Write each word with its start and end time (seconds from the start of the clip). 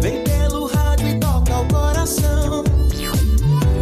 Vem 0.00 0.24
pelo 0.24 0.64
rádio 0.64 1.08
e 1.08 1.20
toca 1.20 1.58
o 1.58 1.68
coração. 1.68 2.64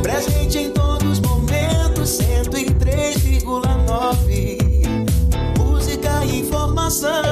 Presente 0.03 0.59
em 0.59 0.73
todos 0.73 1.13
os 1.13 1.21
momentos, 1.21 2.19
103,9. 2.19 4.59
Música 5.57 6.25
e 6.25 6.41
informação. 6.41 7.32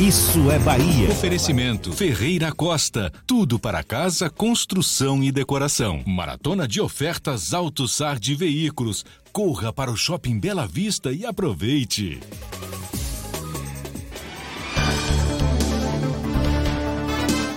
Isso 0.00 0.48
é 0.48 0.60
Bahia. 0.60 1.10
Oferecimento 1.10 1.92
Ferreira 1.92 2.52
Costa. 2.52 3.12
Tudo 3.26 3.58
para 3.58 3.82
casa, 3.82 4.30
construção 4.30 5.24
e 5.24 5.32
decoração. 5.32 6.04
Maratona 6.06 6.68
de 6.68 6.80
ofertas 6.80 7.52
AutoSar 7.52 8.16
de 8.16 8.36
veículos. 8.36 9.04
Corra 9.32 9.72
para 9.72 9.90
o 9.90 9.96
Shopping 9.96 10.38
Bela 10.38 10.68
Vista 10.68 11.10
e 11.10 11.26
aproveite. 11.26 12.20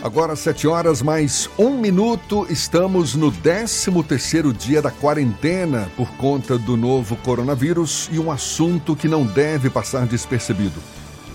Agora, 0.02 0.36
sete 0.36 0.66
horas 0.66 1.00
mais 1.04 1.48
um 1.60 1.78
minuto, 1.78 2.48
estamos 2.50 3.14
no 3.14 3.32
13 3.32 3.92
terceiro 4.02 4.52
dia 4.52 4.82
da 4.82 4.90
quarentena 4.90 5.92
por 5.96 6.10
conta 6.14 6.58
do 6.58 6.76
novo 6.76 7.16
coronavírus 7.18 8.10
e 8.12 8.18
um 8.18 8.32
assunto 8.32 8.96
que 8.96 9.08
não 9.08 9.24
deve 9.24 9.70
passar 9.70 10.08
despercebido: 10.08 10.82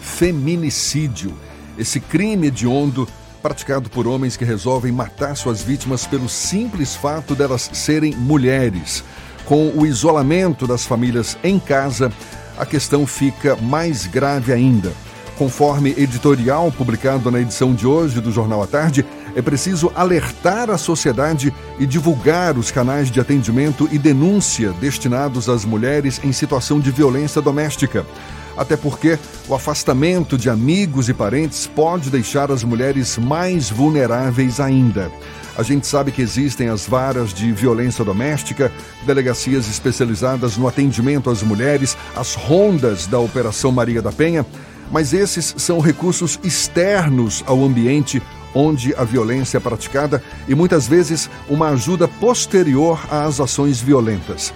feminicídio. 0.07 1.35
Esse 1.77 2.01
crime 2.01 2.47
hediondo 2.47 3.07
praticado 3.43 3.91
por 3.91 4.07
homens 4.07 4.37
que 4.37 4.45
resolvem 4.45 4.91
matar 4.91 5.37
suas 5.37 5.63
vítimas 5.63 6.07
pelo 6.07 6.29
simples 6.29 6.97
fato 6.97 7.35
delas 7.35 7.69
serem 7.73 8.13
mulheres. 8.15 9.05
Com 9.45 9.71
o 9.77 9.87
isolamento 9.87 10.67
das 10.67 10.85
famílias 10.85 11.37
em 11.45 11.59
casa, 11.59 12.11
a 12.57 12.65
questão 12.65 13.07
fica 13.07 13.55
mais 13.57 14.07
grave 14.07 14.53
ainda. 14.53 14.93
Conforme 15.37 15.95
editorial 15.99 16.73
publicado 16.73 17.31
na 17.31 17.41
edição 17.41 17.75
de 17.75 17.87
hoje 17.87 18.21
do 18.21 18.33
Jornal 18.33 18.63
à 18.63 18.67
Tarde, 18.67 19.05
é 19.35 19.43
preciso 19.43 19.93
alertar 19.95 20.71
a 20.71 20.79
sociedade 20.79 21.53
e 21.79 21.87
divulgar 21.87 22.57
os 22.57 22.71
canais 22.71 23.11
de 23.11 23.21
atendimento 23.21 23.87
e 23.93 23.99
denúncia 23.99 24.73
destinados 24.81 25.49
às 25.49 25.63
mulheres 25.65 26.19
em 26.25 26.33
situação 26.33 26.81
de 26.81 26.91
violência 26.91 27.43
doméstica. 27.43 28.07
Até 28.57 28.77
porque 28.77 29.19
o 29.49 29.55
afastamento 29.55 30.39
de 30.39 30.49
amigos 30.49 31.09
e 31.09 31.15
parentes 31.15 31.67
pode 31.67 32.11
deixar 32.11 32.51
as 32.51 32.65
mulheres 32.65 33.19
mais 33.19 33.71
vulneráveis 33.71 34.61
ainda. 34.61 35.11
A 35.57 35.63
gente 35.63 35.87
sabe 35.87 36.13
que 36.13 36.21
existem 36.21 36.69
as 36.69 36.87
varas 36.87 37.33
de 37.33 37.51
violência 37.51 38.05
doméstica, 38.05 38.71
delegacias 39.07 39.69
especializadas 39.69 40.57
no 40.57 40.69
atendimento 40.69 41.31
às 41.31 41.43
mulheres, 41.43 41.97
as 42.15 42.35
rondas 42.35 43.07
da 43.07 43.19
Operação 43.19 43.73
Maria 43.73 44.03
da 44.03 44.13
Penha, 44.13 44.45
mas 44.91 45.15
esses 45.15 45.55
são 45.57 45.81
recursos 45.81 46.39
externos 46.45 47.43
ao 47.47 47.65
ambiente 47.65 48.23
onde 48.55 48.95
a 48.95 49.05
violência 49.05 49.59
é 49.59 49.61
praticada 49.61 50.23
e 50.49 50.55
muitas 50.55 50.87
vezes 50.87 51.29
uma 51.49 51.69
ajuda 51.71 52.07
posterior 52.09 52.99
às 53.11 53.41
ações 53.41 53.81
violentas. 53.81 54.53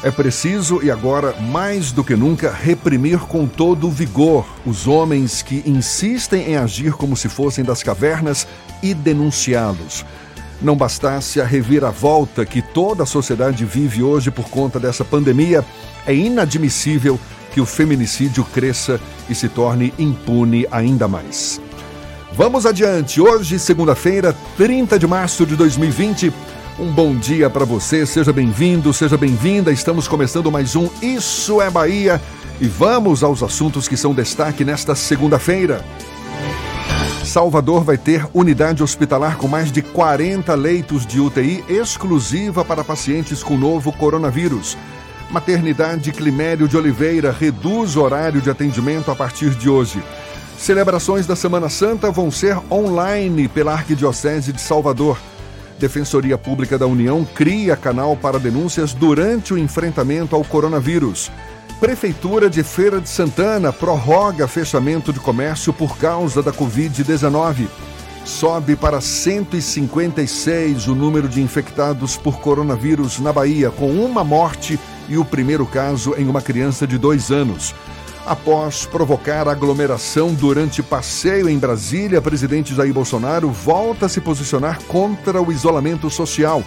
É 0.00 0.12
preciso, 0.12 0.80
e 0.80 0.92
agora 0.92 1.34
mais 1.40 1.90
do 1.90 2.04
que 2.04 2.14
nunca, 2.14 2.52
reprimir 2.52 3.18
com 3.18 3.48
todo 3.48 3.90
vigor 3.90 4.46
os 4.64 4.86
homens 4.86 5.42
que 5.42 5.60
insistem 5.66 6.52
em 6.52 6.56
agir 6.56 6.92
como 6.92 7.16
se 7.16 7.28
fossem 7.28 7.64
das 7.64 7.82
cavernas 7.82 8.46
e 8.80 8.94
denunciá-los. 8.94 10.06
Não 10.62 10.76
bastasse 10.76 11.40
a 11.40 11.44
reviravolta 11.44 12.46
que 12.46 12.62
toda 12.62 13.02
a 13.02 13.06
sociedade 13.06 13.64
vive 13.64 14.02
hoje 14.02 14.30
por 14.30 14.48
conta 14.48 14.78
dessa 14.78 15.04
pandemia, 15.04 15.64
é 16.06 16.14
inadmissível 16.14 17.18
que 17.52 17.60
o 17.60 17.66
feminicídio 17.66 18.44
cresça 18.44 19.00
e 19.28 19.34
se 19.34 19.48
torne 19.48 19.92
impune 19.98 20.64
ainda 20.70 21.08
mais. 21.08 21.60
Vamos 22.32 22.66
adiante. 22.66 23.20
Hoje, 23.20 23.58
segunda-feira, 23.58 24.32
30 24.56 24.96
de 24.96 25.08
março 25.08 25.44
de 25.44 25.56
2020. 25.56 26.32
Um 26.80 26.92
bom 26.92 27.16
dia 27.16 27.50
para 27.50 27.64
você, 27.64 28.06
seja 28.06 28.32
bem-vindo, 28.32 28.92
seja 28.92 29.16
bem-vinda. 29.16 29.72
Estamos 29.72 30.06
começando 30.06 30.48
mais 30.52 30.76
um 30.76 30.88
Isso 31.02 31.60
é 31.60 31.68
Bahia 31.68 32.22
e 32.60 32.68
vamos 32.68 33.24
aos 33.24 33.42
assuntos 33.42 33.88
que 33.88 33.96
são 33.96 34.14
destaque 34.14 34.64
nesta 34.64 34.94
segunda-feira. 34.94 35.84
Salvador 37.24 37.82
vai 37.82 37.98
ter 37.98 38.24
unidade 38.32 38.80
hospitalar 38.80 39.38
com 39.38 39.48
mais 39.48 39.72
de 39.72 39.82
40 39.82 40.54
leitos 40.54 41.04
de 41.04 41.18
UTI 41.18 41.64
exclusiva 41.68 42.64
para 42.64 42.84
pacientes 42.84 43.42
com 43.42 43.56
novo 43.56 43.92
coronavírus. 43.92 44.78
Maternidade 45.32 46.12
Climério 46.12 46.68
de 46.68 46.76
Oliveira 46.76 47.32
reduz 47.32 47.96
o 47.96 48.02
horário 48.02 48.40
de 48.40 48.50
atendimento 48.50 49.10
a 49.10 49.16
partir 49.16 49.50
de 49.50 49.68
hoje. 49.68 50.00
Celebrações 50.56 51.26
da 51.26 51.34
Semana 51.34 51.68
Santa 51.68 52.12
vão 52.12 52.30
ser 52.30 52.56
online 52.70 53.48
pela 53.48 53.72
Arquidiocese 53.72 54.52
de 54.52 54.60
Salvador. 54.60 55.18
Defensoria 55.78 56.36
Pública 56.36 56.76
da 56.76 56.86
União 56.86 57.24
cria 57.24 57.76
canal 57.76 58.16
para 58.16 58.38
denúncias 58.38 58.92
durante 58.92 59.54
o 59.54 59.58
enfrentamento 59.58 60.34
ao 60.34 60.44
coronavírus. 60.44 61.30
Prefeitura 61.80 62.50
de 62.50 62.64
Feira 62.64 63.00
de 63.00 63.08
Santana 63.08 63.72
prorroga 63.72 64.48
fechamento 64.48 65.12
de 65.12 65.20
comércio 65.20 65.72
por 65.72 65.96
causa 65.96 66.42
da 66.42 66.52
Covid-19. 66.52 67.68
Sobe 68.24 68.74
para 68.74 69.00
156 69.00 70.88
o 70.88 70.94
número 70.94 71.28
de 71.28 71.40
infectados 71.40 72.16
por 72.16 72.40
coronavírus 72.40 73.20
na 73.20 73.32
Bahia, 73.32 73.70
com 73.70 73.90
uma 73.90 74.24
morte 74.24 74.78
e 75.08 75.16
o 75.16 75.24
primeiro 75.24 75.64
caso 75.64 76.14
em 76.18 76.28
uma 76.28 76.42
criança 76.42 76.86
de 76.86 76.98
dois 76.98 77.30
anos. 77.30 77.74
Após 78.28 78.84
provocar 78.84 79.48
aglomeração 79.48 80.34
durante 80.34 80.82
passeio 80.82 81.48
em 81.48 81.58
Brasília, 81.58 82.20
presidente 82.20 82.74
Jair 82.74 82.92
Bolsonaro 82.92 83.48
volta 83.48 84.04
a 84.04 84.08
se 84.08 84.20
posicionar 84.20 84.82
contra 84.82 85.40
o 85.40 85.50
isolamento 85.50 86.10
social. 86.10 86.62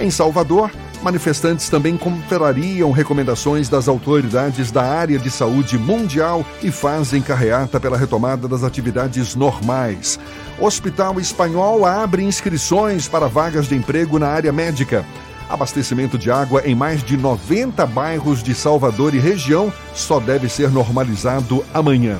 Em 0.00 0.10
Salvador, 0.10 0.68
manifestantes 1.04 1.68
também 1.68 1.96
contrariam 1.96 2.90
recomendações 2.90 3.68
das 3.68 3.86
autoridades 3.86 4.72
da 4.72 4.82
área 4.82 5.16
de 5.16 5.30
saúde 5.30 5.78
mundial 5.78 6.44
e 6.60 6.72
fazem 6.72 7.22
carreata 7.22 7.78
pela 7.78 7.96
retomada 7.96 8.48
das 8.48 8.64
atividades 8.64 9.36
normais. 9.36 10.18
Hospital 10.58 11.20
Espanhol 11.20 11.86
abre 11.86 12.24
inscrições 12.24 13.06
para 13.06 13.28
vagas 13.28 13.68
de 13.68 13.76
emprego 13.76 14.18
na 14.18 14.26
área 14.26 14.52
médica. 14.52 15.06
Abastecimento 15.48 16.18
de 16.18 16.30
água 16.30 16.62
em 16.64 16.74
mais 16.74 17.04
de 17.04 17.16
90 17.16 17.86
bairros 17.86 18.42
de 18.42 18.54
Salvador 18.54 19.14
e 19.14 19.18
região 19.18 19.72
só 19.94 20.18
deve 20.18 20.48
ser 20.48 20.70
normalizado 20.70 21.64
amanhã. 21.72 22.18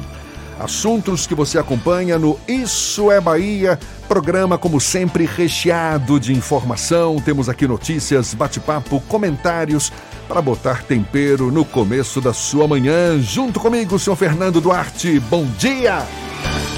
Assuntos 0.59 1.27
que 1.27 1.35
você 1.35 1.59
acompanha 1.59 2.19
no 2.19 2.39
Isso 2.49 3.11
é 3.11 3.21
Bahia, 3.21 3.79
programa 4.09 4.57
como 4.57 4.81
sempre 4.81 5.27
recheado 5.27 6.19
de 6.19 6.33
informação. 6.33 7.21
Temos 7.21 7.49
aqui 7.49 7.67
notícias, 7.67 8.33
bate-papo, 8.33 9.01
comentários 9.03 9.93
para 10.27 10.41
botar 10.41 10.83
tempero 10.85 11.53
no 11.53 11.65
começo 11.65 12.21
da 12.21 12.33
sua 12.33 12.67
manhã. 12.67 13.21
Junto 13.21 13.61
comigo, 13.61 13.99
senhor 13.99 14.17
Fernando 14.17 14.61
Duarte. 14.61 15.21
Bom 15.21 15.45
dia! 15.59 16.07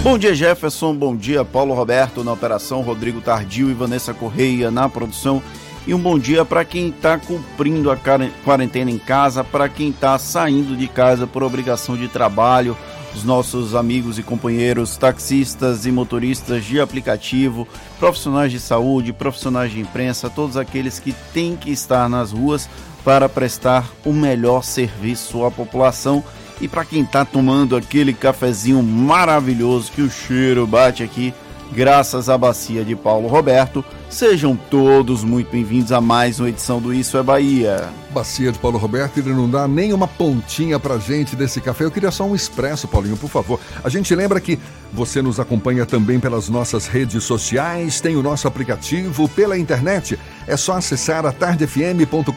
Bom 0.03 0.17
dia, 0.17 0.35
Jefferson. 0.35 0.95
Bom 0.95 1.15
dia, 1.15 1.45
Paulo 1.45 1.75
Roberto 1.75 2.25
na 2.25 2.33
operação, 2.33 2.83
Rodrigo 2.83 3.21
Tardio 3.21 3.71
e 3.71 3.75
Vanessa 3.75 4.15
Correia 4.15 4.71
na 4.71 4.89
produção. 4.89 5.43
E 5.88 5.94
um 5.94 5.99
bom 5.99 6.19
dia 6.19 6.44
para 6.44 6.67
quem 6.67 6.90
está 6.90 7.17
cumprindo 7.17 7.90
a 7.90 7.96
quarentena 8.44 8.90
em 8.90 8.99
casa, 8.99 9.43
para 9.43 9.70
quem 9.70 9.88
está 9.88 10.19
saindo 10.19 10.76
de 10.76 10.87
casa 10.87 11.26
por 11.26 11.43
obrigação 11.43 11.96
de 11.96 12.08
trabalho 12.08 12.76
os 13.14 13.25
nossos 13.25 13.75
amigos 13.75 14.19
e 14.19 14.23
companheiros 14.23 14.99
taxistas 14.99 15.87
e 15.87 15.90
motoristas 15.90 16.62
de 16.67 16.79
aplicativo, 16.79 17.67
profissionais 17.99 18.52
de 18.52 18.61
saúde, 18.61 19.14
profissionais 19.14 19.73
de 19.73 19.81
imprensa, 19.81 20.29
todos 20.29 20.58
aqueles 20.58 20.99
que 20.99 21.14
têm 21.32 21.56
que 21.56 21.70
estar 21.70 22.06
nas 22.06 22.32
ruas 22.32 22.69
para 23.02 23.26
prestar 23.26 23.90
o 24.05 24.12
melhor 24.12 24.62
serviço 24.62 25.43
à 25.43 25.50
população. 25.50 26.23
E 26.61 26.69
para 26.69 26.85
quem 26.85 27.00
está 27.00 27.25
tomando 27.25 27.75
aquele 27.75 28.12
cafezinho 28.12 28.82
maravilhoso 28.82 29.90
que 29.90 30.02
o 30.02 30.11
cheiro 30.11 30.67
bate 30.67 31.02
aqui, 31.02 31.32
graças 31.73 32.29
à 32.29 32.37
bacia 32.37 32.85
de 32.85 32.94
Paulo 32.94 33.26
Roberto, 33.26 33.82
Sejam 34.11 34.57
todos 34.57 35.23
muito 35.23 35.51
bem-vindos 35.51 35.93
a 35.93 36.01
mais 36.01 36.41
uma 36.41 36.49
edição 36.49 36.81
do 36.81 36.95
Isso 36.95 37.19
é 37.19 37.23
Bahia. 37.23 37.91
Bacia 38.11 38.51
de 38.51 38.59
Paulo 38.59 38.79
Roberto, 38.79 39.19
ele 39.19 39.35
não 39.35 39.49
dá 39.49 39.69
nem 39.69 39.93
uma 39.93 40.09
pontinha 40.09 40.81
pra 40.81 40.97
gente 40.97 41.37
desse 41.37 41.61
café. 41.61 41.85
Eu 41.85 41.91
queria 41.91 42.11
só 42.11 42.25
um 42.25 42.35
expresso, 42.35 42.89
Paulinho, 42.89 43.19
por 43.19 43.29
favor. 43.29 43.61
A 43.85 43.89
gente 43.91 44.15
lembra 44.15 44.41
que 44.41 44.59
você 44.93 45.21
nos 45.21 45.39
acompanha 45.39 45.85
também 45.85 46.19
pelas 46.19 46.49
nossas 46.49 46.87
redes 46.87 47.23
sociais, 47.23 48.01
tem 48.01 48.17
o 48.17 48.23
nosso 48.23 48.49
aplicativo 48.49 49.29
pela 49.29 49.59
internet. 49.59 50.19
É 50.47 50.57
só 50.57 50.77
acessar 50.77 51.27
a 51.27 51.33
tardefm.com.br 51.33 52.33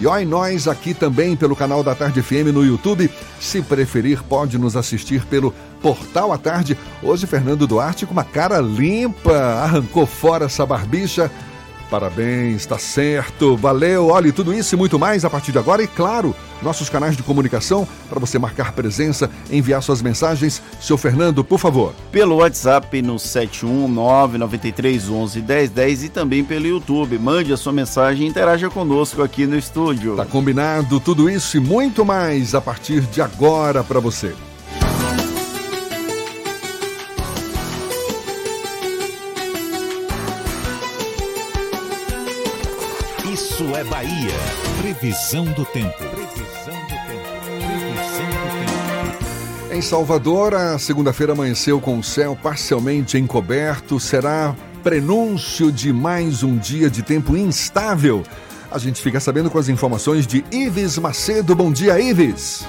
e 0.00 0.06
olha 0.06 0.24
nós 0.24 0.66
aqui 0.66 0.94
também 0.94 1.36
pelo 1.36 1.54
canal 1.56 1.82
da 1.82 1.94
Tarde 1.94 2.22
FM 2.22 2.52
no 2.54 2.64
YouTube. 2.64 3.10
Se 3.38 3.60
preferir, 3.60 4.22
pode 4.22 4.56
nos 4.56 4.76
assistir 4.76 5.24
pelo 5.26 5.52
Portal 5.82 6.32
à 6.32 6.38
Tarde. 6.38 6.78
Hoje, 7.02 7.26
Fernando 7.26 7.66
Duarte 7.66 8.06
com 8.06 8.12
uma 8.12 8.24
cara 8.24 8.60
limpa, 8.60 9.36
arrancou 9.36 10.06
fora 10.06 10.37
essa 10.42 10.66
barbicha. 10.66 11.30
Parabéns, 11.90 12.64
tá 12.66 12.78
certo, 12.78 13.56
valeu. 13.56 14.08
Olha, 14.08 14.30
tudo 14.32 14.52
isso 14.52 14.74
e 14.74 14.78
muito 14.78 14.98
mais 14.98 15.24
a 15.24 15.30
partir 15.30 15.52
de 15.52 15.58
agora. 15.58 15.80
E 15.82 15.86
claro, 15.86 16.36
nossos 16.60 16.90
canais 16.90 17.16
de 17.16 17.22
comunicação 17.22 17.88
para 18.10 18.20
você 18.20 18.38
marcar 18.38 18.72
presença, 18.72 19.30
enviar 19.50 19.82
suas 19.82 20.02
mensagens. 20.02 20.60
Seu 20.80 20.98
Fernando, 20.98 21.42
por 21.42 21.58
favor. 21.58 21.94
Pelo 22.12 22.36
WhatsApp 22.36 23.00
no 23.00 23.16
71993111010 23.16 26.04
e 26.04 26.10
também 26.10 26.44
pelo 26.44 26.66
YouTube. 26.66 27.18
Mande 27.18 27.54
a 27.54 27.56
sua 27.56 27.72
mensagem 27.72 28.26
e 28.26 28.28
interaja 28.28 28.68
conosco 28.68 29.22
aqui 29.22 29.46
no 29.46 29.56
estúdio. 29.56 30.16
Tá 30.16 30.26
combinado 30.26 31.00
tudo 31.00 31.30
isso 31.30 31.56
e 31.56 31.60
muito 31.60 32.04
mais 32.04 32.54
a 32.54 32.60
partir 32.60 33.00
de 33.00 33.22
agora 33.22 33.82
para 33.82 33.98
você. 33.98 34.34
É 43.78 43.84
Bahia. 43.84 44.34
Previsão 44.80 45.44
do 45.44 45.64
tempo. 45.64 45.96
Previsão 45.98 46.74
do 46.74 46.96
tempo. 47.06 47.28
Previsão 47.46 48.26
do 48.26 48.48
tempo. 49.68 49.72
Em 49.72 49.80
Salvador, 49.80 50.52
a 50.52 50.78
segunda-feira 50.80 51.32
amanheceu 51.32 51.80
com 51.80 51.96
o 51.96 52.02
céu 52.02 52.36
parcialmente 52.42 53.16
encoberto. 53.16 54.00
Será 54.00 54.56
prenúncio 54.82 55.70
de 55.70 55.92
mais 55.92 56.42
um 56.42 56.56
dia 56.58 56.90
de 56.90 57.04
tempo 57.04 57.36
instável. 57.36 58.24
A 58.68 58.78
gente 58.78 59.00
fica 59.00 59.20
sabendo 59.20 59.48
com 59.48 59.58
as 59.58 59.68
informações 59.68 60.26
de 60.26 60.44
Ives 60.50 60.98
Macedo. 60.98 61.54
Bom 61.54 61.70
dia, 61.70 62.00
Ives. 62.00 62.66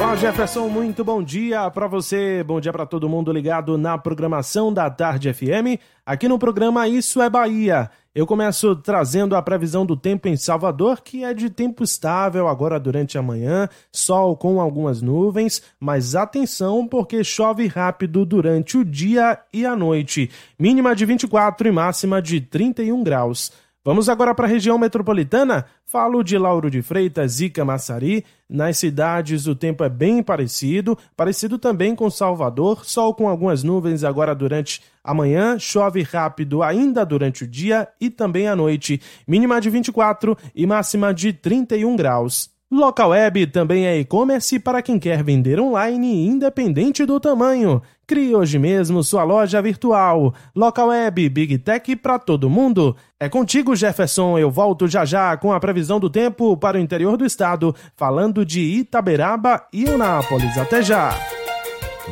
Olá, 0.00 0.16
Jefferson, 0.16 0.66
muito 0.68 1.04
bom 1.04 1.22
dia 1.22 1.70
para 1.70 1.86
você, 1.86 2.42
bom 2.42 2.58
dia 2.58 2.72
para 2.72 2.86
todo 2.86 3.08
mundo 3.08 3.30
ligado 3.30 3.78
na 3.78 3.96
programação 3.96 4.72
da 4.72 4.90
Tarde 4.90 5.32
FM. 5.32 5.78
Aqui 6.04 6.26
no 6.26 6.38
programa 6.38 6.88
Isso 6.88 7.22
é 7.22 7.30
Bahia. 7.30 7.88
Eu 8.12 8.26
começo 8.26 8.74
trazendo 8.74 9.36
a 9.36 9.42
previsão 9.42 9.86
do 9.86 9.96
tempo 9.96 10.26
em 10.26 10.36
Salvador, 10.36 11.00
que 11.00 11.22
é 11.22 11.32
de 11.32 11.48
tempo 11.48 11.84
estável 11.84 12.48
agora 12.48 12.80
durante 12.80 13.16
a 13.16 13.22
manhã, 13.22 13.68
sol 13.92 14.36
com 14.36 14.60
algumas 14.60 15.00
nuvens, 15.00 15.62
mas 15.78 16.16
atenção 16.16 16.88
porque 16.88 17.22
chove 17.22 17.68
rápido 17.68 18.26
durante 18.26 18.76
o 18.76 18.84
dia 18.84 19.38
e 19.52 19.64
a 19.64 19.76
noite. 19.76 20.28
Mínima 20.58 20.96
de 20.96 21.06
24 21.06 21.68
e 21.68 21.70
máxima 21.70 22.20
de 22.20 22.40
31 22.40 23.00
graus. 23.04 23.52
Vamos 23.82 24.10
agora 24.10 24.34
para 24.34 24.44
a 24.44 24.48
região 24.48 24.76
metropolitana? 24.76 25.64
Falo 25.86 26.22
de 26.22 26.36
Lauro 26.36 26.70
de 26.70 26.82
Freitas 26.82 27.40
e 27.40 27.48
Camaçari. 27.48 28.26
Nas 28.46 28.76
cidades 28.76 29.46
o 29.46 29.54
tempo 29.54 29.82
é 29.82 29.88
bem 29.88 30.22
parecido, 30.22 30.98
parecido 31.16 31.58
também 31.58 31.96
com 31.96 32.10
Salvador, 32.10 32.84
sol 32.84 33.14
com 33.14 33.26
algumas 33.26 33.62
nuvens 33.62 34.04
agora 34.04 34.34
durante 34.34 34.82
a 35.02 35.14
manhã, 35.14 35.58
chove 35.58 36.02
rápido 36.02 36.62
ainda 36.62 37.06
durante 37.06 37.44
o 37.44 37.46
dia 37.46 37.88
e 37.98 38.10
também 38.10 38.48
à 38.48 38.54
noite. 38.54 39.00
Mínima 39.26 39.58
de 39.58 39.70
24 39.70 40.36
e 40.54 40.66
máxima 40.66 41.14
de 41.14 41.32
31 41.32 41.96
graus. 41.96 42.59
Local 42.70 43.10
Web 43.10 43.48
também 43.48 43.84
é 43.84 43.98
e-commerce 43.98 44.56
para 44.60 44.80
quem 44.80 44.96
quer 44.96 45.24
vender 45.24 45.58
online 45.58 46.28
independente 46.28 47.04
do 47.04 47.18
tamanho. 47.18 47.82
Crie 48.06 48.32
hoje 48.32 48.60
mesmo 48.60 49.02
sua 49.02 49.24
loja 49.24 49.60
virtual. 49.60 50.32
Local 50.54 50.86
Web 50.88 51.28
Big 51.30 51.58
Tech 51.58 51.96
para 51.96 52.16
todo 52.16 52.48
mundo. 52.48 52.96
É 53.18 53.28
contigo, 53.28 53.74
Jefferson. 53.74 54.38
Eu 54.38 54.52
volto 54.52 54.86
já 54.86 55.04
já 55.04 55.36
com 55.36 55.52
a 55.52 55.58
previsão 55.58 55.98
do 55.98 56.08
tempo 56.08 56.56
para 56.56 56.78
o 56.78 56.80
interior 56.80 57.16
do 57.16 57.26
estado, 57.26 57.74
falando 57.96 58.46
de 58.46 58.60
Itaberaba 58.60 59.66
e 59.72 59.86
Eunápolis. 59.86 60.56
Até 60.56 60.80
já. 60.80 61.12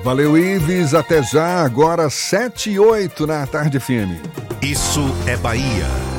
Valeu, 0.02 0.36
Ives. 0.36 0.92
Até 0.92 1.22
já. 1.22 1.62
Agora 1.64 2.10
7 2.10 2.70
e 2.70 2.80
8 2.80 3.28
na 3.28 3.46
tarde 3.46 3.78
FM. 3.78 4.10
Isso 4.60 5.04
é 5.24 5.36
Bahia. 5.36 6.17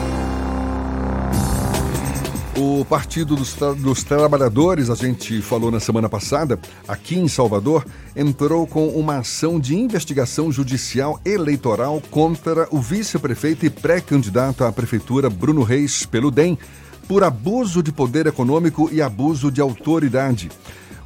O 2.62 2.84
Partido 2.84 3.38
dos, 3.38 3.54
Tra 3.54 3.72
dos, 3.72 4.04
Trabalhadores, 4.04 4.90
a 4.90 4.96
gente 4.96 5.42
falou 5.42 5.72
na 5.72 5.80
semana 5.80 6.10
passada, 6.10 6.60
aqui 6.86 7.18
em 7.18 7.26
Salvador, 7.26 7.86
entrou 8.14 8.68
com 8.68 8.90
uma 8.90 9.20
ação 9.20 9.58
de 9.58 9.78
investigação 9.78 10.52
judicial 10.52 11.22
eleitoral 11.24 12.04
contra 12.12 12.68
o 12.70 12.82
vice-prefeito 12.82 13.66
e 13.66 13.70
pré-candidato 13.70 14.66
à 14.66 14.74
prefeitura 14.74 15.30
Bruno 15.30 15.64
Reis 15.64 16.06
pelo 16.06 16.30
DEM 16.30 16.58
por 17.08 17.24
abuso 17.24 17.82
de 17.82 17.94
poder 17.94 18.28
econômico 18.28 18.90
e 18.92 19.02
abuso 19.02 19.50
de 19.50 19.62
autoridade. 19.62 20.50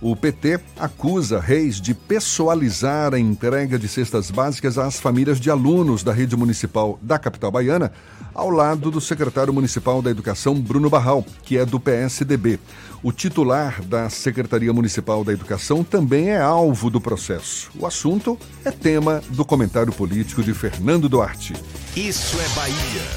O 0.03 0.17
PT 0.17 0.59
acusa 0.77 1.39
Reis 1.39 1.79
de 1.79 1.94
pessoalizar 1.94 3.13
a 3.13 3.19
entrega 3.19 3.79
de 3.79 3.88
cestas 3.88 4.29
básicas 4.29 4.77
às 4.77 5.00
famílias 5.00 5.39
de 5.39 5.50
alunos 5.50 6.03
da 6.03 6.11
rede 6.11 6.35
municipal 6.35 7.00
da 7.01 7.17
capital 7.17 7.50
baiana, 7.50 7.89
ao 8.33 8.50
lado 8.50 8.91
do 8.91 9.00
secretário 9.00 9.53
municipal 9.53 10.01
da 10.01 10.11
Educação, 10.11 10.55
Bruno 10.59 10.89
Barral, 10.89 11.25
que 11.44 11.57
é 11.57 11.65
do 11.65 11.79
PSDB. 11.79 12.59
O 13.01 13.13
titular 13.13 13.81
da 13.81 14.09
Secretaria 14.09 14.73
Municipal 14.73 15.23
da 15.23 15.31
Educação 15.31 15.85
também 15.85 16.31
é 16.31 16.41
alvo 16.41 16.89
do 16.89 16.99
processo. 16.99 17.71
O 17.79 17.85
assunto 17.85 18.38
é 18.65 18.71
tema 18.71 19.21
do 19.30 19.45
comentário 19.45 19.94
político 19.94 20.44
de 20.44 20.54
Fernando 20.54 21.07
Duarte. 21.07 21.54
Isso 21.95 22.35
é 22.42 22.49
Bahia. 22.49 23.07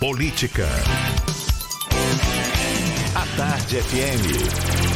Política. 0.00 0.66
A 3.14 3.36
Tarde 3.36 3.76
FM. 3.82 4.89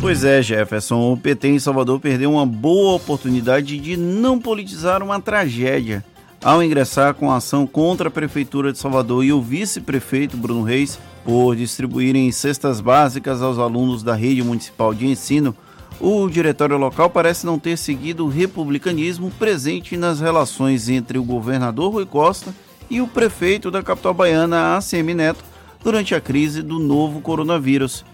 Pois 0.00 0.22
é, 0.22 0.40
Jefferson, 0.40 1.12
o 1.12 1.16
PT 1.16 1.48
em 1.48 1.58
Salvador 1.58 1.98
perdeu 1.98 2.32
uma 2.32 2.46
boa 2.46 2.94
oportunidade 2.94 3.78
de 3.78 3.96
não 3.96 4.38
politizar 4.38 5.02
uma 5.02 5.20
tragédia 5.20 6.04
ao 6.42 6.62
ingressar 6.62 7.14
com 7.14 7.30
a 7.30 7.36
ação 7.36 7.66
contra 7.66 8.08
a 8.08 8.10
Prefeitura 8.10 8.72
de 8.72 8.78
Salvador 8.78 9.24
e 9.24 9.32
o 9.32 9.42
vice-prefeito 9.42 10.36
Bruno 10.36 10.62
Reis 10.62 10.98
por 11.24 11.56
distribuírem 11.56 12.30
cestas 12.30 12.80
básicas 12.80 13.42
aos 13.42 13.58
alunos 13.58 14.02
da 14.02 14.14
rede 14.14 14.42
municipal 14.44 14.94
de 14.94 15.06
ensino. 15.06 15.54
O 16.00 16.28
diretório 16.28 16.76
local 16.76 17.10
parece 17.10 17.44
não 17.44 17.58
ter 17.58 17.76
seguido 17.76 18.26
o 18.26 18.28
republicanismo 18.28 19.30
presente 19.32 19.96
nas 19.96 20.20
relações 20.20 20.88
entre 20.88 21.18
o 21.18 21.24
governador 21.24 21.92
Rui 21.92 22.06
Costa 22.06 22.54
e 22.88 23.00
o 23.00 23.08
prefeito 23.08 23.70
da 23.70 23.82
capital 23.82 24.14
baiana, 24.14 24.76
ACM 24.76 25.14
Neto, 25.14 25.42
durante 25.82 26.14
a 26.14 26.20
crise 26.20 26.62
do 26.62 26.78
novo 26.78 27.20
coronavírus. 27.20 28.04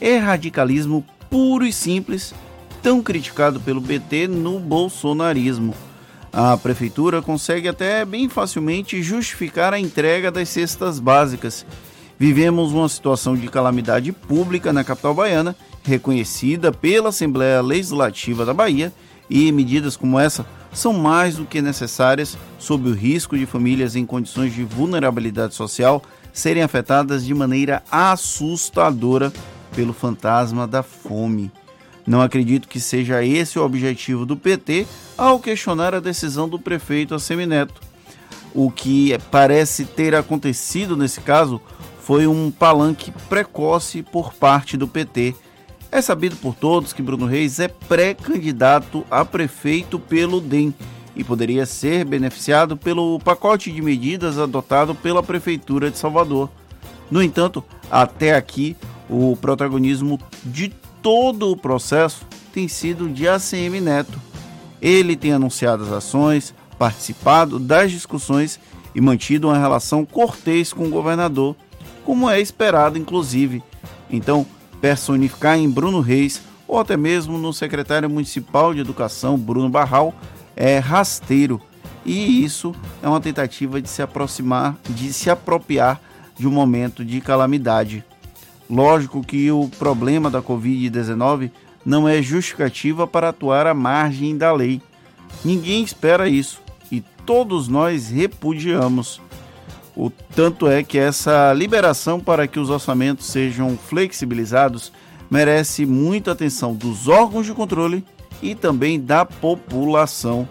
É 0.00 0.16
radicalismo 0.16 1.04
puro 1.36 1.66
e 1.66 1.72
simples, 1.72 2.32
tão 2.82 3.02
criticado 3.02 3.60
pelo 3.60 3.82
PT 3.82 4.26
no 4.26 4.58
bolsonarismo. 4.58 5.74
A 6.32 6.56
prefeitura 6.56 7.20
consegue 7.20 7.68
até 7.68 8.06
bem 8.06 8.26
facilmente 8.26 9.02
justificar 9.02 9.74
a 9.74 9.78
entrega 9.78 10.30
das 10.30 10.48
cestas 10.48 10.98
básicas. 10.98 11.66
Vivemos 12.18 12.72
uma 12.72 12.88
situação 12.88 13.36
de 13.36 13.48
calamidade 13.48 14.12
pública 14.12 14.72
na 14.72 14.82
capital 14.82 15.12
baiana, 15.12 15.54
reconhecida 15.82 16.72
pela 16.72 17.10
Assembleia 17.10 17.60
Legislativa 17.60 18.46
da 18.46 18.54
Bahia, 18.54 18.90
e 19.28 19.52
medidas 19.52 19.94
como 19.94 20.18
essa 20.18 20.46
são 20.72 20.94
mais 20.94 21.36
do 21.36 21.44
que 21.44 21.60
necessárias 21.60 22.38
sob 22.58 22.88
o 22.88 22.94
risco 22.94 23.36
de 23.36 23.44
famílias 23.44 23.94
em 23.94 24.06
condições 24.06 24.54
de 24.54 24.64
vulnerabilidade 24.64 25.54
social 25.54 26.02
serem 26.32 26.62
afetadas 26.62 27.26
de 27.26 27.34
maneira 27.34 27.82
assustadora 27.90 29.30
pelo 29.76 29.92
fantasma 29.92 30.66
da 30.66 30.82
fome. 30.82 31.52
Não 32.06 32.22
acredito 32.22 32.66
que 32.66 32.80
seja 32.80 33.22
esse 33.22 33.58
o 33.58 33.64
objetivo 33.64 34.24
do 34.24 34.36
PT 34.36 34.86
ao 35.18 35.38
questionar 35.38 35.94
a 35.94 36.00
decisão 36.00 36.48
do 36.48 36.58
prefeito 36.58 37.14
Assemineto. 37.14 37.80
O 38.54 38.70
que 38.70 39.16
parece 39.30 39.84
ter 39.84 40.14
acontecido 40.14 40.96
nesse 40.96 41.20
caso 41.20 41.60
foi 42.00 42.26
um 42.26 42.50
palanque 42.50 43.12
precoce 43.28 44.02
por 44.02 44.32
parte 44.32 44.76
do 44.76 44.88
PT. 44.88 45.34
É 45.92 46.00
sabido 46.00 46.36
por 46.36 46.54
todos 46.54 46.92
que 46.92 47.02
Bruno 47.02 47.26
Reis 47.26 47.60
é 47.60 47.68
pré-candidato 47.68 49.04
a 49.10 49.24
prefeito 49.24 49.98
pelo 49.98 50.40
DEM 50.40 50.72
e 51.14 51.24
poderia 51.24 51.66
ser 51.66 52.04
beneficiado 52.04 52.76
pelo 52.76 53.18
pacote 53.18 53.70
de 53.70 53.82
medidas 53.82 54.38
adotado 54.38 54.94
pela 54.94 55.22
Prefeitura 55.22 55.90
de 55.90 55.98
Salvador. 55.98 56.50
No 57.10 57.22
entanto, 57.22 57.64
até 57.90 58.34
aqui, 58.34 58.76
o 59.08 59.36
protagonismo 59.36 60.18
de 60.44 60.68
todo 61.02 61.50
o 61.50 61.56
processo 61.56 62.26
tem 62.52 62.68
sido 62.68 63.08
de 63.08 63.28
ACM 63.28 63.80
Neto. 63.80 64.20
Ele 64.80 65.16
tem 65.16 65.32
anunciado 65.32 65.84
as 65.84 65.92
ações, 65.92 66.54
participado 66.78 67.58
das 67.58 67.90
discussões 67.90 68.58
e 68.94 69.00
mantido 69.00 69.48
uma 69.48 69.58
relação 69.58 70.04
cortês 70.04 70.72
com 70.72 70.86
o 70.86 70.90
governador, 70.90 71.54
como 72.04 72.30
é 72.30 72.40
esperado, 72.40 72.98
inclusive. 72.98 73.62
Então, 74.10 74.46
personificar 74.80 75.58
em 75.58 75.68
Bruno 75.68 76.00
Reis 76.00 76.40
ou 76.66 76.80
até 76.80 76.96
mesmo 76.96 77.38
no 77.38 77.52
secretário 77.52 78.10
municipal 78.10 78.74
de 78.74 78.80
educação, 78.80 79.38
Bruno 79.38 79.68
Barral, 79.68 80.14
é 80.54 80.78
rasteiro. 80.78 81.60
E 82.04 82.44
isso 82.44 82.74
é 83.02 83.08
uma 83.08 83.20
tentativa 83.20 83.80
de 83.80 83.88
se 83.88 84.02
aproximar, 84.02 84.76
de 84.88 85.12
se 85.12 85.28
apropriar 85.28 86.00
de 86.38 86.46
um 86.46 86.50
momento 86.50 87.04
de 87.04 87.20
calamidade. 87.20 88.04
Lógico 88.68 89.22
que 89.22 89.50
o 89.50 89.68
problema 89.78 90.28
da 90.28 90.42
Covid-19 90.42 91.50
não 91.84 92.08
é 92.08 92.20
justificativa 92.20 93.06
para 93.06 93.28
atuar 93.28 93.66
à 93.66 93.74
margem 93.74 94.36
da 94.36 94.52
lei. 94.52 94.82
Ninguém 95.44 95.84
espera 95.84 96.28
isso 96.28 96.60
e 96.90 97.00
todos 97.24 97.68
nós 97.68 98.08
repudiamos. 98.08 99.20
O 99.96 100.10
tanto 100.10 100.68
é 100.68 100.82
que 100.82 100.98
essa 100.98 101.52
liberação 101.52 102.20
para 102.20 102.46
que 102.46 102.58
os 102.58 102.68
orçamentos 102.68 103.26
sejam 103.26 103.78
flexibilizados 103.78 104.92
merece 105.30 105.86
muita 105.86 106.32
atenção 106.32 106.74
dos 106.74 107.08
órgãos 107.08 107.46
de 107.46 107.54
controle 107.54 108.04
e 108.42 108.54
também 108.54 109.00
da 109.00 109.24
população. 109.24 110.48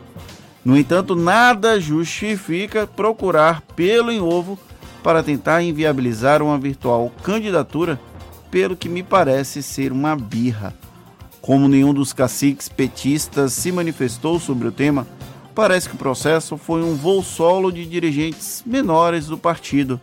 No 0.64 0.76
entanto, 0.76 1.16
nada 1.16 1.80
justifica 1.80 2.88
procurar 2.88 3.62
pelo 3.76 4.12
em 4.12 4.20
ovo 4.20 4.58
para 5.06 5.22
tentar 5.22 5.62
inviabilizar 5.62 6.42
uma 6.42 6.58
virtual 6.58 7.12
candidatura, 7.22 8.02
pelo 8.50 8.76
que 8.76 8.90
me 8.90 9.04
parece 9.04 9.62
ser 9.62 9.92
uma 9.92 10.16
birra. 10.16 10.74
Como 11.40 11.68
nenhum 11.68 11.94
dos 11.94 12.12
caciques 12.12 12.68
petistas 12.68 13.54
se 13.54 13.72
manifestou 13.72 14.40
sobre 14.40 14.68
o 14.68 14.72
tema, 14.72 15.06
parece 15.54 15.88
que 15.88 15.94
o 15.94 16.00
processo 16.00 16.58
foi 16.58 16.82
um 16.82 16.96
voo 16.96 17.22
solo 17.22 17.72
de 17.72 17.86
dirigentes 17.86 18.64
menores 18.66 19.28
do 19.28 19.38
partido. 19.38 20.02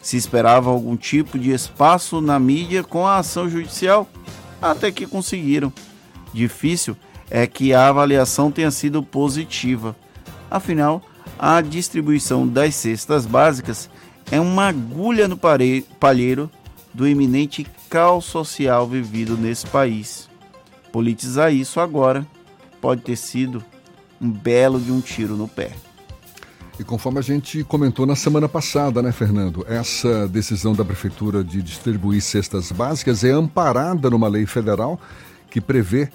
Se 0.00 0.16
esperava 0.16 0.70
algum 0.70 0.96
tipo 0.96 1.38
de 1.38 1.50
espaço 1.50 2.18
na 2.22 2.38
mídia 2.38 2.82
com 2.82 3.06
a 3.06 3.18
ação 3.18 3.50
judicial, 3.50 4.08
até 4.62 4.90
que 4.90 5.06
conseguiram. 5.06 5.70
Difícil 6.32 6.96
é 7.28 7.46
que 7.46 7.74
a 7.74 7.86
avaliação 7.86 8.50
tenha 8.50 8.70
sido 8.70 9.02
positiva. 9.02 9.94
Afinal, 10.50 11.02
a 11.38 11.60
distribuição 11.60 12.48
das 12.48 12.74
cestas 12.76 13.26
básicas 13.26 13.90
é 14.30 14.40
uma 14.40 14.68
agulha 14.68 15.26
no 15.26 15.38
palheiro 15.98 16.50
do 16.92 17.06
eminente 17.06 17.66
caos 17.88 18.24
social 18.24 18.86
vivido 18.86 19.36
nesse 19.36 19.66
país. 19.66 20.28
Politizar 20.92 21.52
isso 21.52 21.80
agora 21.80 22.26
pode 22.80 23.02
ter 23.02 23.16
sido 23.16 23.64
um 24.20 24.30
belo 24.30 24.80
de 24.80 24.90
um 24.90 25.00
tiro 25.00 25.36
no 25.36 25.48
pé. 25.48 25.72
E 26.78 26.84
conforme 26.84 27.18
a 27.18 27.22
gente 27.22 27.64
comentou 27.64 28.06
na 28.06 28.14
semana 28.14 28.48
passada, 28.48 29.02
né, 29.02 29.10
Fernando? 29.10 29.66
Essa 29.68 30.28
decisão 30.28 30.74
da 30.74 30.84
Prefeitura 30.84 31.42
de 31.42 31.60
distribuir 31.60 32.22
cestas 32.22 32.70
básicas 32.70 33.24
é 33.24 33.30
amparada 33.30 34.08
numa 34.08 34.28
lei 34.28 34.46
federal 34.46 35.00
que 35.50 35.60
prevê 35.60 36.08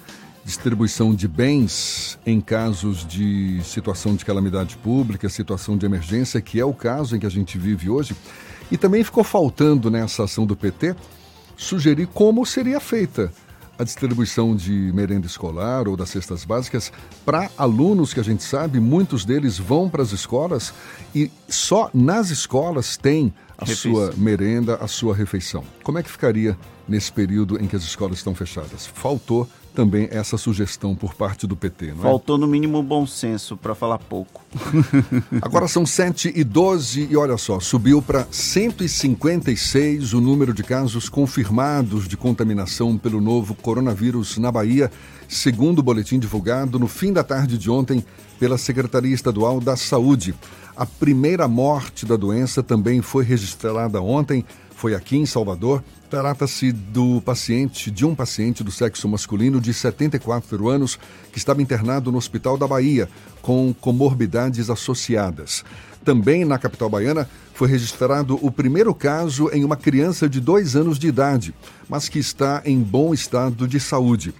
distribuição 0.44 1.14
de 1.14 1.26
bens 1.26 2.18
em 2.26 2.40
casos 2.40 3.06
de 3.06 3.60
situação 3.64 4.14
de 4.14 4.24
calamidade 4.24 4.76
pública, 4.76 5.28
situação 5.28 5.76
de 5.76 5.86
emergência, 5.86 6.40
que 6.40 6.60
é 6.60 6.64
o 6.64 6.74
caso 6.74 7.16
em 7.16 7.20
que 7.20 7.26
a 7.26 7.30
gente 7.30 7.56
vive 7.56 7.88
hoje. 7.88 8.14
E 8.70 8.76
também 8.76 9.02
ficou 9.02 9.24
faltando 9.24 9.90
nessa 9.90 10.24
ação 10.24 10.46
do 10.46 10.54
PT 10.54 10.94
sugerir 11.56 12.06
como 12.08 12.44
seria 12.44 12.80
feita 12.80 13.32
a 13.78 13.84
distribuição 13.84 14.54
de 14.54 14.92
merenda 14.94 15.26
escolar 15.26 15.88
ou 15.88 15.96
das 15.96 16.10
cestas 16.10 16.44
básicas 16.44 16.92
para 17.24 17.50
alunos 17.58 18.14
que 18.14 18.20
a 18.20 18.22
gente 18.22 18.42
sabe, 18.42 18.78
muitos 18.78 19.24
deles 19.24 19.58
vão 19.58 19.88
para 19.88 20.02
as 20.02 20.12
escolas 20.12 20.72
e 21.14 21.30
só 21.48 21.90
nas 21.92 22.30
escolas 22.30 22.96
tem 22.96 23.32
a 23.58 23.64
refeição. 23.64 23.92
sua 23.92 24.14
merenda, 24.16 24.76
a 24.76 24.86
sua 24.86 25.14
refeição. 25.14 25.64
Como 25.82 25.98
é 25.98 26.02
que 26.02 26.10
ficaria 26.10 26.56
nesse 26.88 27.10
período 27.10 27.60
em 27.60 27.66
que 27.66 27.76
as 27.76 27.82
escolas 27.82 28.18
estão 28.18 28.34
fechadas? 28.34 28.86
Faltou 28.86 29.48
também 29.74 30.08
essa 30.10 30.38
sugestão 30.38 30.94
por 30.94 31.14
parte 31.14 31.46
do 31.46 31.56
PT, 31.56 31.88
não 31.88 31.98
é? 31.98 32.02
Faltou 32.02 32.38
no 32.38 32.46
mínimo 32.46 32.82
bom 32.82 33.06
senso, 33.06 33.56
para 33.56 33.74
falar 33.74 33.98
pouco. 33.98 34.42
Agora 35.42 35.66
são 35.66 35.84
7 35.84 36.32
e 36.34 36.44
12 36.44 37.08
e 37.10 37.16
olha 37.16 37.36
só, 37.36 37.58
subiu 37.58 38.00
para 38.00 38.26
156 38.30 40.14
o 40.14 40.20
número 40.20 40.54
de 40.54 40.62
casos 40.62 41.08
confirmados 41.08 42.06
de 42.06 42.16
contaminação 42.16 42.96
pelo 42.96 43.20
novo 43.20 43.54
coronavírus 43.54 44.38
na 44.38 44.52
Bahia, 44.52 44.90
segundo 45.28 45.80
o 45.80 45.82
boletim 45.82 46.18
divulgado 46.18 46.78
no 46.78 46.86
fim 46.86 47.12
da 47.12 47.24
tarde 47.24 47.58
de 47.58 47.68
ontem 47.68 48.04
pela 48.38 48.56
Secretaria 48.56 49.14
Estadual 49.14 49.60
da 49.60 49.76
Saúde. 49.76 50.34
A 50.76 50.86
primeira 50.86 51.48
morte 51.48 52.06
da 52.06 52.16
doença 52.16 52.62
também 52.62 53.02
foi 53.02 53.24
registrada 53.24 54.00
ontem, 54.00 54.44
foi 54.76 54.94
aqui 54.94 55.16
em 55.16 55.26
Salvador 55.26 55.82
Trata-se 56.14 56.70
do 56.70 57.20
paciente, 57.20 57.90
de 57.90 58.06
um 58.06 58.14
paciente 58.14 58.62
do 58.62 58.70
sexo 58.70 59.08
masculino 59.08 59.60
de 59.60 59.74
74 59.74 60.68
anos 60.68 60.96
que 61.32 61.38
estava 61.38 61.60
internado 61.60 62.12
no 62.12 62.18
Hospital 62.18 62.56
da 62.56 62.68
Bahia 62.68 63.08
com 63.42 63.74
comorbidades 63.80 64.70
associadas. 64.70 65.64
Também 66.04 66.44
na 66.44 66.56
capital 66.56 66.88
baiana 66.88 67.28
foi 67.52 67.66
registrado 67.66 68.38
o 68.40 68.48
primeiro 68.48 68.94
caso 68.94 69.50
em 69.52 69.64
uma 69.64 69.76
criança 69.76 70.28
de 70.28 70.40
dois 70.40 70.76
anos 70.76 71.00
de 71.00 71.08
idade, 71.08 71.52
mas 71.88 72.08
que 72.08 72.20
está 72.20 72.62
em 72.64 72.78
bom 72.78 73.12
estado 73.12 73.66
de 73.66 73.80
saúde. 73.80 74.32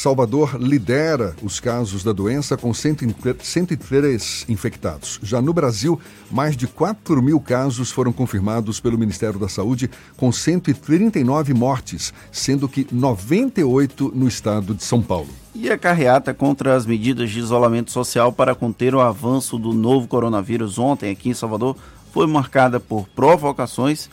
Salvador 0.00 0.56
lidera 0.58 1.36
os 1.42 1.60
casos 1.60 2.02
da 2.02 2.10
doença 2.10 2.56
com 2.56 2.72
103 2.72 4.46
infectados. 4.48 5.20
Já 5.22 5.42
no 5.42 5.52
Brasil, 5.52 6.00
mais 6.30 6.56
de 6.56 6.66
4 6.66 7.20
mil 7.20 7.38
casos 7.38 7.90
foram 7.90 8.10
confirmados 8.10 8.80
pelo 8.80 8.96
Ministério 8.96 9.38
da 9.38 9.46
Saúde, 9.46 9.90
com 10.16 10.32
139 10.32 11.52
mortes, 11.52 12.14
sendo 12.32 12.66
que 12.66 12.86
98 12.90 14.10
no 14.14 14.26
estado 14.26 14.74
de 14.74 14.82
São 14.82 15.02
Paulo. 15.02 15.28
E 15.54 15.70
a 15.70 15.76
carreata 15.76 16.32
contra 16.32 16.74
as 16.74 16.86
medidas 16.86 17.28
de 17.28 17.38
isolamento 17.38 17.90
social 17.90 18.32
para 18.32 18.54
conter 18.54 18.94
o 18.94 19.02
avanço 19.02 19.58
do 19.58 19.74
novo 19.74 20.08
coronavírus 20.08 20.78
ontem 20.78 21.10
aqui 21.10 21.28
em 21.28 21.34
Salvador 21.34 21.76
foi 22.10 22.26
marcada 22.26 22.80
por 22.80 23.06
provocações, 23.08 24.08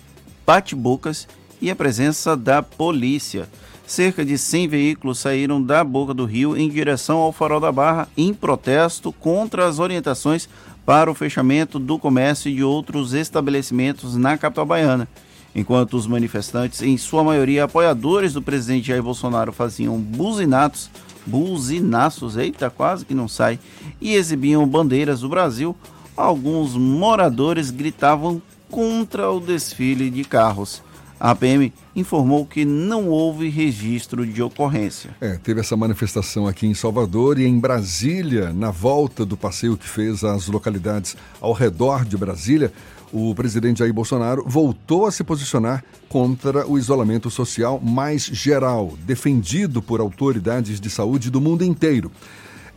bate-bocas 0.45 1.29
e 1.61 1.71
a 1.71 1.75
presença 1.77 2.35
da 2.35 2.61
polícia 2.61 3.47
cerca 3.87 4.25
de 4.25 4.37
100 4.37 4.67
veículos 4.67 5.17
saíram 5.17 5.63
da 5.63 5.81
boca 5.81 6.13
do 6.13 6.25
rio 6.25 6.57
em 6.57 6.69
direção 6.69 7.19
ao 7.19 7.31
Farol 7.31 7.61
da 7.61 7.71
Barra 7.71 8.09
em 8.17 8.33
protesto 8.33 9.13
contra 9.13 9.65
as 9.65 9.79
orientações 9.79 10.49
para 10.85 11.09
o 11.09 11.15
fechamento 11.15 11.79
do 11.79 11.97
comércio 11.97 12.51
e 12.51 12.55
de 12.55 12.63
outros 12.63 13.13
estabelecimentos 13.13 14.17
na 14.17 14.37
capital 14.37 14.65
baiana. 14.65 15.07
Enquanto 15.55 15.95
os 15.95 16.05
manifestantes, 16.05 16.81
em 16.81 16.97
sua 16.97 17.23
maioria 17.23 17.63
apoiadores 17.63 18.33
do 18.33 18.41
presidente 18.41 18.87
Jair 18.87 19.01
Bolsonaro, 19.01 19.53
faziam 19.53 19.97
buzinatos, 19.97 20.89
buzinaços, 21.25 22.37
eita, 22.37 22.69
quase 22.69 23.05
que 23.05 23.15
não 23.15 23.27
sai, 23.27 23.57
e 23.99 24.13
exibiam 24.13 24.67
bandeiras 24.67 25.21
do 25.21 25.29
Brasil, 25.29 25.75
alguns 26.15 26.75
moradores 26.75 27.71
gritavam 27.71 28.41
contra 28.69 29.31
o 29.31 29.39
desfile 29.39 30.09
de 30.09 30.23
carros. 30.25 30.83
A 31.19 31.33
PM 31.33 31.73
informou 31.97 32.45
que 32.45 32.63
não 32.63 33.09
houve 33.09 33.49
registro 33.49 34.25
de 34.25 34.41
ocorrência. 34.41 35.09
É, 35.19 35.33
teve 35.33 35.59
essa 35.59 35.75
manifestação 35.75 36.47
aqui 36.47 36.67
em 36.67 36.73
Salvador 36.73 37.39
e 37.39 37.45
em 37.45 37.59
Brasília, 37.59 38.53
na 38.53 38.69
volta 38.69 39.25
do 39.25 39.35
passeio 39.35 39.75
que 39.75 39.87
fez 39.87 40.23
às 40.23 40.47
localidades 40.47 41.17
ao 41.41 41.53
redor 41.53 42.05
de 42.05 42.15
Brasília, 42.15 42.71
o 43.11 43.33
presidente 43.33 43.79
Jair 43.79 43.93
Bolsonaro 43.93 44.43
voltou 44.45 45.05
a 45.05 45.11
se 45.11 45.23
posicionar 45.23 45.83
contra 46.09 46.67
o 46.67 46.77
isolamento 46.77 47.29
social 47.29 47.79
mais 47.79 48.23
geral, 48.23 48.93
defendido 49.05 49.81
por 49.81 49.99
autoridades 49.99 50.79
de 50.79 50.89
saúde 50.89 51.31
do 51.31 51.41
mundo 51.41 51.63
inteiro. 51.63 52.11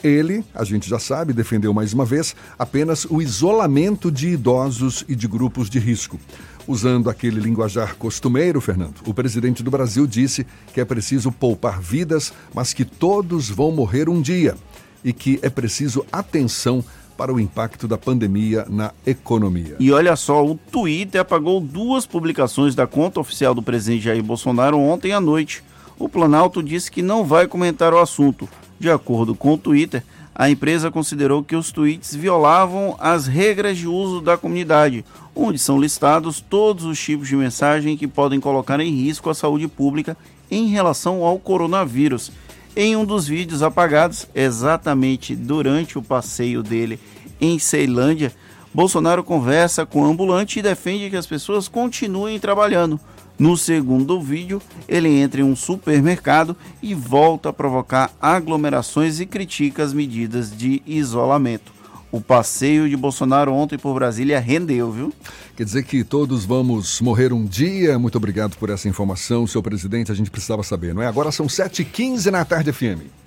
Ele, 0.02 0.44
a 0.54 0.64
gente 0.64 0.88
já 0.88 0.98
sabe, 0.98 1.32
defendeu 1.32 1.74
mais 1.74 1.92
uma 1.92 2.04
vez 2.04 2.34
apenas 2.58 3.04
o 3.04 3.20
isolamento 3.20 4.10
de 4.10 4.28
idosos 4.28 5.04
e 5.08 5.14
de 5.14 5.28
grupos 5.28 5.68
de 5.68 5.78
risco. 5.78 6.18
Usando 6.66 7.10
aquele 7.10 7.40
linguajar 7.40 7.96
costumeiro, 7.96 8.60
Fernando, 8.60 9.00
o 9.06 9.12
presidente 9.12 9.62
do 9.62 9.70
Brasil 9.70 10.06
disse 10.06 10.46
que 10.72 10.80
é 10.80 10.84
preciso 10.84 11.30
poupar 11.30 11.80
vidas, 11.80 12.32
mas 12.54 12.72
que 12.72 12.84
todos 12.84 13.50
vão 13.50 13.72
morrer 13.72 14.08
um 14.08 14.20
dia 14.22 14.56
e 15.04 15.12
que 15.12 15.38
é 15.42 15.50
preciso 15.50 16.04
atenção 16.12 16.84
para 17.16 17.34
o 17.34 17.38
impacto 17.38 17.86
da 17.86 17.98
pandemia 17.98 18.64
na 18.68 18.92
economia. 19.06 19.76
E 19.78 19.92
olha 19.92 20.16
só, 20.16 20.42
o 20.42 20.54
Twitter 20.54 21.20
apagou 21.20 21.60
duas 21.60 22.06
publicações 22.06 22.74
da 22.74 22.86
conta 22.86 23.20
oficial 23.20 23.54
do 23.54 23.62
presidente 23.62 24.04
Jair 24.04 24.22
Bolsonaro 24.22 24.78
ontem 24.78 25.12
à 25.12 25.20
noite 25.20 25.62
O 25.98 26.08
Planalto 26.08 26.62
disse 26.62 26.90
que 26.90 27.02
não 27.02 27.26
vai 27.26 27.46
comentar 27.46 27.92
o 27.92 27.98
assunto. 27.98 28.48
De 28.80 28.90
acordo 28.90 29.34
com 29.34 29.52
o 29.52 29.58
Twitter, 29.58 30.02
a 30.34 30.48
empresa 30.48 30.90
considerou 30.90 31.44
que 31.44 31.54
os 31.54 31.70
tweets 31.70 32.14
violavam 32.14 32.96
as 32.98 33.26
regras 33.26 33.76
de 33.76 33.86
uso 33.86 34.22
da 34.22 34.38
comunidade, 34.38 35.04
onde 35.36 35.58
são 35.58 35.78
listados 35.78 36.40
todos 36.40 36.84
os 36.84 36.98
tipos 36.98 37.28
de 37.28 37.36
mensagem 37.36 37.94
que 37.94 38.08
podem 38.08 38.40
colocar 38.40 38.80
em 38.80 38.90
risco 38.90 39.28
a 39.28 39.34
saúde 39.34 39.68
pública 39.68 40.16
em 40.50 40.68
relação 40.68 41.22
ao 41.22 41.38
coronavírus. 41.38 42.32
Em 42.74 42.96
um 42.96 43.04
dos 43.04 43.28
vídeos 43.28 43.62
apagados, 43.62 44.26
exatamente 44.34 45.36
durante 45.36 45.98
o 45.98 46.02
passeio 46.02 46.62
dele 46.62 46.98
em 47.38 47.58
Ceilândia, 47.58 48.32
Bolsonaro 48.72 49.22
conversa 49.22 49.84
com 49.84 50.02
o 50.02 50.06
ambulante 50.06 50.58
e 50.58 50.62
defende 50.62 51.10
que 51.10 51.16
as 51.16 51.26
pessoas 51.26 51.68
continuem 51.68 52.40
trabalhando. 52.40 52.98
No 53.40 53.56
segundo 53.56 54.20
vídeo, 54.20 54.60
ele 54.86 55.08
entra 55.08 55.40
em 55.40 55.44
um 55.44 55.56
supermercado 55.56 56.54
e 56.82 56.94
volta 56.94 57.48
a 57.48 57.52
provocar 57.54 58.12
aglomerações 58.20 59.18
e 59.18 59.24
critica 59.24 59.82
as 59.82 59.94
medidas 59.94 60.54
de 60.54 60.82
isolamento. 60.86 61.72
O 62.12 62.20
passeio 62.20 62.86
de 62.86 62.94
Bolsonaro 62.98 63.54
ontem 63.54 63.78
por 63.78 63.94
Brasília 63.94 64.38
rendeu, 64.38 64.92
viu? 64.92 65.14
Quer 65.56 65.64
dizer 65.64 65.84
que 65.84 66.04
todos 66.04 66.44
vamos 66.44 67.00
morrer 67.00 67.32
um 67.32 67.46
dia? 67.46 67.98
Muito 67.98 68.18
obrigado 68.18 68.58
por 68.58 68.68
essa 68.68 68.90
informação, 68.90 69.46
seu 69.46 69.62
presidente. 69.62 70.12
A 70.12 70.14
gente 70.14 70.30
precisava 70.30 70.62
saber, 70.62 70.94
não 70.94 71.00
é? 71.00 71.06
Agora 71.06 71.32
são 71.32 71.46
7h15 71.46 72.26
na 72.26 72.44
tarde 72.44 72.70
FM. 72.70 73.19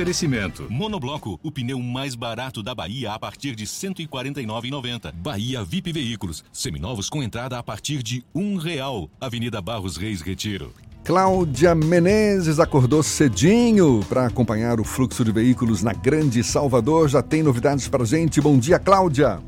Oferecimento. 0.00 0.66
Monobloco, 0.70 1.38
o 1.42 1.52
pneu 1.52 1.78
mais 1.78 2.14
barato 2.14 2.62
da 2.62 2.74
Bahia 2.74 3.12
a 3.12 3.18
partir 3.18 3.54
de 3.54 3.64
R$ 3.64 3.70
149,90. 3.70 5.12
Bahia 5.12 5.62
VIP 5.62 5.92
Veículos, 5.92 6.42
seminovos 6.50 7.10
com 7.10 7.22
entrada 7.22 7.58
a 7.58 7.62
partir 7.62 8.02
de 8.02 8.24
um 8.34 8.56
real. 8.56 9.10
Avenida 9.20 9.60
Barros 9.60 9.98
Reis 9.98 10.22
Retiro. 10.22 10.72
Cláudia 11.04 11.74
Menezes 11.74 12.58
acordou 12.58 13.02
cedinho 13.02 14.02
para 14.08 14.24
acompanhar 14.24 14.80
o 14.80 14.84
fluxo 14.84 15.22
de 15.22 15.32
veículos 15.32 15.82
na 15.82 15.92
Grande 15.92 16.42
Salvador. 16.42 17.10
Já 17.10 17.22
tem 17.22 17.42
novidades 17.42 17.86
para 17.86 18.02
gente. 18.02 18.40
Bom 18.40 18.58
dia, 18.58 18.78
Cláudia. 18.78 19.38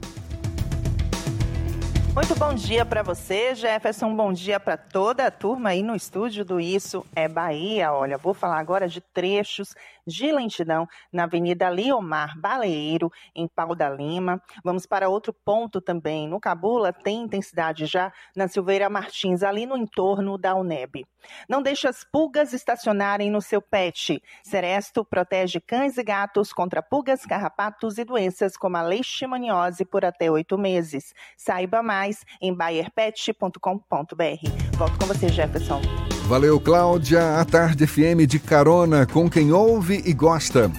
Muito 2.14 2.34
bom 2.34 2.52
dia 2.52 2.84
para 2.84 3.02
você, 3.02 3.54
Jefferson. 3.54 4.14
Bom 4.14 4.34
dia 4.34 4.60
para 4.60 4.76
toda 4.76 5.26
a 5.26 5.30
turma 5.30 5.70
aí 5.70 5.82
no 5.82 5.96
estúdio 5.96 6.44
do 6.44 6.60
Isso 6.60 7.06
é 7.16 7.26
Bahia. 7.26 7.90
Olha, 7.90 8.18
vou 8.18 8.34
falar 8.34 8.58
agora 8.58 8.86
de 8.86 9.00
trechos 9.00 9.74
de 10.06 10.30
lentidão 10.30 10.86
na 11.10 11.24
Avenida 11.24 11.70
Liomar 11.70 12.38
Baleeiro, 12.38 13.10
em 13.34 13.48
Pau 13.48 13.74
da 13.74 13.88
Lima. 13.88 14.42
Vamos 14.62 14.84
para 14.84 15.08
outro 15.08 15.32
ponto 15.32 15.80
também. 15.80 16.28
No 16.28 16.38
Cabula 16.38 16.92
tem 16.92 17.22
intensidade 17.22 17.86
já 17.86 18.12
na 18.36 18.46
Silveira 18.46 18.90
Martins, 18.90 19.42
ali 19.42 19.64
no 19.64 19.76
entorno 19.76 20.36
da 20.36 20.54
UNEB. 20.54 21.06
Não 21.48 21.62
deixe 21.62 21.88
as 21.88 22.04
pulgas 22.04 22.52
estacionarem 22.52 23.30
no 23.30 23.40
seu 23.40 23.62
pet. 23.62 24.22
Seresto 24.42 25.02
protege 25.02 25.60
cães 25.60 25.96
e 25.96 26.02
gatos 26.02 26.52
contra 26.52 26.82
pulgas, 26.82 27.24
carrapatos 27.24 27.96
e 27.96 28.04
doenças 28.04 28.54
como 28.54 28.76
a 28.76 28.82
leishmaniose 28.82 29.84
por 29.86 30.04
até 30.04 30.30
oito 30.30 30.58
meses. 30.58 31.14
Saiba 31.38 31.82
mais 31.82 32.01
em 32.40 32.54
bayerpet.com.br. 32.54 34.76
Volto 34.76 34.98
com 34.98 35.06
você, 35.06 35.28
Jefferson. 35.28 35.80
Valeu, 36.26 36.60
Cláudia. 36.60 37.40
A 37.40 37.44
Tarde 37.44 37.86
FM 37.86 38.26
de 38.26 38.38
carona 38.38 39.06
com 39.06 39.28
quem 39.28 39.52
ouve 39.52 40.02
e 40.04 40.12
gosta. 40.12 40.70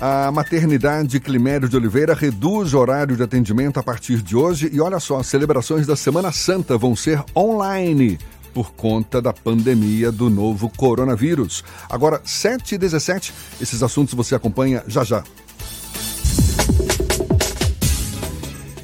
A 0.00 0.30
maternidade 0.30 1.18
Climério 1.18 1.68
de 1.68 1.76
Oliveira 1.76 2.14
reduz 2.14 2.72
o 2.72 2.78
horário 2.78 3.16
de 3.16 3.22
atendimento 3.22 3.80
a 3.80 3.82
partir 3.82 4.22
de 4.22 4.36
hoje 4.36 4.70
e 4.72 4.80
olha 4.80 5.00
só, 5.00 5.18
as 5.18 5.26
celebrações 5.26 5.88
da 5.88 5.96
Semana 5.96 6.30
Santa 6.30 6.78
vão 6.78 6.94
ser 6.94 7.22
online 7.36 8.16
por 8.54 8.72
conta 8.72 9.20
da 9.20 9.32
pandemia 9.32 10.12
do 10.12 10.30
novo 10.30 10.70
coronavírus. 10.76 11.64
Agora, 11.88 12.20
7 12.24 12.76
e 12.76 12.78
17, 12.78 13.34
esses 13.60 13.82
assuntos 13.82 14.14
você 14.14 14.34
acompanha 14.34 14.84
já 14.86 15.02
já. 15.02 15.24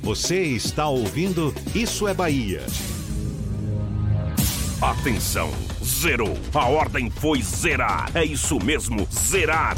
Você 0.05 0.43
está 0.43 0.87
ouvindo 0.87 1.55
Isso 1.75 2.07
é 2.07 2.13
Bahia. 2.13 2.61
Atenção, 4.83 5.51
zerou. 5.83 6.37
A 6.53 6.67
ordem 6.67 7.09
foi 7.09 7.41
zerar. 7.41 8.11
É 8.15 8.23
isso 8.23 8.63
mesmo, 8.63 9.09
zerar. 9.11 9.75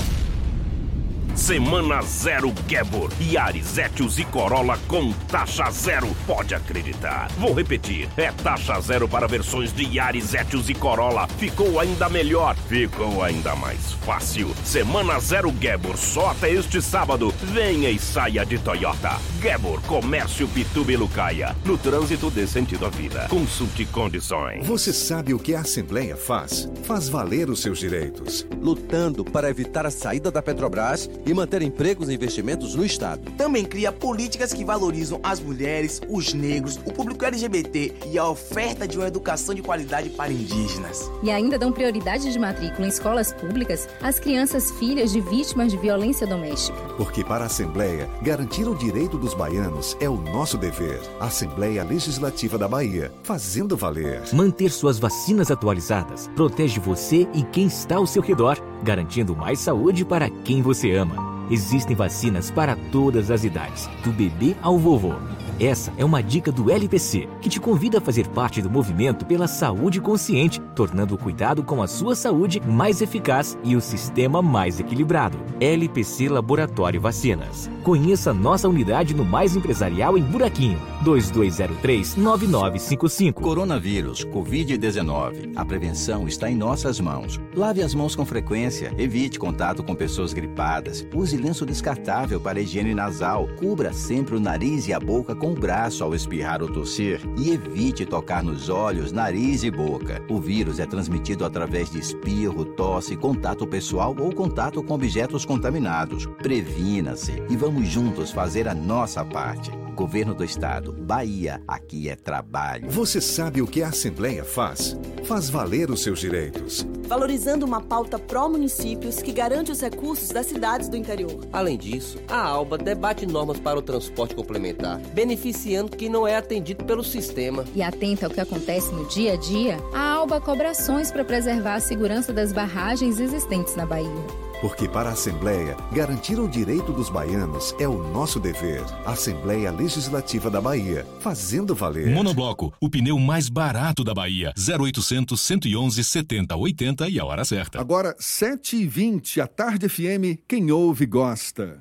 Semana 1.37 2.01
Zero 2.01 2.53
Gabor, 2.67 3.13
Yaris, 3.21 3.77
Etios 3.77 4.19
e 4.19 4.25
Corolla 4.25 4.79
com 4.89 5.13
taxa 5.29 5.71
zero. 5.71 6.09
Pode 6.27 6.55
acreditar. 6.55 7.29
Vou 7.39 7.53
repetir. 7.53 8.09
É 8.17 8.33
taxa 8.33 8.81
zero 8.81 9.07
para 9.07 9.29
versões 9.29 9.71
de 9.73 9.85
Yaris, 9.85 10.33
Etios 10.33 10.71
e 10.71 10.75
Corolla. 10.75 11.29
Ficou 11.39 11.79
ainda 11.79 12.09
melhor. 12.09 12.57
Ficou 12.69 13.23
ainda 13.23 13.55
mais 13.55 13.93
fácil. 14.05 14.53
Semana 14.65 15.21
Zero 15.21 15.53
Gabor, 15.53 15.99
só 15.99 16.31
até 16.31 16.51
este 16.51 16.81
sábado. 16.81 17.33
Venha 17.43 17.91
e 17.91 17.99
saia 17.99 18.45
de 18.45 18.59
Toyota. 18.59 19.17
Gabor, 19.39 19.83
Comércio 19.83 20.49
Pituba 20.49 20.93
e 20.93 20.97
Lucaia. 20.97 21.55
No 21.67 21.77
trânsito 21.77 22.31
dê 22.31 22.47
sentido 22.47 22.87
à 22.87 22.89
vida. 22.89 23.27
Consulte 23.29 23.85
condições. 23.85 24.67
Você 24.67 24.93
sabe 24.93 25.35
o 25.35 25.39
que 25.39 25.55
a 25.55 25.61
Assembleia 25.61 26.17
faz? 26.17 26.69
Faz 26.85 27.11
valer 27.11 27.51
os 27.51 27.61
seus 27.61 27.79
direitos. 27.79 28.47
Lutando 28.59 29.23
para 29.23 29.51
evitar 29.51 29.85
a 29.85 29.91
saída 29.91 30.31
da 30.31 30.41
Petrobras 30.41 31.09
e 31.27 31.35
manter 31.35 31.61
empregos 31.63 32.09
e 32.09 32.15
investimentos 32.15 32.75
no 32.75 32.85
Estado. 32.85 33.31
Também 33.33 33.65
cria 33.65 33.91
políticas 33.93 34.53
que 34.53 34.65
valorizam 34.65 35.21
as 35.23 35.41
mulheres, 35.41 36.01
os 36.09 36.33
negros, 36.33 36.77
o 36.85 36.93
público 36.93 37.25
LGBT 37.25 37.93
e 38.11 38.19
a 38.19 38.29
oferta 38.29 38.87
de 38.87 38.97
uma 38.97 39.09
educação 39.09 39.55
de 39.55 39.63
qualidade 39.63 40.11
para 40.11 40.33
indígenas. 40.33 41.11
E 41.23 41.31
ainda 41.31 41.59
dão 41.59 41.73
prioridade 41.73 42.33
de 42.33 42.39
matrícula 42.39 42.87
em 42.87 42.91
escolas 42.91 43.33
públicas 43.33 43.89
às 44.01 44.19
crianças 44.19 44.71
filhas 44.73 45.13
de 45.13 45.21
vítimas 45.21 45.73
de 45.73 45.77
violência 45.77 46.27
doméstica. 46.27 46.79
Porque 46.97 47.25
para 47.25 47.45
a 47.45 47.47
Assembleia, 47.47 48.09
garantir 48.23 48.69
o 48.69 48.75
direito 48.75 49.19
dos 49.19 49.35
baianos 49.35 49.97
é 50.01 50.09
o 50.09 50.17
nosso 50.17 50.57
dever. 50.57 51.01
Assembleia 51.19 51.83
Legislativa 51.83 52.57
da 52.57 52.69
Bahia, 52.69 53.13
fazendo 53.23 53.77
valer. 53.77 54.23
Manter 54.33 54.71
suas 54.71 54.99
vacinas 54.99 55.51
atualizadas 55.51 56.31
protege 56.37 56.79
você 56.79 57.27
e 57.35 57.43
quem 57.45 57.67
está 57.67 57.97
ao 57.97 58.07
seu 58.07 58.23
redor, 58.23 58.59
garantindo 58.83 59.37
mais 59.37 59.59
saúde 59.59 60.05
para 60.05 60.29
quem 60.29 60.63
você 60.63 60.93
ama. 60.93 61.47
Existem 61.51 61.95
vacinas 61.95 62.51
para 62.51 62.77
todas 62.91 63.31
as 63.31 63.45
idades, 63.45 63.89
do 64.03 64.11
bebê 64.11 64.57
ao 64.61 64.79
vovô. 64.79 65.15
Essa 65.59 65.91
é 65.97 66.05
uma 66.05 66.23
dica 66.23 66.53
do 66.53 66.71
LPC, 66.71 67.27
que 67.41 67.49
te 67.49 67.59
convida 67.59 67.97
a 67.97 68.01
fazer 68.01 68.29
parte 68.29 68.61
do 68.61 68.69
movimento 68.69 69.25
pela 69.25 69.49
saúde 69.49 70.03
consciente, 70.03 70.61
tornando 70.75 71.15
o 71.15 71.19
cuidado 71.19 71.63
com 71.63 71.83
a 71.83 71.87
sua 71.87 72.15
saúde 72.15 72.61
mais 72.61 73.01
eficaz 73.01 73.57
e 73.65 73.75
o 73.75 73.81
sistema 73.81 74.43
mais 74.43 74.79
equilibrado. 74.79 75.39
LPC 75.59 76.29
Laboratório 76.29 77.01
Vacinas. 77.01 77.71
Conheça 77.83 78.35
nossa 78.35 78.69
unidade 78.69 79.15
no 79.15 79.25
Mais 79.25 79.57
Empresarial 79.57 80.19
em 80.19 80.23
Buraquinho, 80.23 80.79
2203-9955. 81.03 83.33
Coronavírus, 83.33 84.27
Covid-19. 84.27 85.53
A 85.57 85.65
prevenção 85.65 86.29
está 86.29 86.51
em 86.51 86.57
nossas 86.57 87.01
mãos. 87.01 87.41
Lave 87.55 87.81
as 87.81 87.95
mãos 87.95 88.15
com 88.15 88.27
frequência, 88.27 88.93
evite 88.99 89.39
contato 89.39 89.83
com 89.83 89.95
pessoas 89.95 90.35
gripadas, 90.35 91.07
use 91.15 91.39
lenço 91.39 91.65
descartável 91.65 92.39
para 92.39 92.61
higiene 92.61 92.95
nasal, 92.95 93.49
cubra 93.57 93.95
sempre 93.95 94.37
o 94.37 94.41
nariz 94.41 94.87
e 94.89 94.93
a 94.93 95.01
boca 95.01 95.35
com 95.35 95.46
o 95.51 95.55
braço 95.55 96.03
ao 96.03 96.15
espirrar 96.15 96.63
ou 96.63 96.69
tossir 96.69 97.21
e 97.39 97.51
evite 97.51 98.05
tocar 98.05 98.43
nos 98.43 98.69
olhos, 98.69 99.13
nariz 99.13 99.63
e 99.63 99.71
boca. 99.71 100.23
O 100.29 100.41
vírus 100.41 100.81
é 100.81 100.87
transmitido 100.87 101.45
através 101.45 101.91
de 101.91 101.99
espirro, 101.99 102.65
tosse, 102.65 103.17
contato 103.17 103.67
pessoal 103.67 104.15
ou 104.19 104.33
contato 104.33 104.83
com 104.83 104.95
objetos 104.95 105.45
contaminados. 105.45 106.27
Previna-se 106.43 107.43
e 107.49 107.57
vamos 107.57 107.89
juntos 107.89 108.31
fazer 108.31 108.67
a 108.67 108.75
nossa 108.75 109.25
parte. 109.25 109.86
Governo 109.97 110.35
do 110.35 110.45
Estado, 110.45 110.93
Bahia, 110.93 111.63
aqui 111.67 112.11
é 112.11 112.15
trabalho. 112.15 112.91
Você 112.91 113.19
sabe 113.19 113.63
o 113.63 113.67
que 113.67 113.83
a 113.83 113.89
Assembleia 113.89 114.45
faz? 114.45 114.95
Faz 115.25 115.49
valer 115.49 115.91
os 115.91 116.03
seus 116.03 116.21
direitos. 116.21 116.87
Valorizando 117.09 117.65
uma 117.65 117.81
pauta 117.81 118.19
pró-municípios 118.19 119.23
que 119.23 119.33
garante 119.33 119.73
os 119.73 119.81
recursos 119.81 120.29
das 120.29 120.47
cidades 120.47 120.91
do 120.91 120.99
interior. 120.99 121.49
Além 121.51 121.79
disso, 121.79 122.19
a 122.29 122.39
ALBA 122.39 122.77
debate 122.77 123.25
normas 123.25 123.59
para 123.59 123.79
o 123.79 123.83
transporte 123.83 124.35
complementar, 124.35 124.99
beneficiando 125.15 125.97
quem 125.97 126.11
não 126.11 126.29
é 126.29 126.37
atendido 126.37 126.85
pelo 126.85 127.03
sistema. 127.03 127.65
E 127.75 127.83
atenta 127.83 128.27
ao 128.27 128.31
que 128.31 128.41
acontece 128.41 128.93
no 128.93 129.09
dia 129.09 129.33
a 129.33 129.37
dia, 129.37 129.79
a 129.95 130.13
ALBA 130.13 130.43
cobra 130.43 130.73
ações 130.73 131.11
para 131.11 131.25
preservar 131.25 131.77
a 131.77 131.81
segurança 131.81 132.35
das 132.35 132.53
barragens 132.53 133.19
existentes 133.19 133.75
na 133.75 133.87
Bahia. 133.87 134.46
Porque 134.61 134.89
para 134.89 135.11
a 135.11 135.13
Assembleia, 135.13 135.77
garantir 135.93 136.39
o 136.39 136.49
direito 136.49 136.93
dos 136.93 137.11
baianos 137.11 137.75
é 137.79 137.87
o 137.87 138.03
nosso 138.11 138.41
dever. 138.41 138.83
Assembleia 139.05 139.71
Legislativa 139.71 140.51
da 140.51 140.61
Bahia, 140.61 141.07
fazendo 141.21 141.75
valer. 141.75 142.09
Monobloco, 142.15 142.73
o 142.81 142.89
pneu 142.89 143.19
mais 143.19 143.49
barato 143.49 144.03
da 144.03 144.15
Bahia. 144.15 144.53
0800 144.57 145.41
111 145.41 146.03
70 146.03 146.57
80 146.57 147.09
e 147.09 147.19
a 147.19 147.25
hora 147.25 147.45
certa. 147.45 147.81
Agora, 147.81 148.15
7h20, 148.19 149.43
a 149.43 149.47
Tarde 149.47 149.89
FM, 149.89 150.41
quem 150.49 150.71
ouve 150.71 151.07
gosta. 151.07 151.81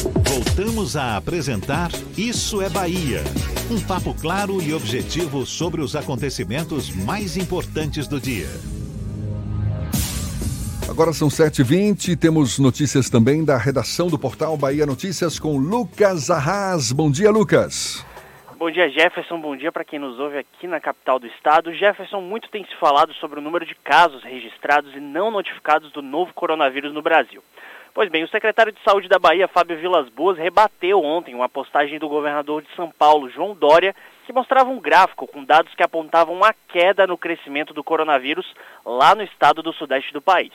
Voltamos 0.31 0.95
a 0.95 1.17
apresentar 1.17 1.89
Isso 2.17 2.61
é 2.61 2.69
Bahia. 2.69 3.19
Um 3.69 3.85
papo 3.85 4.13
claro 4.13 4.61
e 4.61 4.73
objetivo 4.73 5.45
sobre 5.45 5.81
os 5.81 5.93
acontecimentos 5.93 6.89
mais 7.03 7.35
importantes 7.35 8.07
do 8.07 8.17
dia. 8.17 8.47
Agora 10.89 11.11
são 11.11 11.27
7h20, 11.27 12.17
temos 12.17 12.57
notícias 12.59 13.09
também 13.09 13.43
da 13.43 13.57
redação 13.57 14.07
do 14.07 14.17
portal 14.17 14.55
Bahia 14.55 14.85
Notícias 14.85 15.37
com 15.37 15.57
Lucas 15.57 16.31
Arras. 16.31 16.93
Bom 16.93 17.11
dia, 17.11 17.29
Lucas. 17.29 18.05
Bom 18.57 18.71
dia, 18.71 18.89
Jefferson. 18.89 19.37
Bom 19.37 19.57
dia 19.57 19.69
para 19.69 19.83
quem 19.83 19.99
nos 19.99 20.17
ouve 20.17 20.37
aqui 20.37 20.65
na 20.65 20.79
capital 20.79 21.19
do 21.19 21.27
estado. 21.27 21.73
Jefferson, 21.73 22.21
muito 22.21 22.49
tem 22.49 22.63
se 22.63 22.75
falado 22.79 23.13
sobre 23.15 23.41
o 23.41 23.43
número 23.43 23.65
de 23.65 23.75
casos 23.75 24.23
registrados 24.23 24.95
e 24.95 24.99
não 25.01 25.29
notificados 25.29 25.91
do 25.91 26.01
novo 26.01 26.33
coronavírus 26.33 26.93
no 26.93 27.01
Brasil. 27.01 27.43
Pois 27.93 28.09
bem, 28.09 28.23
o 28.23 28.29
secretário 28.29 28.71
de 28.71 28.81
Saúde 28.85 29.09
da 29.09 29.19
Bahia, 29.19 29.49
Fábio 29.49 29.77
Vilas 29.77 30.07
Boas, 30.07 30.37
rebateu 30.37 31.03
ontem 31.03 31.35
uma 31.35 31.49
postagem 31.49 31.99
do 31.99 32.07
governador 32.07 32.61
de 32.61 32.73
São 32.73 32.89
Paulo, 32.89 33.29
João 33.29 33.53
Dória, 33.53 33.93
que 34.25 34.31
mostrava 34.31 34.69
um 34.69 34.79
gráfico 34.79 35.27
com 35.27 35.43
dados 35.43 35.75
que 35.75 35.83
apontavam 35.83 36.33
uma 36.33 36.53
queda 36.69 37.05
no 37.05 37.17
crescimento 37.17 37.73
do 37.73 37.83
coronavírus 37.83 38.45
lá 38.85 39.13
no 39.13 39.23
estado 39.23 39.61
do 39.61 39.73
sudeste 39.73 40.13
do 40.13 40.21
país. 40.21 40.53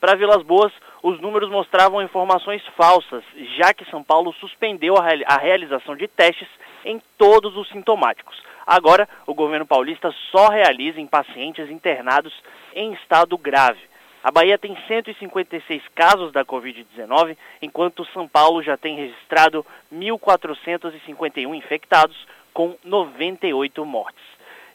Para 0.00 0.16
Vilas 0.16 0.42
Boas, 0.42 0.72
os 1.04 1.20
números 1.20 1.48
mostravam 1.48 2.02
informações 2.02 2.60
falsas, 2.76 3.22
já 3.56 3.72
que 3.72 3.88
São 3.88 4.02
Paulo 4.02 4.32
suspendeu 4.32 4.96
a 4.98 5.36
realização 5.36 5.94
de 5.94 6.08
testes 6.08 6.48
em 6.84 7.00
todos 7.16 7.56
os 7.56 7.68
sintomáticos. 7.68 8.42
Agora, 8.66 9.08
o 9.24 9.34
governo 9.34 9.64
paulista 9.64 10.12
só 10.32 10.48
realiza 10.48 11.00
em 11.00 11.06
pacientes 11.06 11.70
internados 11.70 12.34
em 12.74 12.92
estado 12.94 13.38
grave. 13.38 13.91
A 14.22 14.30
Bahia 14.30 14.56
tem 14.56 14.76
156 14.86 15.82
casos 15.96 16.32
da 16.32 16.44
Covid-19, 16.44 17.36
enquanto 17.60 18.04
São 18.12 18.28
Paulo 18.28 18.62
já 18.62 18.76
tem 18.76 18.94
registrado 18.96 19.66
1.451 19.92 21.54
infectados, 21.56 22.16
com 22.54 22.76
98 22.84 23.84
mortes. 23.84 24.22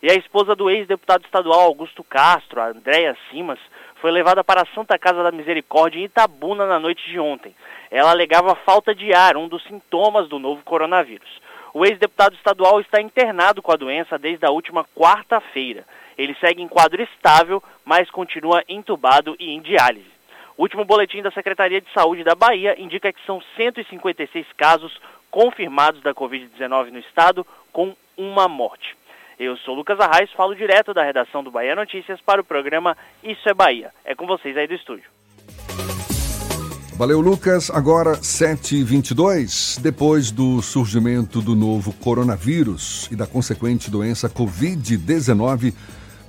E 0.02 0.12
a 0.12 0.16
esposa 0.16 0.56
do 0.56 0.70
ex-deputado 0.70 1.24
estadual 1.24 1.62
Augusto 1.62 2.04
Castro, 2.04 2.62
Andréa 2.62 3.16
Simas, 3.30 3.60
foi 4.02 4.12
levada 4.12 4.44
para 4.44 4.62
a 4.62 4.76
Santa 4.76 4.98
Casa 4.98 5.24
da 5.24 5.32
Misericórdia 5.32 6.00
em 6.00 6.04
Itabuna 6.04 6.68
na 6.68 6.80
noite 6.80 7.10
de 7.10 7.20
ontem. 7.20 7.56
Ela 7.90 8.12
alegava 8.12 8.54
falta 8.54 8.94
de 8.94 9.14
ar, 9.14 9.38
um 9.38 9.48
dos 9.48 9.64
sintomas 9.64 10.28
do 10.28 10.38
novo 10.38 10.62
coronavírus. 10.64 11.42
O 11.78 11.86
ex-deputado 11.86 12.34
estadual 12.34 12.82
está 12.82 13.00
internado 13.00 13.62
com 13.62 13.72
a 13.72 13.76
doença 13.76 14.18
desde 14.18 14.44
a 14.44 14.50
última 14.50 14.84
quarta-feira. 14.96 15.86
Ele 16.18 16.36
segue 16.40 16.60
em 16.60 16.68
quadro 16.68 17.04
estável, 17.04 17.62
mas 17.86 18.10
continua 18.10 18.64
entubado 18.68 19.36
e 19.40 19.52
em 19.52 19.62
diálise. 19.62 20.10
O 20.58 20.64
último 20.64 20.84
boletim 20.84 21.22
da 21.22 21.30
Secretaria 21.30 21.80
de 21.80 21.94
Saúde 21.94 22.24
da 22.24 22.34
Bahia 22.34 22.74
indica 22.82 23.14
que 23.14 23.24
são 23.28 23.40
156 23.56 24.48
casos 24.58 25.00
confirmados 25.30 26.02
da 26.02 26.16
Covid-19 26.16 26.90
no 26.90 26.98
estado, 26.98 27.46
com 27.72 27.96
uma 28.18 28.48
morte. 28.48 28.98
Eu 29.38 29.56
sou 29.58 29.76
Lucas 29.76 30.00
Arraes, 30.00 30.32
falo 30.32 30.56
direto 30.56 30.96
da 30.96 31.04
redação 31.04 31.44
do 31.44 31.52
Bahia 31.52 31.76
Notícias 31.76 32.20
para 32.22 32.42
o 32.42 32.44
programa 32.44 32.98
Isso 33.22 33.48
é 33.48 33.54
Bahia. 33.54 33.94
É 34.04 34.16
com 34.16 34.26
vocês 34.26 34.58
aí 34.58 34.66
do 34.66 34.74
estúdio. 34.74 35.17
Valeu, 36.98 37.22
Lucas. 37.22 37.70
Agora, 37.70 38.18
7h22, 38.18 39.80
depois 39.80 40.32
do 40.32 40.64
surgimento 40.64 41.44
do 41.44 41.56
novo 41.56 41.94
coronavírus 41.94 43.08
e 43.12 43.16
da 43.16 43.28
consequente 43.28 43.92
doença 43.92 44.28
Covid-19, 44.28 45.76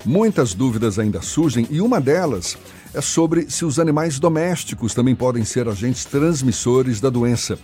muitas 0.05 0.53
dúvidas 0.53 0.99
ainda 0.99 1.23
surgem 1.23 1.67
e 1.71 1.81
uma 1.81 1.99
delas 1.99 2.59
é 2.93 3.01
sobre 3.01 3.51
se 3.51 3.65
os 3.65 3.79
animais 3.79 4.19
domésticos 4.19 4.93
também 4.93 5.15
podem 5.15 5.43
ser 5.43 5.67
agentes 5.67 6.05
transmissores 6.05 7.01
da 7.01 7.09
doença. 7.09 7.59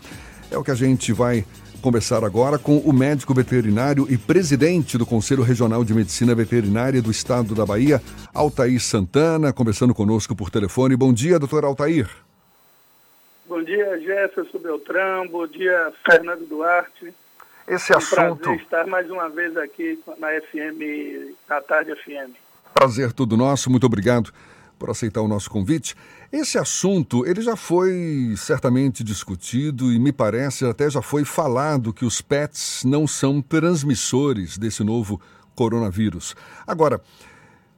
É 0.50 0.56
o 0.56 0.64
que 0.64 0.70
a 0.70 0.74
gente 0.74 1.12
vai 1.12 1.44
conversar 1.82 2.24
agora 2.24 2.58
com 2.58 2.78
o 2.78 2.90
médico 2.90 3.34
veterinário 3.34 4.06
e 4.08 4.16
presidente 4.16 4.96
do 4.96 5.04
Conselho 5.04 5.42
Regional 5.42 5.84
de 5.84 5.92
Medicina 5.92 6.34
Veterinária 6.34 7.02
do 7.02 7.10
Estado 7.10 7.54
da 7.54 7.66
Bahia, 7.66 8.02
Altair 8.32 8.80
Santana, 8.80 9.52
conversando 9.52 9.94
conosco 9.94 10.34
por 10.34 10.48
telefone. 10.48 10.96
Bom 10.96 11.12
dia, 11.12 11.38
doutor 11.38 11.66
Altair. 11.66 12.08
Bom 13.46 13.62
dia, 13.62 14.00
Jefferson 14.00 14.58
Beltrão. 14.58 15.28
Bom 15.28 15.46
dia, 15.46 15.92
Fernando 16.10 16.46
Duarte. 16.46 17.14
Esse 17.68 17.92
é 17.92 17.96
um 17.96 17.98
assunto. 17.98 18.42
Prazer 18.42 18.62
estar 18.62 18.86
mais 18.86 19.10
uma 19.10 19.28
vez 19.28 19.54
aqui 19.56 19.98
na 20.18 20.28
FM, 20.28 21.34
na 21.48 21.60
Tarde 21.60 21.94
FM. 21.94 22.34
Prazer 22.72 23.12
todo 23.12 23.36
nosso. 23.36 23.70
Muito 23.70 23.84
obrigado 23.84 24.32
por 24.78 24.88
aceitar 24.88 25.20
o 25.20 25.28
nosso 25.28 25.50
convite. 25.50 25.94
Esse 26.32 26.58
assunto, 26.58 27.26
ele 27.26 27.42
já 27.42 27.54
foi 27.54 28.34
certamente 28.36 29.04
discutido 29.04 29.92
e 29.92 29.98
me 29.98 30.12
parece 30.12 30.64
até 30.64 30.88
já 30.88 31.02
foi 31.02 31.24
falado 31.24 31.92
que 31.92 32.04
os 32.04 32.22
pets 32.22 32.82
não 32.84 33.06
são 33.06 33.42
transmissores 33.42 34.56
desse 34.56 34.82
novo 34.82 35.20
coronavírus. 35.54 36.34
Agora, 36.66 37.00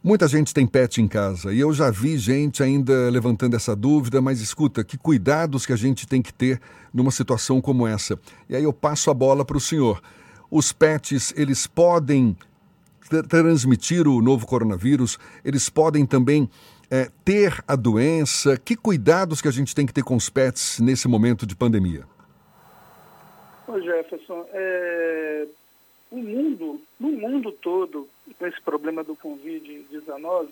muita 0.06 0.28
gente 0.28 0.54
tem 0.54 0.64
pet 0.68 1.02
em 1.02 1.08
casa 1.08 1.52
e 1.52 1.58
eu 1.58 1.72
já 1.72 1.90
vi 1.90 2.16
gente 2.16 2.62
ainda 2.62 3.10
levantando 3.10 3.56
essa 3.56 3.74
dúvida, 3.74 4.22
mas 4.22 4.40
escuta, 4.40 4.84
que 4.84 4.96
cuidados 4.96 5.66
que 5.66 5.72
a 5.72 5.76
gente 5.76 6.06
tem 6.06 6.22
que 6.22 6.32
ter 6.32 6.60
numa 6.94 7.10
situação 7.10 7.60
como 7.60 7.88
essa. 7.88 8.16
E 8.48 8.54
aí 8.54 8.62
eu 8.62 8.72
passo 8.72 9.10
a 9.10 9.14
bola 9.14 9.44
para 9.44 9.56
o 9.56 9.60
senhor. 9.60 10.00
Os 10.48 10.72
pets, 10.72 11.34
eles 11.36 11.66
podem 11.66 12.36
transmitir 13.28 14.06
o 14.06 14.22
novo 14.22 14.46
coronavírus, 14.46 15.18
eles 15.44 15.68
podem 15.68 16.06
também 16.06 16.48
é, 16.88 17.10
ter 17.24 17.60
a 17.66 17.74
doença? 17.74 18.56
Que 18.56 18.76
cuidados 18.76 19.40
que 19.40 19.48
a 19.48 19.52
gente 19.52 19.74
tem 19.74 19.84
que 19.84 19.92
ter 19.92 20.04
com 20.04 20.14
os 20.14 20.30
pets 20.30 20.78
nesse 20.78 21.08
momento 21.08 21.44
de 21.44 21.56
pandemia? 21.56 22.04
Ô 23.66 23.80
Jefferson, 23.80 24.46
é, 24.52 25.46
o 26.12 26.16
mundo, 26.16 26.80
no 27.00 27.10
mundo 27.10 27.50
todo, 27.50 28.08
com 28.38 28.46
esse 28.46 28.60
problema 28.60 29.02
do 29.02 29.16
Covid-19, 29.16 30.48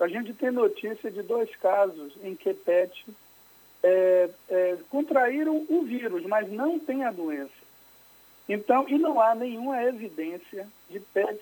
a 0.00 0.08
gente 0.08 0.32
tem 0.34 0.50
notícia 0.50 1.10
de 1.10 1.22
dois 1.22 1.54
casos 1.56 2.14
em 2.22 2.34
que 2.34 2.52
pets 2.52 3.04
é, 3.82 4.30
é, 4.48 4.76
contraíram 4.90 5.64
o 5.68 5.82
vírus, 5.82 6.24
mas 6.24 6.50
não 6.50 6.78
tem 6.78 7.04
a 7.04 7.12
doença. 7.12 7.52
Então, 8.48 8.86
e 8.88 8.98
não 8.98 9.20
há 9.20 9.34
nenhuma 9.34 9.82
evidência 9.82 10.66
de 10.90 11.00
pet, 11.00 11.40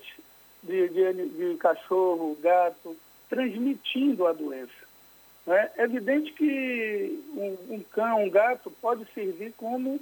de, 0.61 0.89
de, 0.89 1.29
de 1.29 1.57
cachorro, 1.57 2.37
gato, 2.41 2.95
transmitindo 3.29 4.25
a 4.27 4.33
doença. 4.33 4.71
É 5.47 5.83
evidente 5.83 6.31
que 6.33 7.21
um, 7.35 7.75
um, 7.75 7.83
cão, 7.91 8.23
um 8.23 8.29
gato, 8.29 8.71
pode 8.81 9.05
servir 9.13 9.53
como 9.57 9.99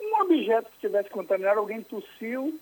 um 0.00 0.20
objeto 0.22 0.68
que 0.70 0.76
estivesse 0.76 1.10
contaminado, 1.10 1.58
alguém 1.58 1.82
tossiu 1.82 2.58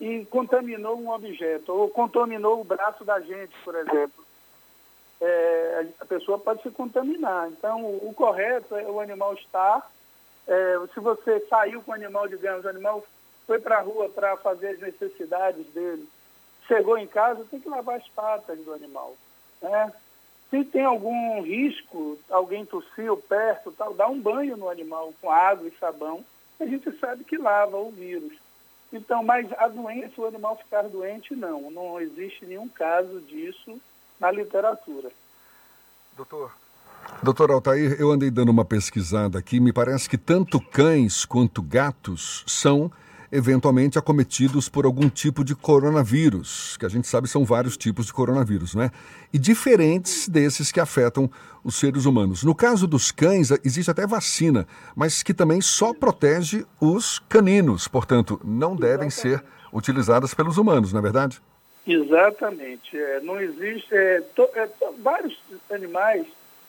e 0.00 0.24
contaminou 0.26 0.98
um 0.98 1.10
objeto, 1.10 1.72
ou 1.72 1.88
contaminou 1.88 2.60
o 2.60 2.64
braço 2.64 3.04
da 3.04 3.20
gente, 3.20 3.54
por 3.64 3.74
exemplo. 3.74 4.24
É, 5.20 5.86
a 6.00 6.04
pessoa 6.04 6.38
pode 6.38 6.62
se 6.62 6.70
contaminar. 6.70 7.48
Então, 7.48 7.84
o, 7.84 8.08
o 8.08 8.14
correto 8.14 8.76
é 8.76 8.84
o 8.84 9.00
animal 9.00 9.34
estar. 9.34 9.90
É, 10.46 10.76
se 10.94 11.00
você 11.00 11.40
saiu 11.48 11.82
com 11.82 11.90
o 11.90 11.94
animal, 11.94 12.28
digamos, 12.28 12.64
o 12.64 12.68
animal 12.68 13.04
foi 13.46 13.58
para 13.58 13.78
a 13.78 13.82
rua 13.82 14.08
para 14.08 14.36
fazer 14.36 14.68
as 14.68 14.78
necessidades 14.78 15.66
dele, 15.68 16.08
chegou 16.68 16.96
em 16.96 17.06
casa, 17.06 17.46
tem 17.50 17.58
que 17.58 17.68
lavar 17.68 17.96
as 17.96 18.06
patas 18.08 18.58
do 18.60 18.72
animal. 18.72 19.16
Né? 19.60 19.92
Se 20.50 20.64
tem 20.64 20.84
algum 20.84 21.42
risco, 21.42 22.18
alguém 22.30 22.64
tossiu 22.64 23.16
perto, 23.16 23.72
tal, 23.72 23.94
dá 23.94 24.06
um 24.06 24.20
banho 24.20 24.56
no 24.56 24.68
animal 24.68 25.12
com 25.20 25.30
água 25.30 25.66
e 25.66 25.78
sabão, 25.78 26.24
a 26.60 26.66
gente 26.66 26.90
sabe 26.98 27.24
que 27.24 27.36
lava 27.36 27.76
o 27.76 27.90
vírus. 27.90 28.32
Então, 28.92 29.22
mas 29.22 29.46
a 29.58 29.68
doença, 29.68 30.20
o 30.20 30.26
animal 30.26 30.56
ficar 30.56 30.82
doente, 30.82 31.34
não. 31.34 31.70
Não 31.70 32.00
existe 32.00 32.46
nenhum 32.46 32.68
caso 32.68 33.20
disso 33.20 33.80
na 34.18 34.30
literatura. 34.30 35.10
Doutor. 36.16 36.52
Doutor 37.22 37.50
Altair, 37.50 37.96
eu 38.00 38.10
andei 38.10 38.30
dando 38.30 38.50
uma 38.50 38.64
pesquisada 38.64 39.38
aqui, 39.38 39.60
me 39.60 39.72
parece 39.72 40.08
que 40.08 40.18
tanto 40.18 40.60
cães 40.60 41.24
quanto 41.24 41.62
gatos 41.62 42.44
são 42.46 42.90
eventualmente 43.30 43.98
acometidos 43.98 44.68
por 44.68 44.84
algum 44.84 45.08
tipo 45.08 45.44
de 45.44 45.54
coronavírus, 45.54 46.76
que 46.78 46.86
a 46.86 46.88
gente 46.88 47.06
sabe 47.06 47.28
são 47.28 47.44
vários 47.44 47.76
tipos 47.76 48.06
de 48.06 48.12
coronavírus, 48.12 48.74
né? 48.74 48.90
E 49.32 49.38
diferentes 49.38 50.28
desses 50.28 50.72
que 50.72 50.80
afetam 50.80 51.30
os 51.62 51.76
seres 51.76 52.06
humanos. 52.06 52.42
No 52.42 52.54
caso 52.54 52.86
dos 52.86 53.10
cães, 53.10 53.50
existe 53.64 53.90
até 53.90 54.06
vacina, 54.06 54.66
mas 54.96 55.22
que 55.22 55.34
também 55.34 55.60
só 55.60 55.92
protege 55.92 56.64
os 56.80 57.18
caninos, 57.28 57.86
portanto, 57.86 58.40
não 58.42 58.74
devem 58.74 59.10
ser 59.10 59.44
utilizadas 59.72 60.32
pelos 60.32 60.56
humanos, 60.56 60.92
não 60.92 61.00
é 61.00 61.02
verdade? 61.02 61.40
Exatamente. 61.86 62.96
É, 62.96 63.20
não 63.20 63.40
existe. 63.40 63.94
É, 63.94 64.20
to, 64.34 64.48
é, 64.54 64.68
vários 65.02 65.38
animais 65.70 66.26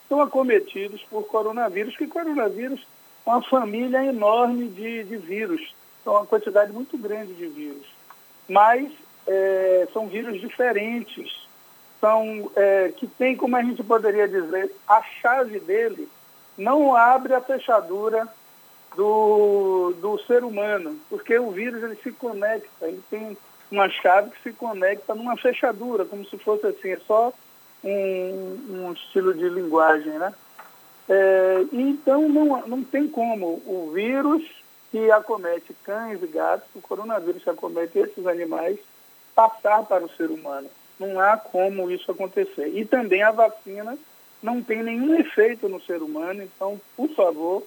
são 0.08 0.20
acometidos 0.20 1.02
por 1.10 1.24
coronavírus, 1.24 1.96
que 1.96 2.06
coronavírus 2.06 2.80
é 3.26 3.30
uma 3.30 3.42
família 3.42 4.04
enorme 4.04 4.68
de, 4.68 5.04
de 5.04 5.16
vírus, 5.16 5.74
é 6.10 6.18
uma 6.18 6.26
quantidade 6.26 6.72
muito 6.72 6.98
grande 6.98 7.34
de 7.34 7.46
vírus. 7.46 7.86
Mas 8.48 8.90
é, 9.26 9.88
são 9.92 10.08
vírus 10.08 10.40
diferentes, 10.40 11.48
são 12.00 12.50
é, 12.56 12.92
que 12.96 13.06
tem, 13.06 13.36
como 13.36 13.56
a 13.56 13.62
gente 13.62 13.82
poderia 13.82 14.26
dizer, 14.26 14.72
a 14.88 15.02
chave 15.02 15.60
dele 15.60 16.08
não 16.58 16.94
abre 16.94 17.34
a 17.34 17.40
fechadura 17.40 18.28
do, 18.96 19.94
do 20.00 20.18
ser 20.26 20.42
humano, 20.42 20.98
porque 21.08 21.38
o 21.38 21.50
vírus 21.50 21.82
ele 21.82 21.96
se 22.02 22.10
conecta, 22.12 22.86
ele 22.86 23.02
tem 23.08 23.36
uma 23.70 23.88
chave 23.88 24.30
que 24.30 24.42
se 24.42 24.52
conecta 24.52 25.14
numa 25.14 25.36
fechadura, 25.36 26.04
como 26.04 26.24
se 26.26 26.36
fosse 26.38 26.66
assim, 26.66 26.90
é 26.90 26.98
só 27.06 27.32
um, 27.84 28.58
um 28.68 28.92
estilo 28.92 29.32
de 29.32 29.48
linguagem, 29.48 30.12
né? 30.18 30.34
É, 31.08 31.66
então 31.72 32.28
não, 32.28 32.66
não 32.66 32.84
tem 32.84 33.08
como 33.08 33.62
o 33.66 33.90
vírus 33.94 34.44
que 34.90 35.10
acomete 35.10 35.74
cães 35.84 36.22
e 36.22 36.26
gatos, 36.26 36.68
o 36.74 36.80
coronavírus 36.80 37.42
que 37.42 37.50
acomete 37.50 37.98
esses 37.98 38.26
animais, 38.26 38.78
passar 39.34 39.84
para 39.84 40.04
o 40.04 40.10
ser 40.10 40.30
humano. 40.30 40.68
Não 40.98 41.18
há 41.20 41.36
como 41.36 41.90
isso 41.90 42.10
acontecer. 42.10 42.68
E 42.74 42.84
também 42.84 43.22
a 43.22 43.30
vacina 43.30 43.96
não 44.42 44.62
tem 44.62 44.82
nenhum 44.82 45.14
efeito 45.18 45.68
no 45.68 45.80
ser 45.82 46.02
humano, 46.02 46.42
então, 46.42 46.80
por 46.96 47.08
favor, 47.10 47.62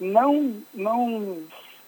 não, 0.00 0.54
não, 0.74 1.38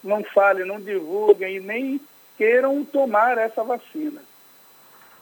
não 0.02 0.22
falem, 0.24 0.66
não 0.66 0.80
divulguem 0.80 1.56
e 1.56 1.60
nem 1.60 2.00
queiram 2.36 2.84
tomar 2.84 3.38
essa 3.38 3.64
vacina. 3.64 4.20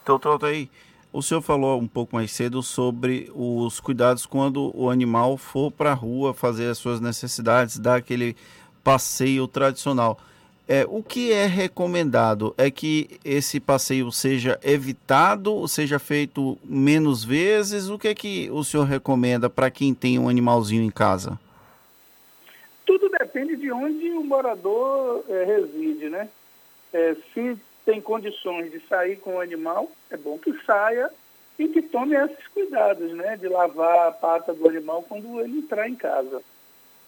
Doutor 0.05 0.45
aí, 0.45 0.69
o 1.13 1.23
senhor 1.23 1.41
falou 1.41 1.81
um 1.81 1.87
pouco 1.87 2.17
mais 2.17 2.33
cedo 2.33 2.63
sobre 2.63 3.31
os 3.35 3.81
cuidados 3.81 4.27
quando 4.27 4.71
o 4.77 4.91
animal 4.91 5.37
for 5.37 5.71
para 5.71 5.93
a 5.93 5.95
rua 5.95 6.35
fazer 6.35 6.69
as 6.69 6.77
suas 6.77 7.01
necessidades, 7.01 7.79
dar 7.79 7.97
aquele 7.97 8.37
passeio 8.85 9.49
tradicional. 9.49 10.19
É, 10.67 10.87
o 10.89 11.03
que 11.03 11.31
é 11.31 11.45
recomendado 11.45 12.55
é 12.57 12.71
que 12.71 13.21
esse 13.23 13.61
passeio 13.61 14.11
seja 14.11 14.59
evitado, 14.63 15.67
seja 15.69 15.99
feito 15.99 16.57
menos 16.65 17.23
vezes. 17.23 17.91
O 17.91 17.99
que 17.99 18.09
é 18.09 18.15
que 18.15 18.49
o 18.51 18.65
senhor 18.65 18.85
recomenda 18.85 19.51
para 19.51 19.71
quem 19.71 19.93
tem 19.93 20.19
um 20.19 20.29
animalzinho 20.29 20.83
em 20.83 20.91
casa? 20.91 21.39
Tudo 22.87 23.11
depende 23.11 23.57
de 23.57 23.71
onde 23.71 24.09
o 24.11 24.25
morador 24.25 25.25
é, 25.29 25.45
reside, 25.45 26.09
né? 26.09 26.29
É, 26.93 27.15
se 27.35 27.59
tem 27.85 28.01
condições 28.01 28.71
de 28.71 28.81
sair 28.89 29.17
com 29.17 29.35
o 29.35 29.41
animal, 29.41 29.91
é 30.11 30.17
bom 30.17 30.39
que 30.39 30.55
saia 30.65 31.11
e 31.59 31.69
que 31.69 31.83
tome 31.83 32.17
esses 32.17 32.47
cuidados, 32.49 33.13
né? 33.13 33.37
De 33.37 33.49
lavar 33.49 34.09
a 34.09 34.13
pata 34.13 34.55
do 34.55 34.67
animal 34.67 35.05
quando 35.07 35.41
ele 35.43 35.59
entrar 35.59 35.87
em 35.91 35.95
casa. 35.95 36.41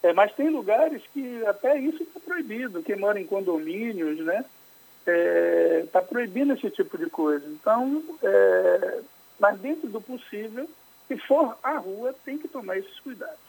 É, 0.03 0.13
mas 0.13 0.33
tem 0.33 0.49
lugares 0.49 1.01
que 1.13 1.45
até 1.45 1.77
isso 1.79 2.03
está 2.03 2.19
proibido. 2.19 2.83
Quem 2.83 2.95
mora 2.95 3.19
em 3.19 3.25
condomínios, 3.25 4.19
né? 4.19 4.45
Está 4.99 5.11
é, 5.11 5.85
tá 5.91 6.01
proibindo 6.01 6.53
esse 6.53 6.69
tipo 6.69 6.97
de 6.97 7.09
coisa. 7.09 7.45
Então, 7.47 8.03
é, 8.21 8.99
mas 9.39 9.59
dentro 9.59 9.87
do 9.89 10.01
possível, 10.01 10.69
se 11.07 11.17
for 11.19 11.57
à 11.63 11.77
rua, 11.77 12.13
tem 12.25 12.37
que 12.37 12.47
tomar 12.47 12.77
esses 12.77 12.99
cuidados. 12.99 13.47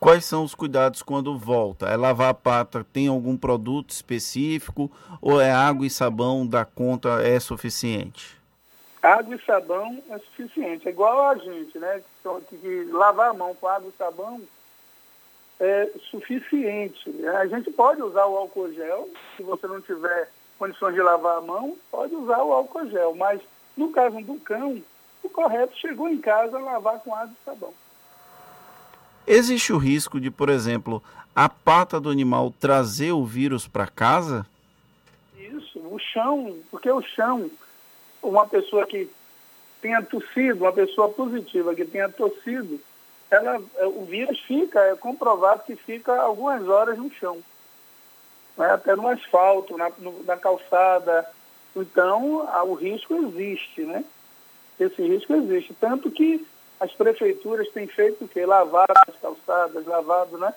Quais 0.00 0.24
são 0.24 0.44
os 0.44 0.54
cuidados 0.54 1.02
quando 1.02 1.38
volta? 1.38 1.86
É 1.86 1.96
lavar 1.96 2.30
a 2.30 2.34
pata? 2.34 2.84
Tem 2.84 3.08
algum 3.08 3.36
produto 3.36 3.90
específico? 3.90 4.90
Ou 5.22 5.40
é 5.40 5.50
água 5.50 5.86
e 5.86 5.90
sabão 5.90 6.46
da 6.46 6.64
conta 6.64 7.22
é 7.22 7.38
suficiente? 7.40 8.38
Água 9.02 9.34
e 9.34 9.44
sabão 9.44 10.02
é 10.10 10.18
suficiente. 10.18 10.88
É 10.88 10.90
igual 10.90 11.28
a 11.28 11.36
gente, 11.36 11.78
né? 11.78 12.02
Que, 12.50 12.56
que 12.56 12.84
lavar 12.90 13.30
a 13.30 13.34
mão 13.34 13.54
com 13.54 13.66
água 13.66 13.88
e 13.88 13.96
sabão 13.96 14.42
é 15.64 15.90
suficiente. 16.10 17.26
A 17.26 17.46
gente 17.46 17.70
pode 17.70 18.02
usar 18.02 18.26
o 18.26 18.36
álcool 18.36 18.72
gel, 18.72 19.08
se 19.36 19.42
você 19.42 19.66
não 19.66 19.80
tiver 19.80 20.30
condições 20.58 20.94
de 20.94 21.00
lavar 21.00 21.38
a 21.38 21.40
mão, 21.40 21.76
pode 21.90 22.14
usar 22.14 22.42
o 22.42 22.52
álcool 22.52 22.88
gel. 22.88 23.14
Mas 23.14 23.40
no 23.76 23.90
caso 23.90 24.20
do 24.20 24.38
cão, 24.40 24.82
o 25.22 25.28
correto 25.28 25.76
chegou 25.78 26.08
em 26.08 26.18
casa 26.18 26.58
lavar 26.58 27.00
com 27.00 27.14
água 27.14 27.32
e 27.32 27.44
sabão. 27.44 27.74
Existe 29.26 29.72
o 29.72 29.78
risco 29.78 30.20
de, 30.20 30.30
por 30.30 30.50
exemplo, 30.50 31.02
a 31.34 31.48
pata 31.48 31.98
do 31.98 32.10
animal 32.10 32.52
trazer 32.60 33.12
o 33.12 33.24
vírus 33.24 33.66
para 33.66 33.86
casa? 33.86 34.46
Isso, 35.36 35.78
o 35.78 35.98
chão, 35.98 36.58
porque 36.70 36.90
o 36.90 37.00
chão, 37.00 37.50
uma 38.22 38.46
pessoa 38.46 38.86
que 38.86 39.08
tenha 39.80 40.02
tossido, 40.02 40.64
uma 40.64 40.72
pessoa 40.72 41.08
positiva 41.08 41.74
que 41.74 41.84
tenha 41.84 42.08
tossido, 42.08 42.78
ela, 43.34 43.62
o 43.86 44.04
vírus 44.04 44.38
fica, 44.40 44.80
é 44.80 44.96
comprovado 44.96 45.64
que 45.64 45.76
fica 45.76 46.14
algumas 46.20 46.66
horas 46.68 46.98
no 46.98 47.10
chão, 47.12 47.38
né? 48.56 48.70
até 48.70 48.94
no 48.94 49.08
asfalto, 49.08 49.76
na, 49.76 49.90
no, 49.98 50.22
na 50.24 50.36
calçada. 50.36 51.28
Então, 51.74 52.48
a, 52.48 52.62
o 52.62 52.74
risco 52.74 53.14
existe, 53.14 53.82
né? 53.82 54.04
Esse 54.78 55.02
risco 55.02 55.34
existe. 55.34 55.74
Tanto 55.74 56.10
que 56.10 56.46
as 56.80 56.92
prefeituras 56.92 57.68
têm 57.70 57.86
feito 57.86 58.24
o 58.24 58.28
quê? 58.28 58.44
Lavado 58.44 58.92
as 59.08 59.16
calçadas, 59.16 59.86
lavado 59.86 60.38
né, 60.38 60.52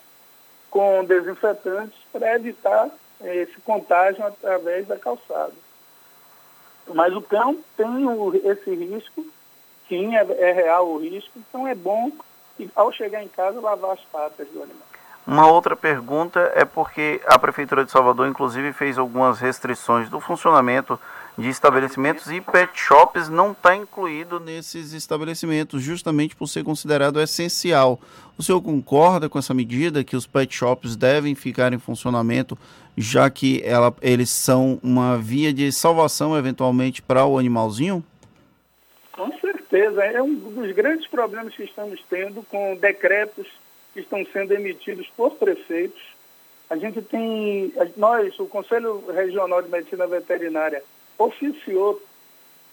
com 0.70 1.04
desinfetantes 1.06 1.98
para 2.12 2.36
evitar 2.36 2.90
eh, 3.22 3.44
esse 3.44 3.60
contágio 3.62 4.26
através 4.26 4.88
da 4.88 4.98
calçada. 4.98 5.54
Mas 6.94 7.14
o 7.16 7.22
cão 7.22 7.58
tem 7.76 8.08
o, 8.08 8.34
esse 8.36 8.74
risco, 8.74 9.26
sim, 9.88 10.16
é, 10.16 10.26
é, 10.40 10.52
real 10.52 10.88
o 10.88 10.98
risco, 10.98 11.32
então 11.38 11.68
é 11.68 11.76
bom, 11.76 12.12
ao 12.76 12.92
chegar 12.92 13.24
em 13.24 13.28
casa, 13.28 13.60
lavar 13.60 13.92
as 13.92 14.02
patas 14.12 14.48
do 14.50 14.64
animal. 14.64 14.88
Uma 15.26 15.46
outra 15.52 15.76
pergunta 15.76 16.40
é 16.56 16.64
porque 16.64 17.20
a 17.28 17.38
Prefeitura 17.38 17.84
de 17.84 17.92
Salvador, 17.92 18.30
inclusive, 18.30 18.72
fez 18.72 18.98
algumas 18.98 19.40
restrições 19.40 20.10
do 20.10 20.22
funcionamento 20.22 20.98
de 21.38 21.50
estabelecimentos 21.50 22.32
e 22.32 22.42
pet 22.42 22.72
shops 22.74 23.30
não 23.30 23.52
está 23.52 23.76
incluído 23.76 24.40
nesses 24.40 24.94
estabelecimentos, 24.94 25.84
justamente 25.84 26.36
por 26.36 26.48
ser 26.48 26.64
considerado 26.64 27.20
essencial. 27.20 28.00
O 28.38 28.42
senhor 28.42 28.62
concorda 28.62 29.28
com 29.30 29.38
essa 29.38 29.54
medida 29.54 30.04
que 30.04 30.16
os 30.16 30.26
pet 30.26 30.56
shops 30.56 30.96
devem 30.96 31.36
ficar 31.36 31.74
em 31.74 31.78
funcionamento, 31.78 32.58
já 32.98 33.30
que 33.30 33.62
ela, 33.66 33.94
eles 34.02 34.30
são 34.30 34.80
uma 34.82 35.18
via 35.18 35.54
de 35.54 35.72
salvação 35.72 36.36
eventualmente 36.38 37.02
para 37.02 37.26
o 37.26 37.38
animalzinho? 37.38 38.04
Certeza, 39.70 40.04
é 40.06 40.22
um 40.22 40.34
dos 40.34 40.72
grandes 40.72 41.08
problemas 41.08 41.54
que 41.54 41.64
estamos 41.64 42.02
tendo 42.10 42.42
com 42.44 42.76
decretos 42.78 43.48
que 43.94 44.00
estão 44.00 44.26
sendo 44.32 44.54
emitidos 44.54 45.08
por 45.16 45.36
prefeitos. 45.36 46.02
A 46.70 46.78
gente 46.78 47.02
tem, 47.02 47.74
nós, 47.98 48.38
o 48.40 48.46
Conselho 48.46 49.04
Regional 49.12 49.62
de 49.62 49.70
Medicina 49.70 50.08
Veterinária, 50.08 50.84
oficiou 51.18 52.02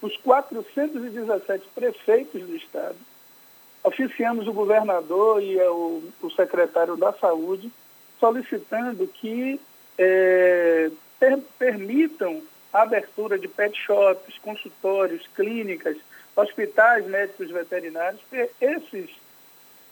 os 0.00 0.16
417 0.18 1.66
prefeitos 1.74 2.42
do 2.42 2.56
Estado, 2.56 2.96
oficiamos 3.82 4.46
o 4.46 4.52
governador 4.52 5.42
e 5.42 5.56
o, 5.62 6.02
o 6.22 6.30
secretário 6.30 6.96
da 6.96 7.12
Saúde, 7.14 7.72
solicitando 8.20 9.06
que 9.06 9.60
é, 9.98 10.90
per, 11.18 11.38
permitam 11.58 12.42
a 12.72 12.82
abertura 12.82 13.38
de 13.38 13.48
pet 13.48 13.76
shops, 13.78 14.38
consultórios, 14.38 15.26
clínicas, 15.34 15.96
hospitais 16.36 17.06
médicos 17.06 17.50
veterinários, 17.50 18.20
esses 18.60 19.10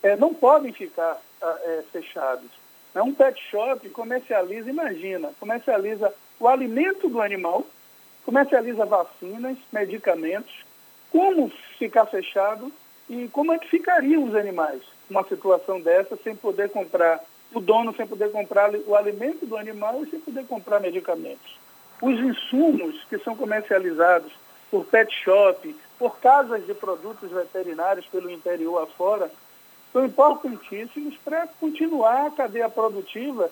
é, 0.02 0.16
não 0.16 0.34
podem 0.34 0.72
ficar 0.72 1.20
é, 1.40 1.82
fechados. 1.92 2.50
Um 2.94 3.14
pet 3.14 3.40
shop 3.50 3.88
comercializa, 3.90 4.68
imagina, 4.68 5.32
comercializa 5.40 6.12
o 6.38 6.46
alimento 6.46 7.08
do 7.08 7.22
animal, 7.22 7.64
comercializa 8.24 8.84
vacinas, 8.84 9.56
medicamentos, 9.72 10.52
como 11.10 11.50
ficar 11.78 12.06
fechado 12.06 12.70
e 13.08 13.28
como 13.28 13.52
é 13.52 13.58
que 13.58 13.68
ficariam 13.68 14.24
os 14.24 14.34
animais 14.34 14.82
numa 15.08 15.24
situação 15.24 15.80
dessa 15.80 16.16
sem 16.22 16.34
poder 16.34 16.70
comprar, 16.70 17.20
o 17.54 17.60
dono 17.60 17.94
sem 17.94 18.06
poder 18.06 18.30
comprar 18.30 18.70
o 18.86 18.94
alimento 18.94 19.46
do 19.46 19.56
animal 19.56 20.02
e 20.02 20.10
sem 20.10 20.20
poder 20.20 20.46
comprar 20.46 20.80
medicamentos. 20.80 21.58
Os 22.00 22.18
insumos 22.18 23.04
que 23.04 23.18
são 23.18 23.36
comercializados 23.36 24.32
por 24.70 24.84
pet 24.86 25.12
shop, 25.22 25.76
por 26.02 26.18
casas 26.18 26.66
de 26.66 26.74
produtos 26.74 27.30
veterinários 27.30 28.04
pelo 28.06 28.28
interior 28.28 28.82
afora, 28.82 29.30
são 29.92 30.04
importantíssimos 30.04 31.16
para 31.18 31.46
continuar 31.60 32.26
a 32.26 32.30
cadeia 32.32 32.68
produtiva 32.68 33.48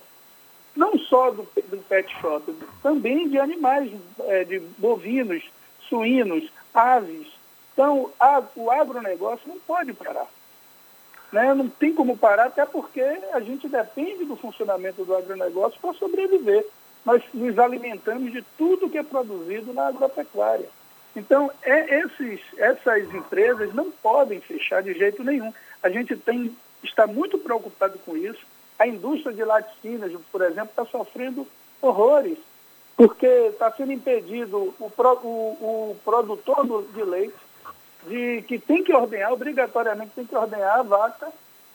não 0.75 0.99
só 0.99 1.31
do, 1.31 1.45
do 1.45 1.77
pet 1.89 2.13
shop, 2.21 2.53
também 2.83 3.29
de 3.29 3.39
animais, 3.39 3.93
é, 4.21 4.43
de 4.43 4.59
bovinos, 4.79 5.45
suínos, 5.89 6.51
aves. 6.75 7.29
Então, 7.73 8.11
a, 8.19 8.43
o 8.57 8.69
agronegócio 8.69 9.49
não 9.49 9.61
pode 9.61 9.93
parar. 9.93 10.27
Né? 11.31 11.55
Não 11.55 11.69
tem 11.69 11.95
como 11.95 12.19
parar, 12.19 12.47
até 12.47 12.67
porque 12.67 13.01
a 13.33 13.39
gente 13.39 13.69
depende 13.69 14.25
do 14.25 14.35
funcionamento 14.35 15.05
do 15.05 15.15
agronegócio 15.15 15.81
para 15.81 15.93
sobreviver. 15.95 16.67
Nós 17.05 17.23
nos 17.33 17.57
alimentamos 17.61 18.33
de 18.33 18.43
tudo 18.59 18.91
que 18.91 18.99
é 18.99 19.05
produzido 19.05 19.73
na 19.73 19.87
agropecuária. 19.87 20.69
Então, 21.15 21.51
é, 21.63 22.01
esses, 22.01 22.41
essas 22.57 23.13
empresas 23.13 23.75
não 23.75 23.91
podem 23.91 24.41
fechar 24.41 24.83
de 24.83 24.95
jeito 24.95 25.25
nenhum. 25.25 25.53
A 25.83 25.89
gente 25.89 26.17
tem, 26.17 26.57
está 26.83 27.07
muito 27.07 27.39
preocupado 27.39 27.99
com 28.01 28.17
isso. 28.17 28.41
A 28.79 28.87
indústria 28.87 29.35
de 29.35 29.45
laticínios, 29.45 30.21
por 30.31 30.43
exemplo, 30.43 30.71
está 30.71 30.85
sofrendo 30.87 31.47
horrores, 31.83 32.39
porque 32.97 33.27
está 33.27 33.71
sendo 33.73 33.93
impedido 33.93 34.75
o, 34.79 34.91
pro, 34.91 35.19
o, 35.25 35.91
o 35.91 35.97
produtor 36.05 36.67
do, 36.67 36.83
de 36.83 37.03
leite, 37.03 37.35
de, 38.07 38.43
que 38.43 38.59
tem 38.59 38.85
que 38.85 38.95
ordenhar, 38.95 39.33
obrigatoriamente 39.33 40.13
tem 40.15 40.25
que 40.25 40.37
ordenhar 40.37 40.79
a 40.79 40.83
vaca, 40.83 41.29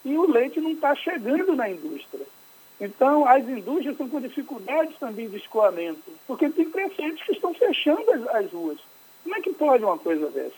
e 0.03 0.17
o 0.17 0.29
leite 0.29 0.61
não 0.61 0.71
está 0.71 0.95
chegando 0.95 1.55
na 1.55 1.69
indústria. 1.69 2.25
Então, 2.79 3.27
as 3.27 3.43
indústrias 3.47 3.93
estão 3.93 4.09
com 4.09 4.19
dificuldades 4.19 4.97
também 4.99 5.29
de 5.29 5.37
escoamento, 5.37 6.11
porque 6.27 6.49
tem 6.49 6.69
prefeitos 6.69 7.23
que 7.23 7.31
estão 7.31 7.53
fechando 7.53 8.11
as, 8.11 8.27
as 8.35 8.51
ruas. 8.51 8.79
Como 9.25 9.35
é 9.35 9.41
que 9.41 9.53
pode 9.53 9.83
uma 9.83 9.97
coisa 9.97 10.29
dessa? 10.29 10.53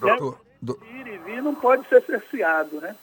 Doutor, 0.00 0.40
do... 0.62 0.80
Ir 0.94 1.06
e 1.06 1.18
vir 1.18 1.42
não 1.42 1.54
pode 1.54 1.86
ser 1.90 2.02
cerceado, 2.06 2.80
né? 2.80 2.96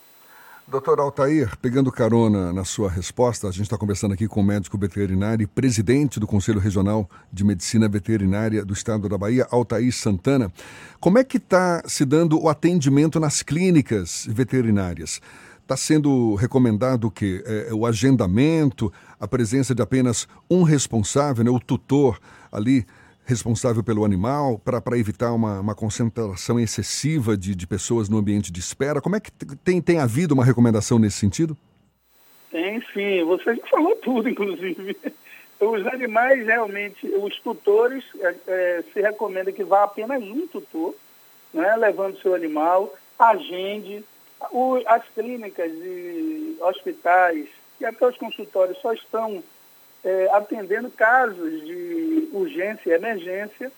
Doutor 0.67 0.99
Altair, 0.99 1.55
pegando 1.61 1.91
carona 1.91 2.51
na 2.51 2.65
sua 2.65 2.89
resposta, 2.89 3.47
a 3.47 3.51
gente 3.51 3.61
está 3.61 3.77
conversando 3.77 4.15
aqui 4.15 4.27
com 4.27 4.41
o 4.41 4.43
médico 4.43 4.75
veterinário 4.75 5.43
e 5.43 5.47
presidente 5.47 6.19
do 6.19 6.25
Conselho 6.25 6.59
Regional 6.59 7.07
de 7.31 7.43
Medicina 7.43 7.87
Veterinária 7.87 8.65
do 8.65 8.73
Estado 8.73 9.07
da 9.07 9.15
Bahia, 9.15 9.47
Altair 9.51 9.93
Santana. 9.93 10.51
Como 10.99 11.19
é 11.19 11.23
que 11.23 11.37
está 11.37 11.83
se 11.85 12.03
dando 12.03 12.41
o 12.41 12.49
atendimento 12.49 13.19
nas 13.19 13.43
clínicas 13.43 14.25
veterinárias? 14.27 15.21
Está 15.61 15.77
sendo 15.77 16.33
recomendado 16.33 17.05
o 17.05 17.11
quê? 17.11 17.43
É, 17.45 17.69
o 17.73 17.85
agendamento, 17.85 18.91
a 19.19 19.27
presença 19.27 19.75
de 19.75 19.83
apenas 19.83 20.27
um 20.49 20.63
responsável, 20.63 21.43
né, 21.43 21.51
o 21.51 21.59
tutor 21.59 22.19
ali 22.51 22.85
responsável 23.27 23.83
pelo 23.83 24.05
animal 24.05 24.59
para 24.59 24.97
evitar 24.97 25.33
uma, 25.33 25.59
uma, 25.59 25.75
concentração 25.75 26.57
excessiva 26.57 27.35
de, 27.35 27.53
de, 27.53 27.67
pessoas 27.67 28.07
no 28.07 28.17
ambiente 28.17 28.51
de 28.51 28.59
espera? 28.61 29.01
Como 29.01 29.17
é 29.17 29.19
que 29.19 29.29
tem, 29.63 29.81
tem 29.81 29.99
havido 29.99 30.33
uma 30.33 30.45
recomendação 30.45 30.97
nesse 30.97 31.17
sentido? 31.17 31.55
Tem 32.49 32.81
sim, 32.93 33.23
você 33.25 33.55
já 33.55 33.67
falou 33.67 33.95
tudo, 33.97 34.27
inclusive. 34.29 34.95
Os 35.59 35.85
animais, 35.87 36.45
realmente, 36.45 37.05
os 37.07 37.37
tutores, 37.41 38.03
é, 38.21 38.35
é, 38.47 38.83
se 38.93 39.01
recomenda 39.01 39.51
que 39.51 39.63
vá 39.63 39.83
apenas 39.83 40.23
um 40.23 40.47
tutor, 40.47 40.95
né, 41.53 41.75
levando 41.75 42.21
seu 42.21 42.33
animal, 42.33 42.95
agende. 43.19 44.05
O, 44.51 44.79
as 44.85 45.03
clínicas 45.15 45.71
e 45.71 46.57
hospitais 46.61 47.47
e 47.81 47.85
até 47.85 48.07
os 48.07 48.17
consultórios 48.17 48.77
só 48.79 48.93
estão 48.93 49.43
é, 50.07 50.29
atendendo 50.31 50.89
casos 50.89 51.65
de 51.65 52.29
urgência 52.31 52.89
e 52.89 52.93
emergência, 52.93 53.69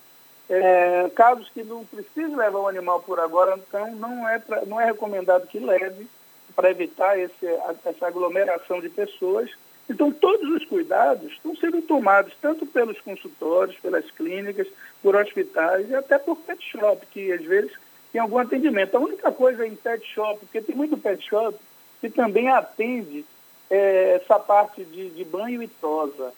é, 0.48 1.10
casos 1.12 1.48
que 1.48 1.64
não 1.64 1.84
precisa 1.84 2.36
levar 2.36 2.60
o 2.60 2.68
animal 2.68 3.00
por 3.00 3.18
agora, 3.18 3.58
então 3.58 3.92
não 3.96 4.28
é, 4.28 4.38
pra, 4.38 4.64
não 4.64 4.80
é 4.80 4.84
recomendado 4.84 5.48
que 5.48 5.58
leve 5.58 6.06
para 6.54 6.70
evitar 6.70 7.18
esse, 7.18 7.46
essa 7.84 8.06
aglomeração 8.06 8.80
de 8.80 8.88
pessoas. 8.88 9.50
Então, 9.88 10.12
todos 10.12 10.48
os 10.50 10.64
cuidados 10.66 11.32
estão 11.32 11.56
sendo 11.56 11.82
tomados 11.82 12.32
tanto 12.40 12.64
pelos 12.64 13.00
consultórios, 13.00 13.76
pelas 13.80 14.08
clínicas, 14.12 14.68
por 15.02 15.16
hospitais 15.16 15.90
e 15.90 15.96
até 15.96 16.16
por 16.16 16.36
pet 16.36 16.62
shop, 16.64 17.04
que 17.06 17.32
às 17.32 17.42
vezes 17.42 17.72
tem 18.12 18.20
algum 18.20 18.38
atendimento. 18.38 18.96
A 18.96 19.00
única 19.00 19.32
coisa 19.32 19.66
em 19.66 19.74
pet 19.74 20.06
shop, 20.06 20.38
porque 20.38 20.60
tem 20.60 20.76
muito 20.76 20.96
pet 20.96 21.28
shop 21.28 21.58
que 22.00 22.08
também 22.08 22.48
atende 22.48 23.24
é, 23.70 24.16
essa 24.16 24.38
parte 24.38 24.84
de, 24.84 25.10
de, 25.10 25.24
banho 25.24 25.62
e 25.62 25.68
tosa. 25.68 26.32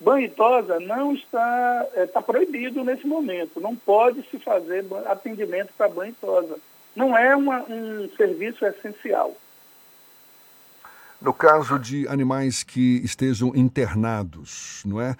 Banho 0.00 0.24
e 0.24 0.30
tosa 0.30 0.80
não 0.80 1.12
está, 1.12 1.86
está 1.94 2.20
é, 2.20 2.22
proibido 2.22 2.82
nesse 2.82 3.06
momento. 3.06 3.60
Não 3.60 3.76
pode 3.76 4.22
se 4.30 4.38
fazer 4.38 4.84
atendimento 5.06 5.72
para 5.76 5.88
banho 5.88 6.12
e 6.12 6.14
tosa. 6.14 6.56
Não 6.96 7.16
é 7.16 7.36
uma, 7.36 7.62
um 7.64 8.08
serviço 8.16 8.64
essencial. 8.64 9.36
No 11.20 11.32
caso 11.32 11.78
de 11.78 12.08
animais 12.08 12.62
que 12.62 13.00
estejam 13.04 13.52
internados, 13.54 14.82
não 14.84 15.00
é? 15.00 15.16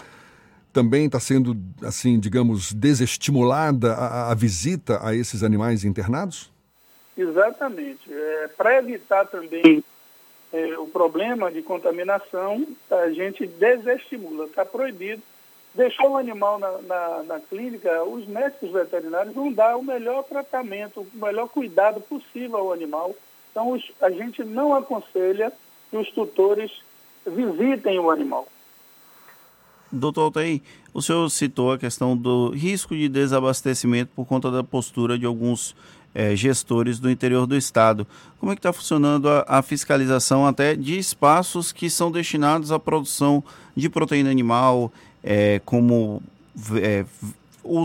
Também 0.72 1.06
está 1.06 1.20
sendo, 1.20 1.56
assim, 1.82 2.18
digamos, 2.18 2.72
desestimulada 2.72 3.94
a, 3.94 4.32
a 4.32 4.34
visita 4.34 5.06
a 5.06 5.14
esses 5.14 5.42
animais 5.42 5.84
internados? 5.84 6.52
Exatamente. 7.16 8.12
É, 8.12 8.48
para 8.56 8.78
evitar 8.78 9.26
também 9.26 9.84
é, 10.54 10.78
o 10.78 10.86
problema 10.86 11.50
de 11.50 11.62
contaminação, 11.62 12.64
a 12.88 13.10
gente 13.10 13.44
desestimula, 13.44 14.44
está 14.44 14.64
proibido. 14.64 15.20
Deixar 15.74 16.06
um 16.06 16.16
animal 16.16 16.60
na, 16.60 16.78
na, 16.82 17.22
na, 17.24 17.40
clínica, 17.40 18.04
os 18.04 18.24
médicos 18.28 18.70
veterinários 18.70 19.34
vão 19.34 19.52
dar 19.52 19.76
o 19.76 19.82
melhor 19.82 20.22
tratamento, 20.22 21.00
o 21.00 21.26
melhor 21.26 21.48
cuidado 21.48 22.00
possível 22.00 22.56
ao 22.56 22.72
animal. 22.72 23.12
Então, 23.50 23.72
os, 23.72 23.82
a 24.00 24.08
gente 24.10 24.44
não 24.44 24.72
aconselha 24.72 25.52
que 25.90 25.96
os 25.96 26.08
tutores 26.12 26.70
visitem 27.26 27.98
o 27.98 28.08
animal. 28.08 28.46
Doutor 29.90 30.22
Altair, 30.22 30.60
o 30.92 31.02
senhor 31.02 31.28
citou 31.30 31.72
a 31.72 31.78
questão 31.78 32.16
do 32.16 32.50
risco 32.50 32.94
de 32.94 33.08
desabastecimento 33.08 34.12
por 34.14 34.24
conta 34.24 34.52
da 34.52 34.62
postura 34.62 35.18
de 35.18 35.26
alguns 35.26 35.74
é, 36.14 36.36
gestores 36.36 36.98
do 36.98 37.10
interior 37.10 37.46
do 37.46 37.56
estado. 37.56 38.06
Como 38.38 38.52
é 38.52 38.54
que 38.54 38.60
está 38.60 38.72
funcionando 38.72 39.28
a, 39.28 39.44
a, 39.48 39.62
fiscalização 39.62 40.46
até 40.46 40.76
de 40.76 40.98
espaços 40.98 41.72
que 41.72 41.90
são 41.90 42.10
destinados 42.10 42.70
à 42.70 42.78
produção 42.78 43.42
de 43.74 43.88
proteína 43.88 44.30
animal, 44.30 44.92
é, 45.22 45.60
como 45.64 46.22
é, 46.76 47.04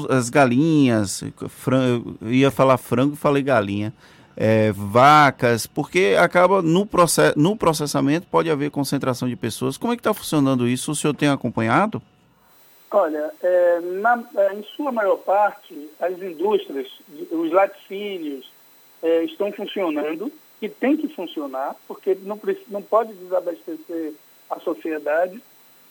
as 0.09 0.29
galinhas, 0.29 1.23
frango, 1.47 2.17
ia 2.21 2.51
falar 2.51 2.77
frango, 2.77 3.15
falei 3.15 3.41
galinha, 3.41 3.93
é, 4.35 4.71
vacas, 4.71 5.65
porque 5.65 6.15
acaba 6.19 6.61
no, 6.61 6.85
process, 6.85 7.33
no 7.35 7.55
processamento 7.55 8.27
pode 8.27 8.49
haver 8.49 8.71
concentração 8.71 9.27
de 9.27 9.35
pessoas. 9.35 9.77
Como 9.77 9.91
é 9.91 9.95
que 9.95 10.01
está 10.01 10.13
funcionando 10.13 10.67
isso? 10.67 10.91
O 10.91 10.95
senhor 10.95 11.13
tem 11.13 11.29
acompanhado? 11.29 12.01
Olha, 12.91 13.31
é, 13.43 13.79
na, 13.81 14.23
é, 14.35 14.53
em 14.55 14.63
sua 14.75 14.91
maior 14.91 15.17
parte, 15.17 15.89
as 15.99 16.19
indústrias, 16.19 16.87
os 17.31 17.51
laticínios 17.51 18.51
é, 19.03 19.23
estão 19.25 19.51
funcionando 19.51 20.31
e 20.59 20.67
tem 20.67 20.97
que 20.97 21.07
funcionar, 21.09 21.75
porque 21.87 22.17
não, 22.23 22.39
não 22.67 22.81
pode 22.81 23.13
desabastecer 23.13 24.13
a 24.49 24.59
sociedade. 24.59 25.41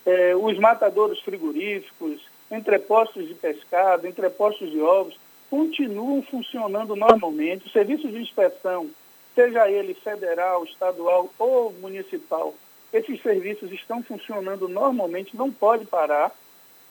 É, 0.04 0.34
os 0.34 0.58
matadores 0.58 1.20
frigoríficos, 1.20 2.20
entrepostos 2.50 3.28
de 3.28 3.34
pescado, 3.34 4.06
entrepostos 4.06 4.68
de 4.70 4.80
ovos, 4.80 5.18
continuam 5.48 6.20
funcionando 6.22 6.96
normalmente. 6.96 7.66
O 7.66 7.70
serviço 7.70 8.08
de 8.08 8.18
inspeção, 8.18 8.90
seja 9.37 9.70
ele 9.70 9.94
federal, 9.94 10.64
estadual 10.64 11.32
ou 11.38 11.72
municipal, 11.74 12.54
esses 12.92 13.22
serviços 13.22 13.70
estão 13.70 14.02
funcionando 14.02 14.66
normalmente, 14.66 15.37
não 15.37 15.52
pode 15.52 15.84
parar 15.87 16.34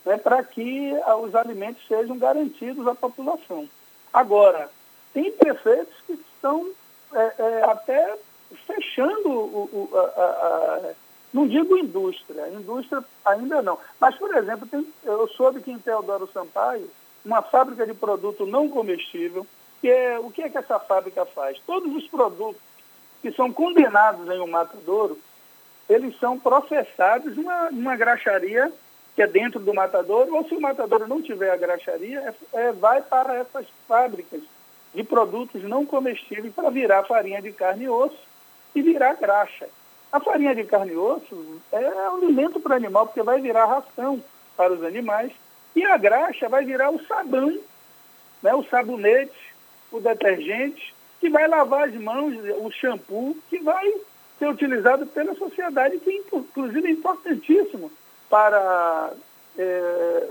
né, 0.08 0.18
para 0.18 0.42
que 0.42 0.94
os 1.22 1.36
alimentos 1.36 1.86
sejam 1.86 2.18
garantidos 2.18 2.88
à 2.88 2.96
população. 2.96 3.68
Agora, 4.14 4.70
tem 5.14 5.32
prefeitos 5.32 5.94
que 6.06 6.14
estão 6.14 6.72
é, 7.14 7.34
é, 7.38 7.64
até 7.66 8.18
fechando 8.66 9.30
o, 9.30 9.90
o 9.92 9.98
a, 9.98 10.02
a, 10.02 10.94
não 11.34 11.46
digo 11.46 11.78
indústria, 11.78 12.48
indústria 12.48 13.04
ainda 13.26 13.62
não. 13.62 13.78
Mas, 14.00 14.16
por 14.16 14.34
exemplo, 14.34 14.66
tem, 14.66 14.88
eu 15.04 15.28
soube 15.28 15.62
que 15.62 15.72
em 15.72 15.78
Teodoro 15.78 16.30
Sampaio, 16.34 16.90
uma 17.26 17.42
fábrica 17.42 17.86
de 17.86 17.94
produto 17.94 18.46
não 18.46 18.70
comestível, 18.70 19.46
que 19.82 19.90
é, 19.90 20.18
o 20.18 20.32
que 20.32 20.42
é 20.42 20.50
que 20.50 20.58
essa 20.58 20.80
fábrica 20.80 21.26
faz? 21.26 21.60
Todos 21.68 21.94
os 21.94 22.08
produtos 22.08 22.62
que 23.22 23.32
são 23.34 23.52
condenados 23.52 24.30
em 24.30 24.40
um 24.40 24.48
matadouro, 24.48 25.20
eles 25.90 26.18
são 26.18 26.40
processados 26.40 27.36
numa, 27.36 27.70
numa 27.72 27.96
graxaria 27.98 28.72
que 29.18 29.24
é 29.24 29.28
dentro 29.28 29.60
do 29.60 29.74
matador, 29.74 30.28
ou 30.32 30.48
se 30.48 30.54
o 30.54 30.62
matador 30.62 31.08
não 31.08 31.24
tiver 31.24 31.50
a 31.50 31.58
graxaria, 31.58 32.36
é, 32.54 32.68
é, 32.68 32.72
vai 32.72 33.02
para 33.02 33.34
essas 33.38 33.66
fábricas 33.88 34.42
de 34.94 35.04
produtos 35.04 35.64
não 35.64 35.88
comestíveis 35.88 36.54
para 36.54 36.70
virar 36.70 37.04
farinha 37.04 37.42
de 37.42 37.52
carne 37.52 37.86
e 37.86 37.90
osso 37.90 38.20
e 38.76 38.82
virar 38.84 39.16
graxa. 39.16 39.68
A 40.12 40.20
farinha 40.20 40.54
de 40.54 40.66
carne 40.66 40.92
e 40.92 40.98
osso 40.98 41.60
é 41.72 41.88
alimento 42.14 42.60
para 42.60 42.74
o 42.74 42.76
animal, 42.76 43.08
porque 43.08 43.24
vai 43.24 43.42
virar 43.42 43.66
ração 43.66 44.24
para 44.56 44.72
os 44.72 44.84
animais, 44.84 45.32
e 45.76 45.84
a 45.84 45.98
graxa 45.98 46.48
vai 46.48 46.64
virar 46.64 46.92
o 46.92 47.04
sabão, 47.08 47.58
né, 48.44 48.54
o 48.54 48.64
sabonete, 48.66 49.56
o 49.92 50.00
detergente, 50.00 50.94
que 51.20 51.28
vai 51.28 51.48
lavar 51.48 51.88
as 51.88 51.96
mãos, 51.96 52.36
o 52.60 52.70
shampoo, 52.70 53.36
que 53.50 53.58
vai 53.62 53.92
ser 54.38 54.48
utilizado 54.48 55.08
pela 55.08 55.34
sociedade, 55.34 55.98
que 55.98 56.24
inclusive 56.32 56.88
é 56.88 56.92
importantíssimo 56.92 57.92
para, 58.30 59.12
é, 59.58 60.28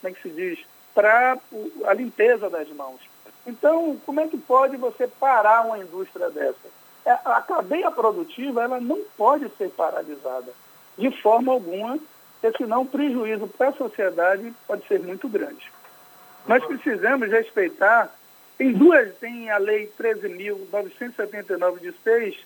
como 0.00 0.04
é 0.04 0.12
que 0.12 0.22
se 0.22 0.30
diz, 0.30 0.58
para 0.94 1.38
a 1.84 1.94
limpeza 1.94 2.50
das 2.50 2.68
mãos. 2.70 3.00
Então, 3.46 3.96
como 4.04 4.20
é 4.20 4.28
que 4.28 4.36
pode 4.36 4.76
você 4.76 5.06
parar 5.08 5.66
uma 5.66 5.78
indústria 5.78 6.30
dessa? 6.30 6.68
É, 7.04 7.12
a 7.12 7.40
cadeia 7.40 7.90
produtiva 7.90 8.62
ela 8.62 8.80
não 8.80 9.02
pode 9.16 9.48
ser 9.56 9.70
paralisada 9.70 10.52
de 10.98 11.10
forma 11.22 11.52
alguma, 11.52 11.98
porque 12.40 12.58
senão 12.58 12.82
o 12.82 12.86
prejuízo 12.86 13.46
para 13.46 13.68
a 13.68 13.72
sociedade 13.72 14.52
pode 14.66 14.86
ser 14.86 15.00
muito 15.00 15.28
grande. 15.28 15.72
Nós 16.46 16.64
precisamos 16.64 17.28
respeitar, 17.30 18.14
tem 18.58 18.72
duas, 18.72 19.14
tem 19.16 19.50
a 19.50 19.58
lei 19.58 19.90
13.979 19.98 21.80
de 21.80 21.92
6 22.02 22.36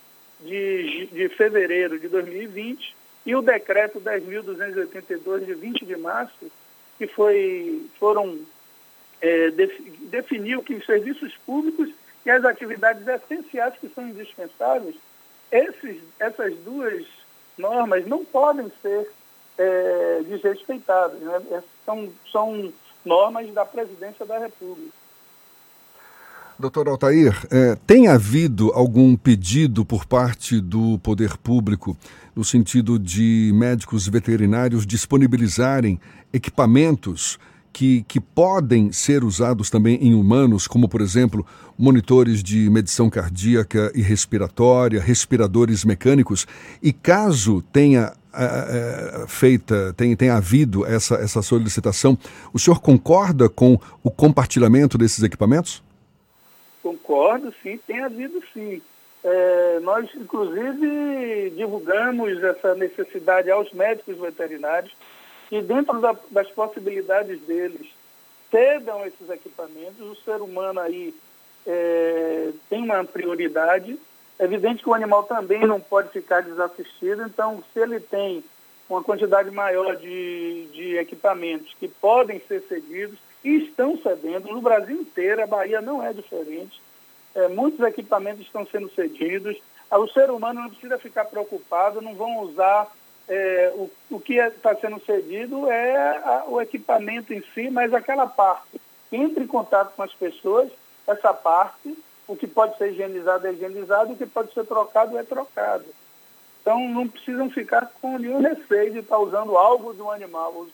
de, 0.41 1.07
de 1.07 1.29
fevereiro 1.31 1.99
de 1.99 2.09
2020 2.09 2.95
e 3.27 3.35
o 3.35 3.43
decreto 3.43 4.01
10.282 4.01 5.45
de 5.45 5.55
20 5.55 5.87
de 5.87 5.97
março, 5.97 6.51
que 6.99 7.07
foi, 7.07 7.87
foram 7.99 8.39
é, 9.21 9.51
definiu 10.11 10.63
que 10.63 10.75
os 10.75 10.85
serviços 10.85 11.35
públicos 11.47 11.89
e 12.25 12.31
as 12.31 12.45
atividades 12.45 13.07
essenciais 13.07 13.75
que 13.79 13.89
são 13.89 14.09
indispensáveis, 14.09 14.97
esses, 15.51 16.03
essas 16.19 16.55
duas 16.59 17.07
normas 17.57 18.07
não 18.07 18.25
podem 18.25 18.71
ser 18.83 19.11
é, 19.57 20.23
desrespeitadas. 20.27 21.19
Né? 21.21 21.63
São, 21.85 22.13
são 22.31 22.73
normas 23.05 23.51
da 23.53 23.65
Presidência 23.65 24.27
da 24.27 24.39
República. 24.39 25.04
Doutor 26.57 26.89
Altair, 26.89 27.37
é, 27.51 27.77
tem 27.85 28.07
havido 28.07 28.71
algum 28.75 29.17
pedido 29.17 29.85
por 29.85 30.07
parte 30.07 30.61
do 30.61 31.01
poder 31.01 31.37
público 31.37 31.97
no 32.35 32.45
sentido 32.45 32.97
de 32.97 33.51
médicos 33.53 34.07
veterinários 34.07 34.87
disponibilizarem 34.87 35.99
equipamentos 36.33 37.41
que, 37.73 38.05
que 38.07 38.21
podem 38.21 38.93
ser 38.93 39.25
usados 39.25 39.69
também 39.69 39.97
em 39.97 40.15
humanos, 40.15 40.69
como, 40.69 40.89
por 40.89 41.01
exemplo, 41.01 41.45
monitores 41.77 42.41
de 42.41 42.71
medição 42.71 43.11
cardíaca 43.11 43.91
e 43.93 44.01
respiratória, 44.01 45.03
respiradores 45.03 45.85
mecânicos, 45.85 46.47
e 46.81 46.93
caso 46.93 47.63
tenha 47.73 48.13
é, 48.33 49.25
feita, 49.27 49.93
tem, 49.97 50.15
tem 50.15 50.31
havido 50.31 50.87
essa, 50.87 51.17
essa 51.17 51.43
solicitação, 51.43 52.17
o 52.53 52.61
senhor 52.61 52.81
concorda 52.81 53.49
com 53.49 53.77
o 54.05 54.11
compartilhamento 54.11 54.97
desses 54.97 55.25
equipamentos? 55.25 55.83
Concordo, 56.85 57.51
sim, 57.63 57.79
tem 57.79 58.01
havido 58.01 58.43
sim. 58.53 58.83
É, 59.25 59.81
nós, 59.81 60.07
inclusive, 60.15 61.51
divulgamos 61.57 62.45
essa 62.45 62.75
necessidade 62.75 63.51
aos 63.51 63.73
médicos 63.73 64.19
veterinários 64.19 64.95
e 65.51 65.63
dentro 65.63 65.99
da, 65.99 66.15
das 66.31 66.51
possibilidades 66.51 67.41
deles 67.41 67.87
cedam 68.51 69.07
esses 69.07 69.31
equipamentos. 69.31 69.99
O 69.99 70.15
ser 70.25 70.43
humano 70.43 70.79
aí 70.79 71.15
é, 71.67 72.51
tem 72.69 72.83
uma 72.83 73.03
prioridade. 73.03 73.99
É 74.39 74.45
evidente 74.45 74.83
que 74.83 74.91
o 74.91 74.95
animal 74.95 75.23
também 75.23 75.67
não 75.67 75.81
pode 75.81 76.11
ficar 76.11 76.43
desassistido, 76.43 77.23
então 77.23 77.65
se 77.73 77.81
ele 77.81 77.99
tem 77.99 78.45
uma 78.91 79.03
quantidade 79.03 79.51
maior 79.51 79.97
de, 79.97 80.67
de 80.71 80.99
equipamentos 80.99 81.75
que 81.81 81.89
podem 81.89 82.43
ser 82.47 82.63
cedidos 82.69 83.19
e 83.45 83.65
estão 83.65 83.99
cedendo, 83.99 84.49
no 84.49 84.63
Brasil 84.63 85.03
inteiro, 85.03 85.43
a 85.43 85.47
Bahia 85.47 85.81
não 85.81 86.03
é 86.03 86.13
diferente, 86.13 86.81
é, 87.35 87.49
muitos 87.49 87.81
equipamentos 87.81 88.47
estão 88.47 88.67
sendo 88.67 88.91
cedidos, 88.95 89.57
o 89.91 90.09
ser 90.09 90.31
humano 90.31 90.63
não 90.63 90.71
precisa 90.71 90.99
ficar 90.99 91.27
preocupado, 91.27 92.01
não 92.01 92.15
vão 92.15 92.41
usar 92.41 92.91
é, 93.29 93.73
o, 93.75 93.91
o 94.11 94.21
que 94.21 94.35
está 94.35 94.71
é, 94.71 94.77
sendo 94.77 95.01
cedido 95.05 95.71
é 95.71 96.17
a, 96.19 96.45
o 96.47 96.61
equipamento 96.61 97.33
em 97.33 97.43
si, 97.55 97.71
mas 97.71 97.93
aquela 97.95 98.27
parte. 98.27 98.81
Que 99.09 99.17
entra 99.17 99.43
em 99.43 99.47
contato 99.47 99.95
com 99.95 100.03
as 100.03 100.13
pessoas, 100.13 100.71
essa 101.07 101.33
parte, 101.33 101.97
o 102.27 102.35
que 102.35 102.47
pode 102.47 102.77
ser 102.79 102.93
higienizado 102.93 103.47
é 103.47 103.53
higienizado, 103.53 104.13
o 104.13 104.17
que 104.17 104.27
pode 104.27 104.53
ser 104.53 104.65
trocado 104.65 105.17
é 105.19 105.23
trocado. 105.23 105.85
Então 106.61 106.89
não 106.89 107.07
precisam 107.07 107.51
ficar 107.51 107.93
com 108.01 108.19
nenhum 108.19 108.41
receio 108.41 108.93
de 108.93 108.99
estar 109.01 109.19
usando 109.19 109.57
algo 109.57 109.95
de 109.95 110.01
um 110.01 110.11
animal, 110.11 110.67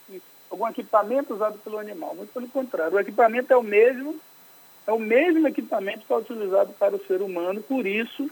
algum 0.50 0.68
equipamento 0.68 1.34
usado 1.34 1.58
pelo 1.58 1.78
animal. 1.78 2.14
Muito 2.14 2.32
pelo 2.32 2.48
contrário, 2.48 2.96
o 2.96 3.00
equipamento 3.00 3.52
é 3.52 3.56
o 3.56 3.62
mesmo, 3.62 4.16
é 4.86 4.92
o 4.92 4.98
mesmo 4.98 5.46
equipamento 5.46 6.04
que 6.06 6.12
é 6.12 6.16
utilizado 6.16 6.72
para 6.72 6.96
o 6.96 7.06
ser 7.06 7.22
humano, 7.22 7.62
por 7.62 7.86
isso 7.86 8.28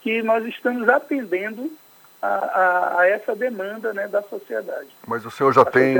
que 0.00 0.22
nós 0.22 0.44
estamos 0.46 0.88
atendendo 0.88 1.70
a, 2.22 2.26
a, 2.26 3.00
a 3.00 3.08
essa 3.08 3.34
demanda 3.34 3.92
né, 3.92 4.08
da 4.08 4.22
sociedade. 4.22 4.88
Mas 5.06 5.24
o 5.26 5.30
senhor 5.30 5.52
já 5.52 5.64
tem. 5.64 5.96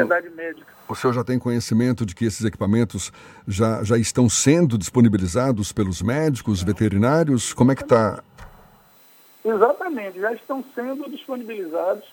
O 0.88 0.94
senhor 0.94 1.12
já 1.12 1.24
tem 1.24 1.38
conhecimento 1.38 2.06
de 2.06 2.14
que 2.14 2.24
esses 2.24 2.44
equipamentos 2.44 3.12
já, 3.46 3.82
já 3.82 3.98
estão 3.98 4.28
sendo 4.28 4.78
disponibilizados 4.78 5.72
pelos 5.72 6.00
médicos, 6.00 6.62
veterinários? 6.62 7.52
Como 7.52 7.72
é 7.72 7.74
que 7.74 7.82
está? 7.82 8.22
Exatamente, 9.44 10.20
já 10.20 10.32
estão 10.32 10.64
sendo 10.74 11.10
disponibilizados. 11.10 12.04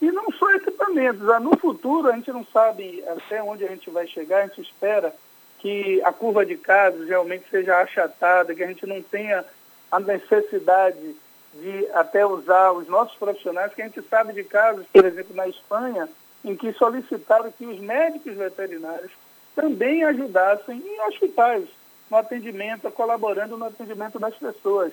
E 0.00 0.10
não 0.10 0.30
só 0.32 0.50
equipamentos, 0.52 1.28
ah, 1.28 1.38
no 1.38 1.56
futuro 1.58 2.08
a 2.08 2.16
gente 2.16 2.32
não 2.32 2.44
sabe 2.46 3.04
até 3.06 3.42
onde 3.42 3.64
a 3.64 3.68
gente 3.68 3.90
vai 3.90 4.06
chegar, 4.06 4.38
a 4.38 4.46
gente 4.46 4.62
espera 4.62 5.14
que 5.58 6.00
a 6.02 6.12
curva 6.12 6.44
de 6.44 6.56
casos 6.56 7.06
realmente 7.06 7.44
seja 7.50 7.76
achatada, 7.78 8.54
que 8.54 8.64
a 8.64 8.66
gente 8.66 8.86
não 8.86 9.02
tenha 9.02 9.44
a 9.92 10.00
necessidade 10.00 11.16
de 11.54 11.86
até 11.92 12.24
usar 12.24 12.72
os 12.72 12.88
nossos 12.88 13.16
profissionais, 13.16 13.74
que 13.74 13.82
a 13.82 13.84
gente 13.84 14.00
sabe 14.02 14.32
de 14.32 14.44
casos, 14.44 14.86
por 14.92 15.04
exemplo, 15.04 15.34
na 15.34 15.48
Espanha, 15.48 16.08
em 16.44 16.56
que 16.56 16.72
solicitaram 16.72 17.52
que 17.52 17.66
os 17.66 17.78
médicos 17.78 18.34
veterinários 18.34 19.12
também 19.54 20.04
ajudassem 20.04 20.78
em 20.78 21.00
hospitais, 21.08 21.68
no 22.10 22.16
atendimento, 22.16 22.90
colaborando 22.90 23.56
no 23.56 23.66
atendimento 23.66 24.18
das 24.18 24.34
pessoas. 24.34 24.92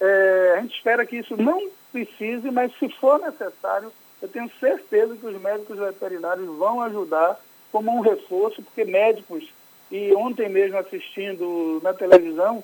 É, 0.00 0.54
a 0.56 0.60
gente 0.62 0.74
espera 0.74 1.06
que 1.06 1.16
isso 1.16 1.36
não 1.36 1.70
precise, 1.92 2.50
mas 2.50 2.76
se 2.78 2.88
for 2.88 3.20
necessário, 3.20 3.92
eu 4.20 4.28
tenho 4.28 4.50
certeza 4.60 5.16
que 5.16 5.26
os 5.26 5.40
médicos 5.40 5.78
veterinários 5.78 6.46
vão 6.56 6.82
ajudar 6.82 7.40
como 7.72 7.96
um 7.96 8.00
reforço, 8.00 8.62
porque 8.62 8.84
médicos, 8.84 9.48
e 9.90 10.14
ontem 10.14 10.48
mesmo 10.48 10.78
assistindo 10.78 11.80
na 11.82 11.94
televisão, 11.94 12.62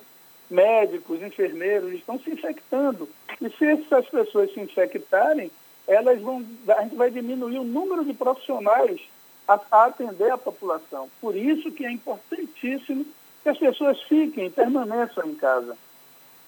médicos, 0.49 1.21
enfermeiros 1.21 1.93
estão 1.93 2.19
se 2.19 2.29
infectando. 2.29 3.09
E 3.41 3.49
se 3.49 3.65
essas 3.65 4.07
pessoas 4.09 4.53
se 4.53 4.59
infectarem, 4.59 5.51
elas 5.87 6.21
vão, 6.21 6.45
a 6.67 6.81
gente 6.83 6.95
vai 6.95 7.09
diminuir 7.09 7.59
o 7.59 7.63
número 7.63 8.03
de 8.03 8.13
profissionais 8.13 9.01
a, 9.47 9.59
a 9.71 9.85
atender 9.85 10.31
a 10.31 10.37
população. 10.37 11.09
Por 11.21 11.35
isso 11.35 11.71
que 11.71 11.85
é 11.85 11.91
importantíssimo 11.91 13.05
que 13.43 13.49
as 13.49 13.57
pessoas 13.57 14.01
fiquem, 14.03 14.51
permaneçam 14.51 15.25
em 15.25 15.35
casa. 15.35 15.77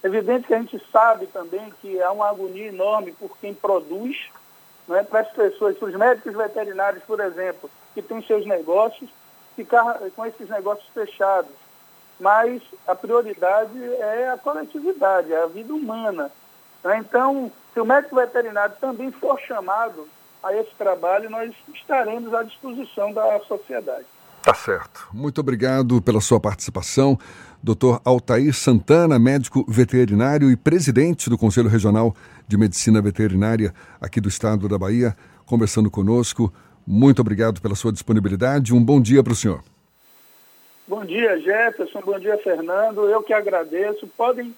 É 0.03 0.07
evidente 0.07 0.47
que 0.47 0.53
a 0.53 0.60
gente 0.60 0.82
sabe 0.91 1.28
também 1.28 1.72
que 1.82 2.01
há 2.01 2.12
uma 2.12 2.30
agonia 2.30 2.68
enorme 2.68 3.14
por 3.14 3.38
quem 3.38 3.53
produz, 3.53 4.30
não 4.90 4.98
é? 4.98 5.04
para 5.04 5.22
as 5.22 5.30
pessoas, 5.32 5.78
para 5.78 5.88
os 5.88 5.96
médicos 5.96 6.34
veterinários, 6.34 7.02
por 7.04 7.22
exemplo, 7.22 7.70
que 7.94 8.02
têm 8.02 8.22
seus 8.24 8.46
negócios, 8.46 9.10
ficar 9.56 10.00
com 10.14 10.26
esses 10.26 10.50
negócios 10.50 10.88
fechados 10.94 11.56
mas 12.20 12.62
a 12.86 12.94
prioridade 12.94 13.82
é 13.82 14.30
a 14.30 14.38
coletividade, 14.38 15.32
é 15.32 15.42
a 15.42 15.48
vida 15.48 15.74
humana. 15.74 16.30
Né? 16.84 16.98
Então, 16.98 17.52
se 17.74 17.80
o 17.80 17.86
médico 17.86 18.18
veterinário 18.18 18.76
também 18.80 19.12
for 19.12 19.40
chamado 19.40 20.08
a 20.44 20.54
esse 20.54 20.72
trabalho, 20.76 21.30
nós 21.30 21.54
estaremos 21.74 22.34
à 22.34 22.44
disposição 22.44 23.14
da 23.14 23.40
sociedade. 23.42 24.06
Tá 24.42 24.54
certo. 24.54 25.08
Muito 25.14 25.40
obrigado 25.42 26.02
pela 26.02 26.22
sua 26.22 26.40
participação. 26.40 27.18
Dr. 27.62 27.99
Altair 28.05 28.53
Santana, 28.53 29.20
médico 29.20 29.66
veterinário 29.68 30.49
e 30.49 30.55
presidente 30.55 31.30
do 31.30 31.38
Conselho 31.38 31.68
Regional 31.68 32.16
de 32.47 32.57
Medicina 32.57 33.01
Veterinária 33.01 33.74
aqui 33.99 34.22
do 34.22 34.30
estado 34.30 34.68
da 34.70 34.78
Bahia, 34.78 35.16
conversando 35.45 35.91
conosco. 35.91 36.53
Muito 36.88 37.20
obrigado 37.20 37.62
pela 37.62 37.76
sua 37.76 37.91
disponibilidade. 37.91 38.74
Um 38.74 38.84
bom 38.84 39.01
dia 39.01 39.22
para 39.22 39.34
o 39.34 39.36
senhor. 39.36 39.62
Bom 40.88 41.05
dia, 41.05 41.39
Jefferson. 41.39 42.01
Bom 42.01 42.18
dia, 42.18 42.38
Fernando. 42.38 43.10
Eu 43.10 43.22
que 43.22 43.34
agradeço. 43.34 44.07
Podem 44.07 44.55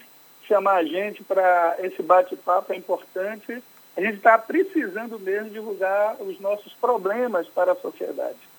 chamar 0.47 0.75
a 0.75 0.83
gente 0.83 1.23
para 1.23 1.77
esse 1.79 2.01
bate-papo, 2.03 2.71
é 2.71 2.77
importante. 2.77 3.63
A 3.97 4.01
gente 4.01 4.17
está 4.17 4.37
precisando 4.37 5.19
mesmo 5.19 5.49
divulgar 5.49 6.15
os 6.21 6.39
nossos 6.39 6.73
problemas 6.73 7.47
para 7.47 7.73
a 7.73 7.75
sociedade. 7.75 8.50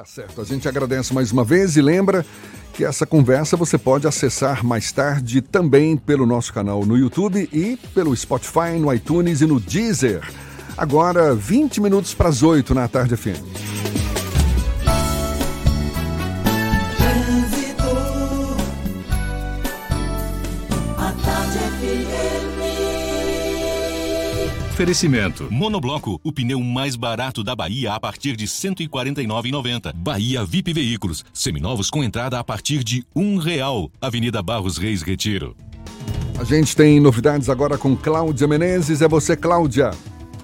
Tá 0.00 0.06
certo. 0.06 0.40
A 0.40 0.44
gente 0.44 0.66
agradece 0.66 1.12
mais 1.12 1.30
uma 1.30 1.44
vez 1.44 1.76
e 1.76 1.82
lembra 1.82 2.24
que 2.72 2.86
essa 2.86 3.04
conversa 3.04 3.54
você 3.54 3.76
pode 3.76 4.06
acessar 4.06 4.64
mais 4.64 4.90
tarde 4.90 5.42
também 5.42 5.94
pelo 5.94 6.24
nosso 6.24 6.54
canal 6.54 6.86
no 6.86 6.96
YouTube 6.96 7.46
e 7.52 7.76
pelo 7.94 8.16
Spotify, 8.16 8.78
no 8.78 8.90
iTunes 8.94 9.42
e 9.42 9.46
no 9.46 9.60
Deezer. 9.60 10.26
Agora, 10.74 11.34
20 11.34 11.82
minutos 11.82 12.14
para 12.14 12.30
as 12.30 12.42
8 12.42 12.74
na 12.74 12.88
tarde 12.88 13.14
FM. 13.14 14.19
Oferecimento. 24.80 25.46
Monobloco, 25.50 26.18
o 26.24 26.32
pneu 26.32 26.58
mais 26.62 26.96
barato 26.96 27.44
da 27.44 27.54
Bahia 27.54 27.92
a 27.92 28.00
partir 28.00 28.34
de 28.34 28.46
R$ 28.46 28.50
149,90. 28.50 29.92
Bahia 29.94 30.42
VIP 30.42 30.72
Veículos, 30.72 31.22
seminovos 31.34 31.90
com 31.90 32.02
entrada 32.02 32.38
a 32.38 32.42
partir 32.42 32.82
de 32.82 33.04
um 33.14 33.36
real. 33.36 33.90
Avenida 34.00 34.42
Barros 34.42 34.78
Reis 34.78 35.02
Retiro. 35.02 35.54
A 36.38 36.44
gente 36.44 36.74
tem 36.74 36.98
novidades 36.98 37.50
agora 37.50 37.76
com 37.76 37.94
Cláudia 37.94 38.48
Menezes. 38.48 39.02
É 39.02 39.06
você, 39.06 39.36
Cláudia. 39.36 39.90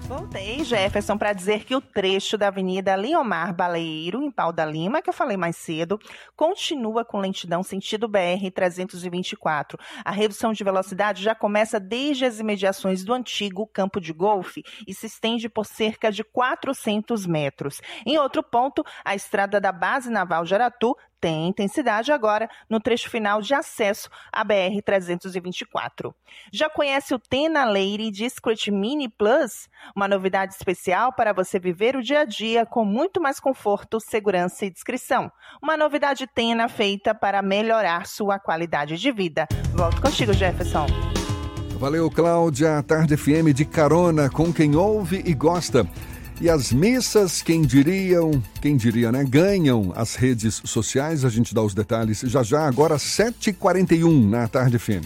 Voltei, 0.07 0.63
Jefferson, 0.63 1.17
para 1.17 1.33
dizer 1.33 1.65
que 1.65 1.75
o 1.75 1.81
trecho 1.81 2.37
da 2.37 2.47
Avenida 2.47 2.95
Leomar 2.95 3.53
Baleiro, 3.53 4.23
em 4.23 4.31
Pau 4.31 4.53
da 4.53 4.65
Lima, 4.65 5.01
que 5.01 5.09
eu 5.09 5.13
falei 5.13 5.35
mais 5.35 5.57
cedo, 5.57 5.99
continua 6.33 7.03
com 7.03 7.19
lentidão 7.19 7.61
sentido 7.61 8.07
BR-324. 8.07 9.77
A 10.05 10.11
redução 10.11 10.53
de 10.53 10.63
velocidade 10.63 11.21
já 11.21 11.35
começa 11.35 11.77
desde 11.77 12.23
as 12.23 12.39
imediações 12.39 13.03
do 13.03 13.13
antigo 13.13 13.67
campo 13.67 13.99
de 13.99 14.13
golfe 14.13 14.63
e 14.87 14.93
se 14.93 15.07
estende 15.07 15.49
por 15.49 15.65
cerca 15.65 16.09
de 16.09 16.23
400 16.23 17.25
metros. 17.25 17.81
Em 18.05 18.17
outro 18.17 18.41
ponto, 18.41 18.85
a 19.03 19.13
estrada 19.13 19.59
da 19.59 19.73
Base 19.73 20.09
Naval 20.09 20.45
de 20.45 20.55
Aratu 20.55 20.95
tem 21.19 21.49
intensidade 21.49 22.11
agora 22.11 22.49
no 22.69 22.79
trecho 22.79 23.09
final 23.09 23.41
de 23.41 23.53
acesso 23.53 24.09
à 24.31 24.45
BR-324. 24.45 26.13
Já 26.51 26.69
conhece 26.69 27.13
o 27.13 27.19
Tena 27.19 27.65
Lady 27.65 28.11
Discret 28.11 28.71
Mini 28.71 29.09
Plus? 29.09 29.67
Uma 29.95 30.07
novidade 30.07 30.53
especial 30.53 31.13
para 31.13 31.33
você 31.33 31.59
viver 31.59 31.95
o 31.95 32.03
dia 32.03 32.21
a 32.21 32.25
dia 32.25 32.65
com 32.65 32.85
muito 32.85 33.21
mais 33.21 33.39
conforto, 33.39 33.99
segurança 33.99 34.65
e 34.65 34.69
discrição. 34.69 35.31
Uma 35.61 35.75
novidade 35.77 36.27
Tena 36.27 36.67
feita 36.67 37.15
para 37.15 37.41
melhorar 37.41 38.05
sua 38.05 38.39
qualidade 38.39 38.97
de 38.97 39.11
vida. 39.11 39.47
Volto 39.73 40.01
contigo, 40.01 40.33
Jefferson. 40.33 40.87
Valeu, 41.77 42.09
Cláudia. 42.09 42.81
Tarde 42.81 43.15
FM 43.15 43.53
de 43.53 43.63
carona 43.63 44.29
com 44.29 44.51
quem 44.51 44.75
ouve 44.75 45.21
e 45.25 45.33
gosta. 45.33 45.87
E 46.39 46.49
as 46.49 46.71
missas, 46.71 47.41
quem 47.41 47.63
diriam, 47.63 48.31
quem 48.61 48.77
diria, 48.77 49.11
né? 49.11 49.23
Ganham 49.23 49.91
as 49.95 50.15
redes 50.15 50.61
sociais. 50.65 51.25
A 51.25 51.29
gente 51.29 51.53
dá 51.53 51.63
os 51.63 51.73
detalhes 51.73 52.21
já 52.25 52.43
já, 52.43 52.67
agora 52.67 52.97
7h41 52.97 54.29
na 54.29 54.47
Tarde 54.47 54.77
FM. 54.77 55.05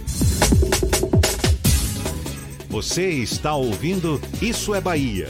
Você 2.69 3.09
está 3.09 3.55
ouvindo 3.55 4.19
Isso 4.41 4.75
é 4.75 4.81
Bahia. 4.81 5.29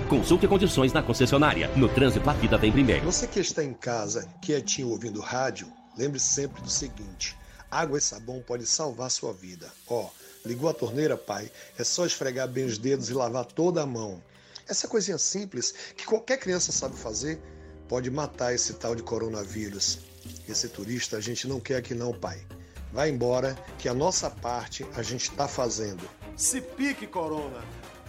Consulte 0.11 0.45
condições 0.45 0.91
na 0.91 1.01
concessionária. 1.01 1.69
No 1.77 1.87
trânsito, 1.87 2.29
a 2.29 2.33
vida 2.33 2.57
vem 2.57 2.69
primeiro. 2.69 3.05
Você 3.05 3.25
que 3.25 3.39
está 3.39 3.63
em 3.63 3.73
casa, 3.73 4.27
quietinho 4.41 4.89
ouvindo 4.89 5.21
rádio, 5.21 5.71
lembre-se 5.97 6.25
sempre 6.25 6.61
do 6.61 6.69
seguinte: 6.69 7.33
água 7.71 7.97
e 7.97 8.01
sabão 8.01 8.43
podem 8.45 8.65
salvar 8.65 9.09
sua 9.09 9.31
vida. 9.31 9.71
Ó, 9.87 10.09
ligou 10.45 10.69
a 10.69 10.73
torneira, 10.73 11.15
pai? 11.15 11.49
É 11.79 11.85
só 11.85 12.05
esfregar 12.05 12.49
bem 12.49 12.65
os 12.65 12.77
dedos 12.77 13.09
e 13.09 13.13
lavar 13.13 13.45
toda 13.45 13.83
a 13.83 13.85
mão. 13.85 14.21
Essa 14.67 14.85
coisinha 14.85 15.17
simples 15.17 15.73
que 15.95 16.05
qualquer 16.05 16.39
criança 16.39 16.73
sabe 16.73 16.97
fazer 16.97 17.41
pode 17.87 18.11
matar 18.11 18.53
esse 18.53 18.73
tal 18.73 18.93
de 18.93 19.03
coronavírus. 19.03 19.99
Esse 20.45 20.67
turista 20.67 21.15
a 21.15 21.21
gente 21.21 21.47
não 21.47 21.61
quer 21.61 21.77
aqui 21.77 21.95
não, 21.95 22.11
pai. 22.11 22.45
Vai 22.91 23.09
embora 23.09 23.57
que 23.77 23.87
a 23.87 23.93
nossa 23.93 24.29
parte 24.29 24.85
a 24.93 25.01
gente 25.01 25.31
está 25.31 25.47
fazendo. 25.47 26.03
Se 26.35 26.59
pique, 26.59 27.07
Corona! 27.07 27.63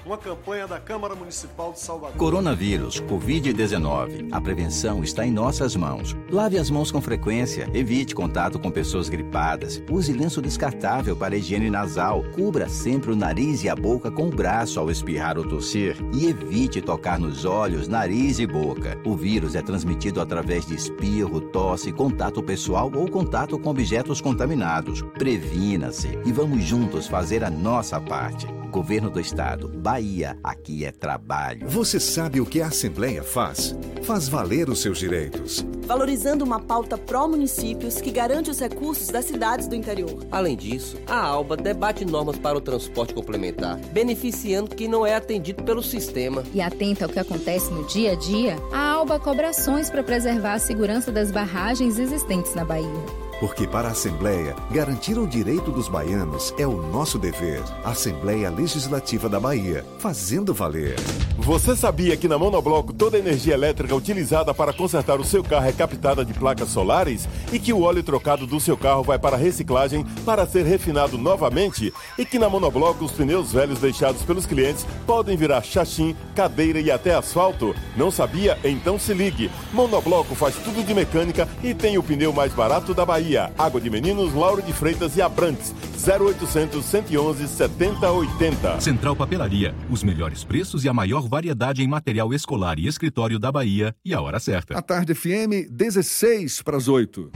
Uma 0.05 0.19
campanha 0.19 0.67
da 0.67 0.81
Câmara 0.81 1.15
Municipal 1.15 1.73
de 1.73 1.79
Salvador. 1.79 2.17
Coronavírus, 2.17 3.01
Covid-19. 3.03 4.31
A 4.33 4.41
prevenção 4.41 5.05
está 5.05 5.25
em 5.25 5.31
nossas 5.31 5.77
mãos. 5.77 6.17
Lave 6.29 6.59
as 6.59 6.69
mãos 6.71 6.91
com 6.91 7.01
frequência, 7.01 7.71
evite 7.73 8.13
contato 8.13 8.59
com 8.59 8.69
pessoas 8.69 9.09
gripadas, 9.09 9.81
use 9.89 10.13
lenço 10.13 10.43
descartável 10.43 11.17
para 11.17 11.37
higiene 11.37 11.71
nasal, 11.71 12.25
cubra 12.35 12.69
sempre 12.69 13.13
o 13.13 13.17
nariz 13.17 13.63
e 13.63 13.69
a 13.69 13.77
boca 13.77 14.11
com 14.11 14.27
o 14.27 14.31
braço 14.31 14.81
ao 14.81 14.91
espirrar 14.91 15.39
ou 15.39 15.47
tossir 15.47 15.97
e 16.13 16.27
evite 16.27 16.81
tocar 16.81 17.21
nos 17.21 17.45
olhos, 17.45 17.87
nariz 17.87 18.41
e 18.41 18.47
boca. 18.47 19.01
O 19.05 19.15
vírus 19.15 19.55
é 19.55 19.63
transmitido 19.63 20.21
através 20.21 20.67
de 20.67 20.75
espirro, 20.75 21.41
tosse, 21.41 21.93
contato 21.93 22.43
pessoal 22.43 22.91
ou 22.93 23.09
contato 23.09 23.57
com 23.57 23.71
objetos 23.71 24.21
contaminados. 24.21 25.01
Previna-se 25.15 26.19
e 26.27 26.33
vamos 26.33 26.65
juntos 26.65 27.07
fazer 27.07 27.45
a 27.45 27.51
nossa 27.51 28.01
parte. 28.01 28.62
Governo 28.73 29.11
do 29.11 29.20
Estado, 29.20 29.68
Bahia, 29.68 30.39
aqui 30.43 30.87
é 30.87 30.91
trabalho. 30.91 31.68
Você 31.68 32.01
sabe 32.01 32.41
o 32.41 32.47
que 32.47 32.62
a 32.62 32.68
Assembleia 32.68 33.23
faz? 33.23 33.77
Faz 34.03 34.29
valer 34.29 34.70
os 34.70 34.81
seus 34.81 34.99
direitos. 34.99 35.62
Valorizando 35.87 36.43
uma 36.43 36.59
pauta 36.59 36.97
pró-municípios 36.97 38.01
que 38.01 38.11
garante 38.11 38.51
os 38.51 38.59
recursos 38.59 39.09
das 39.09 39.27
cidades 39.27 39.68
do 39.68 39.75
interior. 39.75 40.27
Além 40.33 40.57
disso, 40.57 40.97
a 41.07 41.20
ALBA 41.20 41.59
debate 41.59 42.07
normas 42.07 42.39
para 42.39 42.57
o 42.57 42.62
transporte 42.62 43.12
complementar, 43.12 43.77
beneficiando 43.93 44.75
quem 44.75 44.89
não 44.89 45.05
é 45.05 45.14
atendido 45.14 45.62
pelo 45.64 45.83
sistema. 45.83 46.43
E 46.55 46.62
atenta 46.62 47.05
ao 47.05 47.11
que 47.11 47.20
acontece 47.20 47.70
no 47.70 47.85
dia 47.87 48.12
a 48.12 48.14
dia, 48.14 48.57
a 48.73 48.93
ALBA 48.93 49.20
cobra 49.20 49.51
ações 49.51 49.91
para 49.91 50.03
preservar 50.03 50.55
a 50.55 50.59
segurança 50.59 51.12
das 51.12 51.31
barragens 51.31 51.99
existentes 51.99 52.55
na 52.55 52.64
Bahia. 52.64 53.22
Porque 53.43 53.66
para 53.66 53.88
a 53.88 53.90
Assembleia, 53.90 54.55
garantir 54.70 55.18
o 55.18 55.26
direito 55.26 55.72
dos 55.72 55.88
baianos 55.88 56.55
é 56.57 56.64
o 56.64 56.80
nosso 56.80 57.18
dever. 57.18 57.61
Assembleia 57.82 58.49
Legislativa 58.49 59.28
da 59.28 59.40
Bahia, 59.40 59.84
fazendo 59.99 60.55
valer. 60.55 60.95
Você 61.36 61.74
sabia 61.74 62.16
que 62.16 62.28
na 62.28 62.38
Monobloco 62.38 62.93
toda 62.93 63.16
a 63.16 63.18
energia 63.18 63.55
elétrica 63.55 63.97
utilizada 63.97 64.55
para 64.55 64.72
consertar 64.72 65.18
o 65.18 65.24
seu 65.24 65.43
carro 65.43 65.66
é 65.66 65.72
captada 65.72 66.24
de 66.24 66.32
placas 66.32 66.68
solares? 66.68 67.28
E 67.53 67.59
que 67.59 67.72
o 67.72 67.82
óleo 67.82 68.05
trocado 68.05 68.47
do 68.47 68.61
seu 68.61 68.76
carro 68.76 69.03
vai 69.03 69.18
para 69.18 69.36
reciclagem 69.36 70.05
para 70.24 70.47
ser 70.47 70.64
refinado 70.64 71.18
novamente? 71.18 71.93
E 72.16 72.24
que 72.24 72.38
na 72.38 72.49
Monobloco 72.49 73.05
os 73.05 73.11
pneus 73.11 73.53
velhos 73.53 73.80
deixados 73.80 74.22
pelos 74.22 74.47
clientes 74.47 74.86
podem 75.05 75.36
virar 75.36 75.62
chachim, 75.62 76.14
cadeira 76.36 76.78
e 76.78 76.93
até 76.93 77.12
asfalto? 77.12 77.74
Não 77.97 78.12
sabia? 78.12 78.57
Então 78.62 78.97
se 78.97 79.12
ligue. 79.12 79.51
Monobloco 79.72 80.36
faz 80.36 80.55
tudo 80.55 80.86
de 80.86 80.95
mecânica 80.95 81.49
e 81.61 81.74
tem 81.74 81.99
o 81.99 82.05
pneu 82.05 82.32
mais 82.32 82.53
barato 82.53 82.95
da 82.95 83.05
Bahia. 83.33 83.51
Água 83.57 83.80
de 83.80 83.89
Meninos, 83.89 84.35
Lauro 84.35 84.61
de 84.62 84.72
Freitas 84.72 85.16
e 85.16 85.22
Abrantes. 85.22 85.74
0800 86.07 86.85
111 86.85 87.49
7080. 87.49 88.80
Central 88.80 89.16
Papelaria. 89.16 89.74
Os 89.91 90.03
melhores 90.03 90.45
preços 90.45 90.85
e 90.85 90.89
a 90.89 90.93
maior 90.93 91.26
variedade 91.28 91.83
em 91.83 91.89
material 91.89 92.33
escolar 92.35 92.78
e 92.78 92.87
escritório 92.87 93.39
da 93.39 93.51
Bahia. 93.51 93.95
E 94.05 94.12
a 94.12 94.20
hora 94.20 94.39
certa. 94.39 94.76
A 94.76 94.83
tarde 94.83 95.14
FM, 95.14 95.70
16 95.70 96.62
para 96.62 96.76
as 96.76 96.89
8. 96.89 97.30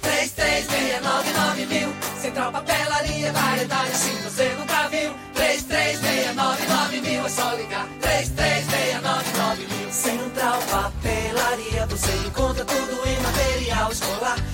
3369 0.00 1.66
mil. 1.66 1.88
Central 2.20 2.52
Papelaria, 2.52 3.32
variedade 3.32 3.90
assim 3.90 4.16
você 4.22 4.54
nunca 4.58 4.88
viu. 4.88 5.12
3369 5.34 7.00
mil. 7.00 7.26
É 7.26 7.28
só 7.28 7.54
ligar. 7.54 7.88
3369 8.00 9.66
mil. 9.66 9.90
Central 9.90 10.58
Papelaria, 10.70 11.86
você 11.86 12.12
encontra 12.26 12.64
tudo 12.64 13.08
em 13.08 13.20
material 13.20 13.92
escolar. 13.92 14.53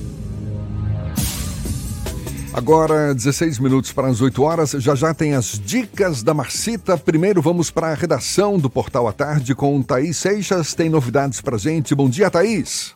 Agora, 2.53 3.13
16 3.13 3.59
minutos 3.59 3.93
para 3.93 4.09
as 4.09 4.19
8 4.19 4.43
horas, 4.43 4.71
já 4.71 4.93
já 4.93 5.13
tem 5.13 5.33
as 5.35 5.57
dicas 5.57 6.21
da 6.21 6.33
Marcita. 6.33 6.97
Primeiro 6.97 7.41
vamos 7.41 7.71
para 7.71 7.87
a 7.87 7.93
redação 7.93 8.59
do 8.59 8.69
Portal 8.69 9.07
à 9.07 9.13
Tarde 9.13 9.55
com 9.55 9.81
Thaís 9.81 10.17
Seixas. 10.17 10.75
Tem 10.75 10.89
novidades 10.89 11.39
para 11.39 11.57
gente. 11.57 11.95
Bom 11.95 12.09
dia, 12.09 12.29
Thaís. 12.29 12.93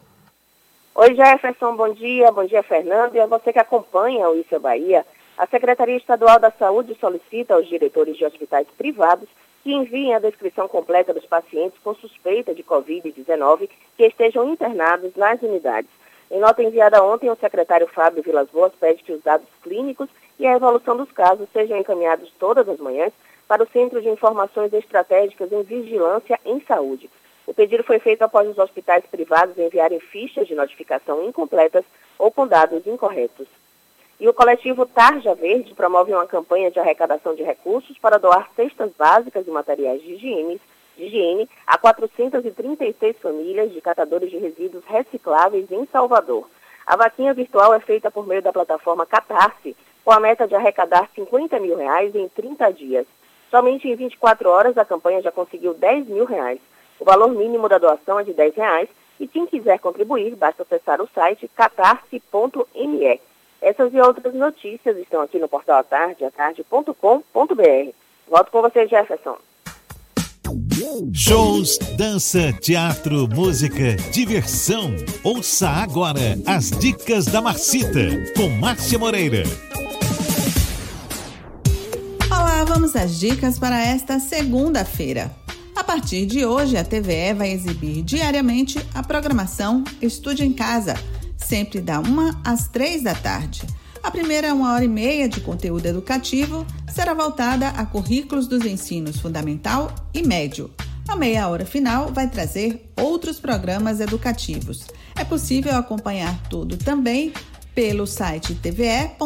Oi, 0.93 1.15
Jefferson, 1.15 1.73
bom 1.73 1.93
dia. 1.93 2.29
Bom 2.33 2.45
dia, 2.45 2.63
Fernando. 2.63 3.15
E 3.15 3.19
a 3.19 3.27
você 3.27 3.53
que 3.53 3.59
acompanha 3.59 4.27
o 4.29 4.35
Isso 4.37 4.53
é 4.53 4.59
Bahia. 4.59 5.05
A 5.37 5.47
Secretaria 5.47 5.95
Estadual 5.95 6.37
da 6.37 6.51
Saúde 6.51 6.97
solicita 6.99 7.53
aos 7.53 7.65
diretores 7.65 8.17
de 8.17 8.25
hospitais 8.25 8.67
privados 8.77 9.29
que 9.63 9.71
enviem 9.71 10.13
a 10.13 10.19
descrição 10.19 10.67
completa 10.67 11.13
dos 11.13 11.25
pacientes 11.25 11.79
com 11.81 11.95
suspeita 11.95 12.53
de 12.53 12.61
Covid-19 12.61 13.69
que 13.95 14.03
estejam 14.03 14.49
internados 14.49 15.15
nas 15.15 15.41
unidades. 15.41 15.89
Em 16.31 16.39
nota 16.39 16.63
enviada 16.63 17.03
ontem, 17.03 17.29
o 17.29 17.35
secretário 17.35 17.87
Fábio 17.87 18.23
Vilas 18.23 18.49
Boas 18.49 18.73
pede 18.79 19.03
que 19.03 19.13
os 19.13 19.21
dados 19.21 19.47
clínicos 19.61 20.09
e 20.39 20.45
a 20.45 20.55
evolução 20.55 20.97
dos 20.97 21.11
casos 21.11 21.47
sejam 21.53 21.77
encaminhados 21.77 22.31
todas 22.39 22.67
as 22.67 22.79
manhãs 22.79 23.13
para 23.47 23.63
o 23.63 23.67
Centro 23.67 24.01
de 24.01 24.09
Informações 24.09 24.73
Estratégicas 24.73 25.51
em 25.51 25.61
Vigilância 25.61 26.39
em 26.45 26.59
Saúde. 26.61 27.09
O 27.45 27.53
pedido 27.53 27.83
foi 27.83 27.99
feito 27.99 28.23
após 28.23 28.49
os 28.49 28.57
hospitais 28.57 29.05
privados 29.05 29.57
enviarem 29.57 29.99
fichas 29.99 30.47
de 30.47 30.55
notificação 30.55 31.23
incompletas 31.23 31.85
ou 32.17 32.31
com 32.31 32.47
dados 32.47 32.87
incorretos. 32.87 33.47
E 34.19 34.27
o 34.27 34.33
coletivo 34.33 34.85
Tarja 34.85 35.35
Verde 35.35 35.75
promove 35.75 36.13
uma 36.13 36.25
campanha 36.25 36.71
de 36.71 36.79
arrecadação 36.79 37.35
de 37.35 37.43
recursos 37.43 37.97
para 37.99 38.17
doar 38.17 38.49
cestas 38.55 38.91
básicas 38.97 39.45
e 39.45 39.51
materiais 39.51 40.01
de 40.01 40.13
higiene, 40.13 40.59
de 40.95 41.05
higiene 41.05 41.49
a 41.65 41.77
436 41.77 43.17
famílias 43.17 43.71
de 43.71 43.81
catadores 43.81 44.29
de 44.29 44.37
resíduos 44.37 44.83
recicláveis 44.85 45.71
em 45.71 45.85
Salvador. 45.87 46.47
A 46.85 46.95
vaquinha 46.95 47.33
virtual 47.33 47.73
é 47.73 47.79
feita 47.79 48.11
por 48.11 48.27
meio 48.27 48.41
da 48.41 48.53
plataforma 48.53 49.05
Catarse, 49.05 49.75
com 50.03 50.11
a 50.11 50.19
meta 50.19 50.47
de 50.47 50.55
arrecadar 50.55 51.09
50 51.15 51.59
mil 51.59 51.75
reais 51.75 52.13
em 52.13 52.27
30 52.29 52.71
dias. 52.73 53.07
Somente 53.49 53.87
em 53.87 53.95
24 53.95 54.49
horas 54.49 54.77
a 54.77 54.85
campanha 54.85 55.21
já 55.21 55.31
conseguiu 55.31 55.73
10 55.73 56.07
mil 56.07 56.25
reais. 56.25 56.59
O 56.99 57.05
valor 57.05 57.29
mínimo 57.29 57.67
da 57.67 57.77
doação 57.77 58.19
é 58.19 58.23
de 58.23 58.33
10 58.33 58.55
reais 58.55 58.89
e 59.19 59.27
quem 59.27 59.45
quiser 59.45 59.79
contribuir 59.79 60.35
basta 60.35 60.63
acessar 60.63 61.01
o 61.01 61.09
site 61.13 61.47
catarse.me. 61.55 63.21
Essas 63.61 63.93
e 63.93 63.99
outras 63.99 64.33
notícias 64.33 64.97
estão 64.97 65.21
aqui 65.21 65.39
no 65.39 65.47
portal 65.47 65.79
atarde, 65.79 66.23
atarde.com.br. 66.23 67.91
Volto 68.27 68.51
com 68.51 68.61
você, 68.61 68.87
Jefferson. 68.87 69.37
Shows, 71.13 71.77
dança, 71.95 72.51
teatro, 72.51 73.29
música, 73.29 73.95
diversão. 74.11 74.93
Ouça 75.23 75.69
agora 75.69 76.37
as 76.45 76.69
dicas 76.69 77.25
da 77.27 77.41
Marcita 77.41 78.09
com 78.35 78.49
Márcia 78.49 78.99
Moreira. 78.99 79.43
Olá, 82.29 82.65
vamos 82.65 82.93
às 82.93 83.17
dicas 83.17 83.57
para 83.57 83.81
esta 83.85 84.19
segunda-feira. 84.19 85.33
A 85.73 85.81
partir 85.81 86.25
de 86.25 86.45
hoje, 86.45 86.75
a 86.75 86.83
TVE 86.83 87.33
vai 87.33 87.51
exibir 87.51 88.01
diariamente 88.01 88.77
a 88.93 89.01
programação 89.01 89.81
Estude 90.01 90.43
em 90.43 90.51
Casa, 90.51 90.95
sempre 91.37 91.79
da 91.79 92.01
1 92.01 92.41
às 92.43 92.67
3 92.67 93.01
da 93.03 93.15
tarde. 93.15 93.61
A 94.05 94.11
primeira 94.11 94.53
uma 94.53 94.71
hora 94.71 94.85
e 94.85 94.87
meia 94.87 95.27
de 95.27 95.41
conteúdo 95.41 95.87
educativo 95.87 96.63
será 96.93 97.15
voltada 97.15 97.69
a 97.69 97.83
currículos 97.87 98.45
dos 98.45 98.63
ensinos 98.63 99.17
fundamental 99.17 99.91
e 100.13 100.21
médio. 100.21 100.69
A 101.07 101.15
meia 101.15 101.47
hora 101.47 101.65
final 101.65 102.13
vai 102.13 102.29
trazer 102.29 102.87
outros 102.95 103.39
programas 103.39 103.99
educativos. 103.99 104.85
É 105.15 105.25
possível 105.25 105.75
acompanhar 105.75 106.39
tudo 106.49 106.77
também 106.77 107.33
pelo 107.73 108.05
site 108.05 108.53
tve.ba.gov.br. 108.53 109.17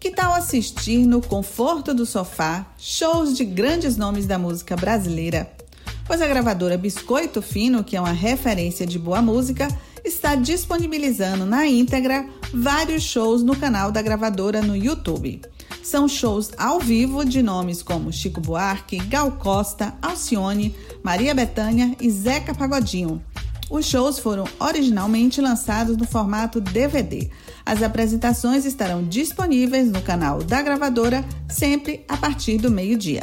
Que 0.00 0.10
tal 0.10 0.32
assistir 0.32 1.04
no 1.04 1.20
conforto 1.20 1.92
do 1.92 2.06
sofá 2.06 2.64
shows 2.78 3.36
de 3.36 3.44
grandes 3.44 3.98
nomes 3.98 4.24
da 4.24 4.38
música 4.38 4.74
brasileira? 4.74 5.52
Pois 6.06 6.22
a 6.22 6.26
gravadora 6.26 6.78
Biscoito 6.78 7.42
Fino, 7.42 7.84
que 7.84 7.94
é 7.94 8.00
uma 8.00 8.10
referência 8.10 8.86
de 8.86 8.98
boa 8.98 9.20
música, 9.20 9.68
está 10.04 10.34
disponibilizando 10.34 11.44
na 11.44 11.66
íntegra 11.66 12.26
vários 12.52 13.02
shows 13.02 13.42
no 13.42 13.56
canal 13.56 13.92
da 13.92 14.02
gravadora 14.02 14.60
no 14.62 14.76
YouTube. 14.76 15.40
São 15.82 16.06
shows 16.06 16.50
ao 16.58 16.78
vivo 16.78 17.24
de 17.24 17.42
nomes 17.42 17.82
como 17.82 18.12
Chico 18.12 18.40
Buarque, 18.40 18.98
Gal 18.98 19.32
Costa, 19.32 19.94
Alcione, 20.02 20.74
Maria 21.02 21.34
Bethânia 21.34 21.96
e 22.00 22.10
Zeca 22.10 22.54
Pagodinho. 22.54 23.22
Os 23.70 23.86
shows 23.86 24.18
foram 24.18 24.44
originalmente 24.58 25.40
lançados 25.40 25.96
no 25.96 26.04
formato 26.04 26.60
DVD. 26.60 27.30
As 27.64 27.82
apresentações 27.82 28.64
estarão 28.64 29.04
disponíveis 29.04 29.90
no 29.90 30.02
canal 30.02 30.42
da 30.42 30.60
gravadora 30.60 31.24
sempre 31.48 32.04
a 32.08 32.16
partir 32.16 32.58
do 32.58 32.70
meio-dia. 32.70 33.22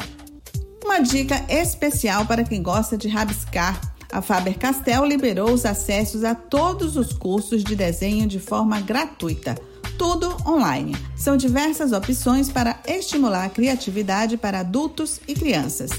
Uma 0.82 1.00
dica 1.00 1.44
especial 1.50 2.24
para 2.24 2.44
quem 2.44 2.62
gosta 2.62 2.96
de 2.96 3.08
rabiscar. 3.08 3.78
A 4.10 4.22
Faber-Castell 4.22 5.04
liberou 5.04 5.52
os 5.52 5.66
acessos 5.66 6.24
a 6.24 6.34
todos 6.34 6.96
os 6.96 7.12
cursos 7.12 7.62
de 7.62 7.76
desenho 7.76 8.26
de 8.26 8.40
forma 8.40 8.80
gratuita. 8.80 9.54
Tudo 9.98 10.34
online. 10.46 10.96
São 11.16 11.36
diversas 11.36 11.92
opções 11.92 12.48
para 12.48 12.80
estimular 12.86 13.44
a 13.44 13.50
criatividade 13.50 14.36
para 14.36 14.60
adultos 14.60 15.20
e 15.28 15.34
crianças. 15.34 15.90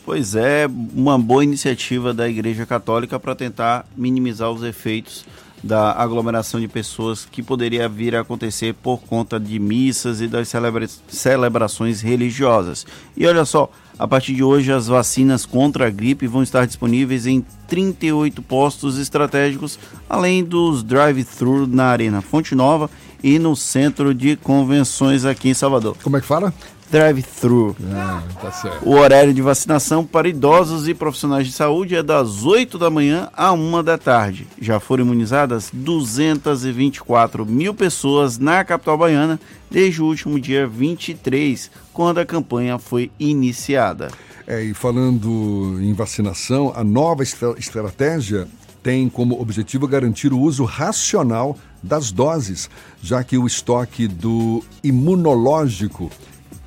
Pois 0.05 0.35
é, 0.35 0.67
uma 0.93 1.17
boa 1.17 1.43
iniciativa 1.43 2.13
da 2.13 2.29
Igreja 2.29 2.65
Católica 2.65 3.19
para 3.19 3.35
tentar 3.35 3.85
minimizar 3.97 4.51
os 4.51 4.63
efeitos 4.63 5.25
da 5.63 5.93
aglomeração 5.93 6.59
de 6.59 6.67
pessoas 6.67 7.25
que 7.25 7.41
poderia 7.41 7.89
vir 7.89 8.15
a 8.15 8.21
acontecer 8.21 8.73
por 8.73 8.99
conta 9.01 9.39
de 9.39 9.57
missas 9.57 10.21
e 10.21 10.27
das 10.27 10.47
celebra 10.47 10.87
celebrações 11.07 12.01
religiosas. 12.01 12.85
E 13.17 13.25
olha 13.25 13.45
só, 13.45 13.69
a 13.97 14.07
partir 14.07 14.35
de 14.35 14.43
hoje 14.43 14.71
as 14.71 14.87
vacinas 14.87 15.45
contra 15.45 15.87
a 15.87 15.89
gripe 15.89 16.27
vão 16.27 16.43
estar 16.43 16.65
disponíveis 16.67 17.25
em 17.25 17.43
38 17.67 18.41
postos 18.41 18.97
estratégicos, 18.97 19.79
além 20.09 20.43
dos 20.43 20.83
drive-thru 20.83 21.65
na 21.65 21.85
Arena 21.85 22.21
Fonte 22.21 22.53
Nova 22.53 22.89
e 23.23 23.39
no 23.39 23.55
Centro 23.55 24.13
de 24.13 24.35
Convenções 24.35 25.25
aqui 25.25 25.49
em 25.49 25.53
Salvador. 25.53 25.97
Como 26.03 26.17
é 26.17 26.21
que 26.21 26.27
fala? 26.27 26.53
Drive-thru. 26.91 27.75
Ah, 27.91 28.21
tá 28.41 28.51
certo. 28.51 28.87
O 28.87 28.95
horário 28.95 29.33
de 29.33 29.41
vacinação 29.41 30.05
para 30.05 30.27
idosos 30.27 30.87
e 30.87 30.93
profissionais 30.93 31.47
de 31.47 31.53
saúde 31.53 31.95
é 31.95 32.03
das 32.03 32.43
8 32.45 32.77
da 32.77 32.89
manhã 32.89 33.29
à 33.33 33.51
1 33.51 33.83
da 33.83 33.97
tarde. 33.97 34.47
Já 34.61 34.79
foram 34.79 35.03
imunizadas 35.03 35.69
224 35.73 37.45
mil 37.45 37.73
pessoas 37.73 38.37
na 38.37 38.63
capital 38.63 38.97
baiana 38.97 39.39
desde 39.69 40.01
o 40.01 40.05
último 40.05 40.39
dia 40.39 40.67
23, 40.67 41.71
quando 41.91 42.19
a 42.19 42.25
campanha 42.25 42.77
foi 42.77 43.11
iniciada. 43.19 44.09
É, 44.47 44.63
e 44.63 44.73
falando 44.73 45.77
em 45.81 45.93
vacinação, 45.93 46.71
a 46.75 46.83
nova 46.83 47.23
estra 47.23 47.55
estratégia 47.57 48.47
tem 48.83 49.09
como 49.09 49.41
objetivo 49.41 49.87
garantir 49.87 50.31
o 50.31 50.39
uso 50.39 50.63
racional 50.63 51.57
das 51.81 52.11
doses, 52.11 52.69
já 53.01 53.23
que 53.23 53.35
o 53.35 53.47
estoque 53.47 54.07
do 54.07 54.63
imunológico 54.83 56.11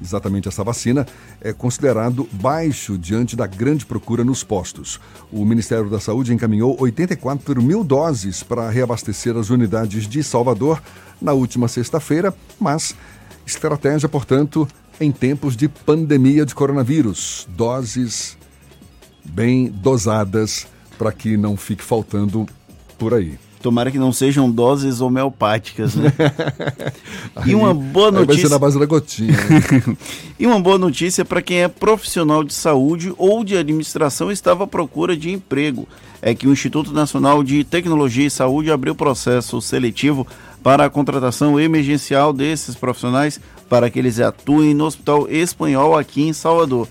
exatamente 0.02 0.48
essa 0.48 0.64
vacina, 0.64 1.06
é 1.40 1.52
considerado 1.52 2.28
baixo 2.32 2.96
diante 2.98 3.36
da 3.36 3.46
grande 3.46 3.86
procura 3.86 4.24
nos 4.24 4.44
postos. 4.44 5.00
O 5.32 5.44
Ministério 5.44 5.90
da 5.90 6.00
Saúde 6.00 6.32
encaminhou 6.32 6.76
84 6.80 7.62
mil 7.62 7.82
doses 7.84 8.42
para 8.42 8.70
reabastecer 8.70 9.36
as 9.36 9.50
unidades 9.50 10.08
de 10.08 10.22
Salvador 10.22 10.82
na 11.20 11.32
última 11.32 11.68
sexta-feira, 11.68 12.34
mas 12.60 12.94
estratégia, 13.46 14.08
portanto, 14.08 14.68
em 15.00 15.12
tempos 15.12 15.56
de 15.56 15.68
pandemia 15.68 16.44
de 16.44 16.54
coronavírus. 16.54 17.46
Doses 17.50 18.36
bem 19.24 19.68
dosadas 19.68 20.66
para 20.98 21.12
que 21.12 21.36
não 21.36 21.56
fique 21.56 21.84
faltando 21.84 22.46
por 22.98 23.14
aí. 23.14 23.38
Tomara 23.60 23.90
que 23.90 23.98
não 23.98 24.12
sejam 24.12 24.50
doses 24.50 25.00
homeopáticas, 25.00 25.94
né? 25.94 26.12
e 27.44 27.54
uma 27.54 27.74
boa 27.74 28.10
notícia. 28.10 28.34
vai 28.34 28.36
ser 28.36 28.48
na 28.50 28.58
base 28.58 28.78
da 28.78 28.86
gotinha. 28.86 29.32
Né? 29.32 29.96
e 30.38 30.46
uma 30.46 30.60
boa 30.60 30.78
notícia 30.78 31.24
para 31.24 31.42
quem 31.42 31.62
é 31.62 31.68
profissional 31.68 32.44
de 32.44 32.54
saúde 32.54 33.12
ou 33.18 33.42
de 33.42 33.56
administração 33.56 34.30
e 34.30 34.34
estava 34.34 34.64
à 34.64 34.66
procura 34.66 35.16
de 35.16 35.30
emprego. 35.30 35.88
É 36.22 36.34
que 36.34 36.46
o 36.46 36.52
Instituto 36.52 36.92
Nacional 36.92 37.42
de 37.42 37.64
Tecnologia 37.64 38.26
e 38.26 38.30
Saúde 38.30 38.70
abriu 38.70 38.94
processo 38.94 39.60
seletivo 39.60 40.26
para 40.62 40.84
a 40.84 40.90
contratação 40.90 41.58
emergencial 41.58 42.32
desses 42.32 42.74
profissionais 42.74 43.40
para 43.68 43.90
que 43.90 43.98
eles 43.98 44.18
atuem 44.18 44.74
no 44.74 44.84
Hospital 44.84 45.28
Espanhol 45.28 45.96
aqui 45.96 46.22
em 46.22 46.32
Salvador. 46.32 46.88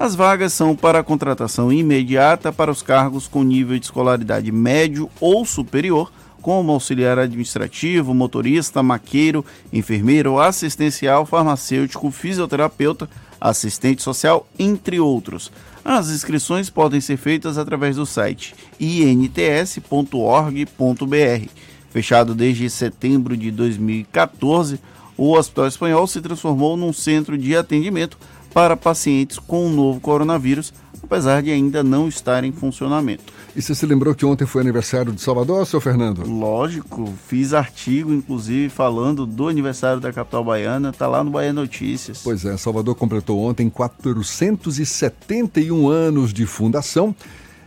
As 0.00 0.14
vagas 0.14 0.54
são 0.54 0.74
para 0.74 1.02
contratação 1.02 1.70
imediata 1.70 2.50
para 2.50 2.70
os 2.70 2.80
cargos 2.80 3.28
com 3.28 3.42
nível 3.42 3.78
de 3.78 3.84
escolaridade 3.84 4.50
médio 4.50 5.10
ou 5.20 5.44
superior, 5.44 6.10
como 6.40 6.72
auxiliar 6.72 7.18
administrativo, 7.18 8.14
motorista, 8.14 8.82
maqueiro, 8.82 9.44
enfermeiro, 9.70 10.40
assistencial, 10.40 11.26
farmacêutico, 11.26 12.10
fisioterapeuta, 12.10 13.10
assistente 13.38 14.02
social, 14.02 14.48
entre 14.58 14.98
outros. 14.98 15.52
As 15.84 16.08
inscrições 16.08 16.70
podem 16.70 17.02
ser 17.02 17.18
feitas 17.18 17.58
através 17.58 17.96
do 17.96 18.06
site 18.06 18.54
ints.org.br. 18.80 19.84
Fechado 21.90 22.34
desde 22.34 22.70
setembro 22.70 23.36
de 23.36 23.50
2014, 23.50 24.80
o 25.14 25.36
Hospital 25.36 25.66
Espanhol 25.66 26.06
se 26.06 26.22
transformou 26.22 26.74
num 26.74 26.94
centro 26.94 27.36
de 27.36 27.54
atendimento 27.54 28.16
para 28.52 28.76
pacientes 28.76 29.38
com 29.38 29.66
o 29.66 29.70
novo 29.70 30.00
coronavírus, 30.00 30.74
apesar 31.02 31.42
de 31.42 31.50
ainda 31.50 31.82
não 31.82 32.06
estar 32.08 32.44
em 32.44 32.52
funcionamento. 32.52 33.32
E 33.54 33.62
você 33.62 33.74
se 33.74 33.86
lembrou 33.86 34.14
que 34.14 34.24
ontem 34.24 34.46
foi 34.46 34.62
aniversário 34.62 35.12
de 35.12 35.20
Salvador, 35.20 35.66
seu 35.66 35.80
Fernando? 35.80 36.24
Lógico, 36.24 37.12
fiz 37.26 37.52
artigo, 37.52 38.12
inclusive, 38.12 38.68
falando 38.68 39.26
do 39.26 39.48
aniversário 39.48 40.00
da 40.00 40.12
capital 40.12 40.44
baiana, 40.44 40.92
tá 40.92 41.08
lá 41.08 41.24
no 41.24 41.30
Bahia 41.30 41.52
Notícias. 41.52 42.20
Pois 42.22 42.44
é, 42.44 42.56
Salvador 42.56 42.94
completou 42.94 43.40
ontem 43.40 43.68
471 43.68 45.88
anos 45.88 46.32
de 46.32 46.46
fundação 46.46 47.12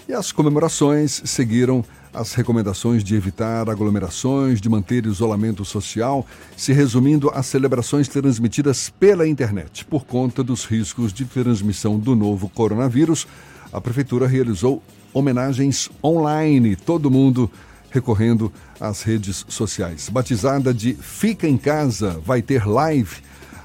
e 0.08 0.14
as 0.14 0.32
comemorações 0.32 1.22
seguiram 1.26 1.84
as 2.14 2.34
recomendações 2.34 3.03
de 3.03 3.16
evitar 3.16 3.70
aglomerações, 3.70 4.61
de 4.61 4.70
manter 4.70 5.05
isolamento 5.05 5.66
social, 5.66 6.26
se 6.55 6.72
resumindo 6.72 7.32
às 7.34 7.47
celebrações 7.47 8.07
transmitidas 8.07 8.89
pela 8.89 9.28
internet. 9.28 9.84
Por 9.86 10.05
conta 10.05 10.43
dos 10.43 10.66
riscos 10.66 11.11
de 11.11 11.26
transmissão 11.26 11.97
do 11.97 12.16
novo 12.16 12.47
coronavírus, 12.49 13.28
a 13.72 13.82
Prefeitura 13.82 14.28
realizou 14.28 14.84
homenagens 15.14 15.89
online, 16.03 16.76
todo 16.76 17.09
mundo 17.09 17.49
recorrendo 17.89 18.51
às 18.80 19.01
redes 19.03 19.45
sociais. 19.47 20.09
Batizada 20.09 20.74
de 20.74 20.93
Fica 20.93 21.47
em 21.47 21.57
Casa, 21.57 22.20
vai 22.26 22.41
ter 22.41 22.68
live. 22.68 23.18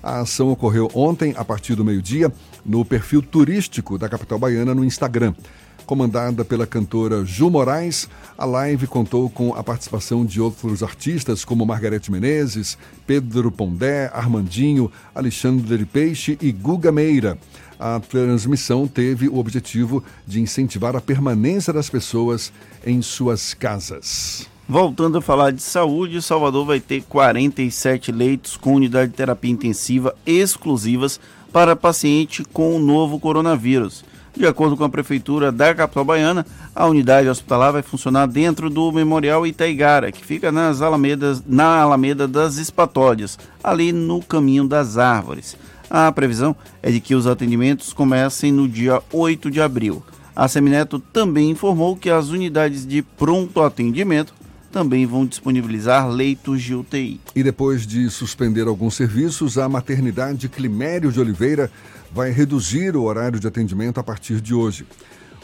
A 0.03 0.21
ação 0.21 0.51
ocorreu 0.51 0.91
ontem, 0.95 1.35
a 1.37 1.45
partir 1.45 1.75
do 1.75 1.85
meio-dia, 1.85 2.33
no 2.65 2.85
perfil 2.85 3.21
turístico 3.21 3.99
da 3.99 4.09
capital 4.09 4.39
baiana 4.39 4.75
no 4.75 4.85
Instagram 4.85 5.35
comandada 5.89 6.45
pela 6.45 6.67
cantora 6.67 7.25
Ju 7.25 7.49
Moraes. 7.49 8.11
A 8.37 8.45
live 8.45 8.87
contou 8.87 9.31
com 9.31 9.55
a 9.55 9.65
participação 9.65 10.23
de 10.23 10.39
outros 10.39 10.83
artistas 10.83 11.47
como 11.47 11.65
Margarete 11.65 12.13
Menezes, 12.13 12.77
Pedro 13.07 13.51
Pondé, 13.51 14.11
Armandinho, 14.13 14.93
Alexandre 15.15 15.87
Peixe 15.87 16.37
e 16.43 16.53
Guga 16.53 16.93
Meira. 16.93 17.39
A 17.81 17.99
transmissão 18.01 18.87
teve 18.87 19.29
o 19.29 19.39
objetivo 19.39 20.05
de 20.27 20.43
incentivar 20.43 20.95
a 20.95 21.01
permanência 21.01 21.73
das 21.73 21.89
pessoas 21.89 22.53
em 22.85 23.01
suas 23.01 23.55
casas. 23.55 24.47
Voltando 24.69 25.17
a 25.17 25.23
falar 25.23 25.53
de 25.53 25.63
saúde, 25.63 26.21
Salvador 26.21 26.67
vai 26.67 26.81
ter 26.81 27.03
47 27.05 28.13
leitos 28.13 28.59
com 28.59 28.75
unidade 28.75 29.13
de 29.13 29.17
terapia 29.17 29.51
intensiva 29.51 30.15
exclusivas 30.27 31.19
para 31.51 31.75
paciente 31.75 32.45
com 32.45 32.77
o 32.77 32.79
novo 32.79 33.19
coronavírus. 33.19 34.05
De 34.37 34.47
acordo 34.47 34.77
com 34.77 34.85
a 34.85 34.89
Prefeitura 34.89 35.51
da 35.51 35.75
capital 35.75 36.05
baiana, 36.05 36.47
a 36.75 36.87
unidade 36.87 37.29
hospitalar 37.29 37.73
vai 37.73 37.83
funcionar 37.83 38.27
dentro 38.27 38.71
do 38.71 38.93
Memorial 38.93 39.47
Itaigara, 39.47 40.13
que 40.13 40.25
fica 40.25 40.53
nas 40.53 40.81
Alamedas, 40.81 41.43
na 41.47 41.81
Alameda 41.81 42.29
das 42.29 42.57
Espatódias, 42.57 43.39
ali 43.63 43.93
no 43.93 44.23
caminho 44.23 44.67
das 44.67 44.97
árvores. 44.97 45.57
A 45.91 46.13
previsão 46.13 46.55
é 46.83 46.91
de 46.91 47.01
que 47.01 47.15
os 47.15 47.27
atendimentos 47.27 47.93
comecem 47.93 48.53
no 48.53 48.69
dia 48.69 49.03
8 49.13 49.51
de 49.51 49.61
abril. 49.61 50.03
A 50.37 50.47
Semineto 50.47 50.99
também 50.99 51.51
informou 51.51 51.97
que 51.97 52.11
as 52.11 52.29
unidades 52.29 52.87
de 52.87 53.03
pronto 53.03 53.61
atendimento 53.61 54.33
também 54.71 55.07
vão 55.07 55.27
disponibilizar 55.27 56.09
leitos 56.09 56.63
de 56.63 56.75
UTI. 56.75 57.21
E 57.35 57.43
depois 57.43 57.87
de 57.87 58.09
suspender 58.11 58.67
alguns 58.69 58.95
serviços, 58.95 59.59
a 59.59 59.69
maternidade 59.69 60.49
Climério 60.49 61.11
de 61.11 61.19
Oliveira 61.19 61.71
vai 62.13 62.31
reduzir 62.31 62.97
o 62.97 63.03
horário 63.03 63.39
de 63.39 63.47
atendimento 63.47 63.99
a 63.99 64.03
partir 64.03 64.41
de 64.41 64.55
hoje. 64.55 64.87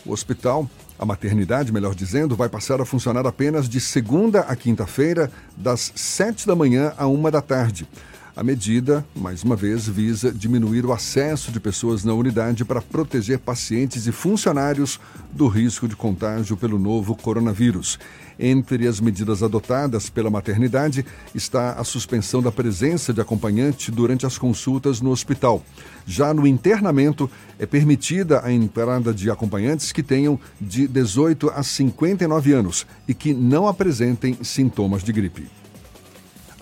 O 0.05 0.13
hospital, 0.13 0.69
a 0.99 1.05
maternidade, 1.05 1.73
melhor 1.73 1.95
dizendo, 1.95 2.37
vai 2.37 2.49
passar 2.49 2.81
a 2.81 2.85
funcionar 2.85 3.27
apenas 3.27 3.69
de 3.69 3.81
segunda 3.81 4.41
a 4.41 4.55
quinta-feira, 4.55 5.31
das 5.57 5.93
sete 5.95 6.47
da 6.47 6.55
manhã 6.55 6.93
a 6.97 7.07
uma 7.07 7.31
da 7.31 7.41
tarde. 7.41 7.89
A 8.37 8.43
medida, 8.43 9.07
mais 9.15 9.45
uma 9.45 9.55
vez, 9.55 9.87
visa 9.87 10.33
diminuir 10.33 10.85
o 10.85 10.93
acesso 10.93 11.53
de 11.53 11.61
pessoas 11.61 12.03
na 12.03 12.13
unidade 12.15 12.65
para 12.65 12.83
proteger 12.83 13.39
pacientes 13.39 14.09
e 14.09 14.13
funcionários 14.13 14.99
do 15.31 15.47
risco 15.47 15.87
de 15.87 15.95
contágio 15.95 16.57
pelo 16.57 16.77
novo 16.77 17.15
coronavírus. 17.15 17.97
Entre 18.37 18.89
as 18.89 18.99
medidas 18.99 19.41
adotadas 19.41 20.11
pela 20.11 20.31
maternidade 20.31 21.07
está 21.33 21.75
a 21.75 21.85
suspensão 21.85 22.43
da 22.43 22.51
presença 22.51 23.13
de 23.15 23.21
acompanhante 23.21 23.93
durante 23.93 24.27
as 24.27 24.37
consultas 24.37 25.01
no 25.01 25.11
hospital. 25.11 25.63
Já 26.05 26.35
no 26.35 26.45
internamento, 26.45 27.31
é 27.57 27.67
permitida 27.67 28.45
a 28.45 28.51
entrada 28.51 29.15
de 29.15 29.31
acompanhantes 29.31 29.93
que 29.93 30.03
tenham 30.03 30.41
de 30.61 30.89
18 30.89 31.51
a 31.51 31.63
59 31.63 32.53
anos 32.53 32.85
e 33.07 33.15
que 33.15 33.33
não 33.33 33.69
apresentem 33.69 34.37
sintomas 34.43 35.05
de 35.05 35.13
gripe. 35.13 35.64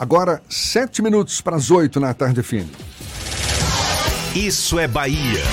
Agora, 0.03 0.43
sete 0.49 1.01
minutos 1.01 1.41
para 1.41 1.55
as 1.55 1.71
oito 1.71 2.01
na 2.01 2.13
tarde 2.13 2.43
fim. 2.43 2.69
Isso 4.35 4.77
é 4.81 4.89
Bahia. 4.89 5.45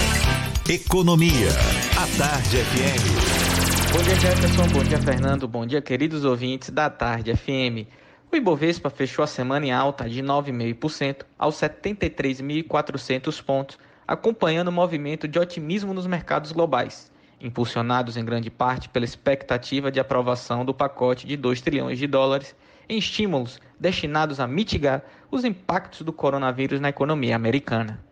Economia. 0.67 1.49
A 1.95 2.17
Tarde 2.17 2.57
FM. 2.57 3.93
Bom 3.93 4.01
dia, 4.01 4.15
Jefferson. 4.15 4.67
Bom 4.69 4.83
dia, 4.83 4.97
Fernando. 4.97 5.47
Bom 5.47 5.67
dia, 5.67 5.83
queridos 5.83 6.25
ouvintes 6.25 6.71
da 6.71 6.89
Tarde 6.89 7.35
FM. 7.35 7.85
O 8.31 8.35
Ibovespa 8.35 8.89
fechou 8.89 9.21
a 9.21 9.27
semana 9.27 9.67
em 9.67 9.71
alta 9.71 10.09
de 10.09 10.23
9,5% 10.23 11.25
aos 11.37 11.53
73.400 11.57 13.43
pontos, 13.43 13.77
acompanhando 14.07 14.69
o 14.69 14.71
movimento 14.71 15.27
de 15.27 15.37
otimismo 15.37 15.93
nos 15.93 16.07
mercados 16.07 16.51
globais, 16.51 17.11
impulsionados 17.39 18.17
em 18.17 18.25
grande 18.25 18.49
parte 18.49 18.89
pela 18.89 19.05
expectativa 19.05 19.91
de 19.91 19.99
aprovação 19.99 20.65
do 20.65 20.73
pacote 20.73 21.27
de 21.27 21.37
2 21.37 21.61
trilhões 21.61 21.99
de 21.99 22.07
dólares 22.07 22.55
em 22.89 22.97
estímulos 22.97 23.59
destinados 23.80 24.39
a 24.39 24.47
mitigar 24.47 25.03
os 25.32 25.45
impactos 25.45 26.01
do 26.01 26.11
coronavírus 26.11 26.80
na 26.80 26.89
economia 26.89 27.36
americana. 27.36 28.03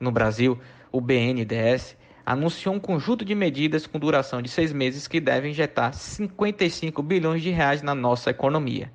No 0.00 0.10
Brasil, 0.10 0.58
o 0.90 1.00
BNDES 1.00 1.96
anunciou 2.26 2.74
um 2.74 2.80
conjunto 2.80 3.24
de 3.24 3.34
medidas 3.34 3.86
com 3.86 3.98
duração 3.98 4.40
de 4.40 4.48
seis 4.48 4.72
meses 4.72 5.06
que 5.06 5.20
devem 5.20 5.50
injetar 5.50 5.92
55 5.92 7.02
bilhões 7.02 7.42
de 7.42 7.50
reais 7.50 7.82
na 7.82 7.94
nossa 7.94 8.30
economia. 8.30 8.90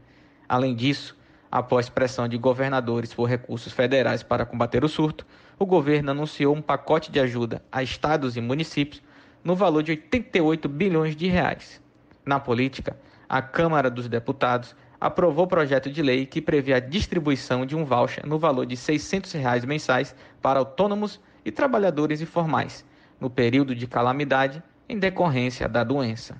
Além 0.47 0.75
disso, 0.75 1.15
após 1.51 1.89
pressão 1.89 2.27
de 2.27 2.37
governadores 2.37 3.13
por 3.13 3.25
recursos 3.25 3.71
federais 3.71 4.23
para 4.23 4.45
combater 4.45 4.83
o 4.83 4.89
surto, 4.89 5.25
o 5.57 5.65
governo 5.65 6.11
anunciou 6.11 6.55
um 6.55 6.61
pacote 6.61 7.11
de 7.11 7.19
ajuda 7.19 7.63
a 7.71 7.83
estados 7.83 8.35
e 8.35 8.41
municípios 8.41 9.01
no 9.43 9.55
valor 9.55 9.83
de 9.83 9.91
88 9.91 10.67
bilhões 10.67 11.15
de 11.15 11.27
reais. 11.27 11.81
Na 12.25 12.39
política, 12.39 12.97
a 13.27 13.41
Câmara 13.41 13.89
dos 13.89 14.07
Deputados 14.07 14.75
aprovou 14.99 15.45
o 15.45 15.47
projeto 15.47 15.89
de 15.89 16.01
lei 16.01 16.25
que 16.25 16.41
prevê 16.41 16.73
a 16.73 16.79
distribuição 16.79 17.65
de 17.65 17.75
um 17.75 17.85
voucher 17.85 18.25
no 18.25 18.37
valor 18.37 18.65
de 18.65 18.75
600 18.75 19.31
reais 19.33 19.63
mensais 19.63 20.15
para 20.41 20.59
autônomos 20.59 21.19
e 21.45 21.51
trabalhadores 21.51 22.21
informais, 22.21 22.85
no 23.19 23.29
período 23.29 23.73
de 23.73 23.87
calamidade 23.87 24.61
em 24.87 24.99
decorrência 24.99 25.69
da 25.69 25.83
doença. 25.83 26.35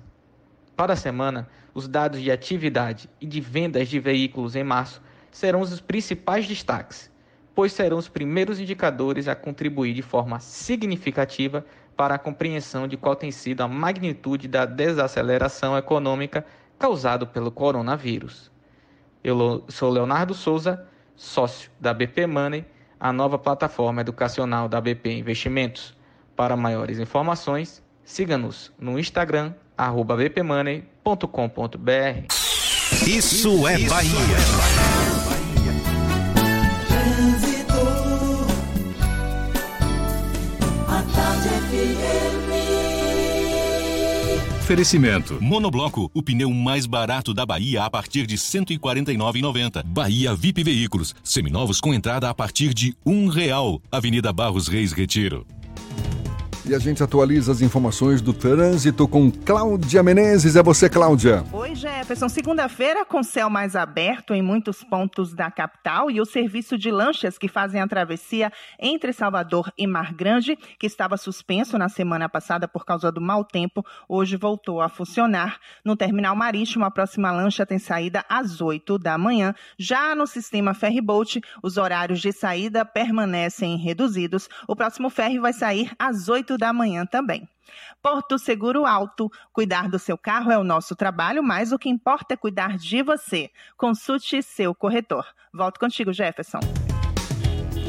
Para 0.76 0.92
a 0.94 0.96
semana, 0.96 1.48
os 1.74 1.86
dados 1.86 2.20
de 2.20 2.30
atividade 2.30 3.08
e 3.20 3.26
de 3.26 3.40
vendas 3.40 3.88
de 3.88 3.98
veículos 3.98 4.56
em 4.56 4.64
março 4.64 5.00
serão 5.30 5.60
os 5.60 5.80
principais 5.80 6.46
destaques. 6.46 7.10
pois 7.52 7.72
serão 7.72 7.98
os 7.98 8.08
primeiros 8.08 8.60
indicadores 8.60 9.28
a 9.28 9.34
contribuir 9.34 9.92
de 9.92 10.02
forma 10.02 10.38
significativa 10.40 11.66
para 11.96 12.14
a 12.14 12.18
compreensão 12.18 12.88
de 12.88 12.96
qual 12.96 13.14
tem 13.14 13.30
sido 13.30 13.60
a 13.60 13.68
magnitude 13.68 14.48
da 14.48 14.64
desaceleração 14.64 15.76
econômica 15.76 16.46
causada 16.80 17.26
pelo 17.26 17.52
coronavírus. 17.52 18.50
Eu 19.22 19.62
sou 19.68 19.90
Leonardo 19.90 20.32
Souza, 20.32 20.86
sócio 21.14 21.70
da 21.78 21.92
BP 21.92 22.26
Money, 22.26 22.64
a 22.98 23.12
nova 23.12 23.38
plataforma 23.38 24.00
educacional 24.00 24.66
da 24.66 24.80
BP 24.80 25.12
Investimentos. 25.12 25.94
Para 26.34 26.56
maiores 26.56 26.98
informações, 26.98 27.82
siga-nos 28.02 28.72
no 28.78 28.98
Instagram, 28.98 29.52
bpmoney.com.br. 29.76 31.14
Isso 33.06 33.68
é 33.68 33.78
Bahia. 33.86 35.19
Oferecimento. 44.70 45.36
Monobloco, 45.42 46.08
o 46.14 46.22
pneu 46.22 46.48
mais 46.52 46.86
barato 46.86 47.34
da 47.34 47.44
Bahia 47.44 47.82
a 47.82 47.90
partir 47.90 48.24
de 48.24 48.36
R$ 48.36 48.40
149,90. 48.40 49.82
Bahia 49.84 50.32
VIP 50.32 50.62
Veículos, 50.62 51.12
seminovos 51.24 51.80
com 51.80 51.92
entrada 51.92 52.30
a 52.30 52.34
partir 52.34 52.72
de 52.72 52.96
um 53.04 53.26
real. 53.26 53.82
Avenida 53.90 54.32
Barros 54.32 54.68
Reis 54.68 54.92
Retiro. 54.92 55.44
E 56.66 56.74
a 56.74 56.78
gente 56.78 57.02
atualiza 57.02 57.52
as 57.52 57.62
informações 57.62 58.20
do 58.20 58.34
trânsito 58.34 59.08
com 59.08 59.30
Cláudia 59.30 60.02
Menezes. 60.02 60.56
É 60.56 60.62
você, 60.62 60.90
Cláudia. 60.90 61.42
Oi, 61.52 61.74
Jefferson. 61.74 62.28
Segunda-feira 62.28 63.02
com 63.04 63.22
céu 63.22 63.48
mais 63.48 63.74
aberto 63.74 64.34
em 64.34 64.42
muitos 64.42 64.84
pontos 64.84 65.32
da 65.32 65.50
capital 65.50 66.10
e 66.10 66.20
o 66.20 66.26
serviço 66.26 66.76
de 66.76 66.90
lanchas 66.90 67.38
que 67.38 67.48
fazem 67.48 67.80
a 67.80 67.88
travessia 67.88 68.52
entre 68.78 69.12
Salvador 69.12 69.72
e 69.76 69.86
Mar 69.86 70.12
Grande, 70.12 70.56
que 70.78 70.86
estava 70.86 71.16
suspenso 71.16 71.78
na 71.78 71.88
semana 71.88 72.28
passada 72.28 72.68
por 72.68 72.84
causa 72.84 73.10
do 73.10 73.22
mau 73.22 73.42
tempo, 73.42 73.84
hoje 74.06 74.36
voltou 74.36 74.82
a 74.82 74.88
funcionar. 74.88 75.58
No 75.82 75.96
terminal 75.96 76.36
marítimo, 76.36 76.84
a 76.84 76.90
próxima 76.90 77.32
lancha 77.32 77.64
tem 77.64 77.78
saída 77.78 78.24
às 78.28 78.60
8 78.60 78.98
da 78.98 79.16
manhã. 79.16 79.54
Já 79.78 80.14
no 80.14 80.26
sistema 80.26 80.74
ferryboat, 80.74 81.40
os 81.62 81.78
horários 81.78 82.20
de 82.20 82.32
saída 82.32 82.84
permanecem 82.84 83.78
reduzidos. 83.78 84.48
O 84.68 84.76
próximo 84.76 85.08
ferry 85.08 85.38
vai 85.38 85.54
sair 85.54 85.90
às 85.98 86.28
8 86.28 86.49
da 86.56 86.72
manhã 86.72 87.06
também. 87.06 87.48
Porto 88.02 88.38
Seguro 88.38 88.86
Alto. 88.86 89.30
Cuidar 89.52 89.88
do 89.88 89.98
seu 89.98 90.16
carro 90.16 90.50
é 90.50 90.58
o 90.58 90.64
nosso 90.64 90.96
trabalho, 90.96 91.42
mas 91.42 91.72
o 91.72 91.78
que 91.78 91.88
importa 91.88 92.34
é 92.34 92.36
cuidar 92.36 92.76
de 92.76 93.02
você. 93.02 93.50
Consulte 93.76 94.42
seu 94.42 94.74
corretor. 94.74 95.26
Volto 95.52 95.78
contigo, 95.78 96.12
Jefferson. 96.12 96.60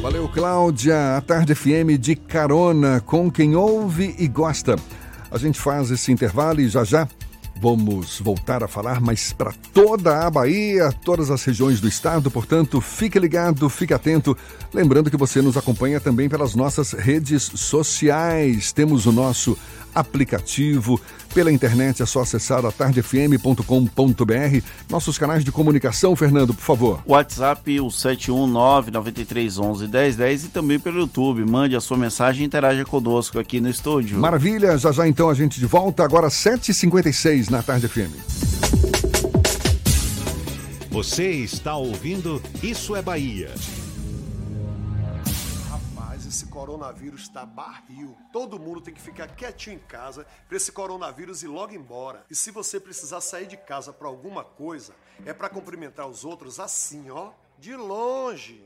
Valeu, 0.02 0.28
Cláudia. 0.30 1.18
A 1.18 1.22
Tarde 1.22 1.54
FM 1.54 2.00
de 2.00 2.16
carona 2.16 3.00
com 3.02 3.32
quem 3.32 3.56
ouve 3.56 4.16
e 4.18 4.28
gosta. 4.28 4.76
A 5.30 5.38
gente 5.38 5.60
faz 5.60 5.92
esse 5.92 6.12
intervalo 6.12 6.60
e 6.60 6.68
já 6.68 6.84
já 6.84 7.08
Vamos 7.62 8.20
voltar 8.20 8.64
a 8.64 8.68
falar, 8.68 9.00
mas 9.00 9.32
para 9.32 9.54
toda 9.72 10.26
a 10.26 10.32
Bahia, 10.32 10.92
todas 11.06 11.30
as 11.30 11.44
regiões 11.44 11.80
do 11.80 11.88
estado, 11.88 12.32
portanto, 12.32 12.82
fique 12.82 13.20
ligado, 13.20 13.70
fique 13.70 13.94
atento. 13.94 14.36
Lembrando 14.74 15.12
que 15.12 15.16
você 15.16 15.44
nos 15.44 15.56
acompanha 15.56 16.00
também 16.00 16.28
pelas 16.28 16.56
nossas 16.56 16.92
redes 16.94 17.44
sociais. 17.54 18.72
Temos 18.72 19.06
o 19.06 19.12
nosso 19.12 19.56
aplicativo. 19.94 21.00
Pela 21.34 21.52
internet 21.52 22.02
é 22.04 22.06
só 22.06 22.20
acessar 22.22 22.66
atardefm.com.br. 22.66 23.64
Nossos 24.90 25.18
canais 25.18 25.44
de 25.46 25.52
comunicação, 25.52 26.16
Fernando, 26.16 26.54
por 26.54 26.64
favor. 26.64 27.02
WhatsApp, 27.08 27.80
o 27.80 27.88
719-9311-1010 27.88 30.46
e 30.46 30.50
também 30.50 30.80
pelo 30.80 31.00
YouTube. 31.00 31.44
Mande 31.46 31.76
a 31.76 31.82
sua 31.82 31.98
mensagem 31.98 32.44
e 32.44 32.46
interaja 32.46 32.86
conosco 32.86 33.40
aqui 33.40 33.60
no 33.62 33.70
estúdio. 33.70 34.20
Maravilha, 34.20 34.78
já 34.78 34.92
já 34.92 35.08
então 35.08 35.30
a 35.30 35.34
gente 35.34 35.60
de 35.60 35.66
volta, 35.66 36.04
agora 36.04 36.28
7h56 36.28 37.50
na 37.50 37.64
Tarde 37.64 37.88
FM. 37.88 38.12
Você 40.92 41.32
está 41.32 41.76
ouvindo 41.76 42.40
Isso 42.62 42.96
é 42.96 43.02
Bahia 43.02 43.50
esse 46.32 46.46
coronavírus 46.46 47.24
está 47.24 47.46
barril. 47.46 48.18
Todo 48.32 48.58
mundo 48.58 48.80
tem 48.80 48.94
que 48.94 49.02
ficar 49.02 49.28
quietinho 49.36 49.76
em 49.76 49.80
casa 49.80 50.26
para 50.48 50.56
esse 50.56 50.72
coronavírus 50.72 51.44
ir 51.44 51.48
logo 51.48 51.74
embora. 51.74 52.26
E 52.30 52.36
se 52.36 52.52
você 52.52 52.80
precisar 52.80 53.20
sair 53.20 53.46
de 53.46 53.58
casa 53.58 53.92
para 53.92 54.08
alguma 54.08 54.44
coisa, 54.44 54.96
é 55.26 55.34
para 55.34 55.50
cumprimentar 55.50 56.08
os 56.08 56.24
outros 56.24 56.58
assim, 56.58 57.12
ó, 57.12 57.34
de 57.60 57.76
longe. 57.76 58.66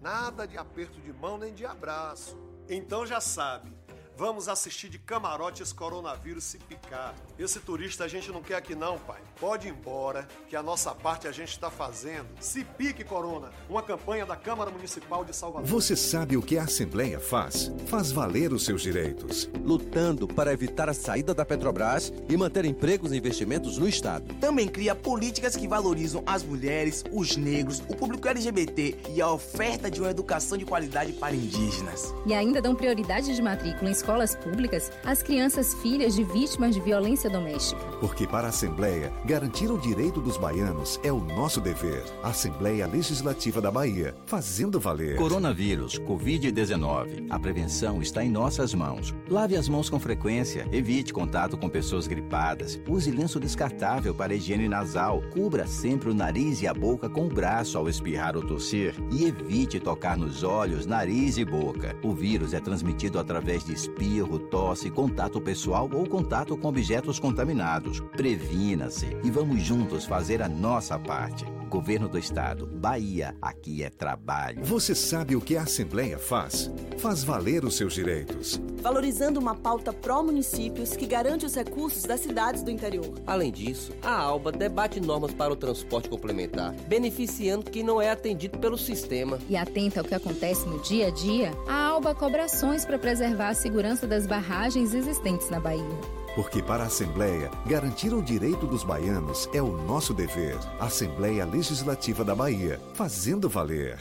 Nada 0.00 0.46
de 0.46 0.58
aperto 0.58 1.00
de 1.00 1.10
mão 1.10 1.38
nem 1.38 1.54
de 1.54 1.64
abraço. 1.64 2.38
Então 2.68 3.06
já 3.06 3.20
sabe, 3.20 3.72
Vamos 4.18 4.48
assistir 4.48 4.88
de 4.88 4.98
camarote 4.98 5.62
esse 5.62 5.74
coronavírus 5.74 6.42
se 6.44 6.56
picar. 6.56 7.14
Esse 7.38 7.60
turista 7.60 8.04
a 8.04 8.08
gente 8.08 8.32
não 8.32 8.40
quer 8.40 8.54
aqui 8.54 8.74
não, 8.74 8.98
pai. 8.98 9.20
Pode 9.38 9.68
ir 9.68 9.72
embora, 9.72 10.26
que 10.48 10.56
a 10.56 10.62
nossa 10.62 10.94
parte 10.94 11.28
a 11.28 11.32
gente 11.32 11.50
está 11.50 11.70
fazendo. 11.70 12.26
Se 12.40 12.64
pique, 12.64 13.04
Corona. 13.04 13.50
Uma 13.68 13.82
campanha 13.82 14.24
da 14.24 14.34
Câmara 14.34 14.70
Municipal 14.70 15.22
de 15.22 15.36
Salvador. 15.36 15.68
Você 15.68 15.94
sabe 15.94 16.34
o 16.34 16.40
que 16.40 16.56
a 16.56 16.62
Assembleia 16.62 17.20
faz? 17.20 17.70
Faz 17.88 18.10
valer 18.10 18.54
os 18.54 18.64
seus 18.64 18.80
direitos. 18.80 19.50
Lutando 19.62 20.26
para 20.26 20.50
evitar 20.50 20.88
a 20.88 20.94
saída 20.94 21.34
da 21.34 21.44
Petrobras 21.44 22.10
e 22.26 22.36
manter 22.38 22.64
empregos 22.64 23.12
e 23.12 23.18
investimentos 23.18 23.76
no 23.76 23.86
Estado. 23.86 24.32
Também 24.40 24.66
cria 24.66 24.94
políticas 24.94 25.54
que 25.54 25.68
valorizam 25.68 26.22
as 26.24 26.42
mulheres, 26.42 27.04
os 27.12 27.36
negros, 27.36 27.80
o 27.80 27.94
público 27.94 28.26
LGBT 28.26 28.96
e 29.14 29.20
a 29.20 29.30
oferta 29.30 29.90
de 29.90 30.00
uma 30.00 30.10
educação 30.10 30.56
de 30.56 30.64
qualidade 30.64 31.12
para 31.12 31.34
indígenas. 31.34 32.14
E 32.24 32.32
ainda 32.32 32.62
dão 32.62 32.74
prioridade 32.74 33.34
de 33.34 33.42
matrícula 33.42 33.90
em 33.90 34.05
escolas 34.06 34.36
públicas 34.36 34.92
as 35.04 35.20
crianças 35.20 35.74
filhas 35.74 36.14
de 36.14 36.22
vítimas 36.22 36.74
de 36.74 36.80
violência 36.80 37.28
doméstica. 37.28 37.80
Porque 37.98 38.26
para 38.26 38.46
a 38.46 38.50
Assembleia, 38.50 39.12
garantir 39.24 39.68
o 39.68 39.78
direito 39.78 40.20
dos 40.20 40.36
baianos 40.36 41.00
é 41.02 41.10
o 41.10 41.18
nosso 41.18 41.60
dever. 41.60 42.04
Assembleia 42.22 42.86
Legislativa 42.86 43.60
da 43.60 43.70
Bahia, 43.70 44.14
fazendo 44.24 44.78
valer. 44.78 45.16
Coronavírus, 45.16 45.98
Covid-19. 45.98 47.26
A 47.30 47.38
prevenção 47.38 48.00
está 48.00 48.24
em 48.24 48.30
nossas 48.30 48.72
mãos. 48.74 49.12
Lave 49.28 49.56
as 49.56 49.68
mãos 49.68 49.90
com 49.90 49.98
frequência, 49.98 50.68
evite 50.70 51.12
contato 51.12 51.56
com 51.56 51.68
pessoas 51.68 52.06
gripadas, 52.06 52.80
use 52.88 53.10
lenço 53.10 53.40
descartável 53.40 54.14
para 54.14 54.34
higiene 54.34 54.68
nasal, 54.68 55.20
cubra 55.32 55.66
sempre 55.66 56.10
o 56.10 56.14
nariz 56.14 56.62
e 56.62 56.68
a 56.68 56.74
boca 56.74 57.08
com 57.08 57.26
o 57.26 57.30
braço 57.30 57.76
ao 57.76 57.88
espirrar 57.88 58.36
ou 58.36 58.42
tossir 58.46 58.94
e 59.10 59.24
evite 59.24 59.80
tocar 59.80 60.16
nos 60.16 60.44
olhos, 60.44 60.86
nariz 60.86 61.38
e 61.38 61.44
boca. 61.44 61.96
O 62.04 62.12
vírus 62.12 62.54
é 62.54 62.60
transmitido 62.60 63.18
através 63.18 63.64
de 63.64 63.72
espirro, 63.96 64.38
tosse, 64.38 64.90
contato 64.90 65.40
pessoal 65.40 65.88
ou 65.92 66.06
contato 66.06 66.56
com 66.56 66.68
objetos 66.68 67.18
contaminados. 67.18 68.00
Previna-se 68.00 69.16
e 69.24 69.30
vamos 69.30 69.62
juntos 69.62 70.04
fazer 70.04 70.42
a 70.42 70.48
nossa 70.48 70.98
parte. 70.98 71.55
Governo 71.68 72.08
do 72.08 72.16
Estado, 72.16 72.66
Bahia, 72.66 73.34
aqui 73.42 73.82
é 73.82 73.90
trabalho. 73.90 74.64
Você 74.64 74.94
sabe 74.94 75.34
o 75.34 75.40
que 75.40 75.56
a 75.56 75.62
Assembleia 75.62 76.18
faz? 76.18 76.70
Faz 76.98 77.24
valer 77.24 77.64
os 77.64 77.76
seus 77.76 77.92
direitos. 77.94 78.60
Valorizando 78.80 79.40
uma 79.40 79.54
pauta 79.54 79.92
pró-municípios 79.92 80.96
que 80.96 81.06
garante 81.06 81.44
os 81.44 81.54
recursos 81.54 82.04
das 82.04 82.20
cidades 82.20 82.62
do 82.62 82.70
interior. 82.70 83.12
Além 83.26 83.50
disso, 83.50 83.92
a 84.00 84.14
ALBA 84.16 84.52
debate 84.52 85.00
normas 85.00 85.34
para 85.34 85.52
o 85.52 85.56
transporte 85.56 86.08
complementar, 86.08 86.72
beneficiando 86.86 87.70
quem 87.70 87.82
não 87.82 88.00
é 88.00 88.10
atendido 88.10 88.58
pelo 88.58 88.78
sistema. 88.78 89.38
E 89.48 89.56
atenta 89.56 90.00
ao 90.00 90.06
que 90.06 90.14
acontece 90.14 90.66
no 90.68 90.80
dia 90.80 91.08
a 91.08 91.10
dia, 91.10 91.52
a 91.66 91.88
ALBA 91.88 92.14
cobra 92.14 92.44
ações 92.44 92.84
para 92.84 92.98
preservar 92.98 93.48
a 93.48 93.54
segurança 93.54 94.06
das 94.06 94.26
barragens 94.26 94.94
existentes 94.94 95.50
na 95.50 95.58
Bahia. 95.58 96.15
Porque 96.36 96.62
para 96.62 96.84
a 96.84 96.86
Assembleia, 96.86 97.50
garantir 97.64 98.12
o 98.12 98.22
direito 98.22 98.66
dos 98.66 98.84
baianos 98.84 99.48
é 99.54 99.62
o 99.62 99.72
nosso 99.86 100.12
dever. 100.12 100.58
Assembleia 100.78 101.46
Legislativa 101.46 102.22
da 102.22 102.34
Bahia, 102.34 102.78
fazendo 102.92 103.48
valer. 103.48 103.98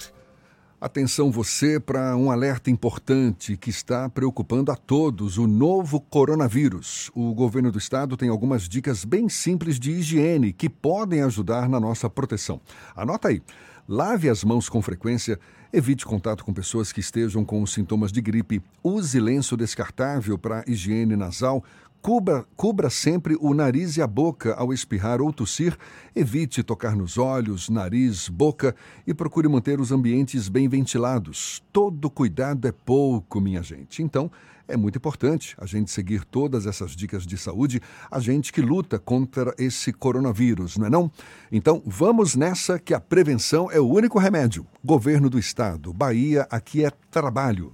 Atenção 0.82 1.32
você 1.32 1.80
para 1.80 2.18
um 2.18 2.30
alerta 2.30 2.70
importante 2.70 3.56
que 3.56 3.70
está 3.70 4.10
preocupando 4.10 4.70
a 4.70 4.76
todos, 4.76 5.38
o 5.38 5.48
novo 5.48 6.02
coronavírus. 6.02 7.10
O 7.16 7.34
governo 7.34 7.72
do 7.72 7.78
estado 7.78 8.18
tem 8.18 8.28
algumas 8.28 8.68
dicas 8.68 9.06
bem 9.06 9.30
simples 9.30 9.80
de 9.80 9.92
higiene 9.92 10.52
que 10.52 10.70
podem 10.70 11.22
ajudar 11.22 11.70
na 11.70 11.80
nossa 11.80 12.10
proteção. 12.10 12.60
Anota 12.94 13.30
aí. 13.30 13.42
Lave 13.88 14.30
as 14.30 14.44
mãos 14.44 14.68
com 14.68 14.82
frequência, 14.82 15.40
evite 15.72 16.06
contato 16.06 16.44
com 16.44 16.52
pessoas 16.52 16.92
que 16.92 17.00
estejam 17.00 17.46
com 17.46 17.64
sintomas 17.68 18.12
de 18.12 18.20
gripe, 18.20 18.60
use 18.84 19.20
lenço 19.20 19.56
descartável 19.56 20.40
para 20.40 20.64
higiene 20.66 21.16
nasal, 21.16 21.64
cubra, 22.06 22.46
cubra 22.56 22.88
sempre 22.88 23.36
o 23.42 23.52
nariz 23.52 23.98
e 23.98 24.02
a 24.04 24.06
boca 24.06 24.54
ao 24.54 24.72
espirrar 24.72 25.20
ou 25.20 25.34
tossir, 25.34 25.76
evite 26.16 26.62
tocar 26.62 26.96
nos 26.96 27.18
olhos, 27.18 27.68
nariz, 27.68 28.30
boca 28.30 28.76
e 29.08 29.14
procure 29.14 29.48
manter 29.48 29.80
os 29.82 29.92
ambientes 29.92 30.48
bem 30.48 30.70
ventilados. 30.70 31.64
Todo 31.74 32.08
cuidado 32.08 32.68
é 32.68 32.72
pouco, 32.72 33.42
minha 33.42 33.64
gente. 33.64 34.04
Então, 34.04 34.30
é 34.68 34.78
muito 34.78 35.00
importante 35.00 35.56
a 35.58 35.66
gente 35.66 35.90
seguir 35.90 36.24
todas 36.24 36.68
essas 36.68 36.96
dicas 36.96 37.26
de 37.26 37.40
saúde, 37.40 37.82
a 38.12 38.20
gente 38.20 38.54
que 38.54 38.62
luta 38.62 39.00
contra 39.00 39.56
esse 39.58 39.92
coronavírus, 39.92 40.78
não 40.78 40.86
é 40.86 40.92
não? 40.92 41.12
Então, 41.52 41.82
vamos 41.88 42.36
nessa 42.36 42.78
que 42.78 42.94
a 42.94 43.00
prevenção 43.00 43.72
é 43.72 43.80
o 43.80 43.90
único 43.90 44.20
remédio. 44.20 44.68
Governo 44.84 45.28
do 45.28 45.40
Estado, 45.40 45.92
Bahia, 45.92 46.46
aqui 46.52 46.86
é 46.86 46.92
trabalho. 47.10 47.74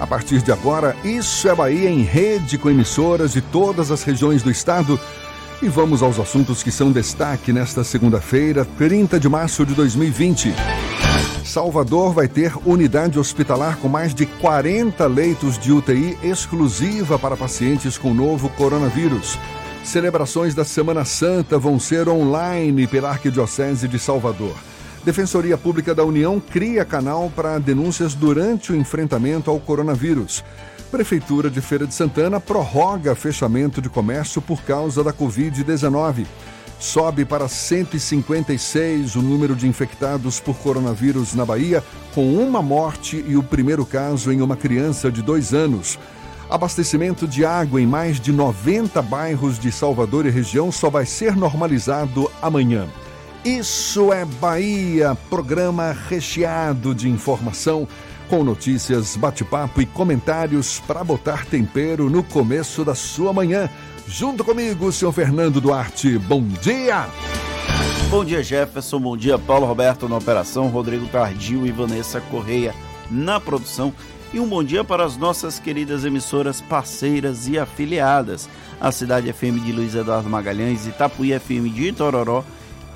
A 0.00 0.06
partir 0.06 0.40
de 0.40 0.50
agora, 0.50 0.96
Isso 1.04 1.46
é 1.46 1.54
Bahia 1.54 1.90
em 1.90 2.02
rede 2.02 2.56
com 2.56 2.70
emissoras 2.70 3.32
de 3.32 3.42
todas 3.42 3.90
as 3.90 4.02
regiões 4.02 4.42
do 4.42 4.50
estado. 4.50 4.98
E 5.62 5.68
vamos 5.68 6.02
aos 6.02 6.18
assuntos 6.18 6.62
que 6.62 6.70
são 6.70 6.90
destaque 6.90 7.52
nesta 7.52 7.84
segunda-feira, 7.84 8.64
30 8.78 9.20
de 9.20 9.28
março 9.28 9.66
de 9.66 9.74
2020. 9.74 10.54
Salvador 11.44 12.14
vai 12.14 12.28
ter 12.28 12.50
unidade 12.64 13.18
hospitalar 13.18 13.76
com 13.76 13.88
mais 13.88 14.14
de 14.14 14.24
40 14.24 15.06
leitos 15.06 15.58
de 15.58 15.70
UTI 15.70 16.16
exclusiva 16.22 17.18
para 17.18 17.36
pacientes 17.36 17.98
com 17.98 18.14
novo 18.14 18.48
coronavírus. 18.50 19.38
Celebrações 19.84 20.54
da 20.54 20.64
Semana 20.64 21.04
Santa 21.04 21.58
vão 21.58 21.78
ser 21.78 22.08
online 22.08 22.86
pela 22.86 23.10
Arquidiocese 23.10 23.86
de 23.86 23.98
Salvador. 23.98 24.54
Defensoria 25.04 25.56
Pública 25.56 25.94
da 25.94 26.04
União 26.04 26.38
cria 26.38 26.84
canal 26.84 27.32
para 27.34 27.58
denúncias 27.58 28.14
durante 28.14 28.70
o 28.70 28.76
enfrentamento 28.76 29.50
ao 29.50 29.58
coronavírus. 29.58 30.44
Prefeitura 30.90 31.48
de 31.48 31.60
Feira 31.62 31.86
de 31.86 31.94
Santana 31.94 32.38
prorroga 32.38 33.14
fechamento 33.14 33.80
de 33.80 33.88
comércio 33.88 34.42
por 34.42 34.62
causa 34.62 35.02
da 35.02 35.10
Covid-19. 35.10 36.26
Sobe 36.78 37.24
para 37.24 37.48
156 37.48 39.16
o 39.16 39.22
número 39.22 39.54
de 39.56 39.66
infectados 39.66 40.38
por 40.38 40.56
coronavírus 40.56 41.34
na 41.34 41.46
Bahia, 41.46 41.82
com 42.14 42.34
uma 42.34 42.60
morte 42.60 43.24
e 43.26 43.36
o 43.36 43.42
primeiro 43.42 43.86
caso 43.86 44.30
em 44.30 44.42
uma 44.42 44.56
criança 44.56 45.10
de 45.10 45.22
dois 45.22 45.54
anos. 45.54 45.98
Abastecimento 46.50 47.26
de 47.26 47.44
água 47.44 47.80
em 47.80 47.86
mais 47.86 48.20
de 48.20 48.32
90 48.32 49.00
bairros 49.00 49.58
de 49.58 49.72
Salvador 49.72 50.26
e 50.26 50.30
região 50.30 50.70
só 50.70 50.90
vai 50.90 51.06
ser 51.06 51.36
normalizado 51.36 52.30
amanhã. 52.42 52.86
Isso 53.44 54.12
é 54.12 54.22
Bahia, 54.26 55.16
programa 55.30 55.96
recheado 56.10 56.94
de 56.94 57.08
informação, 57.08 57.88
com 58.28 58.44
notícias, 58.44 59.16
bate-papo 59.16 59.80
e 59.80 59.86
comentários 59.86 60.78
para 60.80 61.02
botar 61.02 61.46
tempero 61.46 62.10
no 62.10 62.22
começo 62.22 62.84
da 62.84 62.94
sua 62.94 63.32
manhã. 63.32 63.66
Junto 64.06 64.44
comigo, 64.44 64.92
senhor 64.92 65.12
Fernando 65.12 65.58
Duarte. 65.58 66.18
Bom 66.18 66.42
dia! 66.42 67.06
Bom 68.10 68.26
dia, 68.26 68.42
Jefferson. 68.42 69.00
Bom 69.00 69.16
dia, 69.16 69.38
Paulo 69.38 69.66
Roberto 69.66 70.06
na 70.06 70.18
operação, 70.18 70.68
Rodrigo 70.68 71.06
Tardio 71.06 71.66
e 71.66 71.72
Vanessa 71.72 72.20
Correia 72.20 72.74
na 73.10 73.40
produção. 73.40 73.90
E 74.34 74.38
um 74.38 74.46
bom 74.46 74.62
dia 74.62 74.84
para 74.84 75.02
as 75.02 75.16
nossas 75.16 75.58
queridas 75.58 76.04
emissoras 76.04 76.60
parceiras 76.60 77.48
e 77.48 77.58
afiliadas. 77.58 78.50
A 78.78 78.92
Cidade 78.92 79.32
FM 79.32 79.64
de 79.64 79.72
Luiz 79.72 79.94
Eduardo 79.94 80.28
Magalhães, 80.28 80.86
Itapuí 80.86 81.32
FM 81.38 81.72
de 81.74 81.88
Itororó, 81.88 82.44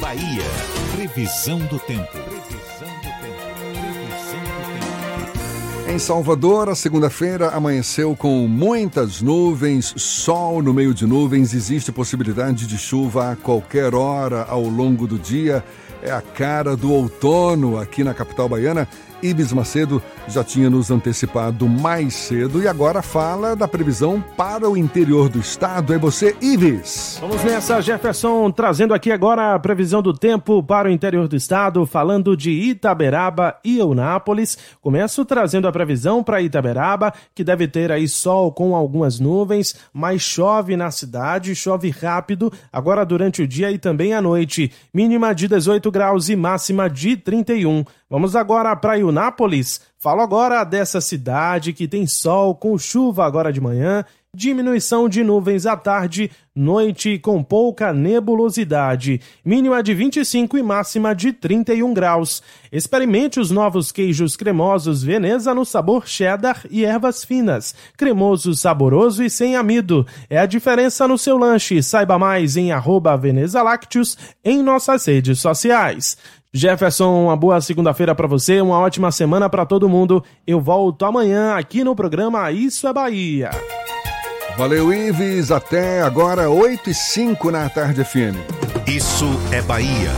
Bahia. 0.00 0.42
Previsão 0.94 1.58
do 1.58 1.78
tempo. 1.78 2.10
Previsão 2.12 2.88
do 2.98 3.10
tempo. 3.20 3.36
Previsão 3.60 4.40
do 4.40 4.70
tempo. 5.84 5.92
Em 5.92 5.98
Salvador, 5.98 6.68
a 6.68 6.74
segunda-feira 6.74 7.50
amanheceu 7.50 8.14
com 8.14 8.46
muitas 8.46 9.22
nuvens, 9.22 9.94
sol 9.96 10.62
no 10.62 10.74
meio 10.74 10.92
de 10.92 11.06
nuvens, 11.06 11.54
existe 11.54 11.92
possibilidade 11.92 12.66
de 12.66 12.76
chuva 12.76 13.32
a 13.32 13.36
qualquer 13.36 13.94
hora 13.94 14.44
ao 14.44 14.62
longo 14.62 15.06
do 15.06 15.18
dia. 15.18 15.64
É 16.02 16.10
a 16.10 16.20
cara 16.20 16.76
do 16.76 16.92
outono 16.92 17.78
aqui 17.78 18.04
na 18.04 18.12
capital 18.12 18.48
baiana. 18.48 18.88
Ibis 19.22 19.52
Macedo 19.52 20.02
já 20.28 20.42
tinha 20.42 20.68
nos 20.68 20.90
antecipado 20.90 21.68
mais 21.68 22.14
cedo 22.14 22.62
e 22.62 22.68
agora 22.68 23.02
fala 23.02 23.54
da 23.54 23.68
previsão 23.68 24.22
para 24.36 24.68
o 24.68 24.76
interior 24.76 25.28
do 25.28 25.38
estado. 25.38 25.94
É 25.94 25.98
você, 25.98 26.36
Ives. 26.40 27.18
Vamos 27.20 27.42
nessa, 27.44 27.80
Jefferson, 27.80 28.50
trazendo 28.50 28.92
aqui 28.92 29.12
agora 29.12 29.54
a 29.54 29.58
previsão 29.58 30.02
do 30.02 30.12
tempo 30.12 30.62
para 30.62 30.88
o 30.88 30.90
interior 30.90 31.28
do 31.28 31.36
estado, 31.36 31.86
falando 31.86 32.36
de 32.36 32.50
Itaberaba 32.50 33.56
e 33.64 33.78
Eunápolis. 33.78 34.58
Começo 34.80 35.24
trazendo 35.24 35.68
a 35.68 35.72
previsão 35.72 36.22
para 36.22 36.42
Itaberaba, 36.42 37.12
que 37.34 37.44
deve 37.44 37.68
ter 37.68 37.92
aí 37.92 38.08
sol 38.08 38.52
com 38.52 38.74
algumas 38.74 39.20
nuvens, 39.20 39.74
mas 39.92 40.22
chove 40.22 40.76
na 40.76 40.90
cidade, 40.90 41.54
chove 41.54 41.90
rápido, 41.90 42.52
agora 42.72 43.04
durante 43.04 43.42
o 43.42 43.48
dia 43.48 43.70
e 43.70 43.78
também 43.78 44.12
à 44.12 44.20
noite. 44.20 44.72
Mínima 44.92 45.34
de 45.34 45.48
18 45.48 45.90
graus 45.90 46.28
e 46.28 46.36
máxima 46.36 46.90
de 46.90 47.16
31. 47.16 47.84
Vamos 48.08 48.36
agora 48.36 48.74
para 48.76 48.98
Eunápolis. 48.98 49.80
Falo 50.06 50.20
agora 50.20 50.62
dessa 50.62 51.00
cidade 51.00 51.72
que 51.72 51.88
tem 51.88 52.06
sol 52.06 52.54
com 52.54 52.78
chuva 52.78 53.26
agora 53.26 53.52
de 53.52 53.60
manhã, 53.60 54.04
diminuição 54.32 55.08
de 55.08 55.24
nuvens 55.24 55.66
à 55.66 55.76
tarde, 55.76 56.30
noite 56.54 57.18
com 57.18 57.42
pouca 57.42 57.92
nebulosidade, 57.92 59.20
mínima 59.44 59.82
de 59.82 59.94
25 59.94 60.56
e 60.58 60.62
máxima 60.62 61.12
de 61.12 61.32
31 61.32 61.92
graus. 61.92 62.40
Experimente 62.70 63.40
os 63.40 63.50
novos 63.50 63.90
queijos 63.90 64.36
cremosos 64.36 65.02
Veneza 65.02 65.52
no 65.52 65.64
sabor 65.64 66.06
cheddar 66.06 66.64
e 66.70 66.84
ervas 66.84 67.24
finas. 67.24 67.74
Cremoso, 67.96 68.54
saboroso 68.54 69.24
e 69.24 69.30
sem 69.30 69.56
amido. 69.56 70.06
É 70.30 70.38
a 70.38 70.46
diferença 70.46 71.08
no 71.08 71.18
seu 71.18 71.36
lanche. 71.36 71.82
Saiba 71.82 72.18
mais 72.18 72.56
em 72.56 72.70
arroba 72.70 73.16
Veneza 73.16 73.62
Lácteos 73.62 74.16
em 74.44 74.62
nossas 74.62 75.04
redes 75.06 75.40
sociais. 75.40 76.16
Jefferson, 76.52 77.24
uma 77.24 77.36
boa 77.36 77.60
segunda-feira 77.60 78.14
para 78.14 78.26
você, 78.26 78.60
uma 78.60 78.78
ótima 78.78 79.10
semana 79.12 79.48
para 79.48 79.66
todo 79.66 79.88
mundo. 79.88 80.24
Eu 80.46 80.60
volto 80.60 81.04
amanhã 81.04 81.54
aqui 81.54 81.84
no 81.84 81.94
programa 81.94 82.50
Isso 82.50 82.86
é 82.86 82.92
Bahia. 82.92 83.50
Valeu, 84.56 84.92
Ives. 84.92 85.50
Até 85.50 86.00
agora, 86.00 86.48
8 86.48 86.88
e 86.88 86.94
5 86.94 87.50
na 87.50 87.68
tarde 87.68 88.02
FM. 88.02 88.36
Isso 88.86 89.26
é 89.52 89.60
Bahia. 89.60 90.10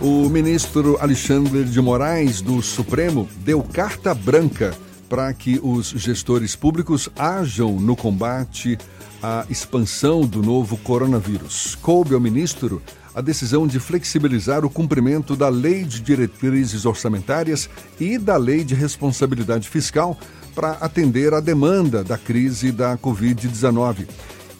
O 0.00 0.28
ministro 0.28 0.96
Alexandre 1.00 1.64
de 1.64 1.80
Moraes, 1.80 2.40
do 2.40 2.60
Supremo, 2.62 3.28
deu 3.44 3.62
carta 3.62 4.14
branca 4.14 4.74
para 5.08 5.32
que 5.32 5.60
os 5.62 5.88
gestores 5.90 6.56
públicos 6.56 7.08
ajam 7.16 7.72
no 7.72 7.94
combate 7.94 8.76
à 9.22 9.44
expansão 9.48 10.22
do 10.22 10.42
novo 10.42 10.76
coronavírus. 10.76 11.76
Coube 11.76 12.14
ao 12.14 12.20
ministro 12.20 12.82
a 13.18 13.20
decisão 13.20 13.66
de 13.66 13.80
flexibilizar 13.80 14.64
o 14.64 14.70
cumprimento 14.70 15.34
da 15.34 15.48
Lei 15.48 15.82
de 15.82 16.00
Diretrizes 16.00 16.86
Orçamentárias 16.86 17.68
e 17.98 18.16
da 18.16 18.36
Lei 18.36 18.62
de 18.62 18.76
Responsabilidade 18.76 19.68
Fiscal 19.68 20.16
para 20.54 20.70
atender 20.74 21.34
à 21.34 21.40
demanda 21.40 22.04
da 22.04 22.16
crise 22.16 22.70
da 22.70 22.96
Covid-19. 22.96 24.06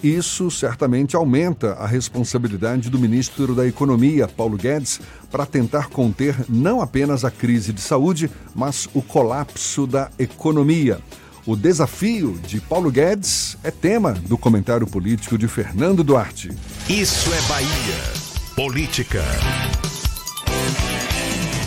Isso 0.03 0.51
certamente 0.51 1.15
aumenta 1.15 1.75
a 1.75 1.87
responsabilidade 1.87 2.91
do 2.91 2.99
ministro 2.99 3.55
da 3.55 3.65
Economia, 3.65 4.27
Paulo 4.27 4.57
Guedes, 4.57 5.01
para 5.31 5.47
tentar 5.47 5.89
conter 5.89 6.35
não 6.49 6.81
apenas 6.81 7.25
a 7.25 7.31
crise 7.31 7.73
de 7.73 7.81
saúde, 7.81 8.29
mas 8.57 8.89
o 8.93 9.01
colapso 9.01 9.87
da 9.87 10.11
economia. 10.19 10.99
O 11.47 11.55
desafio 11.55 12.37
de 12.45 12.61
Paulo 12.61 12.91
Guedes 12.91 13.57
é 13.63 13.71
tema 13.71 14.15
do 14.15 14.37
comentário 14.37 14.87
político 14.87 15.39
de 15.39 15.47
Fernando 15.47 16.03
Duarte. 16.03 16.51
Isso 16.89 17.33
é 17.33 17.41
Bahia. 17.49 18.18
Política. 18.59 19.23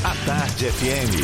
A 0.04 0.14
Tarde 0.26 0.66
FM. 0.66 1.16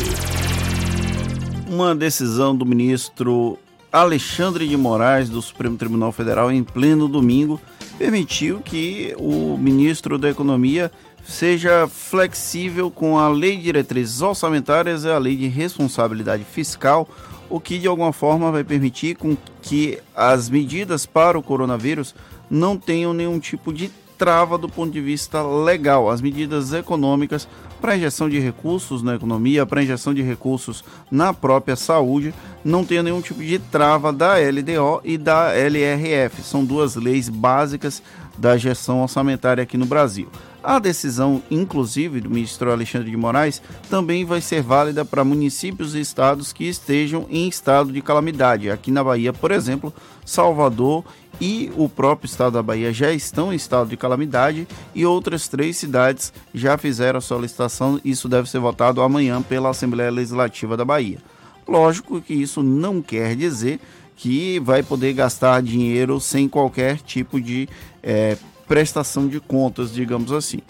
Uma 1.68 1.94
decisão 1.94 2.56
do 2.56 2.64
ministro 2.64 3.58
Alexandre 3.92 4.66
de 4.66 4.78
Moraes, 4.78 5.28
do 5.28 5.42
Supremo 5.42 5.76
Tribunal 5.76 6.10
Federal, 6.10 6.50
em 6.50 6.64
pleno 6.64 7.06
domingo, 7.06 7.60
permitiu 7.98 8.60
que 8.60 9.14
o 9.18 9.58
ministro 9.58 10.16
da 10.16 10.30
Economia 10.30 10.90
seja 11.22 11.86
flexível 11.86 12.90
com 12.90 13.18
a 13.18 13.28
Lei 13.28 13.58
de 13.58 13.64
Diretrizes 13.64 14.22
Orçamentárias 14.22 15.04
e 15.04 15.10
a 15.10 15.18
Lei 15.18 15.36
de 15.36 15.48
Responsabilidade 15.48 16.44
Fiscal, 16.44 17.06
o 17.50 17.60
que 17.60 17.78
de 17.78 17.86
alguma 17.86 18.14
forma 18.14 18.50
vai 18.50 18.64
permitir 18.64 19.16
com 19.16 19.36
que 19.60 19.98
as 20.16 20.48
medidas 20.48 21.04
para 21.04 21.38
o 21.38 21.42
coronavírus 21.42 22.14
não 22.50 22.78
tenham 22.78 23.12
nenhum 23.12 23.38
tipo 23.38 23.70
de 23.70 23.90
trava 24.18 24.58
do 24.58 24.68
ponto 24.68 24.92
de 24.92 25.00
vista 25.00 25.40
legal. 25.42 26.10
As 26.10 26.20
medidas 26.20 26.72
econômicas 26.72 27.48
para 27.80 27.96
injeção 27.96 28.28
de 28.28 28.40
recursos 28.40 29.02
na 29.02 29.14
economia, 29.14 29.64
para 29.64 29.82
injeção 29.82 30.12
de 30.12 30.20
recursos 30.20 30.84
na 31.10 31.32
própria 31.32 31.76
saúde, 31.76 32.34
não 32.64 32.84
tem 32.84 33.02
nenhum 33.02 33.22
tipo 33.22 33.40
de 33.40 33.58
trava 33.58 34.12
da 34.12 34.34
LDO 34.34 35.00
e 35.04 35.16
da 35.16 35.54
LRF. 35.54 36.42
São 36.42 36.64
duas 36.64 36.96
leis 36.96 37.28
básicas 37.28 38.02
da 38.36 38.56
gestão 38.56 39.02
orçamentária 39.02 39.62
aqui 39.62 39.76
no 39.76 39.86
Brasil. 39.86 40.28
A 40.62 40.78
decisão, 40.78 41.42
inclusive, 41.50 42.20
do 42.20 42.28
ministro 42.28 42.70
Alexandre 42.70 43.10
de 43.10 43.16
Moraes 43.16 43.62
também 43.88 44.24
vai 44.24 44.40
ser 44.40 44.60
válida 44.60 45.04
para 45.04 45.24
municípios 45.24 45.94
e 45.94 46.00
estados 46.00 46.52
que 46.52 46.64
estejam 46.64 47.26
em 47.30 47.48
estado 47.48 47.92
de 47.92 48.02
calamidade. 48.02 48.70
Aqui 48.70 48.90
na 48.90 49.02
Bahia, 49.02 49.32
por 49.32 49.52
exemplo, 49.52 49.94
Salvador 50.24 51.04
e 51.40 51.70
o 51.76 51.88
próprio 51.88 52.26
estado 52.28 52.54
da 52.54 52.62
Bahia 52.62 52.92
já 52.92 53.12
estão 53.12 53.52
em 53.52 53.56
estado 53.56 53.88
de 53.88 53.96
calamidade 53.96 54.66
e 54.94 55.06
outras 55.06 55.48
três 55.48 55.76
cidades 55.76 56.32
já 56.52 56.76
fizeram 56.76 57.18
a 57.18 57.22
solicitação. 57.22 58.00
Isso 58.04 58.28
deve 58.28 58.50
ser 58.50 58.58
votado 58.58 59.00
amanhã 59.00 59.40
pela 59.40 59.70
Assembleia 59.70 60.10
Legislativa 60.10 60.76
da 60.76 60.84
Bahia. 60.84 61.18
Lógico 61.66 62.20
que 62.20 62.34
isso 62.34 62.62
não 62.62 63.02
quer 63.02 63.36
dizer 63.36 63.78
que 64.16 64.58
vai 64.60 64.82
poder 64.82 65.12
gastar 65.12 65.62
dinheiro 65.62 66.20
sem 66.20 66.48
qualquer 66.48 66.98
tipo 66.98 67.40
de 67.40 67.68
é, 68.02 68.36
prestação 68.66 69.28
de 69.28 69.38
contas, 69.38 69.92
digamos 69.92 70.32
assim. 70.32 70.60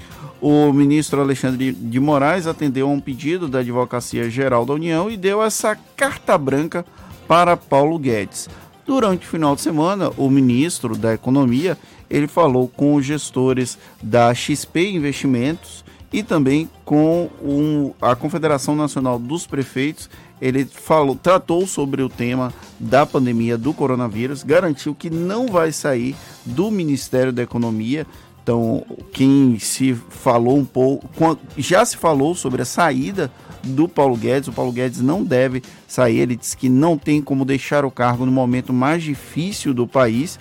O 0.40 0.72
ministro 0.72 1.20
Alexandre 1.20 1.72
de 1.72 1.98
Moraes 1.98 2.46
atendeu 2.46 2.88
a 2.88 2.92
um 2.92 3.00
pedido 3.00 3.48
da 3.48 3.60
Advocacia 3.60 4.28
Geral 4.30 4.66
da 4.66 4.74
União 4.74 5.10
e 5.10 5.16
deu 5.16 5.42
essa 5.42 5.76
carta 5.96 6.36
branca 6.36 6.84
para 7.26 7.56
Paulo 7.56 7.98
Guedes. 7.98 8.48
Durante 8.88 9.26
o 9.26 9.28
final 9.28 9.54
de 9.54 9.60
semana, 9.60 10.10
o 10.16 10.30
ministro 10.30 10.96
da 10.96 11.12
Economia 11.12 11.76
ele 12.08 12.26
falou 12.26 12.66
com 12.66 12.94
os 12.94 13.04
gestores 13.04 13.76
da 14.02 14.32
XP 14.32 14.92
Investimentos 14.92 15.84
e 16.10 16.22
também 16.22 16.70
com 16.86 17.28
um, 17.42 17.92
a 18.00 18.16
Confederação 18.16 18.74
Nacional 18.74 19.18
dos 19.18 19.46
Prefeitos. 19.46 20.08
Ele 20.40 20.64
falou, 20.64 21.14
tratou 21.14 21.66
sobre 21.66 22.00
o 22.00 22.08
tema 22.08 22.50
da 22.80 23.04
pandemia 23.04 23.58
do 23.58 23.74
coronavírus, 23.74 24.42
garantiu 24.42 24.94
que 24.94 25.10
não 25.10 25.48
vai 25.48 25.70
sair 25.70 26.16
do 26.46 26.70
Ministério 26.70 27.30
da 27.30 27.42
Economia. 27.42 28.06
Então, 28.42 28.86
quem 29.12 29.58
se 29.58 29.92
falou 29.92 30.56
um 30.56 30.64
pouco, 30.64 31.06
já 31.58 31.84
se 31.84 31.98
falou 31.98 32.34
sobre 32.34 32.62
a 32.62 32.64
saída 32.64 33.30
do 33.62 33.88
Paulo 33.88 34.16
Guedes. 34.16 34.48
O 34.48 34.52
Paulo 34.52 34.72
Guedes 34.72 35.00
não 35.00 35.22
deve 35.22 35.62
sair. 35.86 36.18
Ele 36.18 36.36
disse 36.36 36.56
que 36.56 36.68
não 36.68 36.98
tem 36.98 37.22
como 37.22 37.44
deixar 37.44 37.84
o 37.84 37.90
cargo 37.90 38.26
no 38.26 38.32
momento 38.32 38.72
mais 38.72 39.02
difícil 39.02 39.74
do 39.74 39.86
país. 39.86 40.38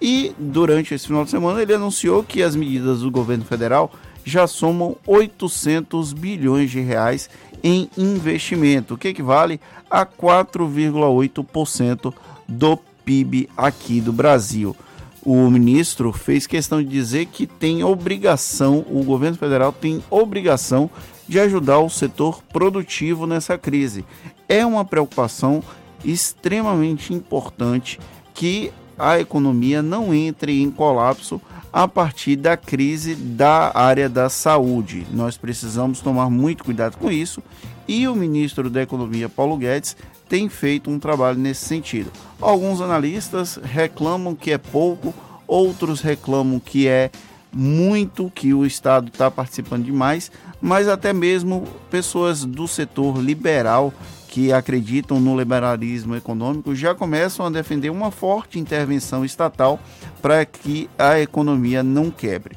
E 0.00 0.32
durante 0.38 0.94
esse 0.94 1.06
final 1.06 1.24
de 1.24 1.30
semana 1.30 1.60
ele 1.60 1.74
anunciou 1.74 2.22
que 2.22 2.42
as 2.42 2.56
medidas 2.56 3.00
do 3.00 3.10
governo 3.10 3.44
federal 3.44 3.92
já 4.24 4.46
somam 4.46 4.96
800 5.06 6.12
bilhões 6.12 6.70
de 6.70 6.80
reais 6.80 7.28
em 7.62 7.90
investimento, 7.96 8.94
o 8.94 8.98
que 8.98 9.08
equivale 9.08 9.60
a 9.90 10.06
4,8% 10.06 12.14
do 12.48 12.78
PIB 13.04 13.48
aqui 13.56 14.00
do 14.00 14.12
Brasil. 14.12 14.76
O 15.22 15.50
ministro 15.50 16.12
fez 16.12 16.46
questão 16.46 16.82
de 16.82 16.88
dizer 16.88 17.26
que 17.26 17.46
tem 17.46 17.84
obrigação, 17.84 18.86
o 18.90 19.04
governo 19.04 19.36
federal 19.36 19.72
tem 19.72 20.02
obrigação 20.08 20.88
de 21.30 21.38
ajudar 21.38 21.78
o 21.78 21.88
setor 21.88 22.42
produtivo 22.52 23.24
nessa 23.24 23.56
crise. 23.56 24.04
É 24.48 24.66
uma 24.66 24.84
preocupação 24.84 25.62
extremamente 26.04 27.14
importante 27.14 28.00
que 28.34 28.72
a 28.98 29.20
economia 29.20 29.80
não 29.80 30.12
entre 30.12 30.60
em 30.60 30.72
colapso 30.72 31.40
a 31.72 31.86
partir 31.86 32.34
da 32.34 32.56
crise 32.56 33.14
da 33.14 33.70
área 33.72 34.08
da 34.08 34.28
saúde. 34.28 35.06
Nós 35.12 35.36
precisamos 35.36 36.00
tomar 36.00 36.28
muito 36.28 36.64
cuidado 36.64 36.96
com 36.96 37.12
isso 37.12 37.40
e 37.86 38.08
o 38.08 38.16
ministro 38.16 38.68
da 38.68 38.82
Economia, 38.82 39.28
Paulo 39.28 39.56
Guedes, 39.56 39.96
tem 40.28 40.48
feito 40.48 40.90
um 40.90 40.98
trabalho 40.98 41.38
nesse 41.38 41.64
sentido. 41.64 42.10
Alguns 42.40 42.80
analistas 42.80 43.54
reclamam 43.62 44.34
que 44.34 44.50
é 44.50 44.58
pouco, 44.58 45.14
outros 45.46 46.00
reclamam 46.00 46.58
que 46.58 46.88
é 46.88 47.08
muito, 47.52 48.30
que 48.34 48.54
o 48.54 48.64
Estado 48.64 49.08
está 49.08 49.30
participando 49.30 49.84
demais, 49.84 50.30
mas 50.60 50.88
até 50.88 51.12
mesmo 51.12 51.66
pessoas 51.90 52.44
do 52.44 52.68
setor 52.68 53.18
liberal 53.18 53.92
que 54.28 54.52
acreditam 54.52 55.18
no 55.18 55.36
liberalismo 55.36 56.14
econômico 56.14 56.74
já 56.74 56.94
começam 56.94 57.46
a 57.46 57.50
defender 57.50 57.90
uma 57.90 58.10
forte 58.10 58.58
intervenção 58.58 59.24
estatal 59.24 59.80
para 60.22 60.44
que 60.44 60.88
a 60.96 61.18
economia 61.18 61.82
não 61.82 62.10
quebre. 62.10 62.56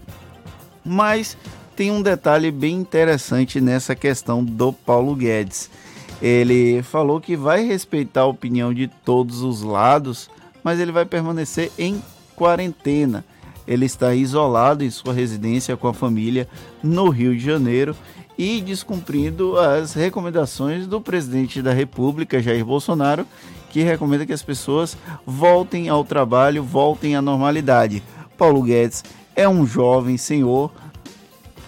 Mas 0.85 1.35
tem 1.75 1.89
um 1.89 2.01
detalhe 2.01 2.51
bem 2.51 2.75
interessante 2.75 3.59
nessa 3.59 3.95
questão 3.95 4.43
do 4.43 4.71
Paulo 4.71 5.15
Guedes. 5.15 5.69
Ele 6.21 6.83
falou 6.83 7.19
que 7.19 7.35
vai 7.35 7.65
respeitar 7.65 8.21
a 8.21 8.27
opinião 8.27 8.73
de 8.73 8.87
todos 8.87 9.41
os 9.41 9.63
lados, 9.63 10.29
mas 10.63 10.79
ele 10.79 10.91
vai 10.91 11.05
permanecer 11.05 11.71
em 11.77 12.01
quarentena. 12.35 13.25
Ele 13.67 13.85
está 13.85 14.13
isolado 14.13 14.83
em 14.83 14.89
sua 14.89 15.13
residência 15.13 15.77
com 15.77 15.87
a 15.87 15.93
família 15.93 16.47
no 16.81 17.09
Rio 17.09 17.35
de 17.35 17.43
Janeiro 17.43 17.95
e 18.37 18.61
descumprindo 18.61 19.57
as 19.57 19.93
recomendações 19.93 20.87
do 20.87 20.99
presidente 20.99 21.61
da 21.61 21.71
República, 21.71 22.41
Jair 22.41 22.65
Bolsonaro, 22.65 23.25
que 23.69 23.81
recomenda 23.81 24.25
que 24.25 24.33
as 24.33 24.43
pessoas 24.43 24.97
voltem 25.25 25.89
ao 25.89 26.03
trabalho, 26.03 26.63
voltem 26.63 27.15
à 27.15 27.21
normalidade. 27.21 28.03
Paulo 28.37 28.61
Guedes 28.63 29.03
é 29.35 29.47
um 29.47 29.65
jovem 29.65 30.17
senhor, 30.17 30.71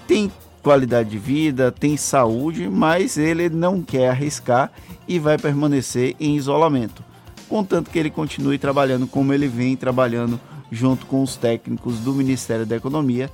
tem 0.07 0.31
qualidade 0.61 1.09
de 1.09 1.17
vida, 1.17 1.71
tem 1.71 1.95
saúde, 1.95 2.67
mas 2.67 3.17
ele 3.17 3.49
não 3.49 3.81
quer 3.81 4.09
arriscar 4.09 4.71
e 5.07 5.19
vai 5.19 5.37
permanecer 5.37 6.15
em 6.19 6.35
isolamento. 6.35 7.03
Contanto 7.47 7.91
que 7.91 7.99
ele 7.99 8.09
continue 8.09 8.57
trabalhando 8.57 9.05
como 9.05 9.31
ele 9.31 9.47
vem 9.47 9.75
trabalhando 9.75 10.39
junto 10.71 11.05
com 11.05 11.21
os 11.21 11.35
técnicos 11.35 11.99
do 11.99 12.13
Ministério 12.13 12.65
da 12.65 12.75
Economia, 12.75 13.29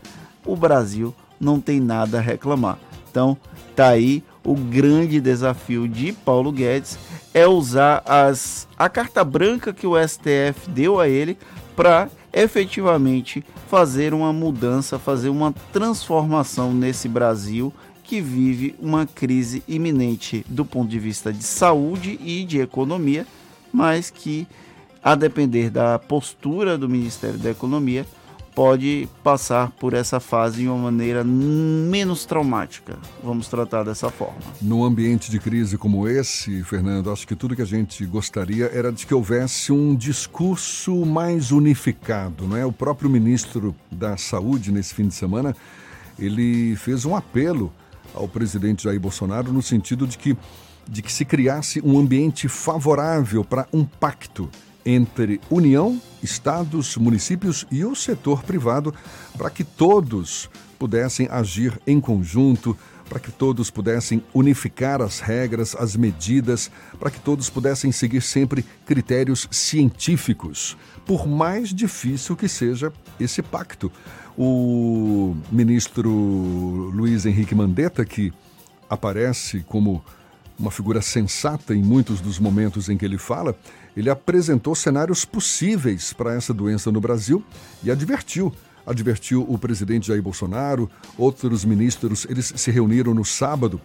o 0.45 0.55
Brasil 0.55 1.13
não 1.39 1.59
tem 1.59 1.79
nada 1.79 2.17
a 2.17 2.21
reclamar. 2.21 2.77
Então, 3.09 3.37
tá 3.75 3.89
aí 3.89 4.23
o 4.43 4.55
grande 4.55 5.19
desafio 5.19 5.87
de 5.87 6.13
Paulo 6.13 6.51
Guedes 6.51 6.97
é 7.33 7.47
usar 7.47 8.01
as, 8.05 8.67
a 8.77 8.89
carta 8.89 9.23
branca 9.23 9.73
que 9.73 9.85
o 9.85 9.95
STF 9.95 10.69
deu 10.69 10.99
a 10.99 11.07
ele 11.07 11.37
para 11.75 12.09
efetivamente 12.33 13.43
fazer 13.69 14.13
uma 14.13 14.33
mudança, 14.33 14.97
fazer 14.97 15.29
uma 15.29 15.53
transformação 15.71 16.73
nesse 16.73 17.07
Brasil 17.07 17.73
que 18.03 18.19
vive 18.19 18.75
uma 18.79 19.05
crise 19.05 19.63
iminente 19.67 20.45
do 20.49 20.65
ponto 20.65 20.89
de 20.89 20.99
vista 20.99 21.31
de 21.31 21.43
saúde 21.43 22.19
e 22.21 22.43
de 22.43 22.59
economia, 22.59 23.25
mas 23.71 24.09
que, 24.09 24.47
a 25.03 25.15
depender 25.15 25.69
da 25.69 25.97
postura 25.97 26.77
do 26.77 26.87
Ministério 26.87 27.37
da 27.37 27.49
Economia, 27.49 28.05
pode 28.53 29.07
passar 29.23 29.71
por 29.71 29.93
essa 29.93 30.19
fase 30.19 30.61
de 30.61 30.67
uma 30.67 30.77
maneira 30.77 31.23
menos 31.23 32.25
traumática. 32.25 32.97
Vamos 33.23 33.47
tratar 33.47 33.83
dessa 33.83 34.09
forma. 34.09 34.37
Num 34.61 34.83
ambiente 34.83 35.31
de 35.31 35.39
crise 35.39 35.77
como 35.77 36.07
esse, 36.07 36.63
Fernando, 36.63 37.11
acho 37.11 37.27
que 37.27 37.35
tudo 37.35 37.55
que 37.55 37.61
a 37.61 37.65
gente 37.65 38.05
gostaria 38.05 38.65
era 38.73 38.91
de 38.91 39.05
que 39.05 39.13
houvesse 39.13 39.71
um 39.71 39.95
discurso 39.95 41.05
mais 41.05 41.51
unificado, 41.51 42.47
não 42.47 42.57
é? 42.57 42.65
O 42.65 42.71
próprio 42.71 43.09
ministro 43.09 43.73
da 43.89 44.17
Saúde 44.17 44.71
nesse 44.71 44.93
fim 44.93 45.07
de 45.07 45.13
semana, 45.13 45.55
ele 46.19 46.75
fez 46.75 47.05
um 47.05 47.15
apelo 47.15 47.71
ao 48.13 48.27
presidente 48.27 48.83
Jair 48.83 48.99
Bolsonaro 48.99 49.51
no 49.51 49.61
sentido 49.61 50.05
de 50.05 50.17
que 50.17 50.37
de 50.89 51.01
que 51.01 51.13
se 51.13 51.23
criasse 51.23 51.79
um 51.85 51.97
ambiente 51.97 52.49
favorável 52.49 53.45
para 53.45 53.67
um 53.71 53.85
pacto 53.85 54.49
entre 54.85 55.39
União, 55.49 55.99
estados, 56.23 56.97
municípios 56.97 57.65
e 57.71 57.83
o 57.83 57.95
setor 57.95 58.43
privado 58.43 58.93
para 59.37 59.49
que 59.49 59.63
todos 59.63 60.49
pudessem 60.77 61.27
agir 61.29 61.79
em 61.85 61.99
conjunto, 62.01 62.77
para 63.07 63.19
que 63.19 63.31
todos 63.31 63.69
pudessem 63.69 64.23
unificar 64.33 65.01
as 65.01 65.19
regras, 65.19 65.75
as 65.75 65.95
medidas, 65.95 66.71
para 66.99 67.11
que 67.11 67.19
todos 67.19 67.49
pudessem 67.49 67.91
seguir 67.91 68.21
sempre 68.21 68.65
critérios 68.85 69.47
científicos, 69.51 70.77
por 71.05 71.27
mais 71.27 71.73
difícil 71.73 72.35
que 72.35 72.47
seja 72.47 72.91
esse 73.19 73.41
pacto. 73.41 73.91
O 74.37 75.35
ministro 75.51 76.09
Luiz 76.09 77.25
Henrique 77.25 77.53
Mandetta, 77.53 78.05
que 78.05 78.33
aparece 78.89 79.59
como 79.67 80.03
uma 80.57 80.71
figura 80.71 81.01
sensata 81.01 81.75
em 81.75 81.81
muitos 81.81 82.21
dos 82.21 82.39
momentos 82.39 82.87
em 82.87 82.97
que 82.97 83.03
ele 83.03 83.17
fala, 83.17 83.57
ele 83.95 84.09
apresentou 84.09 84.75
cenários 84.75 85.25
possíveis 85.25 86.13
para 86.13 86.33
essa 86.33 86.53
doença 86.53 86.91
no 86.91 87.01
Brasil 87.01 87.43
e 87.83 87.91
advertiu. 87.91 88.53
Advertiu 88.85 89.45
o 89.47 89.57
presidente 89.57 90.07
Jair 90.07 90.21
Bolsonaro, 90.21 90.89
outros 91.17 91.63
ministros, 91.63 92.25
eles 92.29 92.51
se 92.55 92.71
reuniram 92.71 93.13
no 93.13 93.23
sábado. 93.23 93.79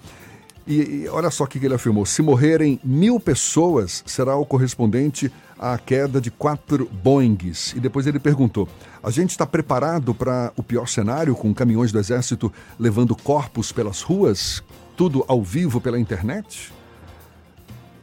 E, 0.67 1.03
e 1.03 1.09
olha 1.09 1.31
só 1.31 1.45
o 1.45 1.47
que 1.47 1.65
ele 1.65 1.75
afirmou: 1.75 2.05
se 2.05 2.23
morrerem 2.23 2.81
mil 2.83 3.21
pessoas, 3.21 4.03
será 4.07 4.37
o 4.37 4.45
correspondente 4.45 5.31
à 5.59 5.79
queda 5.79 6.21
de 6.21 6.31
quatro 6.31 6.91
Boeings. 7.03 7.73
E 7.77 7.81
depois 7.81 8.07
ele 8.07 8.19
perguntou: 8.19 8.69
a 9.03 9.11
gente 9.11 9.31
está 9.31 9.47
preparado 9.47 10.15
para 10.15 10.53
o 10.57 10.63
pior 10.63 10.89
cenário, 10.89 11.37
com 11.37 11.55
caminhões 11.55 11.93
do 11.93 11.99
exército 11.99 12.53
levando 12.79 13.15
corpos 13.15 13.71
pelas 13.71 14.03
ruas, 14.03 14.63
tudo 14.97 15.25
ao 15.29 15.43
vivo 15.43 15.81
pela 15.81 16.01
internet? 16.01 16.73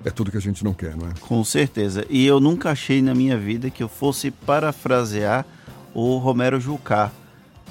É 0.06 0.10
tudo 0.10 0.32
que 0.32 0.38
a 0.38 0.42
gente 0.42 0.64
não 0.64 0.74
quer, 0.74 0.96
não 0.96 1.08
é? 1.08 1.14
Com 1.22 1.44
certeza. 1.44 2.06
E 2.10 2.26
eu 2.26 2.40
nunca 2.40 2.72
achei 2.72 3.02
na 3.02 3.16
minha 3.16 3.38
vida 3.38 3.70
que 3.70 3.84
eu 3.84 3.90
fosse 3.90 4.32
parafrasear 4.32 5.46
o 5.94 6.18
Romero 6.18 6.60
Jucá. 6.60 7.12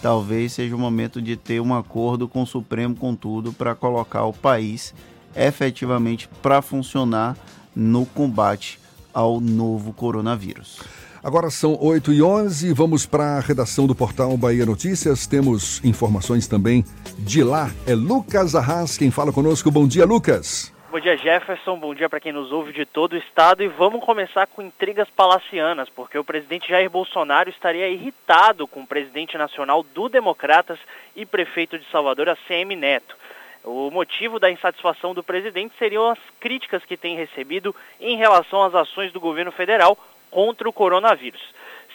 Talvez 0.00 0.52
seja 0.52 0.74
o 0.74 0.78
momento 0.78 1.20
de 1.22 1.36
ter 1.36 1.60
um 1.60 1.74
acordo 1.74 2.26
com 2.26 2.42
o 2.42 2.46
Supremo, 2.46 2.94
com 2.94 3.14
tudo, 3.14 3.52
para 3.52 3.74
colocar 3.74 4.24
o 4.24 4.32
país 4.32 4.94
efetivamente 5.34 6.28
para 6.42 6.60
funcionar 6.60 7.36
no 7.74 8.04
combate 8.04 8.78
ao 9.14 9.40
novo 9.40 9.92
coronavírus. 9.92 10.80
Agora 11.22 11.50
são 11.50 11.78
8 11.80 12.12
e 12.12 12.22
11 12.22 12.72
vamos 12.72 13.06
para 13.06 13.36
a 13.36 13.40
redação 13.40 13.86
do 13.86 13.94
portal 13.94 14.36
Bahia 14.36 14.66
Notícias. 14.66 15.24
Temos 15.26 15.80
informações 15.84 16.48
também 16.48 16.84
de 17.18 17.44
lá. 17.44 17.70
É 17.86 17.94
Lucas 17.94 18.56
Arras 18.56 18.98
quem 18.98 19.10
fala 19.10 19.32
conosco. 19.32 19.70
Bom 19.70 19.86
dia, 19.86 20.04
Lucas. 20.04 20.72
Bom 20.92 21.00
dia, 21.00 21.16
Jefferson. 21.16 21.78
Bom 21.78 21.94
dia 21.94 22.06
para 22.06 22.20
quem 22.20 22.32
nos 22.32 22.52
ouve 22.52 22.70
de 22.70 22.84
todo 22.84 23.14
o 23.14 23.16
estado. 23.16 23.62
E 23.62 23.66
vamos 23.66 24.04
começar 24.04 24.46
com 24.46 24.60
intrigas 24.60 25.08
palacianas, 25.08 25.88
porque 25.88 26.18
o 26.18 26.22
presidente 26.22 26.68
Jair 26.68 26.90
Bolsonaro 26.90 27.48
estaria 27.48 27.88
irritado 27.88 28.68
com 28.68 28.82
o 28.82 28.86
presidente 28.86 29.38
nacional 29.38 29.82
do 29.82 30.10
Democratas 30.10 30.78
e 31.16 31.24
prefeito 31.24 31.78
de 31.78 31.86
Salvador, 31.90 32.28
ACM 32.28 32.76
Neto. 32.76 33.16
O 33.64 33.90
motivo 33.90 34.38
da 34.38 34.50
insatisfação 34.50 35.14
do 35.14 35.22
presidente 35.22 35.74
seriam 35.78 36.10
as 36.10 36.18
críticas 36.38 36.84
que 36.84 36.98
tem 36.98 37.16
recebido 37.16 37.74
em 37.98 38.18
relação 38.18 38.62
às 38.62 38.74
ações 38.74 39.10
do 39.14 39.18
governo 39.18 39.50
federal 39.50 39.96
contra 40.30 40.68
o 40.68 40.72
coronavírus. 40.74 41.40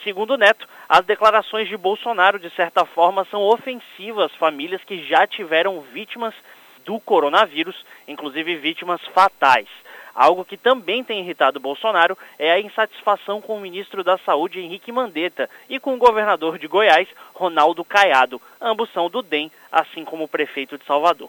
Segundo 0.02 0.36
Neto, 0.36 0.68
as 0.88 1.04
declarações 1.04 1.68
de 1.68 1.76
Bolsonaro, 1.76 2.40
de 2.40 2.50
certa 2.50 2.84
forma, 2.84 3.24
são 3.30 3.42
ofensivas 3.42 4.32
às 4.32 4.34
famílias 4.34 4.82
que 4.82 5.04
já 5.04 5.24
tiveram 5.24 5.82
vítimas 5.82 6.34
do 6.88 6.98
coronavírus, 6.98 7.76
inclusive 8.08 8.56
vítimas 8.56 8.98
fatais. 9.08 9.68
Algo 10.14 10.42
que 10.42 10.56
também 10.56 11.04
tem 11.04 11.20
irritado 11.20 11.60
Bolsonaro 11.60 12.16
é 12.38 12.50
a 12.50 12.58
insatisfação 12.58 13.42
com 13.42 13.58
o 13.58 13.60
ministro 13.60 14.02
da 14.02 14.16
Saúde, 14.16 14.58
Henrique 14.58 14.90
Mandetta, 14.90 15.50
e 15.68 15.78
com 15.78 15.92
o 15.94 15.98
governador 15.98 16.58
de 16.58 16.66
Goiás, 16.66 17.06
Ronaldo 17.34 17.84
Caiado. 17.84 18.40
Ambos 18.58 18.90
são 18.94 19.10
do 19.10 19.20
DEM, 19.20 19.52
assim 19.70 20.02
como 20.02 20.24
o 20.24 20.28
prefeito 20.28 20.78
de 20.78 20.86
Salvador. 20.86 21.28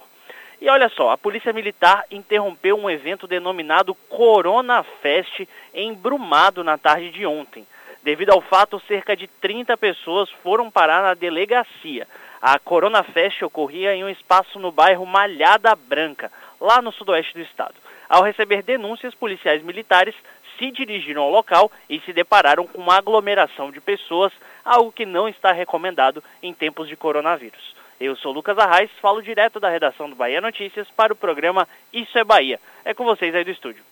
E 0.62 0.70
olha 0.70 0.88
só, 0.88 1.12
a 1.12 1.18
Polícia 1.18 1.52
Militar 1.52 2.06
interrompeu 2.10 2.78
um 2.78 2.90
evento 2.90 3.28
denominado 3.28 3.94
Corona 4.08 4.82
Fest 5.02 5.46
em 5.74 5.94
Brumado 5.94 6.64
na 6.64 6.78
tarde 6.78 7.12
de 7.12 7.26
ontem. 7.26 7.68
Devido 8.02 8.32
ao 8.32 8.40
fato, 8.40 8.82
cerca 8.88 9.14
de 9.14 9.28
30 9.28 9.76
pessoas 9.76 10.30
foram 10.42 10.72
parar 10.72 11.04
na 11.04 11.14
delegacia. 11.14 12.08
A 12.42 12.58
Corona 12.58 13.04
Fest 13.04 13.42
ocorria 13.42 13.94
em 13.94 14.04
um 14.04 14.10
espaço 14.10 14.58
no 14.60 14.72
bairro 14.72 15.06
Malhada 15.06 15.76
Branca, 15.76 16.32
lá 16.60 16.82
no 16.82 16.92
sudoeste 16.92 17.34
do 17.34 17.42
estado. 17.42 17.76
Ao 18.08 18.24
receber 18.24 18.64
denúncias, 18.64 19.14
policiais 19.14 19.62
militares 19.62 20.16
se 20.58 20.72
dirigiram 20.72 21.22
ao 21.22 21.30
local 21.30 21.70
e 21.90 22.00
se 22.02 22.14
depararam 22.14 22.66
com 22.66 22.82
uma 22.82 22.98
aglomeração 22.98 23.72
de 23.72 23.82
pessoas, 23.82 24.32
algo 24.64 24.92
que 24.92 25.06
não 25.06 25.28
está 25.28 25.52
recomendado 25.52 26.24
em 26.42 26.54
tempos 26.54 26.88
de 26.88 26.96
coronavírus. 26.96 27.76
Eu 28.00 28.16
sou 28.16 28.32
Lucas 28.32 28.58
Arraes, 28.58 28.90
falo 29.02 29.22
direto 29.22 29.60
da 29.60 29.70
redação 29.70 30.10
do 30.10 30.16
Bahia 30.16 30.40
Notícias 30.40 30.88
para 30.96 31.12
o 31.12 31.18
programa 31.18 31.68
Isso 31.92 32.18
é 32.18 32.24
Bahia. 32.24 32.60
É 32.86 32.94
com 32.94 33.04
vocês 33.04 33.36
aí 33.36 33.44
do 33.44 33.52
estúdio. 33.52 33.84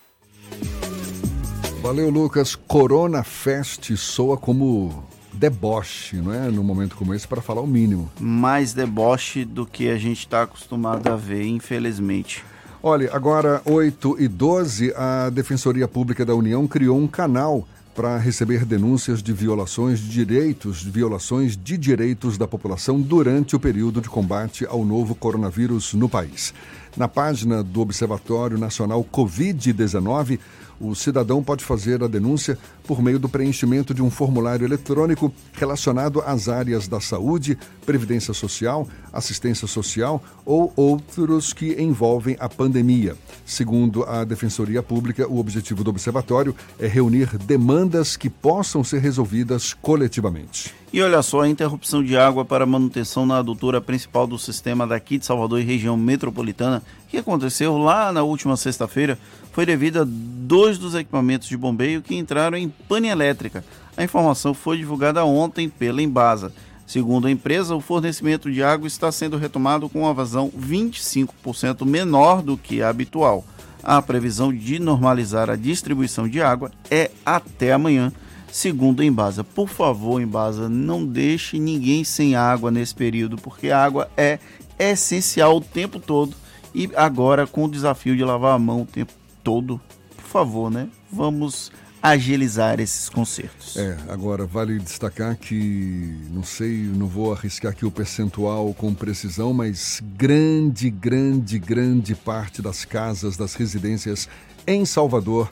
Valeu, 1.82 2.10
Lucas. 2.10 2.56
Corona 2.56 3.24
Fest 3.24 3.91
soa 3.98 4.38
como 4.38 5.06
deboche, 5.38 6.18
não 6.18 6.34
é? 6.34 6.50
Num 6.50 6.64
momento 6.64 6.96
como 6.96 7.14
esse, 7.14 7.28
para 7.28 7.42
falar 7.42 7.62
o 7.62 7.68
mínimo. 7.68 8.10
Mais 8.20 8.74
deboche 8.74 9.46
do 9.46 9.66
que 9.66 9.90
a 9.90 9.98
gente 9.98 10.20
está 10.20 10.44
acostumado 10.44 11.08
a 11.08 11.16
ver, 11.16 11.46
infelizmente. 11.46 12.44
Olha, 12.82 13.10
agora 13.14 13.62
8 13.66 14.18
e 14.20 14.28
12, 14.28 14.94
a 14.96 15.30
Defensoria 15.30 15.88
Pública 15.88 16.26
da 16.26 16.36
União 16.36 16.68
criou 16.68 16.98
um 16.98 17.08
canal 17.08 17.68
para 17.98 18.16
receber 18.18 18.64
denúncias 18.64 19.24
de 19.24 19.34
violações 19.34 20.00
de 20.00 20.10
direitos, 20.10 20.82
de 20.82 20.92
violações 20.92 21.58
de 21.58 21.76
direitos 21.76 22.38
da 22.38 22.48
população 22.48 23.02
durante 23.02 23.56
o 23.56 23.60
período 23.60 24.00
de 24.00 24.08
combate 24.08 24.68
ao 24.68 24.86
novo 24.86 25.16
coronavírus 25.16 25.96
no 25.96 26.08
país. 26.08 26.54
Na 26.96 27.08
página 27.08 27.64
do 27.64 27.82
Observatório 27.82 28.56
Nacional 28.56 29.04
Covid-19, 29.04 30.40
O 30.80 30.94
cidadão 30.94 31.44
pode 31.44 31.64
fazer 31.64 32.04
a 32.04 32.08
denúncia 32.08 32.58
por 32.86 33.02
meio 33.02 33.20
do 33.20 33.28
preenchimento 33.28 33.94
de 33.94 34.02
um 34.02 34.10
formulário 34.10 34.66
eletrônico 34.66 35.34
relacionado 35.54 36.22
às 36.22 36.48
áreas 36.48 36.88
da 36.88 36.99
saúde, 36.99 37.58
previdência 37.86 38.34
social, 38.34 38.88
assistência 39.12 39.68
social 39.68 40.24
ou 40.45 40.72
outros 40.76 41.52
que 41.54 41.82
envolvem 41.82 42.38
a 42.40 42.48
pandemia. 42.48 43.16
Segundo 43.45 44.04
a 44.04 44.24
Defensoria 44.24 44.84
Pública, 44.84 45.28
o 45.28 45.40
objetivo 45.40 45.84
do 45.84 45.90
observatório 45.90 46.56
é 46.80 46.88
reunir 46.88 47.38
demandas 47.38 48.16
que 48.16 48.30
possam 48.30 48.84
ser 48.84 48.99
resolvidas 48.99 49.74
coletivamente. 49.74 50.74
E 50.91 51.02
olha 51.02 51.22
só, 51.22 51.41
a 51.41 51.49
interrupção 51.49 52.02
de 52.02 52.18
água 52.18 52.45
para 52.45 52.66
manutenção 52.66 53.26
na 53.26 53.40
adutora 53.40 53.82
principal 53.82 54.26
do 54.26 54.40
sistema 54.40 54.88
daqui 54.88 55.18
de 55.18 55.26
Salvador 55.26 55.60
e 55.60 55.64
região 55.64 55.98
metropolitana, 55.98 56.82
que 57.10 57.18
aconteceu 57.18 57.78
lá 57.78 58.12
na 58.14 58.24
última 58.24 58.56
sexta-feira, 58.56 59.20
foi 59.58 59.66
devido 59.66 60.02
a 60.02 60.06
dois 60.08 60.78
dos 60.78 60.94
equipamentos 60.94 61.48
de 61.48 61.58
bombeio 61.58 62.04
que 62.04 62.16
entraram 62.16 62.56
em 62.56 62.70
pane 62.70 63.08
elétrica. 63.08 63.66
A 63.98 64.04
informação 64.04 64.54
foi 64.54 64.78
divulgada 64.78 65.26
ontem 65.26 65.68
pela 65.68 66.00
Embasa. 66.00 66.54
Segundo 66.86 67.26
a 67.26 67.32
empresa, 67.32 67.76
o 67.76 67.82
fornecimento 67.82 68.52
de 68.52 68.62
água 68.62 68.88
está 68.88 69.12
sendo 69.12 69.36
retomado 69.36 69.90
com 69.90 70.02
uma 70.02 70.14
vazão 70.14 70.52
25% 70.52 71.84
menor 71.88 72.44
do 72.44 72.56
que 72.56 72.84
a 72.84 72.90
habitual. 72.90 73.44
A 73.82 74.00
previsão 74.00 74.54
de 74.54 74.78
normalizar 74.78 75.50
a 75.50 75.56
distribuição 75.56 76.30
de 76.30 76.40
água 76.40 76.72
é 76.92 77.10
até 77.26 77.74
amanhã, 77.74 78.14
segundo 78.52 79.02
a 79.02 79.06
Embasa. 79.06 79.44
Por 79.44 79.70
favor, 79.70 80.22
Embasa, 80.22 80.70
não 80.70 81.04
deixe 81.04 81.58
ninguém 81.58 82.04
sem 82.04 82.36
água 82.36 82.70
nesse 82.70 82.94
período, 82.94 83.38
porque 83.38 83.72
a 83.72 83.84
água 83.84 84.08
é 84.16 84.38
essencial 84.78 85.58
o 85.58 85.62
tempo 85.62 86.00
todo 86.00 86.36
e 86.76 86.88
agora 86.96 87.48
com 87.48 87.64
o 87.64 87.72
desafio 87.72 88.16
de 88.16 88.24
lavar 88.24 88.54
a 88.54 88.60
mão 88.60 88.84
o 88.84 88.86
tempo 88.86 89.16
todo. 89.48 89.80
Por 90.18 90.26
favor, 90.26 90.69
né? 90.69 90.90
Vamos 91.10 91.72
agilizar 92.03 92.82
esses 92.82 93.07
concertos. 93.07 93.78
É, 93.78 93.98
agora 94.10 94.45
vale 94.45 94.78
destacar 94.78 95.38
que, 95.38 96.19
não 96.32 96.44
sei, 96.44 96.84
não 96.84 97.07
vou 97.07 97.32
arriscar 97.32 97.72
aqui 97.72 97.86
o 97.86 97.91
percentual 97.91 98.74
com 98.74 98.94
precisão, 98.94 99.53
mas 99.53 100.03
grande, 100.18 100.90
grande, 100.90 101.57
grande 101.57 102.14
parte 102.14 102.61
das 102.61 102.84
casas, 102.84 103.38
das 103.38 103.56
residências 103.56 104.28
em 104.68 104.84
Salvador 104.86 105.49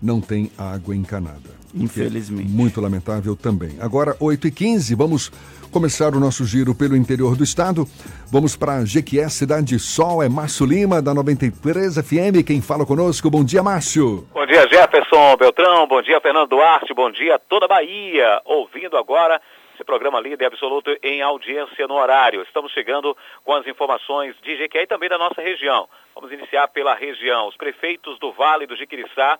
não 0.00 0.20
tem 0.20 0.52
água 0.58 0.94
encanada. 0.94 1.57
Infelizmente. 1.74 2.50
Muito 2.50 2.80
lamentável 2.80 3.36
também. 3.36 3.76
Agora, 3.80 4.14
8h15, 4.14 4.96
vamos 4.96 5.30
começar 5.70 6.14
o 6.14 6.20
nosso 6.20 6.44
giro 6.44 6.74
pelo 6.74 6.96
interior 6.96 7.36
do 7.36 7.44
estado. 7.44 7.86
Vamos 8.30 8.56
para 8.56 8.84
Jequié, 8.84 9.28
Cidade 9.28 9.78
Sol. 9.78 10.22
É 10.22 10.28
Márcio 10.28 10.66
Lima, 10.66 11.02
da 11.02 11.12
93 11.12 11.96
FM. 11.96 12.46
Quem 12.46 12.60
fala 12.60 12.86
conosco? 12.86 13.30
Bom 13.30 13.44
dia, 13.44 13.62
Márcio. 13.62 14.26
Bom 14.32 14.46
dia, 14.46 14.66
Jefferson 14.68 15.36
Beltrão. 15.36 15.86
Bom 15.86 16.02
dia, 16.02 16.20
Fernando 16.20 16.48
Duarte. 16.48 16.94
Bom 16.94 17.10
dia, 17.10 17.38
toda 17.38 17.66
a 17.66 17.68
Bahia. 17.68 18.40
Ouvindo 18.44 18.96
agora 18.96 19.40
esse 19.74 19.84
programa 19.84 20.20
líder 20.20 20.46
absoluto 20.46 20.90
em 21.02 21.22
audiência 21.22 21.86
no 21.86 21.94
horário. 21.94 22.42
Estamos 22.42 22.72
chegando 22.72 23.16
com 23.44 23.54
as 23.54 23.66
informações 23.66 24.34
de 24.42 24.56
Jequié 24.56 24.82
e 24.82 24.86
também 24.86 25.08
da 25.08 25.16
nossa 25.16 25.40
região. 25.40 25.88
Vamos 26.14 26.32
iniciar 26.32 26.66
pela 26.68 26.94
região. 26.94 27.46
Os 27.46 27.56
prefeitos 27.56 28.18
do 28.18 28.32
Vale 28.32 28.66
do 28.66 28.74
Jiquiriçá 28.74 29.38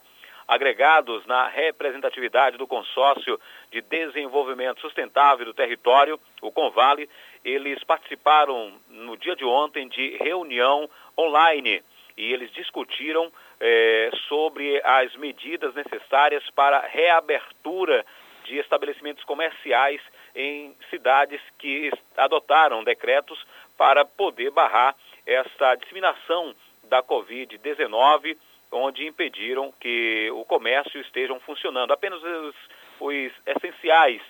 agregados 0.49 1.27
na 1.27 1.47
representatividade 1.47 2.57
do 2.57 2.66
Consórcio 2.66 3.39
de 3.70 3.83
Desenvolvimento 3.83 4.81
Sustentável 4.81 5.45
do 5.45 5.53
Território, 5.53 6.19
o 6.41 6.51
Convale, 6.51 7.09
eles 7.45 7.85
participaram 7.85 8.73
no 8.89 9.15
dia 9.19 9.37
de 9.37 9.45
ontem 9.45 9.87
de 9.87 10.16
reunião 10.16 10.89
online 11.16 11.83
e 12.16 12.33
eles 12.33 12.51
discutiram 12.53 13.31
eh, 13.61 14.11
sobre 14.27 14.81
as 14.83 15.15
medidas 15.16 15.75
necessárias 15.75 16.43
para 16.51 16.81
reabertura 16.81 18.05
de 18.45 18.57
estabelecimentos 18.59 19.23
comerciais 19.25 20.01
em 20.35 20.75
cidades 20.89 21.41
que 21.59 21.93
adotaram 22.16 22.83
decretos 22.83 23.39
para 23.77 24.05
poder 24.05 24.51
barrar 24.51 24.97
essa 25.27 25.75
disseminação 25.75 26.55
da 26.85 27.03
Covid-19 27.03 28.37
onde 28.70 29.07
impediram 29.07 29.73
que 29.81 30.31
o 30.32 30.45
comércio 30.45 31.01
estejam 31.01 31.40
funcionando. 31.40 31.93
Apenas 31.93 32.23
os, 32.23 32.55
os 33.01 33.32
essenciais 33.47 34.23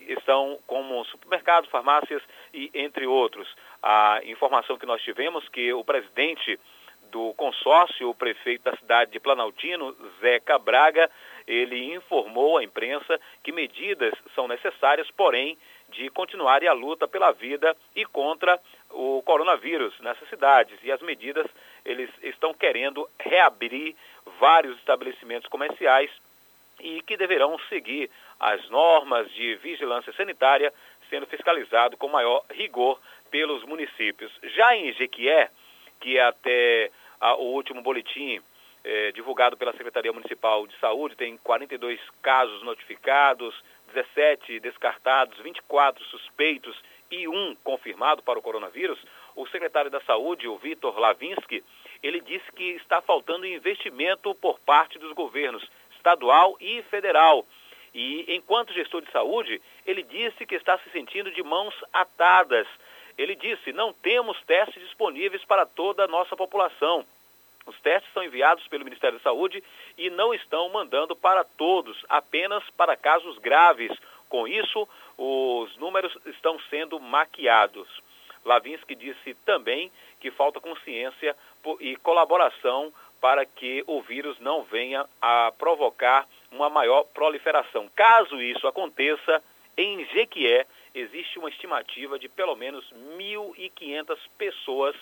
estão 0.00 0.58
como 0.66 1.04
supermercados, 1.06 1.70
farmácias 1.70 2.22
e 2.52 2.70
entre 2.74 3.06
outros. 3.06 3.48
A 3.82 4.20
informação 4.24 4.76
que 4.76 4.86
nós 4.86 5.02
tivemos 5.02 5.48
que 5.48 5.72
o 5.72 5.84
presidente 5.84 6.58
do 7.10 7.32
consórcio, 7.34 8.10
o 8.10 8.14
prefeito 8.14 8.64
da 8.64 8.76
cidade 8.76 9.12
de 9.12 9.20
Planaltino, 9.20 9.96
Zeca 10.20 10.58
Braga, 10.58 11.10
ele 11.46 11.94
informou 11.94 12.58
à 12.58 12.64
imprensa 12.64 13.20
que 13.42 13.52
medidas 13.52 14.12
são 14.34 14.48
necessárias, 14.48 15.08
porém, 15.10 15.56
de 15.88 16.10
continuar 16.10 16.64
a 16.64 16.72
luta 16.72 17.06
pela 17.06 17.30
vida 17.30 17.76
e 17.94 18.04
contra 18.04 18.58
o 18.90 19.22
coronavírus 19.24 19.98
nessas 20.00 20.28
cidades. 20.28 20.78
E 20.82 20.90
as 20.90 21.00
medidas, 21.00 21.46
eles 21.84 22.10
estão 22.22 22.52
querendo 22.52 23.08
reabrir 23.18 23.94
vários 24.40 24.76
estabelecimentos 24.78 25.48
comerciais 25.48 26.10
e 26.80 27.00
que 27.02 27.16
deverão 27.16 27.58
seguir 27.68 28.10
as 28.38 28.68
normas 28.68 29.30
de 29.32 29.54
vigilância 29.56 30.12
sanitária, 30.12 30.72
sendo 31.08 31.26
fiscalizado 31.26 31.96
com 31.96 32.08
maior 32.08 32.44
rigor 32.50 33.00
pelos 33.30 33.62
municípios. 33.64 34.32
Já 34.42 34.76
em 34.76 34.92
Jequié, 34.92 35.50
que 36.00 36.18
é 36.18 36.22
até 36.22 36.90
a, 37.20 37.36
o 37.36 37.54
último 37.54 37.80
boletim 37.80 38.42
eh, 38.88 39.10
divulgado 39.12 39.56
pela 39.56 39.72
Secretaria 39.72 40.12
Municipal 40.12 40.64
de 40.64 40.78
Saúde, 40.78 41.16
tem 41.16 41.36
42 41.38 42.00
casos 42.22 42.62
notificados, 42.62 43.52
17 43.92 44.60
descartados, 44.60 45.36
24 45.40 46.04
suspeitos 46.04 46.80
e 47.10 47.26
um 47.26 47.56
confirmado 47.64 48.22
para 48.22 48.38
o 48.38 48.42
coronavírus, 48.42 48.98
o 49.34 49.44
secretário 49.48 49.90
da 49.90 50.00
Saúde, 50.02 50.46
o 50.46 50.56
Vitor 50.56 50.96
Lavinsky, 50.98 51.64
ele 52.00 52.20
disse 52.20 52.50
que 52.52 52.62
está 52.76 53.00
faltando 53.02 53.44
investimento 53.44 54.32
por 54.36 54.60
parte 54.60 55.00
dos 55.00 55.12
governos 55.12 55.68
estadual 55.96 56.56
e 56.60 56.80
federal. 56.84 57.44
E 57.92 58.36
enquanto 58.36 58.72
gestor 58.72 59.02
de 59.02 59.10
saúde, 59.10 59.60
ele 59.84 60.04
disse 60.04 60.46
que 60.46 60.54
está 60.54 60.78
se 60.78 60.90
sentindo 60.90 61.32
de 61.32 61.42
mãos 61.42 61.74
atadas. 61.92 62.68
Ele 63.18 63.34
disse: 63.34 63.72
não 63.72 63.92
temos 63.92 64.40
testes 64.42 64.80
disponíveis 64.82 65.44
para 65.44 65.66
toda 65.66 66.04
a 66.04 66.08
nossa 66.08 66.36
população. 66.36 67.04
Os 67.66 67.78
testes 67.80 68.12
são 68.12 68.22
enviados 68.22 68.66
pelo 68.68 68.84
Ministério 68.84 69.18
da 69.18 69.22
Saúde 69.22 69.62
e 69.98 70.08
não 70.10 70.32
estão 70.32 70.68
mandando 70.68 71.16
para 71.16 71.42
todos, 71.42 72.04
apenas 72.08 72.62
para 72.70 72.96
casos 72.96 73.38
graves. 73.38 73.92
Com 74.28 74.46
isso, 74.46 74.88
os 75.18 75.76
números 75.76 76.16
estão 76.26 76.58
sendo 76.70 77.00
maquiados. 77.00 77.88
Lavinsky 78.44 78.94
disse 78.94 79.34
também 79.44 79.90
que 80.20 80.30
falta 80.30 80.60
consciência 80.60 81.36
e 81.80 81.96
colaboração 81.96 82.92
para 83.20 83.44
que 83.44 83.82
o 83.86 84.00
vírus 84.00 84.38
não 84.38 84.62
venha 84.62 85.04
a 85.20 85.52
provocar 85.58 86.26
uma 86.52 86.70
maior 86.70 87.04
proliferação. 87.04 87.88
Caso 87.94 88.40
isso 88.40 88.68
aconteça, 88.68 89.42
em 89.76 90.04
Jequié 90.06 90.66
existe 90.94 91.38
uma 91.38 91.48
estimativa 91.48 92.18
de 92.18 92.28
pelo 92.28 92.54
menos 92.54 92.84
1.500 93.18 94.16
pessoas 94.38 94.96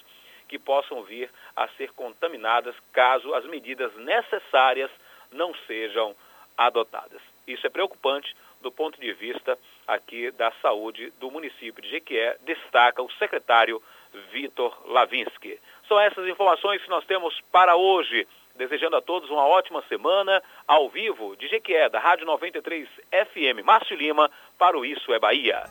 que 0.48 0.58
possam 0.58 1.02
vir 1.02 1.30
a 1.56 1.68
ser 1.68 1.92
contaminadas 1.92 2.74
caso 2.92 3.34
as 3.34 3.44
medidas 3.46 3.94
necessárias 3.96 4.90
não 5.32 5.54
sejam 5.66 6.14
adotadas. 6.56 7.20
Isso 7.46 7.66
é 7.66 7.70
preocupante 7.70 8.34
do 8.64 8.72
ponto 8.72 8.98
de 8.98 9.12
vista 9.12 9.58
aqui 9.86 10.30
da 10.32 10.50
saúde 10.62 11.12
do 11.20 11.30
município 11.30 11.82
de 11.82 11.90
Jequié, 11.90 12.38
destaca 12.42 13.02
o 13.02 13.12
secretário 13.12 13.80
Vitor 14.32 14.74
Lavinsky. 14.86 15.60
São 15.86 16.00
essas 16.00 16.26
informações 16.26 16.82
que 16.82 16.88
nós 16.88 17.04
temos 17.04 17.38
para 17.52 17.76
hoje. 17.76 18.26
Desejando 18.56 18.94
a 18.94 19.02
todos 19.02 19.28
uma 19.30 19.44
ótima 19.44 19.82
semana, 19.88 20.40
ao 20.66 20.88
vivo, 20.88 21.36
de 21.36 21.48
Jequié, 21.48 21.88
da 21.88 21.98
Rádio 21.98 22.24
93 22.24 22.88
FM. 23.10 23.64
Márcio 23.64 23.96
Lima, 23.96 24.30
para 24.56 24.78
o 24.78 24.84
Isso 24.84 25.12
é 25.12 25.18
Bahia. 25.18 25.64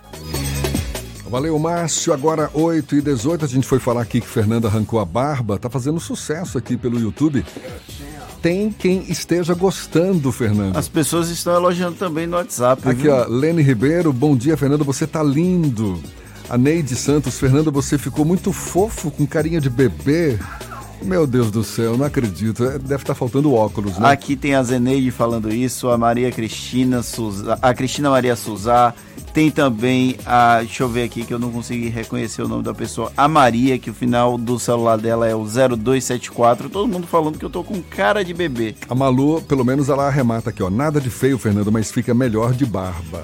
Valeu, 1.34 1.58
Márcio. 1.58 2.14
Agora 2.14 2.48
8 2.54 2.98
e 2.98 3.02
18 3.02 3.44
a 3.44 3.48
gente 3.48 3.66
foi 3.66 3.80
falar 3.80 4.04
aqui 4.04 4.22
que 4.22 4.28
Fernanda 4.28 4.68
arrancou 4.68 5.00
a 5.00 5.06
barba. 5.06 5.58
Tá 5.58 5.68
fazendo 5.68 6.00
sucesso 6.00 6.60
aqui 6.60 6.78
pelo 6.78 7.00
YouTube. 7.00 7.44
Tem 8.40 8.72
quem 8.72 9.00
esteja 9.10 9.56
gostando, 9.56 10.32
Fernando. 10.32 10.78
As 10.78 10.88
pessoas 10.88 11.30
estão 11.30 11.56
elogiando 11.56 11.96
também 11.96 12.28
no 12.28 12.38
WhatsApp. 12.38 12.88
Aqui, 12.88 13.02
viu? 13.02 13.16
ó, 13.16 13.26
Lene 13.26 13.64
Ribeiro. 13.64 14.14
Bom 14.14 14.38
dia, 14.38 14.56
Fernando. 14.56 14.86
Você 14.86 15.08
tá 15.08 15.24
lindo. 15.24 16.00
A 16.48 16.56
Neide 16.56 16.96
Santos. 16.96 17.40
Fernando, 17.40 17.72
você 17.72 17.98
ficou 17.98 18.24
muito 18.24 18.54
fofo 18.54 19.10
com 19.10 19.26
carinha 19.26 19.60
de 19.60 19.72
bebê. 19.72 20.38
Meu 21.02 21.28
Deus 21.28 21.52
do 21.52 21.64
céu, 21.64 21.98
não 21.98 22.06
acredito. 22.06 22.64
É, 22.64 22.78
Deve 22.78 23.04
estar 23.04 23.16
faltando 23.16 23.54
óculos, 23.54 23.98
né? 23.98 24.10
Aqui 24.10 24.36
tem 24.36 24.56
a 24.56 24.64
Zeneide 24.64 25.12
falando 25.12 25.52
isso, 25.54 25.90
a 25.90 25.98
Maria 25.98 26.32
Cristina 26.32 27.02
Souza, 27.04 27.58
a 27.62 27.74
Cristina 27.74 28.10
Maria 28.10 28.36
Souza, 28.36 28.94
Tem 29.34 29.50
também 29.50 30.16
a. 30.26 30.60
Deixa 30.60 30.84
eu 30.84 30.90
ver 30.90 31.04
aqui 31.04 31.26
que 31.26 31.34
eu 31.34 31.40
não 31.40 31.52
consegui 31.52 31.90
reconhecer 31.90 32.44
o 32.44 32.48
nome 32.48 32.62
da 32.62 32.74
pessoa. 32.74 33.12
A 33.18 33.28
Maria, 33.28 33.80
que 33.80 33.90
o 33.90 33.94
final 33.94 34.38
do 34.38 34.60
celular 34.60 34.96
dela 34.98 35.28
é 35.28 35.34
o 35.34 35.44
0274. 35.44 36.70
Todo 36.70 36.88
mundo 36.88 37.08
falando 37.08 37.40
que 37.40 37.44
eu 37.44 37.50
tô 37.50 37.64
com 37.64 37.82
cara 37.82 38.24
de 38.24 38.32
bebê. 38.32 38.76
A 38.88 38.94
Malu, 38.94 39.42
pelo 39.42 39.66
menos 39.66 39.90
ela 39.90 40.08
arremata 40.08 40.52
aqui, 40.52 40.62
ó. 40.62 40.70
Nada 40.70 41.02
de 41.02 41.10
feio, 41.10 41.40
Fernando, 41.40 41.72
mas 41.72 41.92
fica 41.92 42.14
melhor 42.14 42.54
de 42.54 42.64
barba. 42.64 43.24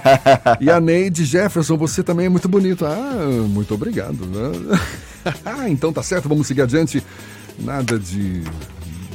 e 0.58 0.70
a 0.70 0.80
Neide 0.80 1.26
Jefferson, 1.26 1.76
você 1.76 2.02
também 2.02 2.26
é 2.26 2.30
muito 2.30 2.48
bonito. 2.48 2.86
Ah, 2.86 3.46
muito 3.46 3.74
obrigado. 3.74 4.24
Né? 4.24 4.78
ah, 5.44 5.68
então 5.68 5.92
tá 5.92 6.02
certo, 6.02 6.30
vamos 6.30 6.46
seguir 6.46 6.62
adiante. 6.62 7.02
Nada 7.58 7.98
de 7.98 8.42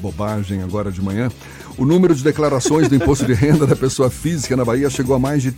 bobagem 0.02 0.62
agora 0.62 0.92
de 0.92 1.02
manhã. 1.02 1.32
O 1.80 1.86
número 1.86 2.14
de 2.14 2.24
declarações 2.24 2.88
do 2.88 2.96
imposto 2.96 3.26
de 3.26 3.34
renda 3.34 3.66
da 3.66 3.76
pessoa 3.76 4.10
física 4.10 4.56
na 4.56 4.64
Bahia 4.64 4.90
chegou 4.90 5.16
a 5.16 5.20
mais 5.20 5.42
de 5.42 5.52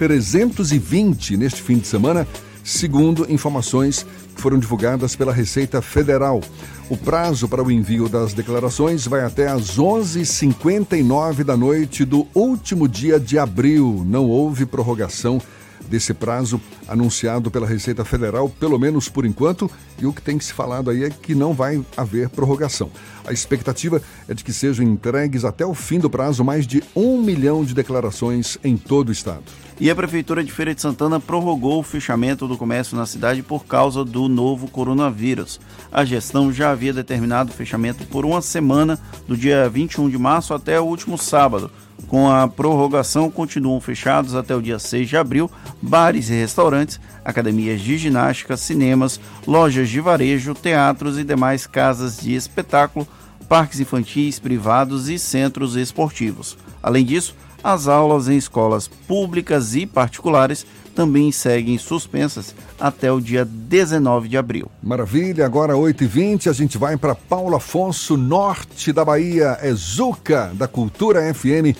320 0.00 1.36
neste 1.36 1.60
fim 1.60 1.76
de 1.76 1.86
semana, 1.86 2.26
segundo 2.64 3.30
informações 3.30 4.06
que 4.34 4.40
foram 4.40 4.58
divulgadas 4.58 5.14
pela 5.14 5.30
Receita 5.30 5.82
Federal. 5.82 6.40
O 6.88 6.96
prazo 6.96 7.46
para 7.46 7.62
o 7.62 7.70
envio 7.70 8.08
das 8.08 8.32
declarações 8.32 9.06
vai 9.06 9.22
até 9.22 9.48
às 9.48 9.76
11h59 9.78 11.44
da 11.44 11.54
noite 11.54 12.06
do 12.06 12.26
último 12.34 12.88
dia 12.88 13.20
de 13.20 13.38
abril. 13.38 14.02
Não 14.06 14.24
houve 14.24 14.64
prorrogação 14.64 15.38
desse 15.86 16.14
prazo 16.14 16.58
anunciado 16.88 17.50
pela 17.50 17.66
Receita 17.66 18.02
Federal, 18.02 18.48
pelo 18.48 18.78
menos 18.78 19.06
por 19.08 19.26
enquanto, 19.26 19.70
e 19.98 20.06
o 20.06 20.14
que 20.14 20.22
tem 20.22 20.40
se 20.40 20.52
falado 20.52 20.88
aí 20.88 21.04
é 21.04 21.10
que 21.10 21.34
não 21.34 21.52
vai 21.52 21.84
haver 21.94 22.30
prorrogação. 22.30 22.90
A 23.26 23.32
expectativa 23.32 24.00
é 24.26 24.32
de 24.32 24.42
que 24.42 24.52
sejam 24.52 24.84
entregues 24.84 25.44
até 25.44 25.66
o 25.66 25.74
fim 25.74 25.98
do 25.98 26.08
prazo 26.08 26.42
mais 26.42 26.66
de 26.66 26.82
um 26.96 27.20
milhão 27.20 27.64
de 27.64 27.74
declarações 27.74 28.56
em 28.64 28.78
todo 28.78 29.10
o 29.10 29.12
estado. 29.12 29.44
E 29.80 29.88
a 29.88 29.96
Prefeitura 29.96 30.44
de 30.44 30.52
Feira 30.52 30.74
de 30.74 30.82
Santana 30.82 31.18
prorrogou 31.18 31.80
o 31.80 31.82
fechamento 31.82 32.46
do 32.46 32.58
comércio 32.58 32.94
na 32.98 33.06
cidade 33.06 33.42
por 33.42 33.64
causa 33.64 34.04
do 34.04 34.28
novo 34.28 34.68
coronavírus. 34.68 35.58
A 35.90 36.04
gestão 36.04 36.52
já 36.52 36.70
havia 36.70 36.92
determinado 36.92 37.50
o 37.50 37.54
fechamento 37.54 38.04
por 38.04 38.26
uma 38.26 38.42
semana, 38.42 38.98
do 39.26 39.34
dia 39.34 39.66
21 39.70 40.10
de 40.10 40.18
março 40.18 40.52
até 40.52 40.78
o 40.78 40.84
último 40.84 41.16
sábado. 41.16 41.70
Com 42.08 42.30
a 42.30 42.46
prorrogação, 42.46 43.30
continuam 43.30 43.80
fechados 43.80 44.34
até 44.34 44.54
o 44.54 44.60
dia 44.60 44.78
6 44.78 45.08
de 45.08 45.16
abril 45.16 45.50
bares 45.80 46.28
e 46.28 46.34
restaurantes, 46.34 47.00
academias 47.24 47.80
de 47.80 47.96
ginástica, 47.96 48.58
cinemas, 48.58 49.18
lojas 49.46 49.88
de 49.88 49.98
varejo, 49.98 50.54
teatros 50.54 51.18
e 51.18 51.24
demais 51.24 51.66
casas 51.66 52.18
de 52.18 52.34
espetáculo, 52.34 53.08
parques 53.48 53.80
infantis, 53.80 54.38
privados 54.38 55.08
e 55.08 55.18
centros 55.18 55.74
esportivos. 55.74 56.58
Além 56.82 57.04
disso, 57.04 57.34
as 57.62 57.88
aulas 57.88 58.28
em 58.28 58.36
escolas 58.36 58.88
públicas 58.88 59.74
e 59.74 59.86
particulares 59.86 60.66
também 60.94 61.30
seguem 61.30 61.78
suspensas 61.78 62.54
até 62.78 63.10
o 63.12 63.20
dia 63.20 63.44
19 63.44 64.28
de 64.28 64.36
abril. 64.36 64.70
Maravilha, 64.82 65.46
agora 65.46 65.74
8h20 65.74 66.48
a 66.48 66.52
gente 66.52 66.76
vai 66.76 66.96
para 66.96 67.14
Paulo 67.14 67.56
Afonso, 67.56 68.16
norte 68.16 68.92
da 68.92 69.04
Bahia. 69.04 69.58
É 69.62 69.72
Zuca, 69.72 70.50
da 70.54 70.66
Cultura 70.66 71.32
FM, 71.32 71.76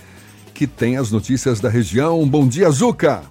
que 0.55 0.66
tem 0.66 0.97
as 0.97 1.11
notícias 1.11 1.61
da 1.61 1.69
região. 1.69 2.27
Bom 2.28 2.47
dia, 2.47 2.70
Zuca! 2.70 3.23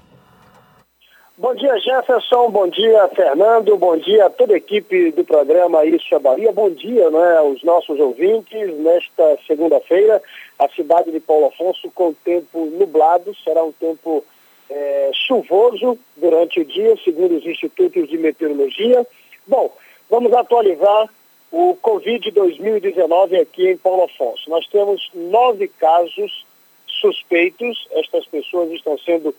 Bom 1.40 1.56
dia, 1.56 1.80
Jefferson. 1.80 2.52
Bom 2.52 2.68
dia, 2.68 3.08
Fernando. 3.16 3.78
Bom 3.78 3.96
dia 3.96 4.26
a 4.26 4.30
toda 4.30 4.56
a 4.56 4.58
equipe 4.58 5.10
do 5.12 5.24
programa 5.24 5.86
Isso 5.86 6.14
é 6.14 6.20
Bahia. 6.20 6.52
Bom 6.52 6.70
dia 6.70 7.10
né, 7.10 7.38
aos 7.38 7.64
nossos 7.64 7.98
ouvintes. 7.98 8.78
Nesta 8.78 9.40
segunda-feira, 9.48 10.22
a 10.60 10.68
cidade 10.68 11.14
de 11.14 11.20
Paulo 11.22 11.46
Afonso 11.46 11.90
com 11.92 12.12
tempo 12.12 12.66
nublado. 12.66 13.34
Será 13.42 13.64
um 13.64 13.72
tempo 13.72 14.22
é, 14.70 15.12
chuvoso 15.14 15.98
durante 16.18 16.60
o 16.60 16.66
dia, 16.66 16.98
segundo 17.06 17.38
os 17.38 17.46
institutos 17.46 18.10
de 18.10 18.18
meteorologia. 18.18 19.08
Bom, 19.48 19.74
vamos 20.10 20.34
atualizar 20.34 21.08
o 21.54 21.74
Covid 21.82 22.32
2019 22.32 23.38
aqui 23.38 23.70
em 23.70 23.78
Paulo 23.78 24.04
Afonso. 24.04 24.50
Nós 24.50 24.68
temos 24.68 25.10
nove 25.14 25.70
casos 25.70 26.46
suspeitos. 26.86 27.88
Estas 27.92 28.26
pessoas 28.26 28.70
estão 28.72 28.98
sendo 28.98 29.34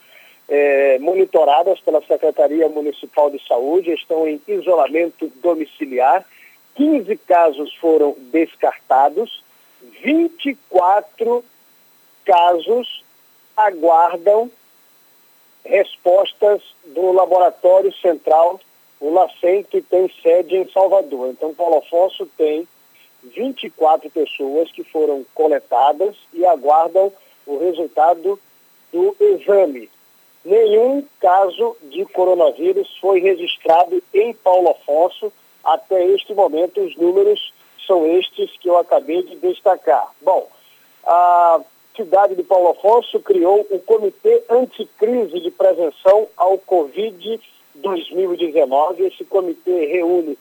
é, 0.50 0.98
monitoradas 0.98 1.78
pela 1.78 2.02
Secretaria 2.02 2.68
Municipal 2.68 3.30
de 3.30 3.40
Saúde, 3.46 3.92
estão 3.92 4.26
em 4.26 4.42
isolamento 4.48 5.30
domiciliar. 5.36 6.26
15 6.74 7.16
casos 7.18 7.72
foram 7.76 8.16
descartados, 8.32 9.44
24 10.02 11.44
casos 12.24 13.04
aguardam 13.56 14.50
respostas 15.64 16.62
do 16.84 17.12
Laboratório 17.12 17.92
Central, 17.94 18.60
o 18.98 19.10
LACEN, 19.12 19.62
que 19.62 19.80
tem 19.80 20.10
sede 20.22 20.56
em 20.56 20.68
Salvador. 20.70 21.28
Então, 21.30 21.54
Paulo 21.54 21.78
Afonso 21.78 22.26
tem 22.36 22.66
24 23.22 24.10
pessoas 24.10 24.70
que 24.72 24.82
foram 24.82 25.24
coletadas 25.34 26.16
e 26.32 26.44
aguardam 26.44 27.12
o 27.46 27.58
resultado 27.58 28.40
do 28.92 29.16
exame 29.20 29.88
nenhum 30.44 31.04
caso 31.20 31.76
de 31.82 32.04
coronavírus 32.06 32.96
foi 33.00 33.20
registrado 33.20 34.02
em 34.12 34.32
Paulo 34.34 34.70
Afonso. 34.70 35.32
Até 35.62 36.04
este 36.06 36.32
momento, 36.34 36.80
os 36.80 36.96
números 36.96 37.52
são 37.86 38.06
estes 38.06 38.50
que 38.58 38.68
eu 38.68 38.78
acabei 38.78 39.22
de 39.22 39.36
destacar. 39.36 40.12
Bom, 40.22 40.48
a 41.04 41.60
cidade 41.96 42.34
de 42.34 42.42
Paulo 42.42 42.68
Afonso 42.68 43.20
criou 43.20 43.66
o 43.70 43.78
Comitê 43.80 44.42
Anticrise 44.48 45.40
de 45.40 45.50
Prevenção 45.50 46.28
ao 46.36 46.56
Covid 46.58 47.40
2019. 47.74 49.04
Esse 49.06 49.24
comitê 49.24 49.86
reúne 49.86 50.38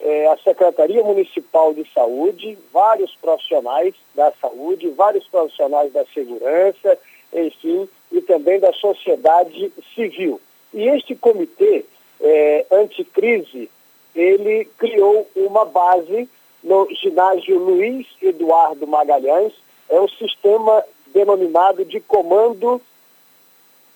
é, 0.00 0.28
a 0.28 0.36
Secretaria 0.38 1.02
Municipal 1.02 1.72
de 1.72 1.84
Saúde, 1.92 2.58
vários 2.72 3.14
profissionais 3.16 3.94
da 4.14 4.32
saúde, 4.40 4.90
vários 4.90 5.26
profissionais 5.28 5.92
da 5.92 6.04
segurança, 6.06 6.98
enfim, 7.34 7.88
e 8.12 8.20
também 8.22 8.60
da 8.60 8.72
sociedade 8.72 9.72
civil. 9.94 10.40
E 10.72 10.88
este 10.88 11.14
comitê 11.14 11.84
é, 12.20 12.66
anticrise, 12.70 13.70
ele 14.14 14.64
criou 14.78 15.28
uma 15.34 15.64
base 15.64 16.28
no 16.62 16.88
ginásio 16.94 17.58
Luiz 17.58 18.06
Eduardo 18.22 18.86
Magalhães, 18.86 19.52
é 19.88 20.00
um 20.00 20.08
sistema 20.08 20.82
denominado 21.08 21.84
de 21.84 22.00
comando 22.00 22.80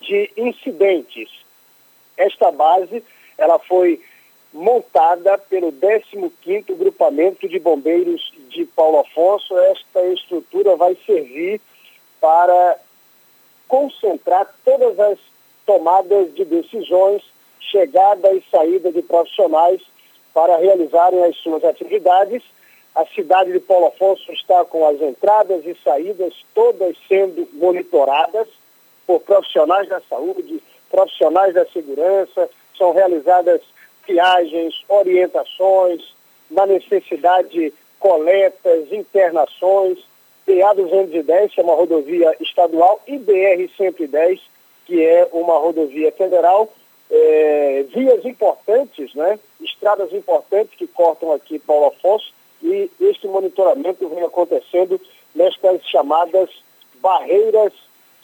de 0.01 0.31
incidentes. 0.37 1.31
Esta 2.17 2.51
base, 2.51 3.03
ela 3.37 3.59
foi 3.59 4.01
montada 4.53 5.39
pelo 5.39 5.73
15º 5.73 6.77
Grupamento 6.77 7.49
de 7.49 7.59
Bombeiros 7.59 8.33
de 8.49 8.65
Paulo 8.65 9.01
Afonso. 9.01 9.57
Esta 9.59 10.05
estrutura 10.07 10.77
vai 10.77 10.97
servir 11.07 11.61
para 12.21 12.79
concentrar 13.69 14.53
todas 14.65 14.99
as 14.99 15.19
tomadas 15.65 16.35
de 16.35 16.45
decisões, 16.45 17.23
chegada 17.61 18.33
e 18.33 18.43
saída 18.51 18.91
de 18.91 19.03
profissionais 19.03 19.83
para 20.33 20.57
realizarem 20.57 21.23
as 21.25 21.37
suas 21.37 21.63
atividades. 21.63 22.43
A 22.95 23.05
cidade 23.07 23.53
de 23.53 23.61
Paulo 23.61 23.87
Afonso 23.87 24.33
está 24.33 24.65
com 24.65 24.89
as 24.89 25.01
entradas 25.01 25.65
e 25.65 25.77
saídas 25.85 26.35
todas 26.55 26.97
sendo 27.07 27.47
monitoradas 27.53 28.49
por 29.07 29.21
profissionais 29.21 29.89
da 29.89 30.01
saúde, 30.09 30.63
profissionais 30.91 31.55
da 31.55 31.67
segurança, 31.67 32.49
são 32.77 32.93
realizadas 32.93 33.61
viagens, 34.07 34.75
orientações, 34.89 36.03
na 36.51 36.67
necessidade 36.67 37.73
coletas, 37.99 38.91
internações, 38.91 39.99
PA 40.49 40.73
210, 40.73 41.53
que 41.53 41.61
é 41.61 41.63
uma 41.63 41.75
rodovia 41.75 42.35
estadual, 42.41 43.03
e 43.07 43.19
BR 43.19 43.69
110, 43.77 44.41
que 44.87 45.05
é 45.05 45.29
uma 45.33 45.59
rodovia 45.59 46.11
federal, 46.13 46.73
é, 47.11 47.85
vias 47.95 48.25
importantes, 48.25 49.15
né? 49.15 49.39
estradas 49.61 50.11
importantes 50.13 50.77
que 50.79 50.87
cortam 50.87 51.33
aqui 51.33 51.59
Paulo 51.59 51.89
Afonso, 51.89 52.33
e 52.63 52.91
este 52.99 53.29
monitoramento 53.29 54.09
vem 54.09 54.25
acontecendo 54.25 54.99
nestas 55.35 55.83
chamadas 55.87 56.49
barreiras 56.95 57.73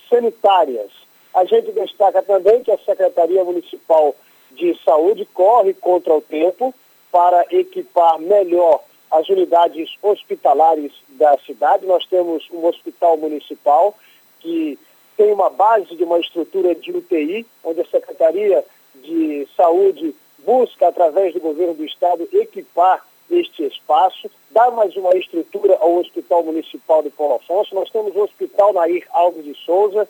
sanitárias. 0.08 0.90
A 1.34 1.44
gente 1.44 1.72
destaca 1.72 2.22
também 2.22 2.62
que 2.62 2.70
a 2.70 2.78
Secretaria 2.78 3.44
Municipal 3.44 4.14
de 4.50 4.76
Saúde 4.82 5.28
corre 5.34 5.74
contra 5.74 6.14
o 6.14 6.20
tempo 6.20 6.74
para 7.12 7.46
equipar 7.50 8.18
melhor 8.18 8.80
as 9.14 9.28
unidades 9.28 9.96
hospitalares 10.02 10.92
da 11.10 11.38
cidade. 11.38 11.86
Nós 11.86 12.04
temos 12.06 12.44
um 12.50 12.66
hospital 12.66 13.16
municipal 13.16 13.96
que 14.40 14.78
tem 15.16 15.32
uma 15.32 15.48
base 15.48 15.94
de 15.94 16.02
uma 16.02 16.18
estrutura 16.18 16.74
de 16.74 16.90
UTI, 16.90 17.46
onde 17.62 17.80
a 17.80 17.86
Secretaria 17.86 18.64
de 18.96 19.46
Saúde 19.56 20.14
busca, 20.44 20.88
através 20.88 21.32
do 21.32 21.40
governo 21.40 21.74
do 21.74 21.84
Estado, 21.84 22.28
equipar 22.32 23.06
este 23.30 23.64
espaço, 23.64 24.30
dar 24.50 24.70
mais 24.72 24.94
uma 24.96 25.16
estrutura 25.16 25.76
ao 25.80 25.96
Hospital 25.96 26.42
Municipal 26.42 27.02
de 27.02 27.10
Paulo 27.10 27.36
Afonso. 27.36 27.74
Nós 27.74 27.90
temos 27.90 28.14
o 28.14 28.22
Hospital 28.22 28.72
Nair 28.72 29.06
Alves 29.12 29.44
de 29.44 29.54
Souza, 29.54 30.08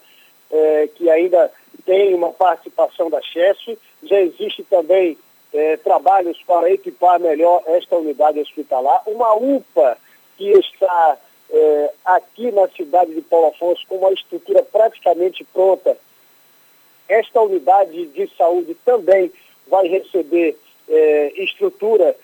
eh, 0.50 0.88
que 0.94 1.08
ainda 1.10 1.52
tem 1.84 2.14
uma 2.14 2.30
participação 2.30 3.10
da 3.10 3.20
chefe, 3.20 3.78
já 4.02 4.20
existe 4.20 4.62
também 4.64 5.16
é, 5.54 5.76
trabalhos 5.76 6.36
para 6.46 6.70
equipar 6.70 7.20
melhor 7.20 7.62
esta 7.66 7.96
unidade 7.96 8.40
hospitalar. 8.40 9.02
Uma 9.06 9.34
UPA 9.34 9.96
que 10.36 10.50
está 10.50 11.16
é, 11.48 11.90
aqui 12.04 12.50
na 12.50 12.68
cidade 12.68 13.14
de 13.14 13.22
Paulo 13.22 13.48
Afonso 13.48 13.86
com 13.88 13.98
uma 13.98 14.12
estrutura 14.12 14.64
praticamente 14.64 15.44
pronta. 15.44 15.96
Esta 17.08 17.40
unidade 17.40 18.06
de 18.06 18.28
saúde 18.36 18.74
também 18.84 19.30
vai 19.68 19.86
receber 19.86 20.58
é, 20.88 21.32
estrutura. 21.36 22.16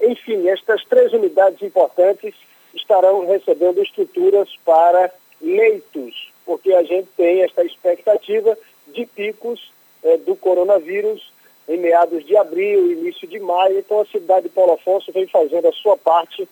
Enfim, 0.00 0.48
estas 0.48 0.84
três 0.86 1.12
unidades 1.12 1.62
importantes 1.62 2.34
estarão 2.74 3.26
recebendo 3.26 3.80
estruturas 3.80 4.48
para 4.64 5.12
leitos, 5.40 6.32
porque 6.44 6.72
a 6.74 6.82
gente 6.82 7.08
tem 7.16 7.42
esta 7.42 7.62
expectativa 7.64 8.58
de 8.88 9.06
picos 9.06 9.70
é, 10.02 10.16
do 10.16 10.34
coronavírus 10.34 11.31
em 11.68 11.78
meados 11.78 12.24
de 12.24 12.36
abril, 12.36 12.90
início 12.90 13.26
de 13.26 13.38
maio. 13.38 13.78
Então, 13.78 14.00
a 14.00 14.06
cidade 14.06 14.48
de 14.48 14.54
Paulo 14.54 14.72
Afonso 14.72 15.12
vem 15.12 15.26
fazendo 15.26 15.68
a 15.68 15.72
sua 15.72 15.96
parte 15.96 16.48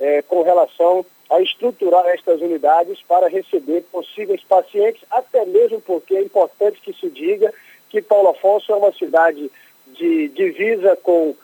é, 0.00 0.22
com 0.22 0.42
relação 0.42 1.04
a 1.30 1.40
estruturar 1.40 2.06
estas 2.06 2.40
unidades 2.40 3.00
para 3.08 3.28
receber 3.28 3.82
possíveis 3.90 4.42
pacientes, 4.42 5.02
até 5.10 5.44
mesmo 5.44 5.80
porque 5.80 6.14
é 6.14 6.22
importante 6.22 6.80
que 6.80 6.92
se 6.92 7.08
diga 7.10 7.52
que 7.88 8.02
Paulo 8.02 8.28
Afonso 8.28 8.72
é 8.72 8.76
uma 8.76 8.92
cidade 8.92 9.50
de 9.86 10.28
divisa 10.28 10.96
com 11.02 11.34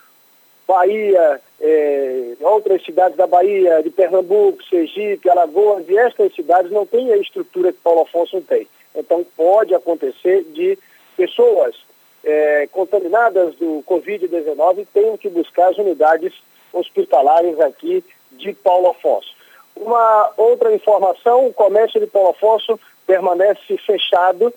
Bahia, 0.67 1.41
é, 1.61 2.37
outras 2.41 2.85
cidades 2.85 3.17
da 3.17 3.27
Bahia, 3.27 3.83
de 3.83 3.91
Pernambuco, 3.91 4.63
Sergipe, 4.65 5.29
Alagoas, 5.29 5.89
e 5.89 5.99
estas 5.99 6.35
cidades 6.35 6.71
não 6.71 6.87
têm 6.87 7.13
a 7.13 7.17
estrutura 7.17 7.73
que 7.73 7.81
Paulo 7.81 8.03
Afonso 8.03 8.41
tem. 8.43 8.67
Então 8.95 9.25
pode 9.37 9.75
acontecer 9.75 10.45
de 10.53 10.79
pessoas 11.17 11.77
é, 12.25 12.67
contaminadas 12.71 13.55
do 13.57 13.83
Covid-19 13.87 14.87
tenham 14.93 15.17
que 15.17 15.29
buscar 15.29 15.69
as 15.69 15.79
unidades 15.79 16.33
hospitalares 16.73 17.59
aqui 17.61 18.05
de 18.33 18.53
Paulo 18.53 18.91
Afonso. 18.91 19.35
Uma 19.75 20.33
outra 20.37 20.73
informação, 20.75 21.47
o 21.47 21.53
comércio 21.53 21.99
de 22.01 22.07
Paulo 22.07 22.29
Afonso 22.31 22.79
permanece 23.07 23.77
fechado. 23.79 24.55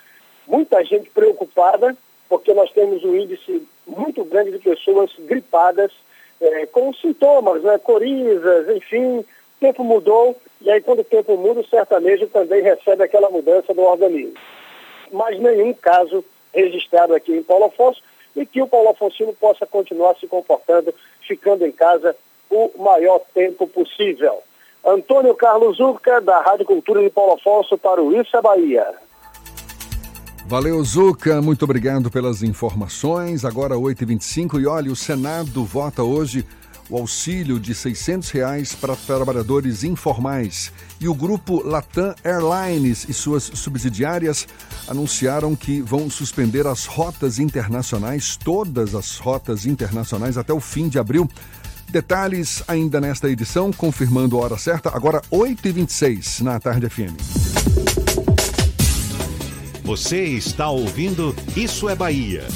muita 0.46 0.82
gente 0.84 1.10
preocupada, 1.10 1.96
porque 2.28 2.52
nós 2.54 2.72
temos 2.72 3.04
um 3.04 3.14
índice 3.14 3.66
muito 3.86 4.24
grande 4.24 4.52
de 4.52 4.58
pessoas 4.58 5.10
gripadas 5.18 5.92
é, 6.40 6.66
com 6.66 6.92
sintomas, 6.94 7.62
né, 7.62 7.78
corizas, 7.78 8.76
enfim, 8.76 9.24
tempo 9.62 9.84
mudou, 9.84 10.36
e 10.60 10.68
aí 10.70 10.80
quando 10.80 11.00
o 11.00 11.04
tempo 11.04 11.36
muda, 11.36 11.60
o 11.60 11.66
sertanejo 11.66 12.26
também 12.26 12.62
recebe 12.62 13.04
aquela 13.04 13.30
mudança 13.30 13.72
do 13.72 13.82
organismo. 13.82 14.34
Mas 15.12 15.38
nenhum 15.38 15.72
caso 15.72 16.24
registrado 16.52 17.14
aqui 17.14 17.32
em 17.32 17.42
Paulo 17.44 17.66
Afonso, 17.66 18.02
e 18.34 18.44
que 18.44 18.60
o 18.60 18.66
Paulo 18.66 18.88
Afonsino 18.88 19.32
possa 19.34 19.64
continuar 19.66 20.16
se 20.16 20.26
comportando, 20.26 20.92
ficando 21.26 21.64
em 21.64 21.70
casa 21.70 22.16
o 22.50 22.70
maior 22.78 23.20
tempo 23.32 23.66
possível. 23.68 24.42
Antônio 24.84 25.34
Carlos 25.34 25.78
Urca, 25.78 26.20
da 26.20 26.40
Rádio 26.40 26.66
Cultura 26.66 27.02
de 27.02 27.10
Paulo 27.10 27.34
Afonso, 27.34 27.78
para 27.78 28.02
o 28.02 28.20
Issa 28.20 28.42
Bahia. 28.42 28.86
Valeu, 30.46 30.82
Zuca. 30.82 31.40
Muito 31.40 31.64
obrigado 31.64 32.10
pelas 32.10 32.42
informações. 32.42 33.44
Agora 33.44 33.76
8h25 33.76 34.60
e 34.60 34.66
olha, 34.66 34.90
o 34.90 34.96
Senado 34.96 35.64
vota 35.64 36.02
hoje 36.02 36.44
o 36.92 36.98
auxílio 36.98 37.58
de 37.58 37.74
600 37.74 38.30
reais 38.30 38.74
para 38.74 38.94
trabalhadores 38.94 39.82
informais. 39.82 40.70
E 41.00 41.08
o 41.08 41.14
grupo 41.14 41.66
Latam 41.66 42.14
Airlines 42.22 43.08
e 43.08 43.14
suas 43.14 43.44
subsidiárias 43.44 44.46
anunciaram 44.86 45.56
que 45.56 45.80
vão 45.80 46.10
suspender 46.10 46.66
as 46.66 46.84
rotas 46.84 47.38
internacionais, 47.38 48.36
todas 48.36 48.94
as 48.94 49.16
rotas 49.16 49.64
internacionais, 49.64 50.36
até 50.36 50.52
o 50.52 50.60
fim 50.60 50.86
de 50.86 50.98
abril. 50.98 51.26
Detalhes 51.88 52.62
ainda 52.68 53.00
nesta 53.00 53.30
edição, 53.30 53.72
confirmando 53.72 54.38
a 54.38 54.42
hora 54.42 54.58
certa, 54.58 54.94
agora 54.94 55.22
8h26 55.30 56.42
na 56.42 56.60
Tarde 56.60 56.90
FM. 56.90 57.16
Você 59.82 60.24
está 60.24 60.68
ouvindo 60.68 61.34
Isso 61.56 61.88
é 61.88 61.94
Bahia. 61.94 62.46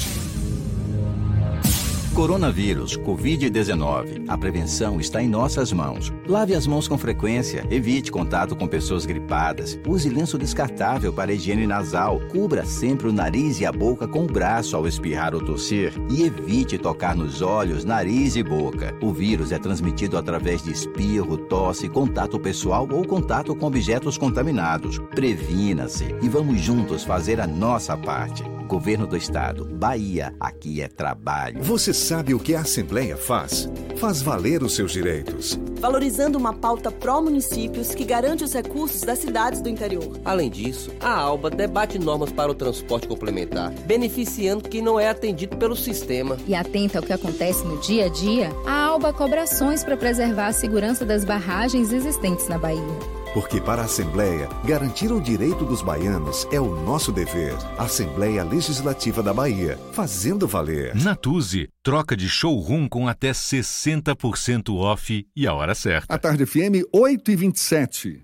Coronavírus, 2.17 2.97
Covid-19. 2.97 4.23
A 4.27 4.35
prevenção 4.35 4.99
está 4.99 5.21
em 5.21 5.29
nossas 5.29 5.71
mãos. 5.71 6.11
Lave 6.27 6.55
as 6.55 6.65
mãos 6.65 6.87
com 6.87 6.97
frequência, 6.97 7.63
evite 7.69 8.11
contato 8.11 8.55
com 8.55 8.67
pessoas 8.67 9.05
gripadas, 9.05 9.79
use 9.87 10.09
lenço 10.09 10.35
descartável 10.35 11.13
para 11.13 11.31
higiene 11.31 11.67
nasal, 11.67 12.19
cubra 12.31 12.65
sempre 12.65 13.07
o 13.07 13.13
nariz 13.13 13.59
e 13.59 13.67
a 13.67 13.71
boca 13.71 14.07
com 14.07 14.23
o 14.23 14.27
braço 14.27 14.75
ao 14.75 14.87
espirrar 14.87 15.35
ou 15.35 15.41
tossir 15.41 15.93
e 16.09 16.23
evite 16.23 16.79
tocar 16.79 17.15
nos 17.15 17.43
olhos, 17.43 17.85
nariz 17.85 18.35
e 18.35 18.41
boca. 18.41 18.97
O 18.99 19.13
vírus 19.13 19.51
é 19.51 19.59
transmitido 19.59 20.17
através 20.17 20.63
de 20.63 20.71
espirro, 20.71 21.37
tosse, 21.37 21.87
contato 21.87 22.39
pessoal 22.39 22.87
ou 22.91 23.05
contato 23.05 23.55
com 23.55 23.67
objetos 23.67 24.17
contaminados. 24.17 24.97
Previna-se 25.13 26.15
e 26.19 26.27
vamos 26.27 26.59
juntos 26.61 27.03
fazer 27.03 27.39
a 27.39 27.45
nossa 27.45 27.95
parte. 27.95 28.43
Governo 28.67 29.07
do 29.07 29.15
Estado, 29.15 29.65
Bahia, 29.65 30.35
aqui 30.39 30.81
é 30.81 30.87
trabalho. 30.87 31.63
Você 31.63 31.93
sabe 31.93 32.33
o 32.33 32.39
que 32.39 32.53
a 32.53 32.61
Assembleia 32.61 33.15
faz? 33.15 33.69
Faz 33.97 34.21
valer 34.21 34.61
os 34.61 34.75
seus 34.75 34.91
direitos. 34.91 35.57
Valorizando 35.79 36.37
uma 36.37 36.53
pauta 36.53 36.91
pró-municípios 36.91 37.95
que 37.95 38.03
garante 38.03 38.43
os 38.43 38.53
recursos 38.53 39.01
das 39.01 39.19
cidades 39.19 39.61
do 39.61 39.69
interior. 39.69 40.19
Além 40.25 40.49
disso, 40.49 40.91
a 40.99 41.13
ALBA 41.13 41.49
debate 41.49 41.97
normas 41.97 42.31
para 42.31 42.51
o 42.51 42.55
transporte 42.55 43.07
complementar, 43.07 43.71
beneficiando 43.85 44.67
quem 44.67 44.81
não 44.81 44.99
é 44.99 45.09
atendido 45.09 45.55
pelo 45.57 45.75
sistema. 45.75 46.37
E 46.45 46.53
atenta 46.53 46.99
ao 46.99 47.03
que 47.03 47.13
acontece 47.13 47.63
no 47.65 47.79
dia 47.79 48.05
a 48.05 48.09
dia, 48.09 48.51
a 48.65 48.85
ALBA 48.87 49.13
cobra 49.13 49.43
ações 49.43 49.83
para 49.83 49.95
preservar 49.95 50.47
a 50.47 50.53
segurança 50.53 51.05
das 51.05 51.23
barragens 51.23 51.93
existentes 51.93 52.47
na 52.47 52.57
Bahia. 52.57 53.16
Porque 53.37 53.61
para 53.61 53.83
a 53.83 53.85
Assembleia, 53.85 54.49
garantir 54.65 55.11
o 55.11 55.21
direito 55.21 55.63
dos 55.63 55.83
baianos 55.83 56.47
é 56.51 56.59
o 56.59 56.75
nosso 56.83 57.11
dever. 57.11 57.53
Assembleia 57.77 58.43
Legislativa 58.43 59.21
da 59.21 59.31
Bahia, 59.31 59.77
fazendo 59.93 60.47
valer. 60.47 60.95
Natuse, 60.95 61.69
troca 61.83 62.17
de 62.17 62.27
showroom 62.27 62.89
com 62.89 63.07
até 63.07 63.29
60% 63.29 64.75
off 64.75 65.23
e 65.35 65.45
a 65.45 65.53
hora 65.53 65.75
certa. 65.75 66.15
A 66.15 66.17
Tarde 66.17 66.47
FM, 66.47 66.89
8 66.91 67.29
e 67.29 67.35
27 67.35 68.23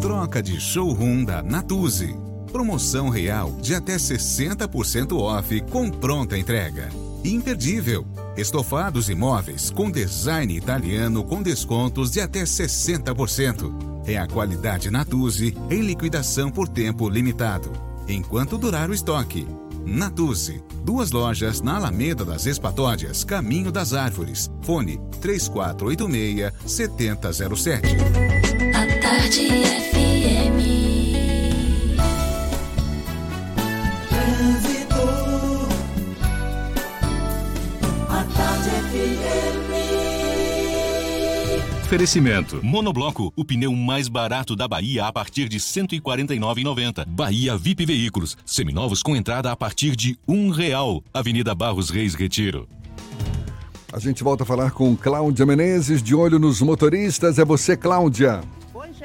Troca 0.00 0.42
de 0.42 0.60
showroom 0.60 1.24
da 1.24 1.40
Natuse. 1.40 2.16
Promoção 2.50 3.10
real 3.10 3.52
de 3.62 3.72
até 3.76 3.94
60% 3.94 5.16
off 5.16 5.60
com 5.70 5.88
pronta 5.88 6.36
entrega. 6.36 6.88
Imperdível. 7.24 8.04
Estofados 8.36 9.08
imóveis 9.08 9.70
com 9.70 9.88
design 9.88 10.56
italiano 10.56 11.22
com 11.22 11.40
descontos 11.40 12.10
de 12.10 12.20
até 12.20 12.42
60% 12.42 13.96
é 14.08 14.16
a 14.16 14.26
qualidade 14.26 14.90
Natuzzi 14.90 15.54
em 15.70 15.82
liquidação 15.82 16.50
por 16.50 16.66
tempo 16.66 17.08
limitado, 17.10 17.70
enquanto 18.08 18.56
durar 18.56 18.88
o 18.88 18.94
estoque. 18.94 19.46
Natuzzi, 19.84 20.62
duas 20.82 21.10
lojas 21.10 21.60
na 21.60 21.76
Alameda 21.76 22.24
das 22.24 22.46
Espatódias, 22.46 23.22
Caminho 23.22 23.70
das 23.70 23.92
Árvores. 23.92 24.50
Fone 24.62 24.98
3486 25.20 26.52
7007. 26.66 27.88
A 28.74 29.00
tarde 29.00 29.48
FM. 29.48 29.97
Oferecimento. 41.88 42.60
Monobloco, 42.62 43.32
o 43.34 43.42
pneu 43.42 43.74
mais 43.74 44.08
barato 44.08 44.54
da 44.54 44.68
Bahia 44.68 45.06
a 45.06 45.10
partir 45.10 45.48
de 45.48 45.56
R$ 45.56 45.62
149,90. 45.62 47.06
Bahia 47.08 47.56
VIP 47.56 47.86
Veículos, 47.86 48.36
seminovos 48.44 49.02
com 49.02 49.16
entrada 49.16 49.50
a 49.50 49.56
partir 49.56 49.96
de 49.96 50.18
um 50.28 50.50
real. 50.50 51.02
Avenida 51.14 51.54
Barros 51.54 51.88
Reis 51.88 52.14
Retiro. 52.14 52.68
A 53.90 53.98
gente 53.98 54.22
volta 54.22 54.42
a 54.42 54.46
falar 54.46 54.72
com 54.72 54.94
Cláudia 54.94 55.46
Menezes, 55.46 56.02
de 56.02 56.14
olho 56.14 56.38
nos 56.38 56.60
motoristas. 56.60 57.38
É 57.38 57.44
você, 57.44 57.74
Cláudia. 57.74 58.42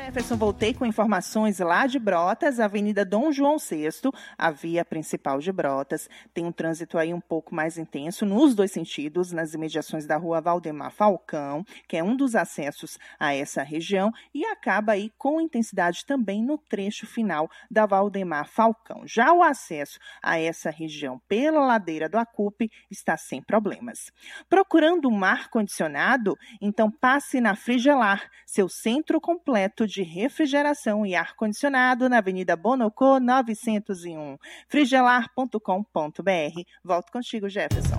Jefferson, 0.05 0.35
voltei 0.35 0.73
com 0.73 0.85
informações 0.85 1.59
lá 1.59 1.87
de 1.87 1.97
Brotas, 1.97 2.59
Avenida 2.59 3.05
Dom 3.05 3.31
João 3.31 3.55
VI, 3.57 4.11
a 4.37 4.51
via 4.51 4.83
principal 4.83 5.39
de 5.39 5.49
Brotas. 5.49 6.09
Tem 6.33 6.45
um 6.45 6.51
trânsito 6.51 6.97
aí 6.97 7.13
um 7.13 7.21
pouco 7.21 7.55
mais 7.55 7.77
intenso 7.77 8.25
nos 8.25 8.53
dois 8.53 8.69
sentidos, 8.69 9.31
nas 9.31 9.53
imediações 9.53 10.05
da 10.05 10.17
rua 10.17 10.41
Valdemar 10.41 10.91
Falcão, 10.91 11.63
que 11.87 11.95
é 11.95 12.03
um 12.03 12.17
dos 12.17 12.35
acessos 12.35 12.97
a 13.17 13.33
essa 13.33 13.63
região, 13.63 14.11
e 14.33 14.43
acaba 14.45 14.91
aí 14.91 15.09
com 15.17 15.39
intensidade 15.39 16.05
também 16.05 16.43
no 16.43 16.57
trecho 16.57 17.07
final 17.07 17.49
da 17.71 17.85
Valdemar 17.85 18.49
Falcão. 18.49 19.03
Já 19.07 19.31
o 19.31 19.41
acesso 19.41 19.99
a 20.21 20.37
essa 20.37 20.69
região 20.69 21.17
pela 21.29 21.65
ladeira 21.65 22.09
do 22.09 22.17
Acupe 22.17 22.69
está 22.91 23.15
sem 23.15 23.41
problemas. 23.41 24.11
Procurando 24.49 25.07
um 25.07 25.23
ar-condicionado? 25.23 26.35
Então 26.61 26.91
passe 26.91 27.39
na 27.39 27.55
Frigelar, 27.55 28.29
seu 28.45 28.67
centro 28.67 29.21
completo 29.21 29.87
de 29.92 29.92
refrigeração 30.01 31.05
e 31.05 31.13
ar-condicionado 31.13 32.09
na 32.09 32.17
Avenida 32.17 32.55
Bonocô 32.55 33.19
901. 33.19 34.37
frigelar.com.br. 34.67 36.61
Volto 36.83 37.11
contigo, 37.11 37.47
Jefferson. 37.47 37.97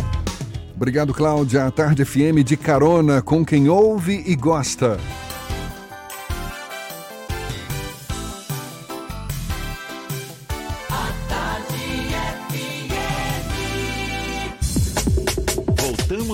Obrigado, 0.75 1.15
Cláudia. 1.15 1.67
A 1.67 1.71
Tarde 1.71 2.05
FM 2.05 2.43
de 2.45 2.57
carona 2.57 3.23
com 3.23 3.45
quem 3.45 3.69
ouve 3.69 4.25
e 4.27 4.35
gosta. 4.35 4.99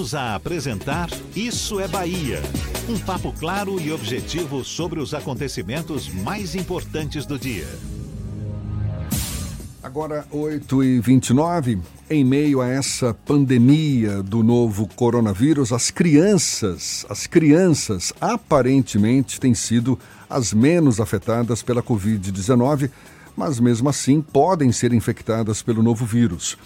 Voltamos 0.00 0.14
a 0.14 0.34
apresentar 0.34 1.10
Isso 1.36 1.78
é 1.78 1.86
Bahia. 1.86 2.40
Um 2.88 2.98
papo 2.98 3.34
claro 3.38 3.78
e 3.78 3.92
objetivo 3.92 4.64
sobre 4.64 4.98
os 4.98 5.12
acontecimentos 5.12 6.08
mais 6.08 6.54
importantes 6.54 7.26
do 7.26 7.38
dia. 7.38 7.66
Agora, 9.82 10.26
8 10.30 10.84
e 10.84 11.00
29 11.00 11.80
em 12.08 12.24
meio 12.24 12.62
a 12.62 12.68
essa 12.68 13.12
pandemia 13.12 14.22
do 14.22 14.42
novo 14.42 14.88
coronavírus, 14.96 15.70
as 15.70 15.90
crianças, 15.90 17.04
as 17.10 17.26
crianças 17.26 18.10
aparentemente 18.18 19.38
têm 19.38 19.52
sido 19.52 19.98
as 20.30 20.54
menos 20.54 20.98
afetadas 20.98 21.62
pela 21.62 21.82
Covid-19, 21.82 22.90
mas 23.36 23.60
mesmo 23.60 23.90
assim 23.90 24.22
podem 24.22 24.72
ser 24.72 24.94
infectadas 24.94 25.60
pelo 25.60 25.82
novo 25.82 26.06
vírus 26.06 26.56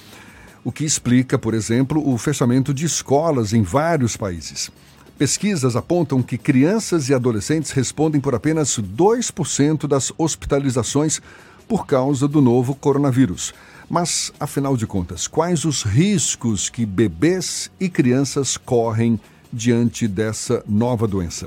o 0.65 0.73
que 0.73 0.85
explica, 0.85 1.39
por 1.39 1.53
exemplo, 1.53 2.03
o 2.09 2.17
fechamento 2.17 2.73
de 2.73 2.87
escolas 2.87 3.53
em 3.53 3.63
vários 3.63 4.17
países. 4.17 4.71
Pesquisas 5.19 5.77
apontam 5.77 6.23
que 6.23 6.39
crianças 6.39 7.09
e 7.09 7.15
adolescentes 7.15 7.71
respondem 7.71 8.21
por 8.21 8.35
apenas 8.35 8.81
2% 8.81 9.87
das 9.87 10.13
hospitalizações 10.17 11.21
por 11.69 11.87
causa 11.87 12.27
do 12.27 12.41
novo 12.41 12.75
coronavírus. 12.75 13.55
Mas, 13.89 14.33
afinal 14.41 14.77
de 14.77 14.87
contas, 14.87 15.29
quais 15.29 15.65
os 15.65 15.83
riscos 15.83 16.69
que 16.69 16.87
bebês 16.87 17.71
e 17.79 17.89
crianças 17.89 18.57
correm 18.57 19.21
diante 19.53 20.09
dessa 20.09 20.65
nova 20.67 21.07
doença? 21.07 21.47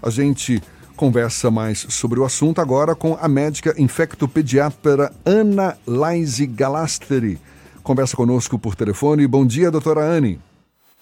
A 0.00 0.10
gente 0.10 0.62
conversa 0.94 1.50
mais 1.50 1.86
sobre 1.88 2.20
o 2.20 2.24
assunto 2.24 2.60
agora 2.60 2.94
com 2.94 3.16
a 3.20 3.26
médica 3.26 3.74
infectopediatra 3.78 5.12
Ana 5.24 5.76
Laise 5.86 6.46
Galasteri 6.46 7.40
conversa 7.88 8.14
conosco 8.14 8.58
por 8.58 8.76
telefone. 8.76 9.26
Bom 9.26 9.46
dia, 9.46 9.70
doutora 9.70 10.04
Anne. 10.04 10.38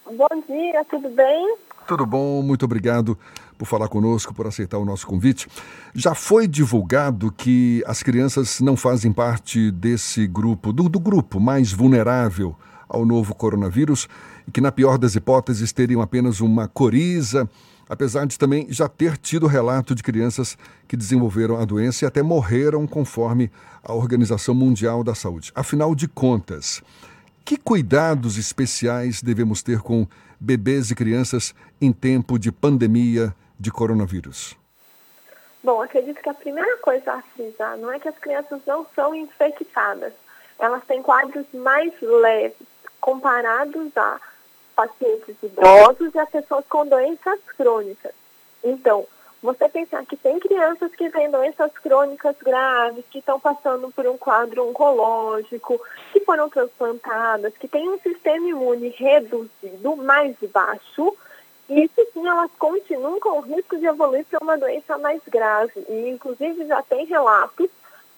Bom 0.06 0.40
dia, 0.48 0.84
tudo 0.88 1.10
bem? 1.10 1.56
Tudo 1.84 2.06
bom, 2.06 2.40
muito 2.42 2.64
obrigado 2.64 3.18
por 3.58 3.66
falar 3.66 3.88
conosco, 3.88 4.32
por 4.32 4.46
aceitar 4.46 4.78
o 4.78 4.84
nosso 4.84 5.04
convite. 5.04 5.48
Já 5.92 6.14
foi 6.14 6.46
divulgado 6.46 7.32
que 7.32 7.82
as 7.88 8.04
crianças 8.04 8.60
não 8.60 8.76
fazem 8.76 9.12
parte 9.12 9.72
desse 9.72 10.28
grupo, 10.28 10.72
do, 10.72 10.88
do 10.88 11.00
grupo 11.00 11.40
mais 11.40 11.72
vulnerável 11.72 12.54
ao 12.88 13.04
novo 13.04 13.34
coronavírus 13.34 14.08
e 14.46 14.52
que, 14.52 14.60
na 14.60 14.70
pior 14.70 14.96
das 14.96 15.16
hipóteses, 15.16 15.72
teriam 15.72 16.00
apenas 16.00 16.40
uma 16.40 16.68
coriza, 16.68 17.50
apesar 17.88 18.26
de 18.26 18.38
também 18.38 18.66
já 18.70 18.88
ter 18.88 19.16
tido 19.16 19.46
relato 19.46 19.94
de 19.94 20.02
crianças 20.02 20.58
que 20.88 20.96
desenvolveram 20.96 21.56
a 21.56 21.64
doença 21.64 22.04
e 22.04 22.08
até 22.08 22.22
morreram 22.22 22.86
conforme 22.86 23.50
a 23.82 23.92
Organização 23.92 24.54
Mundial 24.54 25.04
da 25.04 25.14
Saúde. 25.14 25.52
Afinal 25.54 25.94
de 25.94 26.08
contas, 26.08 26.82
que 27.44 27.56
cuidados 27.56 28.36
especiais 28.36 29.22
devemos 29.22 29.62
ter 29.62 29.80
com 29.80 30.06
bebês 30.40 30.90
e 30.90 30.94
crianças 30.94 31.54
em 31.80 31.92
tempo 31.92 32.38
de 32.38 32.50
pandemia 32.50 33.34
de 33.58 33.70
coronavírus? 33.70 34.56
Bom, 35.62 35.82
acredito 35.82 36.20
que 36.20 36.28
a 36.28 36.34
primeira 36.34 36.76
coisa 36.78 37.12
a 37.12 37.22
frisar 37.34 37.76
não 37.78 37.92
é 37.92 37.98
que 37.98 38.08
as 38.08 38.18
crianças 38.18 38.60
não 38.66 38.86
são 38.94 39.14
infectadas. 39.14 40.12
Elas 40.58 40.84
têm 40.84 41.02
quadros 41.02 41.46
mais 41.52 41.92
leves 42.00 42.56
comparados 43.00 43.96
a 43.96 44.20
pacientes 44.76 45.34
idosos 45.42 46.14
e 46.14 46.18
as 46.18 46.28
pessoas 46.28 46.64
com 46.68 46.86
doenças 46.86 47.40
crônicas. 47.56 48.12
Então, 48.62 49.06
você 49.42 49.68
pensar 49.68 50.04
que 50.04 50.16
tem 50.16 50.38
crianças 50.38 50.94
que 50.94 51.10
têm 51.10 51.30
doenças 51.30 51.72
crônicas 51.72 52.36
graves, 52.42 53.04
que 53.10 53.18
estão 53.18 53.40
passando 53.40 53.90
por 53.90 54.06
um 54.06 54.18
quadro 54.18 54.68
oncológico, 54.68 55.80
que 56.12 56.20
foram 56.20 56.48
transplantadas, 56.48 57.56
que 57.56 57.68
têm 57.68 57.88
um 57.88 57.98
sistema 58.00 58.48
imune 58.48 58.88
reduzido, 58.90 59.96
mais 59.96 60.36
baixo, 60.52 61.16
e 61.68 61.84
isso 61.84 62.08
sim 62.12 62.26
elas 62.26 62.50
continuam 62.58 63.18
com 63.18 63.38
o 63.38 63.40
risco 63.40 63.76
de 63.76 63.86
evoluir 63.86 64.24
para 64.26 64.42
uma 64.42 64.56
doença 64.56 64.96
mais 64.98 65.20
grave. 65.26 65.84
E 65.88 66.08
inclusive 66.08 66.66
já 66.66 66.82
tem 66.82 67.06
relatos, 67.06 67.68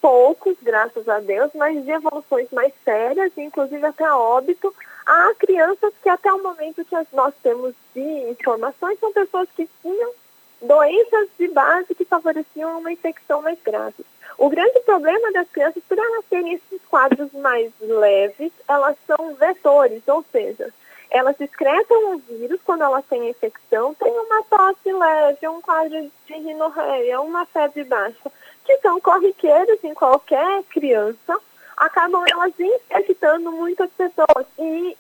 poucos, 0.01 0.56
graças 0.62 1.09
a 1.09 1.20
Deus, 1.20 1.51
mas 1.55 1.85
de 1.85 1.90
evoluções 1.90 2.48
mais 2.52 2.72
sérias, 2.85 3.32
inclusive 3.36 3.85
até 3.85 4.10
óbito, 4.10 4.74
Há 5.09 5.32
crianças 5.39 5.94
que 6.02 6.09
até 6.10 6.30
o 6.30 6.43
momento 6.43 6.85
que 6.85 6.94
nós 7.14 7.32
temos 7.43 7.74
de 7.94 8.30
informações 8.30 9.01
são 9.01 9.10
pessoas 9.10 9.48
que 9.56 9.66
tinham 9.80 10.12
doenças 10.60 11.30
de 11.39 11.48
base 11.48 11.94
que 11.94 12.05
favoreciam 12.05 12.78
uma 12.78 12.93
infecção 12.93 13.40
mais 13.40 13.59
grave. 13.64 14.05
O 14.36 14.51
grande 14.51 14.78
problema 14.80 15.32
das 15.32 15.48
crianças, 15.48 15.82
por 15.89 15.97
elas 15.97 16.26
terem 16.28 16.52
esses 16.52 16.82
quadros 16.90 17.32
mais 17.32 17.72
leves, 17.80 18.52
elas 18.68 18.98
são 19.06 19.35
vetores, 19.36 20.06
ou 20.06 20.22
seja, 20.30 20.70
elas 21.10 21.40
excretam 21.40 22.14
o 22.14 22.18
vírus 22.18 22.60
quando 22.62 22.82
elas 22.82 23.06
têm 23.06 23.22
a 23.22 23.30
infecção, 23.30 23.94
tem 23.94 24.12
uma 24.12 24.43
tosse 24.43 24.93
leve, 24.93 25.48
um 25.48 25.62
quadro 25.62 26.12
de 26.26 26.35
rinorreia, 26.35 27.22
uma 27.22 27.47
febre 27.47 27.82
baixa, 27.85 28.30
que 28.62 28.76
são 28.82 29.01
corriqueiros 29.01 29.82
em 29.82 29.94
qualquer 29.94 30.64
criança, 30.64 31.40
acabam 31.79 32.25
elas 32.31 32.53
infectando 32.59 33.51
muitas 33.53 33.91
pessoas. 33.91 34.47
E 34.59 34.97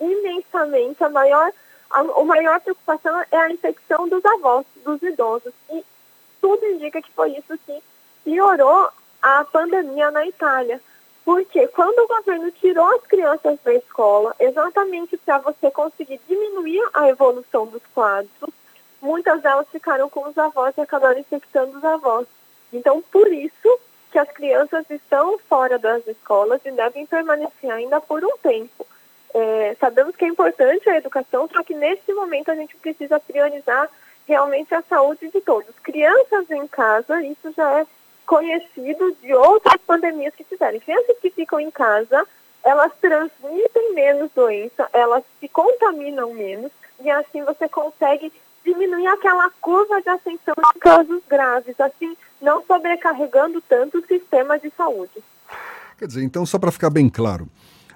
imensamente 0.00 1.02
a 1.02 1.08
maior, 1.08 1.52
a, 1.90 2.00
a 2.00 2.24
maior 2.24 2.60
preocupação 2.60 3.24
é 3.30 3.36
a 3.36 3.50
infecção 3.50 4.08
dos 4.08 4.24
avós, 4.24 4.64
dos 4.84 5.02
idosos. 5.02 5.52
E 5.70 5.84
tudo 6.40 6.64
indica 6.66 7.02
que 7.02 7.12
foi 7.12 7.32
isso 7.32 7.58
que 7.66 7.82
piorou 8.24 8.88
a 9.20 9.44
pandemia 9.44 10.10
na 10.10 10.26
Itália. 10.26 10.80
Porque 11.24 11.66
quando 11.68 11.98
o 12.00 12.08
governo 12.08 12.50
tirou 12.52 12.86
as 12.96 13.02
crianças 13.02 13.58
da 13.62 13.74
escola, 13.74 14.34
exatamente 14.40 15.16
para 15.18 15.38
você 15.38 15.70
conseguir 15.70 16.20
diminuir 16.26 16.82
a 16.94 17.08
evolução 17.08 17.66
dos 17.66 17.82
quadros, 17.94 18.30
muitas 19.02 19.40
delas 19.42 19.66
ficaram 19.70 20.08
com 20.08 20.26
os 20.26 20.36
avós 20.36 20.74
e 20.76 20.80
acabaram 20.80 21.18
infectando 21.18 21.76
os 21.76 21.84
avós. 21.84 22.26
Então, 22.72 23.02
por 23.02 23.30
isso 23.32 23.78
que 24.10 24.18
as 24.18 24.28
crianças 24.30 24.84
estão 24.90 25.38
fora 25.48 25.78
das 25.78 26.06
escolas 26.06 26.60
e 26.64 26.70
devem 26.70 27.06
permanecer 27.06 27.70
ainda 27.70 28.00
por 28.00 28.24
um 28.24 28.36
tempo. 28.38 28.86
É, 29.32 29.76
sabemos 29.78 30.16
que 30.16 30.24
é 30.24 30.28
importante 30.28 30.88
a 30.88 30.96
educação, 30.96 31.48
só 31.52 31.62
que 31.62 31.74
nesse 31.74 32.12
momento 32.12 32.50
a 32.50 32.56
gente 32.56 32.76
precisa 32.76 33.20
priorizar 33.20 33.88
realmente 34.26 34.74
a 34.74 34.82
saúde 34.82 35.28
de 35.28 35.40
todos. 35.40 35.74
Crianças 35.82 36.50
em 36.50 36.66
casa, 36.66 37.22
isso 37.22 37.52
já 37.52 37.80
é 37.80 37.86
conhecido 38.26 39.16
de 39.20 39.34
outras 39.34 39.80
pandemias 39.86 40.34
que 40.34 40.44
tiveram. 40.44 40.78
Crianças 40.80 41.16
que 41.20 41.30
ficam 41.30 41.60
em 41.60 41.70
casa, 41.70 42.26
elas 42.64 42.92
transmitem 43.00 43.94
menos 43.94 44.30
doença, 44.32 44.88
elas 44.92 45.24
se 45.38 45.48
contaminam 45.48 46.32
menos 46.34 46.70
e 47.00 47.10
assim 47.10 47.42
você 47.44 47.68
consegue 47.68 48.32
diminuir 48.64 49.06
aquela 49.06 49.50
curva 49.60 50.00
de 50.00 50.08
ascensão 50.08 50.54
de 50.54 50.80
casos 50.80 51.22
graves, 51.28 51.78
assim 51.80 52.16
não 52.40 52.64
sobrecarregando 52.64 53.60
tanto 53.62 53.98
o 53.98 54.06
sistema 54.06 54.58
de 54.58 54.70
saúde. 54.76 55.22
Quer 55.98 56.06
dizer, 56.06 56.22
então, 56.22 56.46
só 56.46 56.58
para 56.58 56.72
ficar 56.72 56.90
bem 56.90 57.08
claro, 57.08 57.48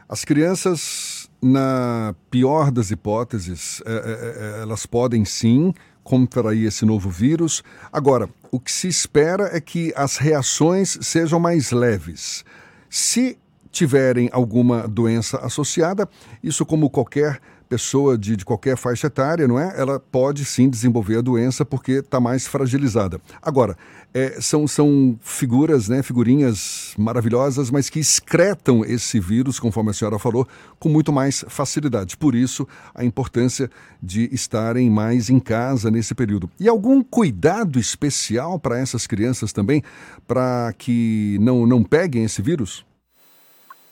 as 0.09 0.25
crianças, 0.25 1.31
na 1.41 2.15
pior 2.31 2.71
das 2.71 2.91
hipóteses, 2.91 3.83
é, 3.87 3.93
é, 3.93 4.59
é, 4.59 4.63
elas 4.63 4.85
podem 4.85 5.25
sim 5.25 5.73
contrair 6.03 6.67
esse 6.67 6.85
novo 6.85 7.09
vírus. 7.09 7.65
Agora, 7.91 8.29
o 8.51 8.61
que 8.61 8.71
se 8.71 8.87
espera 8.87 9.57
é 9.57 9.61
que 9.61 9.93
as 9.97 10.19
reações 10.19 10.99
sejam 11.01 11.41
mais 11.41 11.71
leves. 11.73 12.45
Se 12.91 13.39
tiverem 13.71 14.29
alguma 14.31 14.87
doença 14.87 15.39
associada, 15.39 16.09
isso, 16.43 16.67
como 16.67 16.91
qualquer 16.91 17.41
pessoa 17.75 18.17
de, 18.17 18.37
de 18.37 18.45
qualquer 18.45 18.77
faixa 18.77 19.09
etária, 19.09 19.49
não 19.49 19.59
é? 19.59 19.75
Ela 19.77 19.99
pode 19.99 20.45
sim 20.45 20.71
desenvolver 20.71 21.19
a 21.19 21.21
doença 21.21 21.65
porque 21.65 21.95
está 21.95 22.21
mais 22.21 22.47
fragilizada. 22.47 23.21
Agora, 23.43 23.77
é, 24.15 24.41
são, 24.41 24.69
são 24.69 25.19
figuras, 25.21 25.89
né, 25.89 26.01
figurinhas 26.01 26.95
maravilhosas, 26.97 27.73
mas 27.73 27.91
que 27.91 27.99
excretam 27.99 28.85
esse 28.85 29.19
vírus, 29.19 29.59
conforme 29.59 29.91
a 29.91 29.93
senhora 29.93 30.21
falou, 30.21 30.47
com 30.79 30.89
muito 30.89 31.13
mais 31.13 31.45
facilidade. 31.49 32.17
Por 32.17 32.37
isso, 32.37 32.65
a 32.95 33.05
importância 33.05 33.69
de 34.01 34.33
estarem 34.33 34.89
mais 34.89 35.29
em 35.29 35.41
casa 35.41 35.91
nesse 35.91 36.15
período. 36.15 36.49
E 36.61 36.69
algum 36.69 37.03
cuidado 37.03 37.81
especial 37.81 38.57
para 38.57 38.79
essas 38.79 39.05
crianças 39.05 39.53
também, 39.53 39.83
para 40.29 40.73
que 40.79 41.39
não, 41.41 41.67
não 41.67 41.83
peguem 41.83 42.23
esse 42.23 42.41
vírus? 42.41 42.87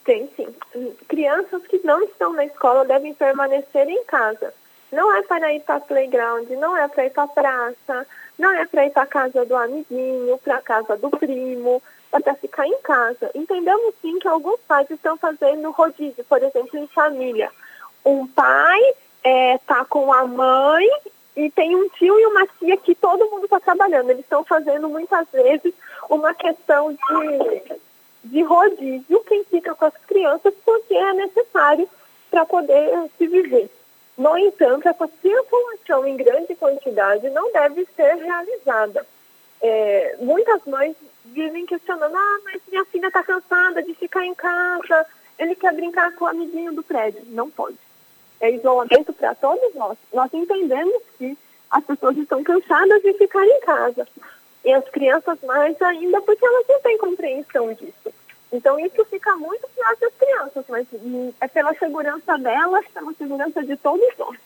Tem 0.04 0.28
sim. 0.36 0.54
Crianças 1.08 1.62
que 1.66 1.80
não 1.84 2.02
estão 2.02 2.32
na 2.32 2.44
escola 2.44 2.84
devem 2.84 3.14
permanecer 3.14 3.88
em 3.88 4.04
casa. 4.04 4.52
Não 4.90 5.14
é 5.14 5.22
para 5.22 5.52
ir 5.54 5.60
para 5.60 5.80
playground, 5.80 6.50
não 6.50 6.76
é 6.76 6.86
para 6.86 7.06
ir 7.06 7.10
para 7.10 7.26
praça, 7.28 8.06
não 8.38 8.52
é 8.52 8.66
para 8.66 8.86
ir 8.86 8.90
para 8.90 9.06
casa 9.06 9.44
do 9.46 9.56
amiguinho, 9.56 10.38
para 10.38 10.60
casa 10.60 10.96
do 10.96 11.08
primo, 11.10 11.82
é 12.12 12.20
para 12.20 12.34
ficar 12.34 12.66
em 12.66 12.78
casa. 12.82 13.30
Entendemos 13.34 13.94
sim 14.02 14.18
que 14.18 14.28
alguns 14.28 14.60
pais 14.60 14.90
estão 14.90 15.16
fazendo 15.16 15.70
rodízio, 15.70 16.24
por 16.24 16.42
exemplo, 16.42 16.78
em 16.78 16.86
família. 16.88 17.50
Um 18.04 18.26
pai 18.26 18.80
está 18.80 18.98
é, 19.24 19.58
tá 19.58 19.84
com 19.84 20.12
a 20.12 20.26
mãe 20.26 20.86
e 21.36 21.50
tem 21.50 21.74
um 21.74 21.88
tio 21.90 22.18
e 22.18 22.26
uma 22.26 22.46
tia 22.58 22.76
que 22.76 22.94
todo 22.94 23.30
mundo 23.30 23.44
está 23.44 23.60
trabalhando. 23.60 24.10
Eles 24.10 24.24
estão 24.24 24.44
fazendo 24.44 24.88
muitas 24.88 25.26
vezes 25.32 25.72
uma 26.10 26.34
questão 26.34 26.92
de, 26.92 27.78
de 28.24 28.42
rodízio, 28.42 29.24
quem 29.24 29.44
fica 29.44 29.74
com 29.74 29.84
as 29.84 29.96
crianças, 30.06 30.54
porque 30.64 30.94
é 30.94 31.12
necessário 31.14 31.88
para 32.30 32.46
poder 32.46 33.10
se 33.18 33.26
viver. 33.26 33.68
No 34.16 34.36
entanto, 34.36 34.88
essa 34.88 35.08
circulação 35.20 36.06
em 36.06 36.16
grande 36.16 36.54
quantidade 36.54 37.28
não 37.30 37.52
deve 37.52 37.86
ser 37.96 38.14
realizada. 38.16 39.06
É, 39.60 40.16
muitas 40.20 40.60
mães 40.66 40.94
vivem 41.24 41.66
questionando, 41.66 42.14
ah, 42.14 42.38
mas 42.44 42.60
minha 42.68 42.84
filha 42.86 43.06
está 43.06 43.22
cansada 43.22 43.82
de 43.82 43.94
ficar 43.94 44.24
em 44.24 44.34
casa, 44.34 45.06
ele 45.38 45.54
quer 45.54 45.72
brincar 45.72 46.14
com 46.14 46.24
o 46.24 46.28
amiguinho 46.28 46.72
do 46.72 46.82
prédio. 46.82 47.22
Não 47.28 47.50
pode. 47.50 47.76
É 48.40 48.50
isolamento 48.50 49.12
para 49.12 49.34
todos 49.34 49.74
nós. 49.74 49.96
Nós 50.12 50.32
entendemos 50.34 51.02
que 51.18 51.36
as 51.70 51.84
pessoas 51.84 52.16
estão 52.18 52.42
cansadas 52.42 53.02
de 53.02 53.14
ficar 53.14 53.46
em 53.46 53.60
casa. 53.60 54.06
E 54.64 54.72
as 54.72 54.88
crianças 54.90 55.38
mais 55.44 55.80
ainda, 55.82 56.20
porque 56.22 56.44
elas 56.44 56.64
não 56.68 56.80
têm 56.80 56.98
compreensão 56.98 57.72
disso. 57.74 58.12
Então 58.52 58.78
isso 58.78 59.04
fica 59.06 59.34
muito 59.36 59.66
pior 59.74 59.96
para 59.96 60.08
as 60.08 60.14
crianças, 60.14 60.64
mas 60.68 60.86
hum, 60.92 61.32
é 61.40 61.48
pela 61.48 61.74
segurança 61.74 62.38
delas, 62.38 62.84
pela 62.92 63.12
segurança 63.14 63.64
de 63.64 63.76
todos 63.76 64.06
nós. 64.18 64.38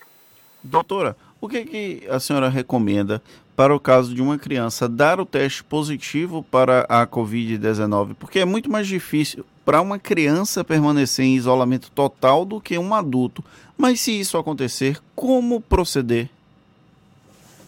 Doutora, 0.63 1.17
o 1.41 1.49
que, 1.49 1.65
que 1.65 2.09
a 2.09 2.19
senhora 2.19 2.49
recomenda 2.49 3.21
para 3.55 3.75
o 3.75 3.81
caso 3.81 4.15
de 4.15 4.23
uma 4.23 4.39
criança 4.39 4.89
dar 4.89 5.19
o 5.19 5.27
teste 5.27 5.65
positivo 5.65 6.43
para 6.43 6.87
a 6.89 7.07
Covid-19? 7.07 8.15
Porque 8.15 8.39
é 8.39 8.45
muito 8.45 8.71
mais 8.71 8.87
difícil 8.87 9.45
para 9.65 9.81
uma 9.81 9.99
criança 9.99 10.65
permanecer 10.65 11.25
em 11.25 11.35
isolamento 11.35 11.91
total 11.91 12.45
do 12.45 12.61
que 12.61 12.79
um 12.79 12.95
adulto. 12.95 13.45
Mas 13.77 14.01
se 14.01 14.19
isso 14.19 14.39
acontecer, 14.39 15.01
como 15.15 15.61
proceder? 15.61 16.31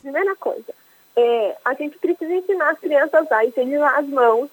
Primeira 0.01 0.37
coisa, 0.37 0.73
é, 1.19 1.57
a 1.65 1.75
gente 1.75 1.99
precisa 1.99 2.33
ensinar 2.33 2.71
as 2.71 2.79
crianças 2.79 3.31
a 3.33 3.45
higienizar 3.45 3.99
as 3.99 4.07
mãos, 4.07 4.49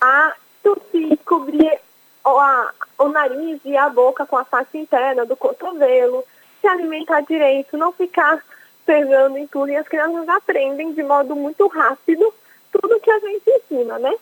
a 0.00 0.34
tossir, 0.62 1.18
cobrir 1.24 1.80
o, 2.24 2.38
a, 2.38 2.72
o 2.98 3.08
nariz 3.08 3.60
e 3.64 3.76
a 3.76 3.88
boca 3.88 4.24
com 4.24 4.36
a 4.36 4.44
face 4.44 4.78
interna 4.78 5.26
do 5.26 5.36
cotovelo, 5.36 6.24
se 6.60 6.68
alimentar 6.68 7.22
direito, 7.22 7.76
não 7.76 7.90
ficar 7.90 8.40
pegando 8.84 9.36
em 9.36 9.48
tudo. 9.48 9.72
E 9.72 9.76
as 9.76 9.88
crianças 9.88 10.28
aprendem 10.28 10.92
de 10.92 11.02
modo 11.02 11.34
muito 11.34 11.66
rápido 11.66 12.32
tudo 12.70 13.00
que 13.00 13.10
a 13.10 13.18
gente 13.18 13.50
ensina, 13.50 13.98
né? 13.98 14.14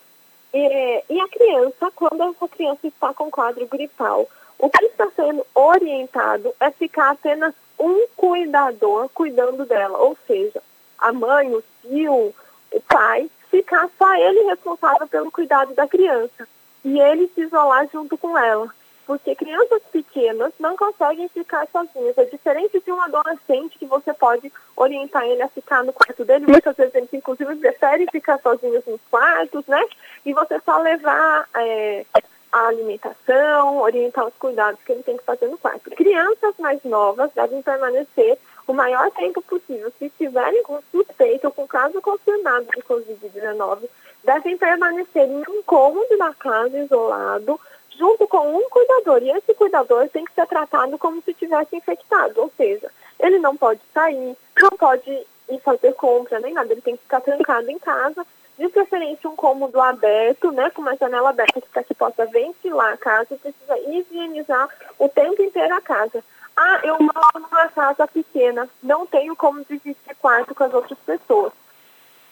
E, 0.54 1.04
e 1.10 1.20
a 1.20 1.28
criança, 1.28 1.90
quando 1.94 2.22
essa 2.22 2.48
criança 2.48 2.86
está 2.86 3.12
com 3.12 3.30
quadro 3.30 3.66
gripal, 3.66 4.26
o 4.58 4.70
que 4.70 4.86
está 4.86 5.10
sendo 5.14 5.44
orientado 5.54 6.54
é 6.60 6.70
ficar 6.70 7.10
apenas 7.10 7.54
um 7.78 8.06
cuidador 8.16 9.10
cuidando 9.10 9.66
dela, 9.66 9.98
ou 9.98 10.16
seja, 10.26 10.62
a 10.98 11.12
mãe, 11.12 11.52
o 11.54 11.62
tio, 11.82 12.34
o 12.72 12.80
pai, 12.88 13.30
ficar 13.50 13.88
só 13.98 14.14
ele 14.16 14.42
responsável 14.44 15.06
pelo 15.06 15.30
cuidado 15.30 15.74
da 15.74 15.86
criança 15.86 16.46
e 16.84 17.00
ele 17.00 17.30
se 17.34 17.42
isolar 17.42 17.88
junto 17.92 18.16
com 18.18 18.36
ela. 18.36 18.68
Porque 19.06 19.34
crianças 19.34 19.82
pequenas 19.92 20.52
não 20.58 20.76
conseguem 20.76 21.28
ficar 21.28 21.68
sozinhas. 21.70 22.16
É 22.16 22.24
diferente 22.24 22.80
de 22.80 22.90
um 22.90 23.00
adolescente 23.02 23.78
que 23.78 23.84
você 23.84 24.14
pode 24.14 24.50
orientar 24.74 25.24
ele 25.24 25.42
a 25.42 25.48
ficar 25.48 25.84
no 25.84 25.92
quarto 25.92 26.24
dele. 26.24 26.46
Muitas 26.46 26.74
vezes 26.74 26.94
eles, 26.94 27.12
inclusive, 27.12 27.54
preferem 27.56 28.06
ficar 28.10 28.40
sozinhos 28.40 28.84
nos 28.86 29.00
quartos, 29.10 29.66
né? 29.66 29.84
E 30.24 30.32
você 30.32 30.58
só 30.64 30.78
levar 30.78 31.46
é, 31.54 32.06
a 32.50 32.68
alimentação, 32.68 33.78
orientar 33.78 34.26
os 34.26 34.34
cuidados 34.36 34.80
que 34.86 34.92
ele 34.92 35.02
tem 35.02 35.16
que 35.16 35.24
fazer 35.24 35.48
no 35.48 35.58
quarto. 35.58 35.90
Crianças 35.90 36.54
mais 36.58 36.82
novas 36.84 37.30
devem 37.34 37.60
permanecer 37.60 38.38
o 38.66 38.72
maior 38.72 39.10
tempo 39.12 39.42
possível. 39.42 39.92
Se 39.98 40.06
estiverem 40.06 40.62
com 40.62 40.80
suspeito 40.90 41.46
ou 41.46 41.52
com 41.52 41.66
caso 41.66 42.00
confirmado 42.00 42.66
de 42.66 42.82
Covid-19, 42.82 43.88
devem 44.22 44.56
permanecer 44.56 45.28
em 45.28 45.42
um 45.48 45.62
cômodo 45.62 46.16
da 46.16 46.32
casa 46.34 46.78
isolado, 46.78 47.60
junto 47.96 48.26
com 48.26 48.56
um 48.56 48.68
cuidador. 48.68 49.22
E 49.22 49.30
esse 49.30 49.54
cuidador 49.54 50.08
tem 50.08 50.24
que 50.24 50.34
ser 50.34 50.46
tratado 50.46 50.98
como 50.98 51.22
se 51.22 51.34
tivesse 51.34 51.76
infectado, 51.76 52.40
ou 52.40 52.52
seja, 52.56 52.90
ele 53.20 53.38
não 53.38 53.56
pode 53.56 53.80
sair, 53.92 54.36
não 54.60 54.70
pode 54.70 55.10
ir 55.10 55.60
fazer 55.60 55.92
compra 55.94 56.40
nem 56.40 56.54
nada, 56.54 56.72
ele 56.72 56.80
tem 56.80 56.96
que 56.96 57.02
ficar 57.02 57.20
trancado 57.20 57.70
em 57.70 57.78
casa, 57.78 58.26
de 58.58 58.68
preferência 58.68 59.28
um 59.28 59.36
cômodo 59.36 59.80
aberto, 59.80 60.52
né, 60.52 60.70
com 60.70 60.80
uma 60.80 60.96
janela 60.96 61.30
aberta 61.30 61.60
para 61.72 61.82
que 61.82 61.94
possa 61.94 62.24
ventilar 62.26 62.94
a 62.94 62.96
casa 62.96 63.36
precisa 63.36 63.78
higienizar 63.78 64.68
o 64.98 65.08
tempo 65.08 65.42
inteiro 65.42 65.74
a 65.74 65.80
casa. 65.80 66.22
Ah, 66.56 66.80
eu 66.84 66.96
moro 67.00 67.40
numa 67.50 67.68
casa 67.68 68.06
pequena, 68.06 68.68
não 68.82 69.06
tenho 69.06 69.34
como 69.34 69.64
dividir 69.64 69.96
quarto 70.20 70.54
com 70.54 70.64
as 70.64 70.72
outras 70.72 70.98
pessoas. 71.00 71.52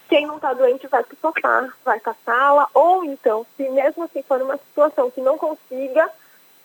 Quem 0.09 0.27
não 0.27 0.37
está 0.37 0.53
doente 0.53 0.87
vai 0.87 1.03
para 1.03 1.15
o 1.15 1.19
sofá, 1.21 1.73
vai 1.85 1.99
para 1.99 2.13
a 2.13 2.17
sala, 2.25 2.69
ou 2.73 3.05
então, 3.05 3.45
se 3.57 3.69
mesmo 3.69 4.05
assim 4.05 4.23
for 4.23 4.41
uma 4.41 4.57
situação 4.59 5.11
que 5.11 5.21
não 5.21 5.37
consiga 5.37 6.09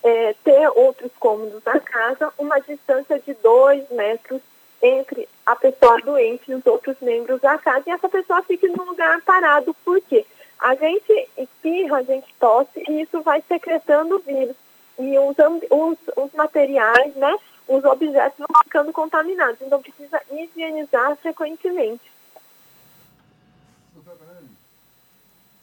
é, 0.03 0.35
ter 0.43 0.69
outros 0.75 1.11
cômodos 1.19 1.63
na 1.65 1.79
casa, 1.79 2.31
uma 2.37 2.59
distância 2.59 3.19
de 3.19 3.33
dois 3.35 3.89
metros 3.89 4.41
entre 4.81 5.27
a 5.45 5.55
pessoa 5.55 5.99
doente 6.01 6.51
e 6.51 6.53
os 6.53 6.65
outros 6.65 6.95
membros 7.01 7.41
da 7.41 7.57
casa, 7.57 7.83
e 7.87 7.91
essa 7.91 8.07
pessoa 8.07 8.43
fique 8.43 8.67
num 8.67 8.83
lugar 8.83 9.21
parado. 9.21 9.73
Por 9.83 9.99
quê? 10.01 10.25
A 10.59 10.75
gente 10.75 11.29
espirra, 11.37 11.97
a 11.97 12.03
gente 12.03 12.33
tosse, 12.39 12.83
e 12.87 13.01
isso 13.01 13.21
vai 13.21 13.43
secretando 13.47 14.15
o 14.15 14.19
vírus 14.19 14.55
e 14.99 15.17
os, 15.19 15.35
os, 15.69 15.97
os 16.15 16.33
materiais, 16.33 17.15
né, 17.15 17.35
os 17.67 17.83
objetos 17.83 18.37
vão 18.37 18.63
ficando 18.63 18.91
contaminados. 18.91 19.57
Então 19.61 19.81
precisa 19.81 20.19
higienizar 20.31 21.15
frequentemente. 21.17 22.11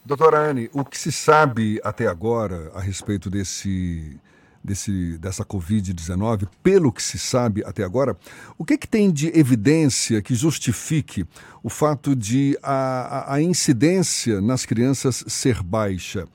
Doutora 0.04 0.38
Anne, 0.38 0.70
o 0.74 0.84
que 0.84 0.98
se 0.98 1.10
sabe 1.10 1.80
até 1.82 2.06
agora 2.06 2.70
a 2.74 2.80
respeito 2.80 3.30
desse, 3.30 4.20
desse, 4.62 5.16
dessa 5.16 5.46
Covid-19, 5.46 6.46
pelo 6.62 6.92
que 6.92 7.02
se 7.02 7.18
sabe 7.18 7.64
até 7.64 7.82
agora, 7.82 8.14
o 8.58 8.66
que, 8.66 8.76
que 8.76 8.86
tem 8.86 9.10
de 9.10 9.28
evidência 9.38 10.20
que 10.20 10.34
justifique 10.34 11.26
o 11.62 11.70
fato 11.70 12.14
de 12.14 12.58
a, 12.62 13.34
a 13.34 13.40
incidência 13.40 14.42
nas 14.42 14.66
crianças 14.66 15.24
ser 15.26 15.62
baixa? 15.62 16.28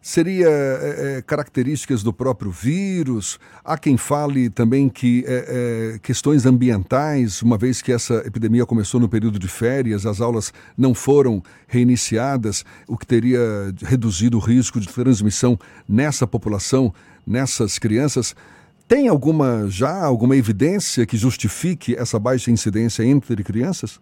Seria 0.00 0.48
é, 0.48 1.22
características 1.26 2.02
do 2.02 2.12
próprio 2.12 2.50
vírus? 2.50 3.38
Há 3.64 3.76
quem 3.76 3.96
fale 3.96 4.48
também 4.48 4.88
que 4.88 5.24
é, 5.26 5.98
questões 6.00 6.46
ambientais, 6.46 7.42
uma 7.42 7.58
vez 7.58 7.82
que 7.82 7.92
essa 7.92 8.22
epidemia 8.24 8.64
começou 8.64 9.00
no 9.00 9.08
período 9.08 9.38
de 9.38 9.48
férias, 9.48 10.06
as 10.06 10.20
aulas 10.20 10.52
não 10.76 10.94
foram 10.94 11.42
reiniciadas, 11.66 12.64
o 12.86 12.96
que 12.96 13.06
teria 13.06 13.40
reduzido 13.84 14.36
o 14.36 14.40
risco 14.40 14.78
de 14.78 14.88
transmissão 14.88 15.58
nessa 15.88 16.26
população, 16.26 16.94
nessas 17.26 17.76
crianças. 17.78 18.36
Tem 18.86 19.08
alguma 19.08 19.66
já 19.68 20.02
alguma 20.02 20.36
evidência 20.36 21.04
que 21.04 21.16
justifique 21.16 21.96
essa 21.96 22.18
baixa 22.18 22.50
incidência 22.52 23.02
entre 23.02 23.42
crianças? 23.42 24.00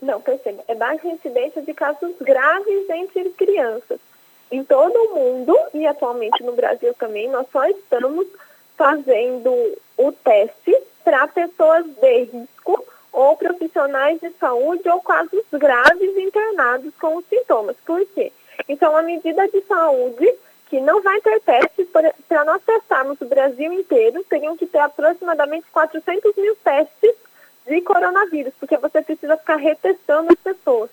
Não, 0.00 0.18
perceba. 0.20 0.64
É 0.66 0.74
baixa 0.74 1.06
incidência 1.06 1.62
de 1.62 1.74
casos 1.74 2.16
graves 2.22 2.88
entre 2.88 3.30
crianças 3.36 3.99
em 4.50 4.64
todo 4.64 4.96
o 4.96 5.14
mundo 5.14 5.56
e 5.74 5.86
atualmente 5.86 6.42
no 6.42 6.52
Brasil 6.52 6.92
também, 6.94 7.28
nós 7.28 7.46
só 7.52 7.64
estamos 7.68 8.26
fazendo 8.76 9.50
o 9.96 10.12
teste 10.12 10.76
para 11.04 11.28
pessoas 11.28 11.84
de 11.86 12.22
risco 12.24 12.84
ou 13.12 13.36
profissionais 13.36 14.20
de 14.20 14.30
saúde 14.38 14.88
ou 14.88 15.00
casos 15.00 15.44
graves 15.52 16.16
internados 16.16 16.92
com 17.00 17.16
os 17.16 17.24
sintomas. 17.26 17.76
Por 17.84 18.04
quê? 18.06 18.32
Então, 18.68 18.96
a 18.96 19.02
medida 19.02 19.48
de 19.48 19.60
saúde 19.62 20.32
que 20.70 20.80
não 20.80 21.02
vai 21.02 21.20
ter 21.20 21.40
testes 21.40 21.88
para 22.28 22.44
nós 22.44 22.62
testarmos 22.62 23.20
o 23.20 23.26
Brasil 23.26 23.72
inteiro, 23.72 24.24
teriam 24.30 24.56
que 24.56 24.66
ter 24.66 24.78
aproximadamente 24.78 25.66
400 25.72 26.36
mil 26.36 26.54
testes 26.56 27.14
de 27.66 27.80
coronavírus, 27.80 28.54
porque 28.58 28.76
você 28.76 29.02
precisa 29.02 29.36
ficar 29.36 29.56
retestando 29.56 30.32
as 30.32 30.38
pessoas. 30.38 30.90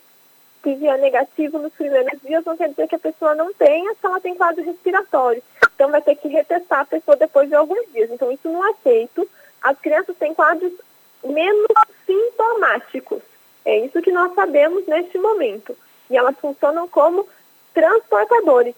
Se 0.67 0.75
vier 0.75 0.99
negativo 0.99 1.59
nos 1.59 1.71
primeiros 1.71 2.19
dias, 2.21 2.43
não 2.43 2.57
quer 2.57 2.67
dizer 2.67 2.89
que 2.89 2.95
a 2.95 2.99
pessoa 2.99 3.33
não 3.33 3.53
tenha, 3.53 3.89
se 3.93 4.05
ela 4.05 4.19
tem 4.19 4.35
quadro 4.35 4.61
respiratório. 4.61 5.41
Então, 5.73 5.89
vai 5.89 6.01
ter 6.01 6.15
que 6.15 6.27
retestar 6.27 6.81
a 6.81 6.85
pessoa 6.85 7.15
depois 7.15 7.47
de 7.47 7.55
alguns 7.55 7.89
dias. 7.93 8.11
Então, 8.11 8.29
isso 8.29 8.49
não 8.49 8.69
é 8.69 8.73
feito. 8.83 9.25
As 9.61 9.79
crianças 9.79 10.17
têm 10.17 10.33
quadros 10.33 10.73
menos 11.23 11.67
sintomáticos. 12.05 13.21
É 13.63 13.77
isso 13.85 14.01
que 14.01 14.11
nós 14.11 14.33
sabemos 14.35 14.85
neste 14.87 15.17
momento. 15.17 15.73
E 16.09 16.17
elas 16.17 16.35
funcionam 16.37 16.85
como 16.89 17.25
transportadores, 17.73 18.75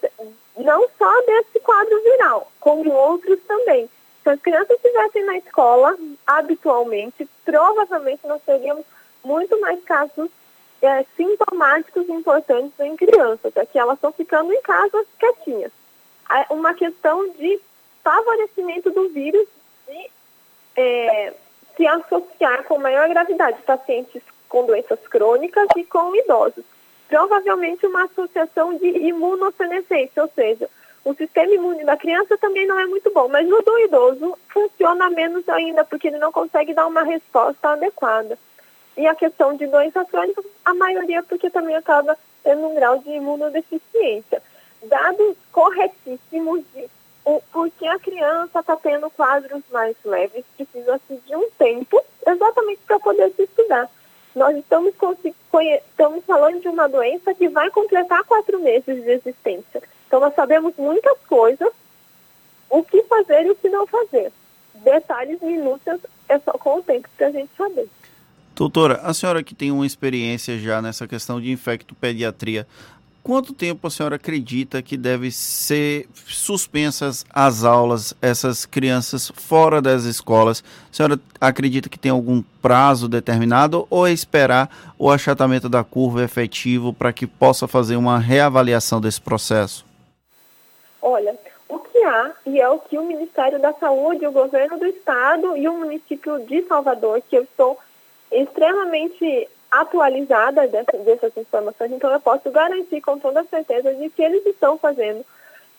não 0.58 0.88
só 0.96 1.22
desse 1.26 1.60
quadro 1.62 2.04
viral, 2.04 2.52
como 2.60 2.94
outros 2.94 3.40
também. 3.48 3.90
Se 4.22 4.30
as 4.30 4.40
crianças 4.40 4.76
estivessem 4.76 5.26
na 5.26 5.40
escola 5.40 5.98
habitualmente, 6.28 7.28
provavelmente 7.44 8.28
nós 8.28 8.44
teríamos 8.44 8.86
muito 9.24 9.60
mais 9.60 9.84
casos 9.84 10.30
é, 10.82 11.06
sintomáticos 11.16 12.08
importantes 12.10 12.80
em 12.80 12.96
crianças, 12.96 13.56
é 13.56 13.66
que 13.66 13.78
elas 13.78 13.96
estão 13.96 14.12
ficando 14.12 14.54
em 14.54 14.62
casa 14.62 15.06
quietinhas. 15.20 15.72
É 16.30 16.54
uma 16.54 16.74
questão 16.74 17.30
de 17.30 17.60
favorecimento 18.04 18.92
do 18.92 19.10
vírus 19.10 19.48
de 19.88 20.12
é, 20.76 21.34
se 21.76 21.88
associar 21.88 22.64
com 22.64 22.78
maior 22.78 23.10
gravidade 23.10 23.62
pacientes 23.64 24.22
com 24.48 24.66
doenças 24.66 25.00
crônicas 25.08 25.68
e 25.76 25.84
com 25.84 26.16
idosos. 26.16 26.64
Provavelmente 27.08 27.86
uma 27.86 28.04
associação 28.06 28.76
de 28.78 28.88
imunossenescência, 28.88 30.22
ou 30.22 30.30
seja, 30.36 30.70
o 31.04 31.14
sistema 31.14 31.54
imune 31.54 31.84
da 31.84 31.98
criança 31.98 32.38
também 32.38 32.68
não 32.68 32.80
é 32.80 32.86
muito 32.86 33.12
bom, 33.12 33.28
mas 33.28 33.48
no 33.48 33.62
do 33.62 33.80
idoso 33.80 34.38
funciona 34.50 35.10
menos 35.10 35.48
ainda, 35.50 35.84
porque 35.84 36.08
ele 36.08 36.20
não 36.20 36.32
consegue 36.32 36.74
dar 36.74 36.88
uma 36.88 37.04
resposta 37.04 37.70
adequada. 37.70 38.38
E 38.98 39.08
a 39.08 39.16
questão 39.16 39.56
de 39.56 39.68
doenças 39.68 40.08
crônicas, 40.10 40.46
a 40.66 40.74
maioria 40.74 41.24
porque 41.24 41.50
também 41.50 41.76
acaba 41.76 42.18
tendo 42.44 42.68
um 42.68 42.76
grau 42.76 43.00
de 43.00 43.10
imunodeficiência. 43.10 44.42
Dados 44.84 45.36
corretíssimos 45.52 46.64
de 46.74 46.90
o, 47.26 47.42
porque 47.52 47.86
a 47.86 48.00
criança 48.00 48.60
está 48.60 48.76
tendo 48.76 49.10
quadros 49.12 49.62
mais 49.72 49.96
leves, 50.04 50.46
precisa-se 50.56 51.16
de 51.28 51.36
um 51.36 51.50
tempo 51.52 52.02
exatamente 52.26 52.82
para 52.88 53.00
poder 53.00 53.32
se 53.36 53.44
estudar. 53.44 53.90
Nós 54.36 54.56
estamos, 54.58 54.94
estamos 54.94 56.26
falando 56.26 56.62
de 56.62 56.68
uma 56.68 56.88
doença 56.88 57.34
que 57.34 57.50
vai 57.50 57.70
completar 57.72 58.24
quatro 58.24 58.60
meses 58.60 59.04
de 59.04 59.12
existência. 59.12 59.84
Então, 60.08 60.20
nós 60.20 60.34
sabemos 60.34 60.74
muitas 60.78 61.18
coisas, 61.28 61.72
o 62.70 62.84
que 62.84 63.04
fazer 63.04 63.46
e 63.46 63.52
o 63.52 63.56
que 63.56 63.70
não 63.70 63.86
fazer. 63.86 64.32
Detalhes 64.76 65.42
minúcios 65.42 66.00
é 66.28 66.40
só 66.40 66.54
com 66.54 66.78
o 66.78 66.84
tempo 66.84 67.10
para 67.18 67.28
a 67.28 67.32
gente 67.32 67.52
saber. 67.58 67.90
Doutora, 68.60 69.00
a 69.04 69.14
senhora 69.14 69.42
que 69.42 69.56
tem 69.56 69.72
uma 69.72 69.86
experiência 69.86 70.60
já 70.60 70.82
nessa 70.82 71.08
questão 71.08 71.40
de 71.40 71.50
infectopediatria, 71.50 72.68
quanto 73.24 73.54
tempo 73.54 73.88
a 73.88 73.90
senhora 73.90 74.18
acredita 74.18 74.82
que 74.82 74.98
deve 74.98 75.32
ser 75.32 76.10
suspensas 76.14 77.26
as 77.34 77.64
aulas, 77.64 78.14
essas 78.22 78.66
crianças 78.66 79.32
fora 79.34 79.82
das 79.82 80.04
escolas? 80.04 80.62
A 80.92 80.94
senhora 80.94 81.18
acredita 81.40 81.88
que 81.88 81.98
tem 81.98 82.12
algum 82.12 82.44
prazo 82.62 83.08
determinado 83.08 83.88
ou 83.90 84.06
é 84.06 84.12
esperar 84.12 84.70
o 85.00 85.10
achatamento 85.10 85.70
da 85.70 85.82
curva 85.82 86.22
efetivo 86.22 86.92
para 86.92 87.14
que 87.14 87.26
possa 87.26 87.66
fazer 87.66 87.96
uma 87.96 88.20
reavaliação 88.20 89.00
desse 89.00 89.22
processo? 89.22 89.86
Olha, 91.02 91.34
o 91.70 91.80
que 91.80 92.04
há, 92.04 92.34
e 92.46 92.60
é 92.60 92.68
o 92.68 92.78
que 92.78 92.98
o 92.98 93.08
Ministério 93.08 93.58
da 93.62 93.72
Saúde, 93.72 94.28
o 94.28 94.34
governo 94.34 94.78
do 94.78 94.86
estado 94.86 95.56
e 95.56 95.66
o 95.66 95.78
município 95.78 96.46
de 96.46 96.62
Salvador, 96.64 97.24
que 97.30 97.38
eu 97.38 97.44
estou 97.44 97.80
extremamente 98.32 99.50
atualizada 99.72 100.68
dessa, 100.68 100.98
dessas 100.98 101.36
informações, 101.38 101.92
então 101.92 102.12
eu 102.12 102.20
posso 102.20 102.50
garantir 102.50 103.02
com 103.02 103.20
toda 103.20 103.44
certeza 103.46 103.94
de 103.94 104.10
que 104.10 104.22
eles 104.22 104.46
estão 104.46 104.78
fazendo 104.78 105.24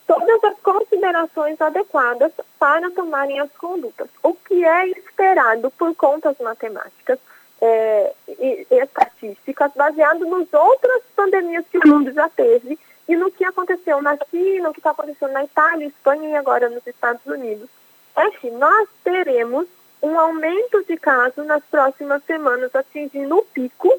todas 0.07 0.43
as 0.45 0.59
considerações 0.61 1.61
adequadas 1.61 2.33
para 2.59 2.91
tomarem 2.91 3.41
as 3.41 3.51
condutas. 3.53 4.09
O 4.23 4.35
que 4.35 4.65
é 4.65 4.89
esperado 4.89 5.71
por 5.73 5.95
contas 5.95 6.37
matemáticas 6.41 7.19
é, 7.61 8.13
e, 8.29 8.67
e 8.71 8.75
estatísticas, 8.75 9.73
baseado 9.75 10.25
nas 10.27 10.53
outras 10.53 11.03
pandemias 11.15 11.65
que 11.71 11.79
o 11.79 11.89
mundo 11.89 12.13
já 12.13 12.29
teve 12.29 12.79
e 13.09 13.17
no 13.17 13.31
que 13.31 13.45
aconteceu 13.45 14.01
na 14.01 14.17
China, 14.31 14.71
o 14.71 14.73
que 14.73 14.81
está 14.81 14.91
acontecendo 14.91 15.33
na 15.33 15.45
Itália, 15.45 15.87
Espanha 15.87 16.31
e 16.31 16.37
agora 16.37 16.69
nos 16.69 16.87
Estados 16.87 17.25
Unidos, 17.27 17.69
é 18.17 18.31
que 18.31 18.51
nós 18.51 18.89
teremos 19.05 19.67
um 20.03 20.19
aumento 20.19 20.85
de 20.85 20.97
casos 20.97 21.47
nas 21.47 21.63
próximas 21.65 22.23
semanas, 22.25 22.75
atingindo 22.75 23.39
o 23.39 23.43
pico 23.43 23.93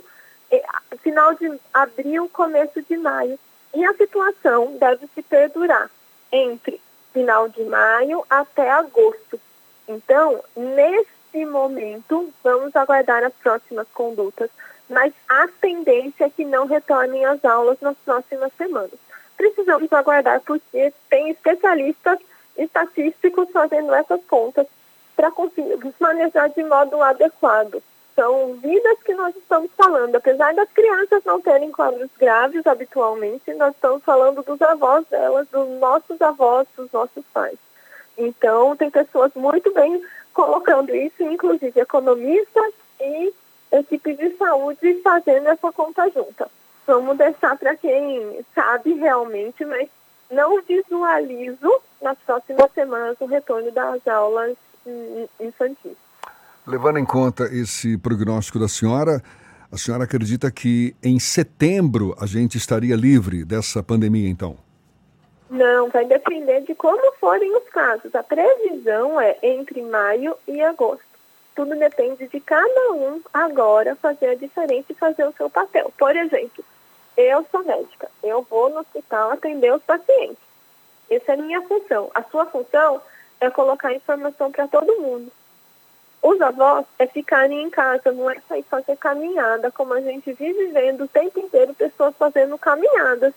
final 1.00 1.34
de 1.36 1.60
abril, 1.74 2.30
começo 2.30 2.82
de 2.82 2.98
maio. 2.98 3.40
E 3.74 3.86
a 3.86 3.94
situação 3.94 4.78
deve 4.78 5.08
se 5.14 5.22
perdurar 5.22 5.90
entre 6.32 6.82
final 7.14 7.48
de 7.48 7.64
maio 7.64 8.26
até 8.30 8.70
agosto. 8.70 9.40
Então, 9.88 10.44
nesse 10.56 11.46
momento, 11.46 12.34
vamos 12.44 12.76
aguardar 12.76 13.24
as 13.24 13.34
próximas 13.34 13.88
condutas 13.94 14.50
mas 14.92 15.14
a 15.30 15.48
tendência 15.62 16.26
é 16.26 16.30
que 16.30 16.44
não 16.44 16.68
retornem 16.68 17.26
às 17.26 17.44
aulas 17.46 17.80
nas 17.80 17.98
próximas 18.00 18.52
semanas. 18.58 19.00
Precisamos 19.38 19.92
aguardar 19.92 20.42
porque 20.42 20.94
tem 21.10 21.30
especialistas 21.30 22.20
estatísticos 22.58 23.50
fazendo 23.52 23.94
essas 23.94 24.20
contas 24.26 24.68
para 25.16 25.32
conseguirmos 25.32 25.94
manejar 26.00 26.50
de 26.50 26.64
modo 26.64 27.02
adequado. 27.02 27.82
São 28.16 28.54
vidas 28.56 28.98
que 29.04 29.14
nós 29.14 29.36
estamos 29.36 29.72
falando. 29.78 30.16
Apesar 30.16 30.54
das 30.54 30.70
crianças 30.72 31.24
não 31.24 31.40
terem 31.40 31.72
quadros 31.72 32.10
graves 32.20 32.66
habitualmente, 32.68 33.54
nós 33.54 33.74
estamos 33.74 34.04
falando 34.04 34.44
dos 34.44 34.62
avós 34.62 35.06
delas, 35.08 35.48
dos 35.50 35.68
nossos 35.80 36.22
avós, 36.22 36.68
dos 36.76 36.92
nossos 36.92 37.24
pais. 37.34 37.58
Então, 38.18 38.76
tem 38.76 38.90
pessoas 38.90 39.32
muito 39.36 39.74
bem 39.74 40.04
colocando 40.34 40.94
isso, 40.96 41.24
inclusive 41.24 41.80
economistas 41.80 42.74
e 43.00 43.34
equipe 43.72 44.14
de 44.14 44.36
saúde 44.38 45.02
fazendo 45.02 45.48
essa 45.48 45.72
conta 45.72 46.10
junta. 46.10 46.48
Vamos 46.86 47.18
deixar 47.18 47.58
para 47.58 47.76
quem 47.76 48.46
sabe 48.54 48.94
realmente, 48.94 49.64
mas 49.66 49.88
não 50.30 50.62
visualizo 50.62 51.82
nas 52.02 52.18
próximas 52.20 52.72
semanas 52.74 53.18
o 53.20 53.26
retorno 53.26 53.72
das 53.72 54.06
aulas 54.08 54.58
infantis. 55.40 55.98
Levando 56.66 57.00
em 57.00 57.06
conta 57.06 57.46
esse 57.46 57.98
prognóstico 57.98 58.60
da 58.60 58.68
senhora, 58.68 59.22
a 59.72 59.78
senhora 59.78 60.04
acredita 60.04 60.52
que 60.52 60.96
em 61.04 61.20
setembro 61.20 62.16
a 62.20 62.26
gente 62.26 62.58
estaria 62.58 62.96
livre 62.96 63.44
dessa 63.44 63.82
pandemia, 63.82 64.30
então? 64.30 64.58
Não, 65.50 65.90
vai 65.90 66.06
depender 66.06 66.62
de 66.62 66.76
como 66.76 67.14
forem 67.20 67.56
os 67.58 67.68
casos. 67.70 68.14
A 68.16 68.24
previsão 68.24 69.20
é 69.20 69.38
entre 69.44 69.82
maio 69.82 70.36
e 70.48 70.62
agosto 70.62 71.12
tudo 71.56 71.76
depende 71.76 72.28
de 72.28 72.40
cada 72.40 72.94
um 72.94 73.22
agora 73.34 73.96
fazer 73.96 74.30
a 74.30 74.36
diferença 74.36 74.92
e 74.92 74.96
fazer 74.96 75.26
o 75.26 75.34
seu 75.34 75.50
papel. 75.50 75.92
Por 75.98 76.16
exemplo, 76.16 76.64
eu 77.18 77.46
sou 77.52 77.64
médica, 77.64 78.10
eu 78.24 78.42
vou 78.50 78.70
no 78.70 78.80
hospital 78.80 79.32
atender 79.32 79.74
os 79.74 79.84
pacientes. 79.84 80.38
Essa 81.10 81.34
é 81.34 81.36
a 81.36 81.38
minha 81.38 81.62
função. 81.64 82.10
A 82.16 82.24
sua 82.24 82.46
função 82.46 83.02
é 83.42 83.50
colocar 83.50 83.94
informação 83.94 84.52
para 84.52 84.68
todo 84.68 85.02
mundo. 85.02 85.32
Os 86.22 86.40
avós 86.40 86.86
é 87.00 87.08
ficarem 87.08 87.64
em 87.64 87.70
casa, 87.70 88.12
não 88.12 88.30
é 88.30 88.40
sair 88.48 88.64
fazer 88.64 88.96
caminhada, 88.96 89.72
como 89.72 89.94
a 89.94 90.02
gente 90.02 90.32
vive 90.34 90.68
vendo 90.68 91.06
o 91.06 91.08
tempo 91.08 91.40
inteiro 91.40 91.74
pessoas 91.74 92.16
fazendo 92.16 92.58
caminhadas. 92.60 93.34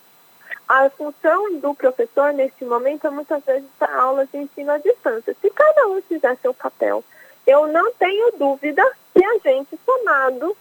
A 0.69 0.91
função 0.91 1.59
do 1.59 1.75
professor 1.75 2.35
nesse 2.35 2.65
momento 2.65 3.07
é 3.07 3.11
muitas 3.11 3.43
vezes 3.45 3.69
dar 3.81 3.95
aulas 3.95 4.29
de 4.31 4.39
ensino 4.39 4.71
à 4.71 4.79
distância. 4.79 5.35
Se 5.41 5.51
cada 5.51 5.89
um 5.89 6.03
fizer 6.03 6.37
seu 6.37 6.53
papel, 6.53 7.03
eu 7.47 7.67
não 7.67 7.93
tenho 7.95 8.33
dúvida 8.33 8.83
que 9.15 9.25
a 9.25 9.39
gente, 9.39 9.79
somado 9.85 10.55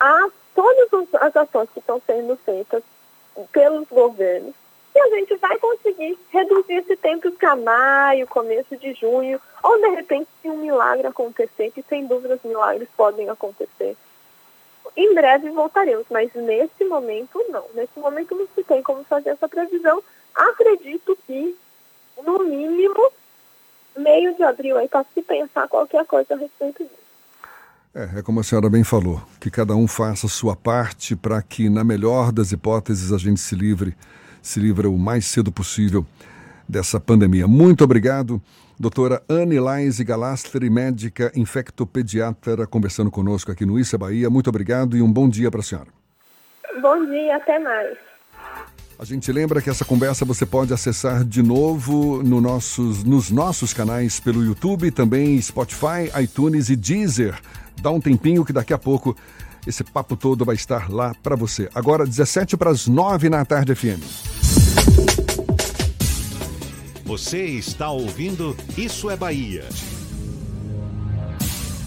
a 0.00 0.28
todas 0.54 1.08
as 1.14 1.36
ações 1.36 1.68
que 1.72 1.78
estão 1.78 2.02
sendo 2.04 2.36
feitas 2.44 2.82
pelos 3.52 3.86
governos, 3.88 4.54
que 4.98 5.14
a 5.14 5.18
gente 5.18 5.36
vai 5.36 5.58
conseguir 5.58 6.18
reduzir 6.30 6.74
esse 6.74 6.96
tempo 6.96 7.30
para 7.32 7.56
maio, 7.56 8.26
começo 8.26 8.76
de 8.76 8.94
junho, 8.94 9.40
ou 9.62 9.80
de 9.80 9.88
repente 9.88 10.28
se 10.40 10.48
um 10.48 10.58
milagre 10.58 11.06
acontecer, 11.06 11.70
que 11.70 11.82
sem 11.88 12.06
dúvida 12.06 12.34
os 12.34 12.42
milagres 12.42 12.88
podem 12.96 13.28
acontecer. 13.28 13.96
Em 14.96 15.14
breve 15.14 15.50
voltaremos, 15.50 16.06
mas 16.10 16.32
nesse 16.34 16.84
momento 16.84 17.44
não. 17.48 17.64
Nesse 17.74 17.98
momento 17.98 18.34
não 18.34 18.48
se 18.54 18.64
tem 18.64 18.82
como 18.82 19.04
fazer 19.04 19.30
essa 19.30 19.48
previsão. 19.48 20.02
Acredito 20.34 21.16
que, 21.26 21.56
no 22.24 22.44
mínimo, 22.44 23.12
meio 23.96 24.34
de 24.34 24.42
abril 24.42 24.78
aí 24.78 24.88
para 24.88 25.04
se 25.14 25.22
pensar 25.22 25.68
qualquer 25.68 26.04
coisa 26.06 26.34
a 26.34 26.36
respeito 26.36 26.82
disso. 26.82 27.08
É, 27.94 28.18
é 28.18 28.22
como 28.22 28.40
a 28.40 28.44
senhora 28.44 28.68
bem 28.68 28.84
falou, 28.84 29.20
que 29.40 29.50
cada 29.50 29.74
um 29.74 29.88
faça 29.88 30.26
a 30.26 30.30
sua 30.30 30.54
parte 30.54 31.16
para 31.16 31.40
que, 31.42 31.68
na 31.68 31.82
melhor 31.82 32.32
das 32.32 32.52
hipóteses, 32.52 33.12
a 33.12 33.18
gente 33.18 33.40
se 33.40 33.54
livre, 33.54 33.96
se 34.42 34.60
livre 34.60 34.86
o 34.86 34.96
mais 34.96 35.26
cedo 35.26 35.50
possível 35.52 36.06
dessa 36.68 37.00
pandemia. 37.00 37.46
Muito 37.46 37.82
obrigado, 37.84 38.40
doutora 38.78 39.22
Anne 39.28 39.58
Laise 39.58 40.04
Galastri, 40.04 40.68
médica 40.68 41.32
infectopediatra, 41.34 42.66
conversando 42.66 43.10
conosco 43.10 43.50
aqui 43.50 43.64
no 43.64 43.78
Issa 43.78 43.96
Bahia. 43.96 44.28
Muito 44.28 44.48
obrigado 44.48 44.96
e 44.96 45.02
um 45.02 45.12
bom 45.12 45.28
dia 45.28 45.50
para 45.50 45.60
a 45.60 45.62
senhora. 45.62 45.88
Bom 46.80 47.06
dia, 47.06 47.36
até 47.36 47.58
mais. 47.58 47.96
A 48.98 49.04
gente 49.04 49.30
lembra 49.30 49.62
que 49.62 49.70
essa 49.70 49.84
conversa 49.84 50.24
você 50.24 50.44
pode 50.44 50.74
acessar 50.74 51.24
de 51.24 51.40
novo 51.40 52.20
no 52.22 52.40
nossos, 52.40 53.04
nos 53.04 53.30
nossos 53.30 53.72
canais 53.72 54.18
pelo 54.18 54.44
YouTube, 54.44 54.90
também 54.90 55.40
Spotify, 55.40 56.10
iTunes 56.20 56.68
e 56.68 56.74
Deezer. 56.74 57.38
Dá 57.80 57.92
um 57.92 58.00
tempinho 58.00 58.44
que 58.44 58.52
daqui 58.52 58.74
a 58.74 58.78
pouco 58.78 59.16
esse 59.68 59.84
papo 59.84 60.16
todo 60.16 60.46
vai 60.46 60.54
estar 60.54 60.90
lá 60.90 61.14
para 61.22 61.36
você. 61.36 61.68
Agora, 61.74 62.06
17 62.06 62.56
para 62.56 62.70
as 62.70 62.86
9 62.86 63.28
na 63.28 63.44
tarde 63.44 63.74
FM. 63.74 64.00
Você 67.04 67.44
está 67.44 67.90
ouvindo 67.90 68.56
Isso 68.76 69.10
é 69.10 69.16
Bahia. 69.16 69.64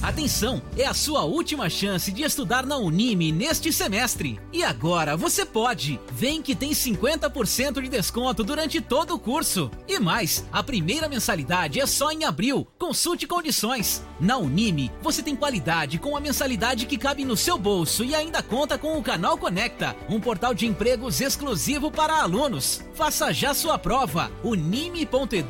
Atenção, 0.02 0.64
é 0.76 0.88
a 0.88 0.96
sua 0.96 1.26
última 1.26 1.70
chance 1.70 2.12
de 2.12 2.24
estudar 2.24 2.66
na 2.66 2.76
Unime 2.76 3.32
neste 3.32 3.72
semestre. 3.72 4.40
E 4.52 4.64
agora 4.64 5.16
você 5.16 5.46
pode. 5.46 6.00
Vem 6.12 6.42
que 6.42 6.56
tem 6.56 6.72
50% 6.72 7.80
de 7.80 7.88
desconto 7.88 8.44
durante 8.44 8.82
todo 8.82 9.14
o 9.14 9.20
curso. 9.20 9.70
E 9.88 10.00
mais, 10.00 10.44
a 10.52 10.64
primeira 10.64 11.08
mensalidade 11.08 11.80
é 11.80 11.86
só 11.86 12.12
em 12.12 12.24
abril. 12.24 12.68
Consulte 12.80 13.28
condições. 13.28 14.02
Na 14.20 14.38
Unime, 14.38 14.92
você 15.04 15.22
tem 15.22 15.36
qualidade 15.36 16.00
com 16.00 16.18
a 16.18 16.20
mensalidade 16.20 16.88
que 16.88 16.98
cabe 16.98 17.24
no 17.24 17.38
seu 17.38 17.58
bolso 17.58 18.04
e 18.04 18.16
ainda 18.16 18.42
conta 18.42 18.80
com 18.80 18.98
o 18.98 19.04
Canal 19.04 19.38
Conecta, 19.38 19.96
um 20.10 20.20
portal 20.20 20.56
de 20.56 20.66
empregos 20.66 21.22
exclusivo 21.22 21.92
para 21.92 22.24
alunos. 22.24 22.82
Faça 23.02 23.34
já 23.34 23.52
sua 23.52 23.80
prova. 23.80 24.30
unime.edu.br. 24.44 25.50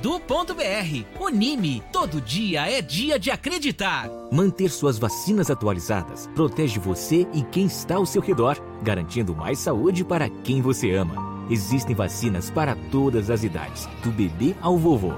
Unime, 1.20 1.84
todo 1.92 2.22
dia 2.22 2.72
é 2.72 2.82
dia 2.82 3.20
de 3.20 3.30
acreditar. 3.30 4.10
Manter 4.32 4.70
suas 4.70 4.98
vacinas 4.98 5.52
atualizadas 5.52 6.30
protege 6.34 6.80
você 6.80 7.28
e 7.34 7.44
quem 7.44 7.66
está 7.66 7.96
ao 7.96 8.06
seu 8.06 8.22
redor, 8.22 8.58
garantindo 8.82 9.36
mais 9.36 9.60
saúde 9.60 10.06
para 10.06 10.30
quem 10.30 10.62
você 10.62 10.92
ama. 10.92 11.46
Existem 11.50 11.94
vacinas 11.94 12.50
para 12.50 12.74
todas 12.90 13.30
as 13.30 13.44
idades, 13.44 13.86
do 14.02 14.12
bebê 14.12 14.56
ao 14.62 14.78
vovô. 14.78 15.12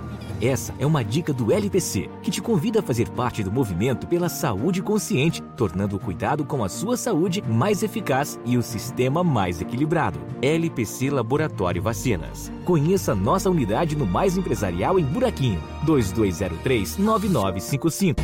Essa 0.43 0.75
é 0.77 0.85
uma 0.85 1.05
dica 1.05 1.31
do 1.31 1.53
LPC, 1.53 2.09
que 2.21 2.29
te 2.29 2.41
convida 2.41 2.81
a 2.81 2.83
fazer 2.83 3.07
parte 3.11 3.41
do 3.41 3.49
movimento 3.49 4.05
pela 4.05 4.27
saúde 4.27 4.81
consciente, 4.81 5.41
tornando 5.55 5.95
o 5.95 5.99
cuidado 5.99 6.43
com 6.43 6.65
a 6.65 6.67
sua 6.67 6.97
saúde 6.97 7.41
mais 7.41 7.81
eficaz 7.81 8.37
e 8.43 8.57
o 8.57 8.61
sistema 8.61 9.23
mais 9.23 9.61
equilibrado. 9.61 10.19
LPC 10.41 11.09
Laboratório 11.09 11.81
Vacinas. 11.81 12.51
Conheça 12.65 13.15
nossa 13.15 13.49
unidade 13.49 13.95
no 13.95 14.05
Mais 14.05 14.35
Empresarial 14.35 14.99
em 14.99 15.05
Buraquinho, 15.05 15.63
2203 15.83 16.97
9955. 16.97 18.21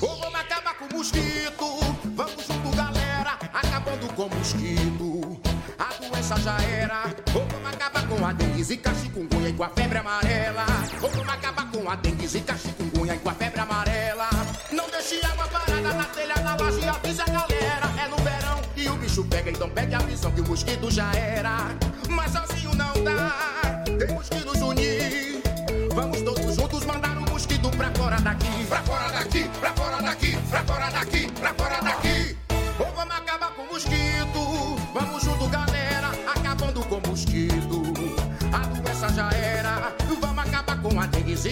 Vamos 0.00 0.34
acabar 0.34 0.74
com 0.78 0.86
o 0.86 0.96
mosquito. 0.96 1.80
Vamos 2.14 2.46
junto, 2.46 2.74
galera. 2.74 3.38
Acabando 3.52 4.10
com 4.14 4.22
o 4.22 4.30
mosquito. 4.34 5.38
A 5.78 5.92
doença 6.02 6.40
já 6.40 6.56
era. 6.62 7.14
Vamos 7.30 7.74
acabar 7.74 7.95
a 8.26 8.32
dengue, 8.32 8.64
zika, 8.64 8.92
chikungunya 8.94 9.50
e 9.50 9.52
com 9.52 9.62
a 9.62 9.68
febre 9.68 9.98
amarela. 9.98 10.66
Vamos 11.00 11.28
acabar 11.28 11.70
com 11.70 11.88
a 11.88 11.94
dengue, 11.96 12.26
zika, 12.26 12.56
chikungunya 12.56 13.14
e 13.14 13.18
com 13.18 13.30
a 13.30 13.34
febre 13.34 13.60
amarela. 13.60 14.28
Não 14.72 14.90
deixe 14.90 15.24
água 15.24 15.46
parada 15.46 15.94
na 15.94 16.04
telha, 16.06 16.34
na 16.42 16.56
laje, 16.56 16.88
avisa 16.88 17.22
a 17.22 17.26
galera. 17.26 17.86
É 18.02 18.08
no 18.08 18.16
verão 18.16 18.60
e 18.76 18.88
o 18.88 18.96
bicho 18.96 19.24
pega, 19.24 19.50
então 19.50 19.70
pegue 19.70 19.94
a 19.94 19.98
visão 19.98 20.32
que 20.32 20.40
o 20.40 20.48
mosquito 20.48 20.90
já 20.90 21.12
era. 21.14 21.68
Mas 22.08 22.32
sozinho 22.32 22.74
não 22.74 23.04
dá. 23.04 23.84
Temos 23.98 24.28
que 24.28 24.45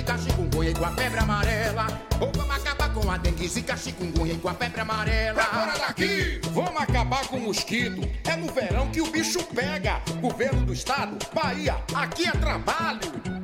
zika, 0.05 0.19
chikungunya 0.19 0.71
e 0.71 0.75
com 0.75 0.85
a 0.85 0.91
febre 0.91 1.19
amarela. 1.19 1.87
Ou 2.21 2.31
vamos 2.33 2.57
acabar 2.57 2.93
com 2.93 3.11
a 3.11 3.17
dengue, 3.17 3.49
zika, 3.49 3.77
chikungunya 3.77 4.35
e 4.35 4.39
com 4.39 4.49
a 4.49 4.55
febre 4.55 4.81
amarela. 4.81 5.35
Pra 5.35 5.45
fora 5.45 5.79
daqui, 5.79 6.41
vamos 6.53 6.81
acabar 6.81 7.27
com 7.27 7.37
o 7.37 7.41
mosquito. 7.41 8.09
É 8.25 8.37
no 8.37 8.53
verão 8.53 8.91
que 8.91 9.01
o 9.01 9.11
bicho 9.11 9.43
pega. 9.55 10.01
Governo 10.21 10.65
do 10.67 10.73
estado, 10.73 11.17
Bahia, 11.35 11.77
aqui 11.95 12.29
é 12.29 12.33
trabalho. 12.33 13.44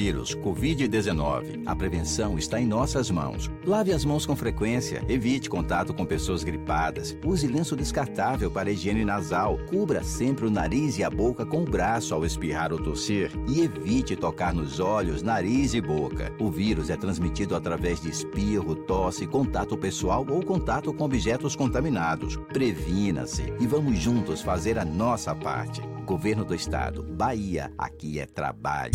Covid-19. 0.00 1.62
A 1.66 1.76
prevenção 1.76 2.38
está 2.38 2.60
em 2.60 2.66
nossas 2.66 3.10
mãos. 3.10 3.50
Lave 3.66 3.92
as 3.92 4.04
mãos 4.04 4.24
com 4.24 4.34
frequência, 4.34 5.04
evite 5.08 5.50
contato 5.50 5.92
com 5.92 6.06
pessoas 6.06 6.42
gripadas, 6.42 7.16
use 7.24 7.46
lenço 7.46 7.76
descartável 7.76 8.50
para 8.50 8.70
higiene 8.70 9.04
nasal, 9.04 9.58
cubra 9.68 10.02
sempre 10.02 10.46
o 10.46 10.50
nariz 10.50 10.98
e 10.98 11.04
a 11.04 11.10
boca 11.10 11.44
com 11.44 11.62
o 11.62 11.70
braço 11.70 12.14
ao 12.14 12.24
espirrar 12.24 12.72
ou 12.72 12.82
tossir 12.82 13.30
e 13.46 13.60
evite 13.60 14.16
tocar 14.16 14.54
nos 14.54 14.80
olhos, 14.80 15.22
nariz 15.22 15.74
e 15.74 15.80
boca. 15.80 16.32
O 16.40 16.50
vírus 16.50 16.88
é 16.88 16.96
transmitido 16.96 17.54
através 17.54 18.00
de 18.00 18.08
espirro, 18.08 18.74
tosse, 18.74 19.26
contato 19.26 19.76
pessoal 19.76 20.26
ou 20.28 20.42
contato 20.42 20.92
com 20.92 21.04
objetos 21.04 21.54
contaminados. 21.54 22.36
Previna-se 22.52 23.52
e 23.60 23.66
vamos 23.66 23.98
juntos 23.98 24.40
fazer 24.40 24.78
a 24.78 24.84
nossa 24.84 25.34
parte. 25.34 25.82
Governo 26.10 26.44
do 26.44 26.56
Estado, 26.56 27.04
Bahia, 27.04 27.70
aqui 27.78 28.18
é 28.18 28.26
trabalho. 28.26 28.90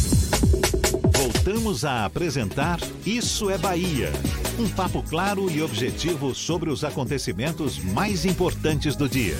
Voltamos 1.14 1.86
a 1.86 2.04
apresentar 2.04 2.78
Isso 3.06 3.50
é 3.50 3.58
Bahia. 3.58 4.10
Um 4.60 4.70
papo 4.76 5.02
claro 5.02 5.50
e 5.50 5.62
objetivo 5.62 6.36
sobre 6.36 6.70
os 6.70 6.84
acontecimentos 6.84 7.80
mais 7.80 8.26
importantes 8.26 8.98
do 8.98 9.08
dia. 9.08 9.38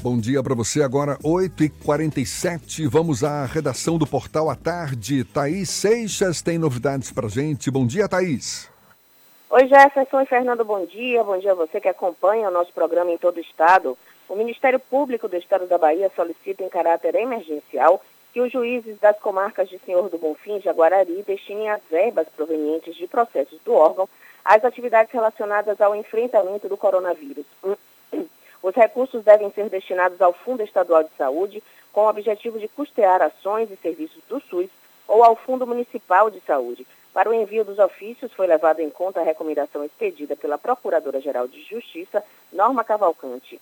Bom 0.00 0.16
dia 0.16 0.40
para 0.44 0.54
você, 0.54 0.80
agora 0.80 1.18
8h47. 1.24 2.88
Vamos 2.88 3.24
à 3.24 3.44
redação 3.44 3.98
do 3.98 4.06
Portal 4.06 4.48
à 4.48 4.54
Tarde. 4.54 5.24
Thaís 5.24 5.68
Seixas 5.70 6.40
tem 6.40 6.56
novidades 6.56 7.10
para 7.10 7.28
gente. 7.28 7.68
Bom 7.68 7.84
dia, 7.84 8.08
Thaís. 8.08 8.70
Oi, 9.50 9.66
Jefferson 9.66 10.20
e 10.20 10.26
Fernando, 10.26 10.64
bom 10.64 10.86
dia. 10.86 11.24
Bom 11.24 11.36
dia 11.36 11.50
a 11.50 11.56
você 11.56 11.80
que 11.80 11.88
acompanha 11.88 12.48
o 12.48 12.52
nosso 12.52 12.72
programa 12.72 13.10
em 13.10 13.18
todo 13.18 13.38
o 13.38 13.40
estado. 13.40 13.98
O 14.32 14.34
Ministério 14.34 14.80
Público 14.80 15.28
do 15.28 15.36
Estado 15.36 15.66
da 15.66 15.76
Bahia 15.76 16.10
solicita 16.16 16.64
em 16.64 16.68
caráter 16.70 17.14
emergencial 17.16 18.02
que 18.32 18.40
os 18.40 18.50
juízes 18.50 18.98
das 18.98 19.18
comarcas 19.18 19.68
de 19.68 19.78
Senhor 19.80 20.08
do 20.08 20.16
Bonfim 20.16 20.56
e 20.56 20.60
Jaguarari 20.60 21.22
destinem 21.22 21.68
as 21.68 21.82
verbas 21.90 22.26
provenientes 22.34 22.96
de 22.96 23.06
processos 23.06 23.60
do 23.62 23.74
órgão 23.74 24.08
às 24.42 24.64
atividades 24.64 25.12
relacionadas 25.12 25.78
ao 25.82 25.94
enfrentamento 25.94 26.66
do 26.66 26.78
coronavírus. 26.78 27.44
Os 28.62 28.74
recursos 28.74 29.22
devem 29.22 29.50
ser 29.50 29.68
destinados 29.68 30.18
ao 30.22 30.32
Fundo 30.32 30.62
Estadual 30.62 31.04
de 31.04 31.10
Saúde, 31.18 31.62
com 31.92 32.00
o 32.00 32.08
objetivo 32.08 32.58
de 32.58 32.68
custear 32.68 33.20
ações 33.20 33.70
e 33.70 33.76
serviços 33.76 34.22
do 34.30 34.40
SUS 34.40 34.70
ou 35.06 35.22
ao 35.22 35.36
Fundo 35.36 35.66
Municipal 35.66 36.30
de 36.30 36.40
Saúde. 36.40 36.86
Para 37.12 37.28
o 37.28 37.34
envio 37.34 37.66
dos 37.66 37.78
ofícios, 37.78 38.32
foi 38.32 38.46
levado 38.46 38.80
em 38.80 38.88
conta 38.88 39.20
a 39.20 39.24
recomendação 39.24 39.84
expedida 39.84 40.34
pela 40.34 40.56
Procuradora-Geral 40.56 41.46
de 41.46 41.62
Justiça, 41.64 42.24
Norma 42.50 42.82
Cavalcante. 42.82 43.60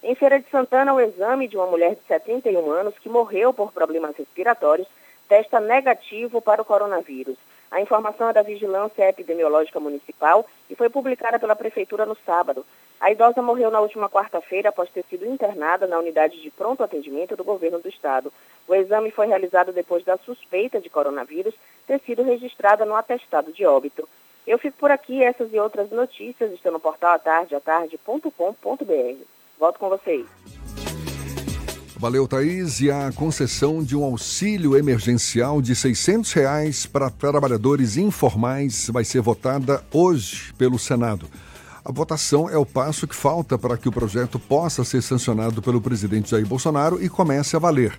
Em 0.00 0.14
Feira 0.14 0.38
de 0.38 0.48
Santana, 0.48 0.94
o 0.94 1.00
exame 1.00 1.48
de 1.48 1.56
uma 1.56 1.66
mulher 1.66 1.96
de 1.96 2.02
71 2.06 2.70
anos 2.70 2.96
que 2.98 3.08
morreu 3.08 3.52
por 3.52 3.72
problemas 3.72 4.16
respiratórios 4.16 4.86
testa 5.28 5.58
negativo 5.58 6.40
para 6.40 6.62
o 6.62 6.64
coronavírus. 6.64 7.36
A 7.70 7.80
informação 7.80 8.30
é 8.30 8.32
da 8.32 8.42
Vigilância 8.42 9.08
Epidemiológica 9.08 9.80
Municipal 9.80 10.46
e 10.70 10.76
foi 10.76 10.88
publicada 10.88 11.38
pela 11.38 11.56
Prefeitura 11.56 12.06
no 12.06 12.16
sábado. 12.24 12.64
A 13.00 13.10
idosa 13.10 13.42
morreu 13.42 13.72
na 13.72 13.80
última 13.80 14.08
quarta-feira 14.08 14.70
após 14.70 14.88
ter 14.90 15.04
sido 15.10 15.26
internada 15.26 15.86
na 15.86 15.98
unidade 15.98 16.40
de 16.40 16.50
pronto 16.50 16.82
atendimento 16.82 17.36
do 17.36 17.44
governo 17.44 17.80
do 17.80 17.88
estado. 17.88 18.32
O 18.66 18.74
exame 18.74 19.10
foi 19.10 19.26
realizado 19.26 19.72
depois 19.72 20.04
da 20.04 20.16
suspeita 20.18 20.80
de 20.80 20.88
coronavírus 20.88 21.54
ter 21.86 22.00
sido 22.00 22.22
registrada 22.22 22.84
no 22.84 22.94
atestado 22.94 23.52
de 23.52 23.66
óbito. 23.66 24.08
Eu 24.46 24.58
fico 24.58 24.78
por 24.78 24.92
aqui, 24.92 25.22
essas 25.22 25.52
e 25.52 25.58
outras 25.58 25.90
notícias 25.90 26.52
estão 26.52 26.72
no 26.72 26.80
portal 26.80 27.14
atardeatarde.com.br. 27.14 29.37
Volto 29.58 29.78
com 29.78 29.88
vocês. 29.88 30.26
Valeu, 31.96 32.28
Thaís. 32.28 32.80
E 32.80 32.90
a 32.90 33.10
concessão 33.12 33.82
de 33.82 33.96
um 33.96 34.04
auxílio 34.04 34.76
emergencial 34.76 35.60
de 35.60 35.74
600 35.74 36.32
reais 36.32 36.86
para 36.86 37.10
trabalhadores 37.10 37.96
informais 37.96 38.88
vai 38.88 39.04
ser 39.04 39.20
votada 39.20 39.84
hoje 39.92 40.52
pelo 40.56 40.78
Senado. 40.78 41.26
A 41.84 41.90
votação 41.90 42.48
é 42.48 42.56
o 42.56 42.66
passo 42.66 43.08
que 43.08 43.16
falta 43.16 43.58
para 43.58 43.76
que 43.76 43.88
o 43.88 43.92
projeto 43.92 44.38
possa 44.38 44.84
ser 44.84 45.02
sancionado 45.02 45.60
pelo 45.60 45.80
presidente 45.80 46.30
Jair 46.30 46.46
Bolsonaro 46.46 47.02
e 47.02 47.08
comece 47.08 47.56
a 47.56 47.58
valer. 47.58 47.98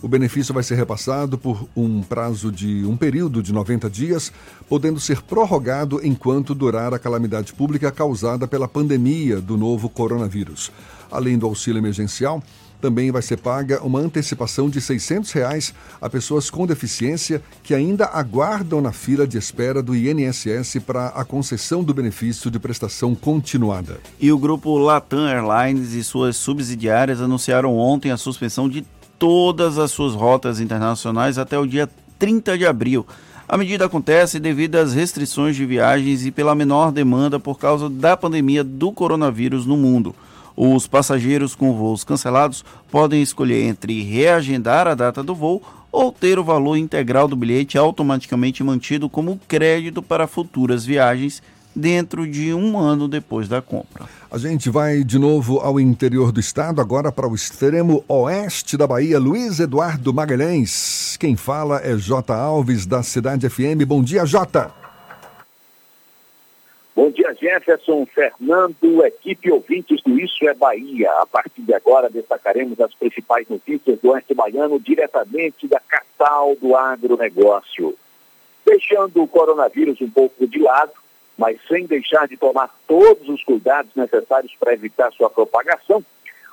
O 0.00 0.06
benefício 0.06 0.54
vai 0.54 0.62
ser 0.62 0.76
repassado 0.76 1.36
por 1.36 1.68
um 1.74 2.02
prazo 2.02 2.52
de 2.52 2.84
um 2.84 2.96
período 2.96 3.42
de 3.42 3.52
90 3.52 3.90
dias, 3.90 4.32
podendo 4.68 5.00
ser 5.00 5.22
prorrogado 5.22 6.00
enquanto 6.04 6.54
durar 6.54 6.94
a 6.94 6.98
calamidade 6.98 7.52
pública 7.52 7.90
causada 7.90 8.46
pela 8.46 8.68
pandemia 8.68 9.40
do 9.40 9.56
novo 9.56 9.88
coronavírus. 9.88 10.70
Além 11.10 11.38
do 11.38 11.46
auxílio 11.46 11.78
emergencial, 11.78 12.42
também 12.80 13.10
vai 13.10 13.22
ser 13.22 13.38
paga 13.38 13.82
uma 13.82 13.98
antecipação 13.98 14.70
de 14.70 14.80
600 14.80 15.32
reais 15.32 15.74
a 16.00 16.08
pessoas 16.08 16.48
com 16.48 16.66
deficiência 16.66 17.42
que 17.62 17.74
ainda 17.74 18.06
aguardam 18.06 18.80
na 18.80 18.92
fila 18.92 19.26
de 19.26 19.36
espera 19.36 19.82
do 19.82 19.96
INSS 19.96 20.78
para 20.86 21.08
a 21.08 21.24
concessão 21.24 21.82
do 21.82 21.92
benefício 21.92 22.50
de 22.50 22.58
prestação 22.58 23.14
continuada. 23.14 23.98
E 24.20 24.30
o 24.30 24.38
grupo 24.38 24.78
Latam 24.78 25.26
Airlines 25.26 25.92
e 25.92 26.04
suas 26.04 26.36
subsidiárias 26.36 27.20
anunciaram 27.20 27.76
ontem 27.76 28.10
a 28.10 28.16
suspensão 28.16 28.68
de 28.68 28.86
todas 29.18 29.78
as 29.78 29.90
suas 29.90 30.14
rotas 30.14 30.60
internacionais 30.60 31.38
até 31.38 31.58
o 31.58 31.66
dia 31.66 31.88
30 32.18 32.56
de 32.56 32.66
abril. 32.66 33.04
A 33.48 33.56
medida 33.56 33.86
acontece 33.86 34.38
devido 34.38 34.76
às 34.76 34.92
restrições 34.92 35.56
de 35.56 35.64
viagens 35.64 36.26
e 36.26 36.30
pela 36.30 36.54
menor 36.54 36.92
demanda 36.92 37.40
por 37.40 37.58
causa 37.58 37.88
da 37.88 38.16
pandemia 38.16 38.62
do 38.62 38.92
coronavírus 38.92 39.64
no 39.64 39.76
mundo. 39.76 40.14
Os 40.60 40.88
passageiros 40.88 41.54
com 41.54 41.72
voos 41.72 42.02
cancelados 42.02 42.64
podem 42.90 43.22
escolher 43.22 43.62
entre 43.62 44.02
reagendar 44.02 44.88
a 44.88 44.94
data 44.96 45.22
do 45.22 45.32
voo 45.32 45.62
ou 45.92 46.10
ter 46.10 46.36
o 46.36 46.42
valor 46.42 46.76
integral 46.76 47.28
do 47.28 47.36
bilhete 47.36 47.78
automaticamente 47.78 48.64
mantido 48.64 49.08
como 49.08 49.38
crédito 49.46 50.02
para 50.02 50.26
futuras 50.26 50.84
viagens 50.84 51.40
dentro 51.76 52.28
de 52.28 52.52
um 52.52 52.76
ano 52.76 53.06
depois 53.06 53.46
da 53.46 53.62
compra. 53.62 54.06
A 54.28 54.36
gente 54.36 54.68
vai 54.68 55.04
de 55.04 55.16
novo 55.16 55.60
ao 55.60 55.78
interior 55.78 56.32
do 56.32 56.40
estado, 56.40 56.80
agora 56.80 57.12
para 57.12 57.28
o 57.28 57.36
extremo 57.36 58.04
oeste 58.08 58.76
da 58.76 58.84
Bahia. 58.84 59.20
Luiz 59.20 59.60
Eduardo 59.60 60.12
Magalhães. 60.12 61.16
Quem 61.20 61.36
fala 61.36 61.80
é 61.84 61.96
J. 61.96 62.34
Alves, 62.34 62.84
da 62.84 63.04
Cidade 63.04 63.48
FM. 63.48 63.86
Bom 63.86 64.02
dia, 64.02 64.26
Jota. 64.26 64.77
Bom 66.98 67.12
dia, 67.12 67.32
Jefferson, 67.32 68.04
Fernando, 68.06 69.06
equipe 69.06 69.52
ouvintes 69.52 70.02
do 70.02 70.18
Isso 70.18 70.48
é 70.48 70.52
Bahia. 70.52 71.08
A 71.20 71.26
partir 71.26 71.62
de 71.62 71.72
agora 71.72 72.10
destacaremos 72.10 72.80
as 72.80 72.92
principais 72.92 73.48
notícias 73.48 74.00
do 74.00 74.10
Oeste 74.10 74.34
Baiano 74.34 74.80
diretamente 74.80 75.68
da 75.68 75.78
capital 75.78 76.56
do 76.56 76.74
agronegócio. 76.74 77.96
Deixando 78.66 79.22
o 79.22 79.28
coronavírus 79.28 80.00
um 80.00 80.10
pouco 80.10 80.44
de 80.44 80.58
lado, 80.58 80.90
mas 81.38 81.60
sem 81.68 81.86
deixar 81.86 82.26
de 82.26 82.36
tomar 82.36 82.76
todos 82.88 83.28
os 83.28 83.44
cuidados 83.44 83.94
necessários 83.94 84.52
para 84.58 84.72
evitar 84.72 85.12
sua 85.12 85.30
propagação, 85.30 86.04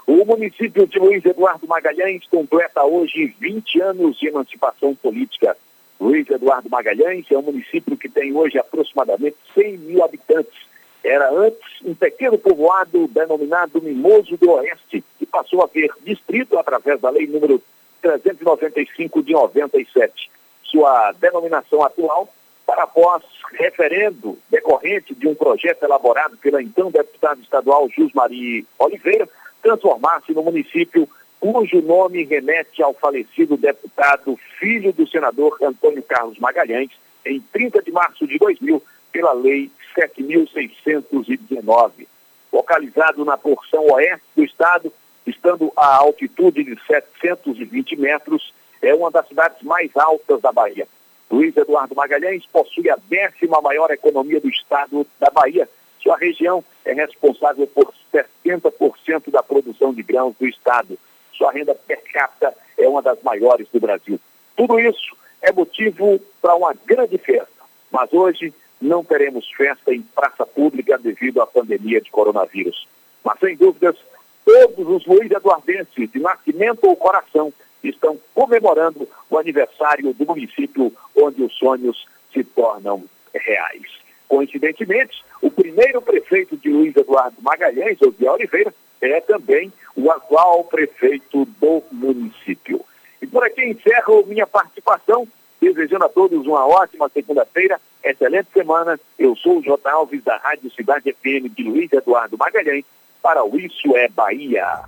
o 0.06 0.24
município 0.26 0.86
de 0.86 1.00
Luiz 1.00 1.26
Eduardo 1.26 1.68
Magalhães 1.68 2.24
completa 2.28 2.84
hoje 2.84 3.34
20 3.40 3.82
anos 3.82 4.20
de 4.20 4.28
emancipação 4.28 4.94
política. 4.94 5.58
Luiz 6.00 6.30
Eduardo 6.30 6.70
Magalhães 6.70 7.26
é 7.30 7.38
um 7.38 7.42
município 7.42 7.98
que 7.98 8.10
tem 8.10 8.36
hoje 8.36 8.58
aproximadamente 8.58 9.38
100 9.54 9.78
mil 9.78 10.04
habitantes. 10.04 10.66
Era 11.04 11.32
antes 11.32 11.62
um 11.84 11.94
pequeno 11.94 12.38
povoado 12.38 13.08
denominado 13.08 13.82
Mimoso 13.82 14.38
do 14.38 14.52
Oeste, 14.52 15.04
que 15.18 15.26
passou 15.26 15.64
a 15.64 15.68
ser 15.68 15.92
distrito 16.04 16.58
através 16.58 17.00
da 17.00 17.10
lei 17.10 17.28
número 17.28 17.62
395 18.02 19.24
de 19.24 19.34
97. 19.34 20.30
Sua 20.64 21.12
denominação 21.14 21.84
atual 21.84 22.28
para 22.66 22.84
após 22.84 23.24
referendo 23.54 24.38
decorrente 24.50 25.14
de 25.14 25.28
um 25.28 25.36
projeto 25.36 25.84
elaborado 25.84 26.36
pela 26.38 26.62
então 26.62 26.90
deputada 26.90 27.40
estadual 27.40 27.88
Jusmari 27.90 28.66
Oliveira, 28.80 29.30
transformar-se 29.62 30.34
no 30.34 30.44
município 30.44 31.08
cujo 31.54 31.82
nome 31.82 32.24
remete 32.24 32.82
ao 32.82 32.96
falecido 32.96 33.56
deputado, 33.56 34.36
filho 34.58 34.92
do 34.92 35.08
senador 35.08 35.56
Antônio 35.62 36.02
Carlos 36.02 36.40
Magalhães, 36.40 36.90
em 37.24 37.40
30 37.40 37.84
de 37.84 37.92
março 37.92 38.26
de 38.26 38.40
2000, 38.40 38.82
pela 39.12 39.32
Lei 39.34 39.70
7.619. 39.96 42.08
Localizado 42.52 43.24
na 43.24 43.38
porção 43.38 43.86
oeste 43.92 44.26
do 44.36 44.44
estado, 44.44 44.92
estando 45.28 45.72
a 45.78 45.98
altitude 45.98 46.64
de 46.64 46.76
720 46.88 47.96
metros, 47.96 48.52
é 48.82 48.96
uma 48.96 49.12
das 49.12 49.28
cidades 49.28 49.62
mais 49.62 49.96
altas 49.96 50.42
da 50.42 50.52
Bahia. 50.52 50.88
Luiz 51.30 51.56
Eduardo 51.56 51.94
Magalhães 51.94 52.44
possui 52.48 52.90
a 52.90 52.98
décima 53.08 53.62
maior 53.62 53.92
economia 53.92 54.42
do 54.42 54.50
estado 54.50 55.06
da 55.20 55.30
Bahia. 55.30 55.70
Sua 56.02 56.18
região 56.18 56.66
é 56.84 56.94
responsável 56.94 57.68
por 57.68 57.94
70% 58.12 59.30
da 59.30 59.44
produção 59.44 59.94
de 59.94 60.02
grãos 60.02 60.34
do 60.40 60.48
estado. 60.48 60.98
Sua 61.38 61.52
renda 61.52 61.76
per 61.76 62.02
capita 62.12 62.54
é 62.78 62.88
uma 62.88 63.02
das 63.02 63.22
maiores 63.22 63.68
do 63.72 63.80
Brasil. 63.80 64.20
Tudo 64.56 64.80
isso 64.80 65.16
é 65.42 65.52
motivo 65.52 66.20
para 66.42 66.56
uma 66.56 66.74
grande 66.86 67.18
festa. 67.18 67.50
Mas 67.92 68.12
hoje 68.14 68.54
não 68.82 69.04
teremos 69.04 69.50
festa 69.52 69.94
em 69.94 70.02
praça 70.02 70.46
pública 70.46 70.98
devido 70.98 71.42
à 71.42 71.48
pandemia 71.48 72.02
de 72.02 72.12
coronavírus. 72.12 72.88
Mas, 73.24 73.40
sem 73.40 73.56
dúvidas, 73.56 73.96
todos 74.44 74.88
os 74.88 75.06
Luiz 75.06 75.32
Eduardenses, 75.32 76.12
de 76.12 76.20
nascimento 76.20 76.84
ou 76.84 76.96
coração, 76.96 77.52
estão 77.84 78.20
comemorando 78.34 79.08
o 79.30 79.38
aniversário 79.38 80.14
do 80.14 80.26
município 80.26 80.92
onde 81.16 81.44
os 81.44 81.54
sonhos 81.58 82.06
se 82.34 82.44
tornam 82.44 83.04
reais. 83.34 84.06
Coincidentemente, 84.28 85.24
o 85.42 85.52
primeiro 85.52 86.02
prefeito 86.02 86.58
de 86.58 86.70
Luiz 86.70 86.96
Eduardo 86.96 87.38
Magalhães, 87.42 88.02
Osiel 88.02 88.34
Oliveira, 88.34 88.74
é 89.12 89.22
também 89.22 89.72
o 89.96 90.12
atual 90.12 90.64
prefeito 90.64 91.46
do 91.60 91.84
município. 91.92 92.82
E 93.22 93.28
por 93.28 93.44
aqui 93.44 93.64
encerro 93.64 94.26
minha 94.28 94.46
participação, 94.46 95.28
desejando 95.62 96.06
a 96.06 96.10
todos 96.10 96.46
uma 96.46 96.68
ótima 96.68 97.10
segunda-feira, 97.10 97.80
excelente 98.04 98.50
semana. 98.54 99.00
Eu 99.18 99.36
sou 99.36 99.60
o 99.60 99.64
J. 99.64 99.90
Alves, 99.90 100.24
da 100.24 100.38
Rádio 100.38 100.70
Cidade 100.72 101.12
FM 101.14 101.56
de 101.56 101.64
Luiz 101.64 101.92
Eduardo 101.92 102.38
Magalhães, 102.38 102.86
para 103.22 103.44
o 103.44 103.58
Isso 103.58 103.96
é 103.96 104.08
Bahia. 104.08 104.84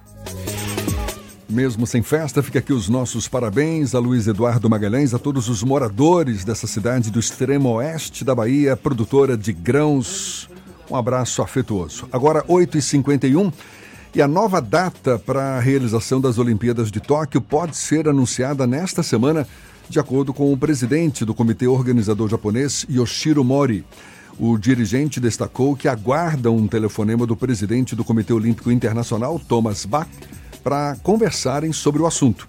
Mesmo 1.49 1.87
sem 1.87 2.03
festa, 2.03 2.43
fica 2.43 2.59
aqui 2.59 2.73
os 2.73 2.89
nossos 2.89 3.27
parabéns 3.27 3.95
a 3.95 3.99
Luiz 3.99 4.27
Eduardo 4.27 4.69
Magalhães, 4.69 5.13
a 5.13 5.19
todos 5.19 5.47
os 5.47 5.63
moradores 5.63 6.43
dessa 6.43 6.67
cidade 6.67 7.09
do 7.09 7.19
extremo 7.19 7.75
oeste 7.75 8.25
da 8.25 8.35
Bahia, 8.35 8.75
produtora 8.75 9.37
de 9.37 9.53
grãos. 9.53 10.49
Um 10.91 10.95
abraço 10.95 11.41
afetuoso. 11.41 12.07
Agora, 12.11 12.43
8h51. 12.43 13.53
E 14.15 14.21
a 14.21 14.27
nova 14.27 14.61
data 14.61 15.19
para 15.19 15.57
a 15.57 15.59
realização 15.59 16.19
das 16.19 16.37
Olimpíadas 16.37 16.89
de 16.89 16.99
Tóquio 16.99 17.41
pode 17.41 17.77
ser 17.77 18.07
anunciada 18.07 18.65
nesta 18.65 19.03
semana, 19.03 19.47
de 19.89 19.99
acordo 19.99 20.33
com 20.33 20.51
o 20.51 20.57
presidente 20.57 21.23
do 21.23 21.33
comitê 21.33 21.67
organizador 21.67 22.29
japonês, 22.29 22.85
Yoshiro 22.89 23.43
Mori. 23.43 23.85
O 24.39 24.57
dirigente 24.57 25.19
destacou 25.19 25.75
que 25.75 25.87
aguarda 25.87 26.49
um 26.49 26.67
telefonema 26.67 27.25
do 27.25 27.35
presidente 27.35 27.95
do 27.95 28.03
Comitê 28.03 28.33
Olímpico 28.33 28.71
Internacional, 28.71 29.39
Thomas 29.39 29.85
Bach, 29.85 30.09
para 30.63 30.95
conversarem 31.03 31.73
sobre 31.73 32.01
o 32.01 32.07
assunto. 32.07 32.47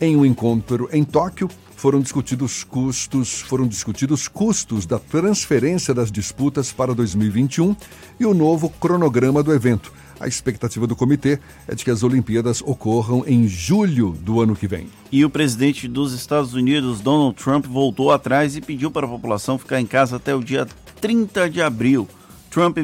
Em 0.00 0.16
um 0.16 0.24
encontro 0.24 0.88
em 0.92 1.04
Tóquio, 1.04 1.48
foram 1.76 2.00
discutidos 2.00 2.64
custos, 2.64 3.40
foram 3.42 3.66
discutidos 3.66 4.28
custos 4.28 4.86
da 4.86 4.98
transferência 4.98 5.92
das 5.92 6.10
disputas 6.10 6.72
para 6.72 6.94
2021 6.94 7.76
e 8.18 8.26
o 8.26 8.32
novo 8.32 8.70
cronograma 8.70 9.42
do 9.42 9.52
evento. 9.52 9.92
A 10.18 10.26
expectativa 10.26 10.86
do 10.86 10.96
comitê 10.96 11.38
é 11.68 11.74
de 11.74 11.84
que 11.84 11.90
as 11.90 12.02
Olimpíadas 12.02 12.62
ocorram 12.62 13.22
em 13.26 13.46
julho 13.46 14.16
do 14.22 14.40
ano 14.40 14.56
que 14.56 14.66
vem. 14.66 14.88
E 15.12 15.24
o 15.24 15.30
presidente 15.30 15.86
dos 15.86 16.12
Estados 16.14 16.54
Unidos, 16.54 17.00
Donald 17.00 17.36
Trump, 17.36 17.66
voltou 17.66 18.10
atrás 18.10 18.56
e 18.56 18.60
pediu 18.62 18.90
para 18.90 19.06
a 19.06 19.10
população 19.10 19.58
ficar 19.58 19.80
em 19.80 19.86
casa 19.86 20.16
até 20.16 20.34
o 20.34 20.42
dia 20.42 20.66
30 21.00 21.50
de 21.50 21.60
abril. 21.60 22.08
Trump 22.50 22.78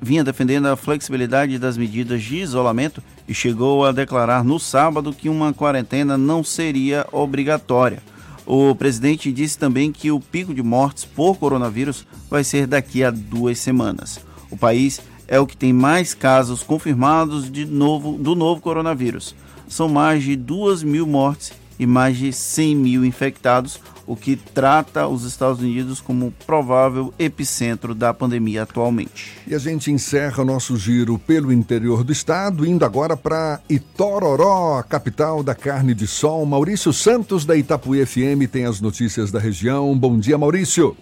vinha 0.00 0.22
defendendo 0.22 0.66
a 0.66 0.76
flexibilidade 0.76 1.58
das 1.58 1.76
medidas 1.76 2.22
de 2.22 2.36
isolamento 2.36 3.02
e 3.26 3.34
chegou 3.34 3.84
a 3.84 3.90
declarar 3.90 4.44
no 4.44 4.60
sábado 4.60 5.12
que 5.12 5.28
uma 5.28 5.52
quarentena 5.52 6.16
não 6.16 6.44
seria 6.44 7.04
obrigatória. 7.10 8.00
O 8.46 8.72
presidente 8.76 9.32
disse 9.32 9.58
também 9.58 9.90
que 9.90 10.12
o 10.12 10.20
pico 10.20 10.54
de 10.54 10.62
mortes 10.62 11.04
por 11.04 11.36
coronavírus 11.36 12.06
vai 12.30 12.44
ser 12.44 12.68
daqui 12.68 13.02
a 13.02 13.10
duas 13.10 13.58
semanas. 13.58 14.20
O 14.48 14.56
país 14.56 15.00
é 15.28 15.38
o 15.40 15.46
que 15.46 15.56
tem 15.56 15.72
mais 15.72 16.14
casos 16.14 16.62
confirmados 16.62 17.50
de 17.50 17.64
novo, 17.64 18.18
do 18.18 18.34
novo 18.34 18.60
coronavírus. 18.60 19.34
São 19.68 19.88
mais 19.88 20.22
de 20.22 20.36
2 20.36 20.82
mil 20.82 21.06
mortes 21.06 21.52
e 21.78 21.86
mais 21.86 22.16
de 22.16 22.32
100 22.32 22.76
mil 22.76 23.04
infectados, 23.04 23.80
o 24.06 24.16
que 24.16 24.36
trata 24.36 25.06
os 25.06 25.24
Estados 25.24 25.60
Unidos 25.60 26.00
como 26.00 26.32
provável 26.46 27.12
epicentro 27.18 27.94
da 27.94 28.14
pandemia 28.14 28.62
atualmente. 28.62 29.36
E 29.46 29.54
a 29.54 29.58
gente 29.58 29.90
encerra 29.90 30.42
o 30.42 30.46
nosso 30.46 30.76
giro 30.76 31.18
pelo 31.18 31.52
interior 31.52 32.04
do 32.04 32.12
estado, 32.12 32.64
indo 32.64 32.84
agora 32.84 33.16
para 33.16 33.60
Itororó, 33.68 34.82
capital 34.88 35.42
da 35.42 35.54
carne 35.54 35.92
de 35.92 36.06
sol. 36.06 36.46
Maurício 36.46 36.92
Santos, 36.92 37.44
da 37.44 37.56
Itapuí 37.56 38.06
FM, 38.06 38.48
tem 38.50 38.64
as 38.64 38.80
notícias 38.80 39.30
da 39.30 39.40
região. 39.40 39.96
Bom 39.98 40.18
dia, 40.18 40.38
Maurício. 40.38 40.96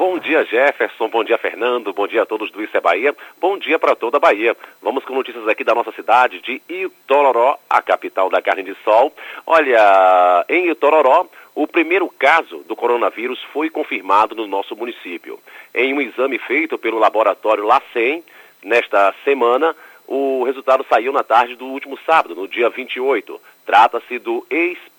Bom 0.00 0.18
dia, 0.18 0.46
Jefferson. 0.46 1.10
Bom 1.10 1.22
dia, 1.22 1.36
Fernando. 1.36 1.92
Bom 1.92 2.08
dia 2.08 2.22
a 2.22 2.24
todos 2.24 2.50
do 2.50 2.64
Isso 2.64 2.74
é 2.74 2.80
Bahia. 2.80 3.14
Bom 3.38 3.58
dia 3.58 3.78
para 3.78 3.94
toda 3.94 4.16
a 4.16 4.20
Bahia. 4.20 4.56
Vamos 4.80 5.04
com 5.04 5.12
notícias 5.12 5.46
aqui 5.46 5.62
da 5.62 5.74
nossa 5.74 5.92
cidade 5.92 6.40
de 6.40 6.62
Itororó, 6.70 7.58
a 7.68 7.82
capital 7.82 8.30
da 8.30 8.40
carne 8.40 8.62
de 8.62 8.74
sol. 8.82 9.12
Olha, 9.46 10.42
em 10.48 10.70
Itororó, 10.70 11.26
o 11.54 11.66
primeiro 11.66 12.08
caso 12.08 12.64
do 12.66 12.74
coronavírus 12.74 13.42
foi 13.52 13.68
confirmado 13.68 14.34
no 14.34 14.46
nosso 14.46 14.74
município. 14.74 15.38
Em 15.74 15.92
um 15.92 16.00
exame 16.00 16.38
feito 16.38 16.78
pelo 16.78 16.98
laboratório 16.98 17.66
LACEN, 17.66 18.24
nesta 18.62 19.14
semana, 19.22 19.76
o 20.08 20.44
resultado 20.44 20.82
saiu 20.88 21.12
na 21.12 21.22
tarde 21.22 21.56
do 21.56 21.66
último 21.66 21.98
sábado, 22.06 22.34
no 22.34 22.48
dia 22.48 22.70
28. 22.70 23.38
Trata-se 23.66 24.18
do 24.18 24.46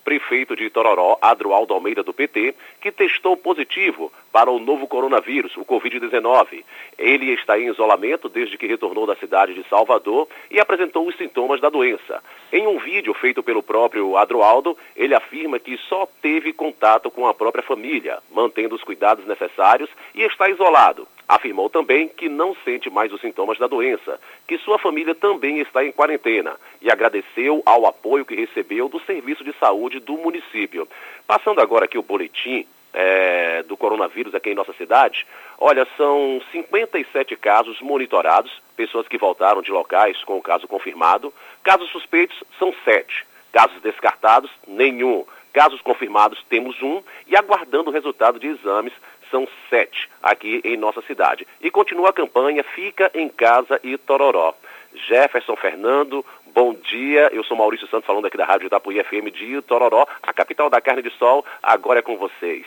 ex-prefeito 0.01 0.55
de 0.55 0.65
Itororó, 0.65 1.17
Adroaldo 1.21 1.73
Almeida, 1.73 2.03
do 2.03 2.13
PT, 2.13 2.55
que 2.81 2.91
testou 2.91 3.37
positivo 3.37 4.11
para 4.31 4.49
o 4.49 4.59
novo 4.59 4.87
coronavírus, 4.87 5.55
o 5.57 5.65
Covid-19. 5.65 6.63
Ele 6.97 7.31
está 7.33 7.59
em 7.59 7.69
isolamento 7.69 8.27
desde 8.27 8.57
que 8.57 8.67
retornou 8.67 9.05
da 9.05 9.15
cidade 9.15 9.53
de 9.53 9.67
Salvador 9.69 10.27
e 10.49 10.59
apresentou 10.59 11.07
os 11.07 11.15
sintomas 11.15 11.61
da 11.61 11.69
doença. 11.69 12.21
Em 12.51 12.67
um 12.67 12.79
vídeo 12.79 13.13
feito 13.13 13.43
pelo 13.43 13.61
próprio 13.61 14.17
Adroaldo, 14.17 14.77
ele 14.95 15.13
afirma 15.13 15.59
que 15.59 15.77
só 15.77 16.07
teve 16.21 16.51
contato 16.51 17.11
com 17.11 17.27
a 17.27 17.33
própria 17.33 17.63
família, 17.63 18.19
mantendo 18.31 18.75
os 18.75 18.83
cuidados 18.83 19.25
necessários 19.25 19.89
e 20.15 20.23
está 20.23 20.49
isolado. 20.49 21.07
Afirmou 21.31 21.69
também 21.69 22.09
que 22.09 22.27
não 22.27 22.53
sente 22.65 22.89
mais 22.89 23.09
os 23.13 23.21
sintomas 23.21 23.57
da 23.57 23.65
doença, 23.65 24.19
que 24.45 24.57
sua 24.57 24.77
família 24.77 25.15
também 25.15 25.59
está 25.59 25.81
em 25.81 25.89
quarentena 25.89 26.57
e 26.81 26.91
agradeceu 26.91 27.63
ao 27.65 27.85
apoio 27.85 28.25
que 28.25 28.35
recebeu 28.35 28.89
do 28.89 28.99
Serviço 28.99 29.41
de 29.41 29.53
Saúde 29.53 30.01
do 30.01 30.17
município. 30.17 30.85
Passando 31.25 31.61
agora 31.61 31.85
aqui 31.85 31.97
o 31.97 32.03
boletim 32.03 32.67
é, 32.93 33.63
do 33.63 33.77
coronavírus 33.77 34.35
aqui 34.35 34.49
em 34.49 34.55
nossa 34.55 34.73
cidade, 34.73 35.25
olha, 35.57 35.87
são 35.95 36.41
57 36.51 37.37
casos 37.37 37.79
monitorados, 37.79 38.51
pessoas 38.75 39.07
que 39.07 39.17
voltaram 39.17 39.61
de 39.61 39.71
locais 39.71 40.21
com 40.25 40.37
o 40.37 40.41
caso 40.41 40.67
confirmado. 40.67 41.33
Casos 41.63 41.89
suspeitos 41.91 42.43
são 42.59 42.73
7. 42.83 43.25
Casos 43.53 43.81
descartados, 43.81 44.51
nenhum. 44.67 45.25
Casos 45.53 45.79
confirmados, 45.79 46.43
temos 46.49 46.81
um. 46.81 47.01
E 47.25 47.37
aguardando 47.37 47.89
o 47.89 47.93
resultado 47.93 48.37
de 48.37 48.47
exames, 48.47 48.91
são 49.31 49.47
sete 49.69 50.09
aqui 50.21 50.61
em 50.63 50.77
nossa 50.77 51.01
cidade. 51.01 51.47
E 51.59 51.71
continua 51.71 52.09
a 52.09 52.13
campanha 52.13 52.63
Fica 52.63 53.09
em 53.15 53.29
Casa 53.29 53.79
e 53.83 53.97
Tororó. 53.97 54.53
Jefferson 54.93 55.55
Fernando, 55.55 56.23
bom 56.53 56.73
dia. 56.73 57.29
Eu 57.31 57.43
sou 57.43 57.57
Maurício 57.57 57.87
Santos, 57.87 58.05
falando 58.05 58.27
aqui 58.27 58.37
da 58.37 58.45
Rádio 58.45 58.67
Itapuí 58.67 59.01
FM 59.01 59.33
de 59.33 59.61
Tororó, 59.61 60.05
a 60.21 60.33
capital 60.33 60.69
da 60.69 60.81
carne 60.81 61.01
de 61.01 61.09
sol. 61.11 61.45
Agora 61.63 61.99
é 61.99 62.01
com 62.03 62.17
vocês. 62.17 62.65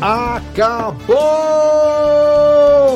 Acabou, 0.00 1.12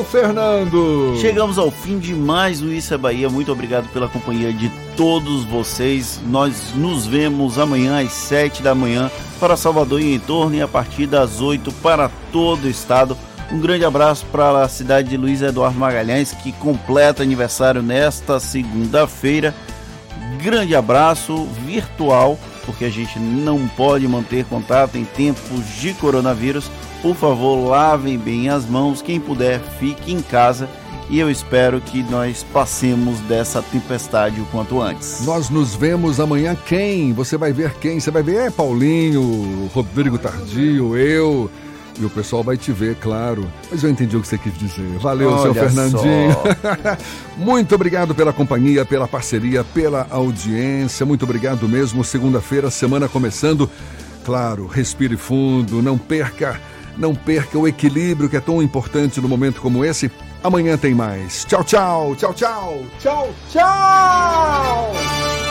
Fernando! 0.05 1.15
Chegamos 1.21 1.59
ao 1.59 1.69
fim 1.69 1.99
de 1.99 2.15
mais 2.15 2.63
um 2.63 2.69
Isso 2.71 2.95
é 2.95 2.97
Bahia. 2.97 3.29
Muito 3.29 3.51
obrigado 3.51 3.87
pela 3.89 4.07
companhia 4.09 4.51
de 4.51 4.71
todos 4.97 5.43
vocês. 5.45 6.19
Nós 6.25 6.73
nos 6.73 7.05
vemos 7.05 7.59
amanhã 7.59 8.03
às 8.03 8.11
7 8.11 8.63
da 8.63 8.73
manhã 8.73 9.11
para 9.39 9.55
Salvador 9.55 10.01
e 10.01 10.15
em 10.15 10.19
torno 10.19 10.55
e 10.55 10.63
a 10.63 10.67
partir 10.67 11.05
das 11.05 11.41
8 11.41 11.71
para 11.73 12.09
todo 12.31 12.63
o 12.63 12.69
estado. 12.69 13.15
Um 13.51 13.59
grande 13.59 13.85
abraço 13.85 14.25
para 14.31 14.63
a 14.63 14.67
cidade 14.67 15.09
de 15.09 15.17
Luiz 15.17 15.43
Eduardo 15.43 15.77
Magalhães, 15.77 16.31
que 16.31 16.51
completa 16.53 17.21
aniversário 17.21 17.83
nesta 17.83 18.39
segunda-feira. 18.39 19.53
Grande 20.41 20.75
abraço 20.75 21.45
virtual, 21.67 22.39
porque 22.65 22.85
a 22.85 22.89
gente 22.89 23.19
não 23.19 23.67
pode 23.67 24.07
manter 24.07 24.43
contato 24.45 24.97
em 24.97 25.05
tempos 25.05 25.63
de 25.79 25.93
coronavírus. 25.93 26.67
Por 27.01 27.15
favor, 27.15 27.67
lavem 27.67 28.17
bem 28.17 28.49
as 28.49 28.65
mãos. 28.65 29.01
Quem 29.01 29.19
puder, 29.19 29.59
fique 29.79 30.11
em 30.11 30.21
casa. 30.21 30.69
E 31.09 31.19
eu 31.19 31.29
espero 31.29 31.79
que 31.79 32.01
nós 32.03 32.43
passemos 32.51 33.19
dessa 33.21 33.61
tempestade 33.61 34.41
o 34.41 34.45
quanto 34.45 34.81
antes. 34.81 35.21
Nós 35.23 35.49
nos 35.49 35.75
vemos 35.75 36.19
amanhã. 36.19 36.57
Quem? 36.65 37.13
Você 37.13 37.37
vai 37.37 37.53
ver 37.53 37.75
quem? 37.75 37.99
Você 37.99 38.09
vai 38.09 38.23
ver 38.23 38.47
é 38.47 38.49
Paulinho, 38.49 39.69
Rodrigo 39.73 40.17
Tardio, 40.17 40.97
eu. 40.97 41.49
E 41.99 42.03
o 42.03 42.09
pessoal 42.09 42.43
vai 42.43 42.57
te 42.57 42.73
ver, 42.73 42.95
claro. 42.95 43.47
Mas 43.71 43.83
eu 43.83 43.89
entendi 43.89 44.17
o 44.17 44.21
que 44.21 44.27
você 44.27 44.37
quis 44.37 44.57
dizer. 44.57 44.97
Valeu, 44.99 45.29
Olha 45.31 45.41
seu 45.41 45.53
Fernandinho. 45.53 46.35
Muito 47.37 47.73
obrigado 47.73 48.13
pela 48.13 48.33
companhia, 48.33 48.83
pela 48.83 49.07
parceria, 49.07 49.63
pela 49.63 50.05
audiência. 50.09 51.05
Muito 51.05 51.23
obrigado 51.23 51.69
mesmo. 51.69 52.03
Segunda-feira, 52.03 52.69
semana 52.69 53.07
começando. 53.07 53.69
Claro, 54.25 54.65
respire 54.65 55.15
fundo, 55.15 55.81
não 55.81 55.97
perca, 55.97 56.59
não 56.97 57.15
perca 57.15 57.57
o 57.57 57.67
equilíbrio 57.67 58.29
que 58.29 58.37
é 58.37 58.41
tão 58.41 58.61
importante 58.61 59.19
no 59.21 59.27
momento 59.27 59.61
como 59.61 59.83
esse. 59.83 60.11
Amanhã 60.43 60.77
tem 60.77 60.93
mais. 60.93 61.45
Tchau, 61.45 61.63
tchau, 61.63 62.15
tchau, 62.15 62.33
tchau, 62.33 62.83
tchau, 62.99 63.29
tchau. 63.51 65.44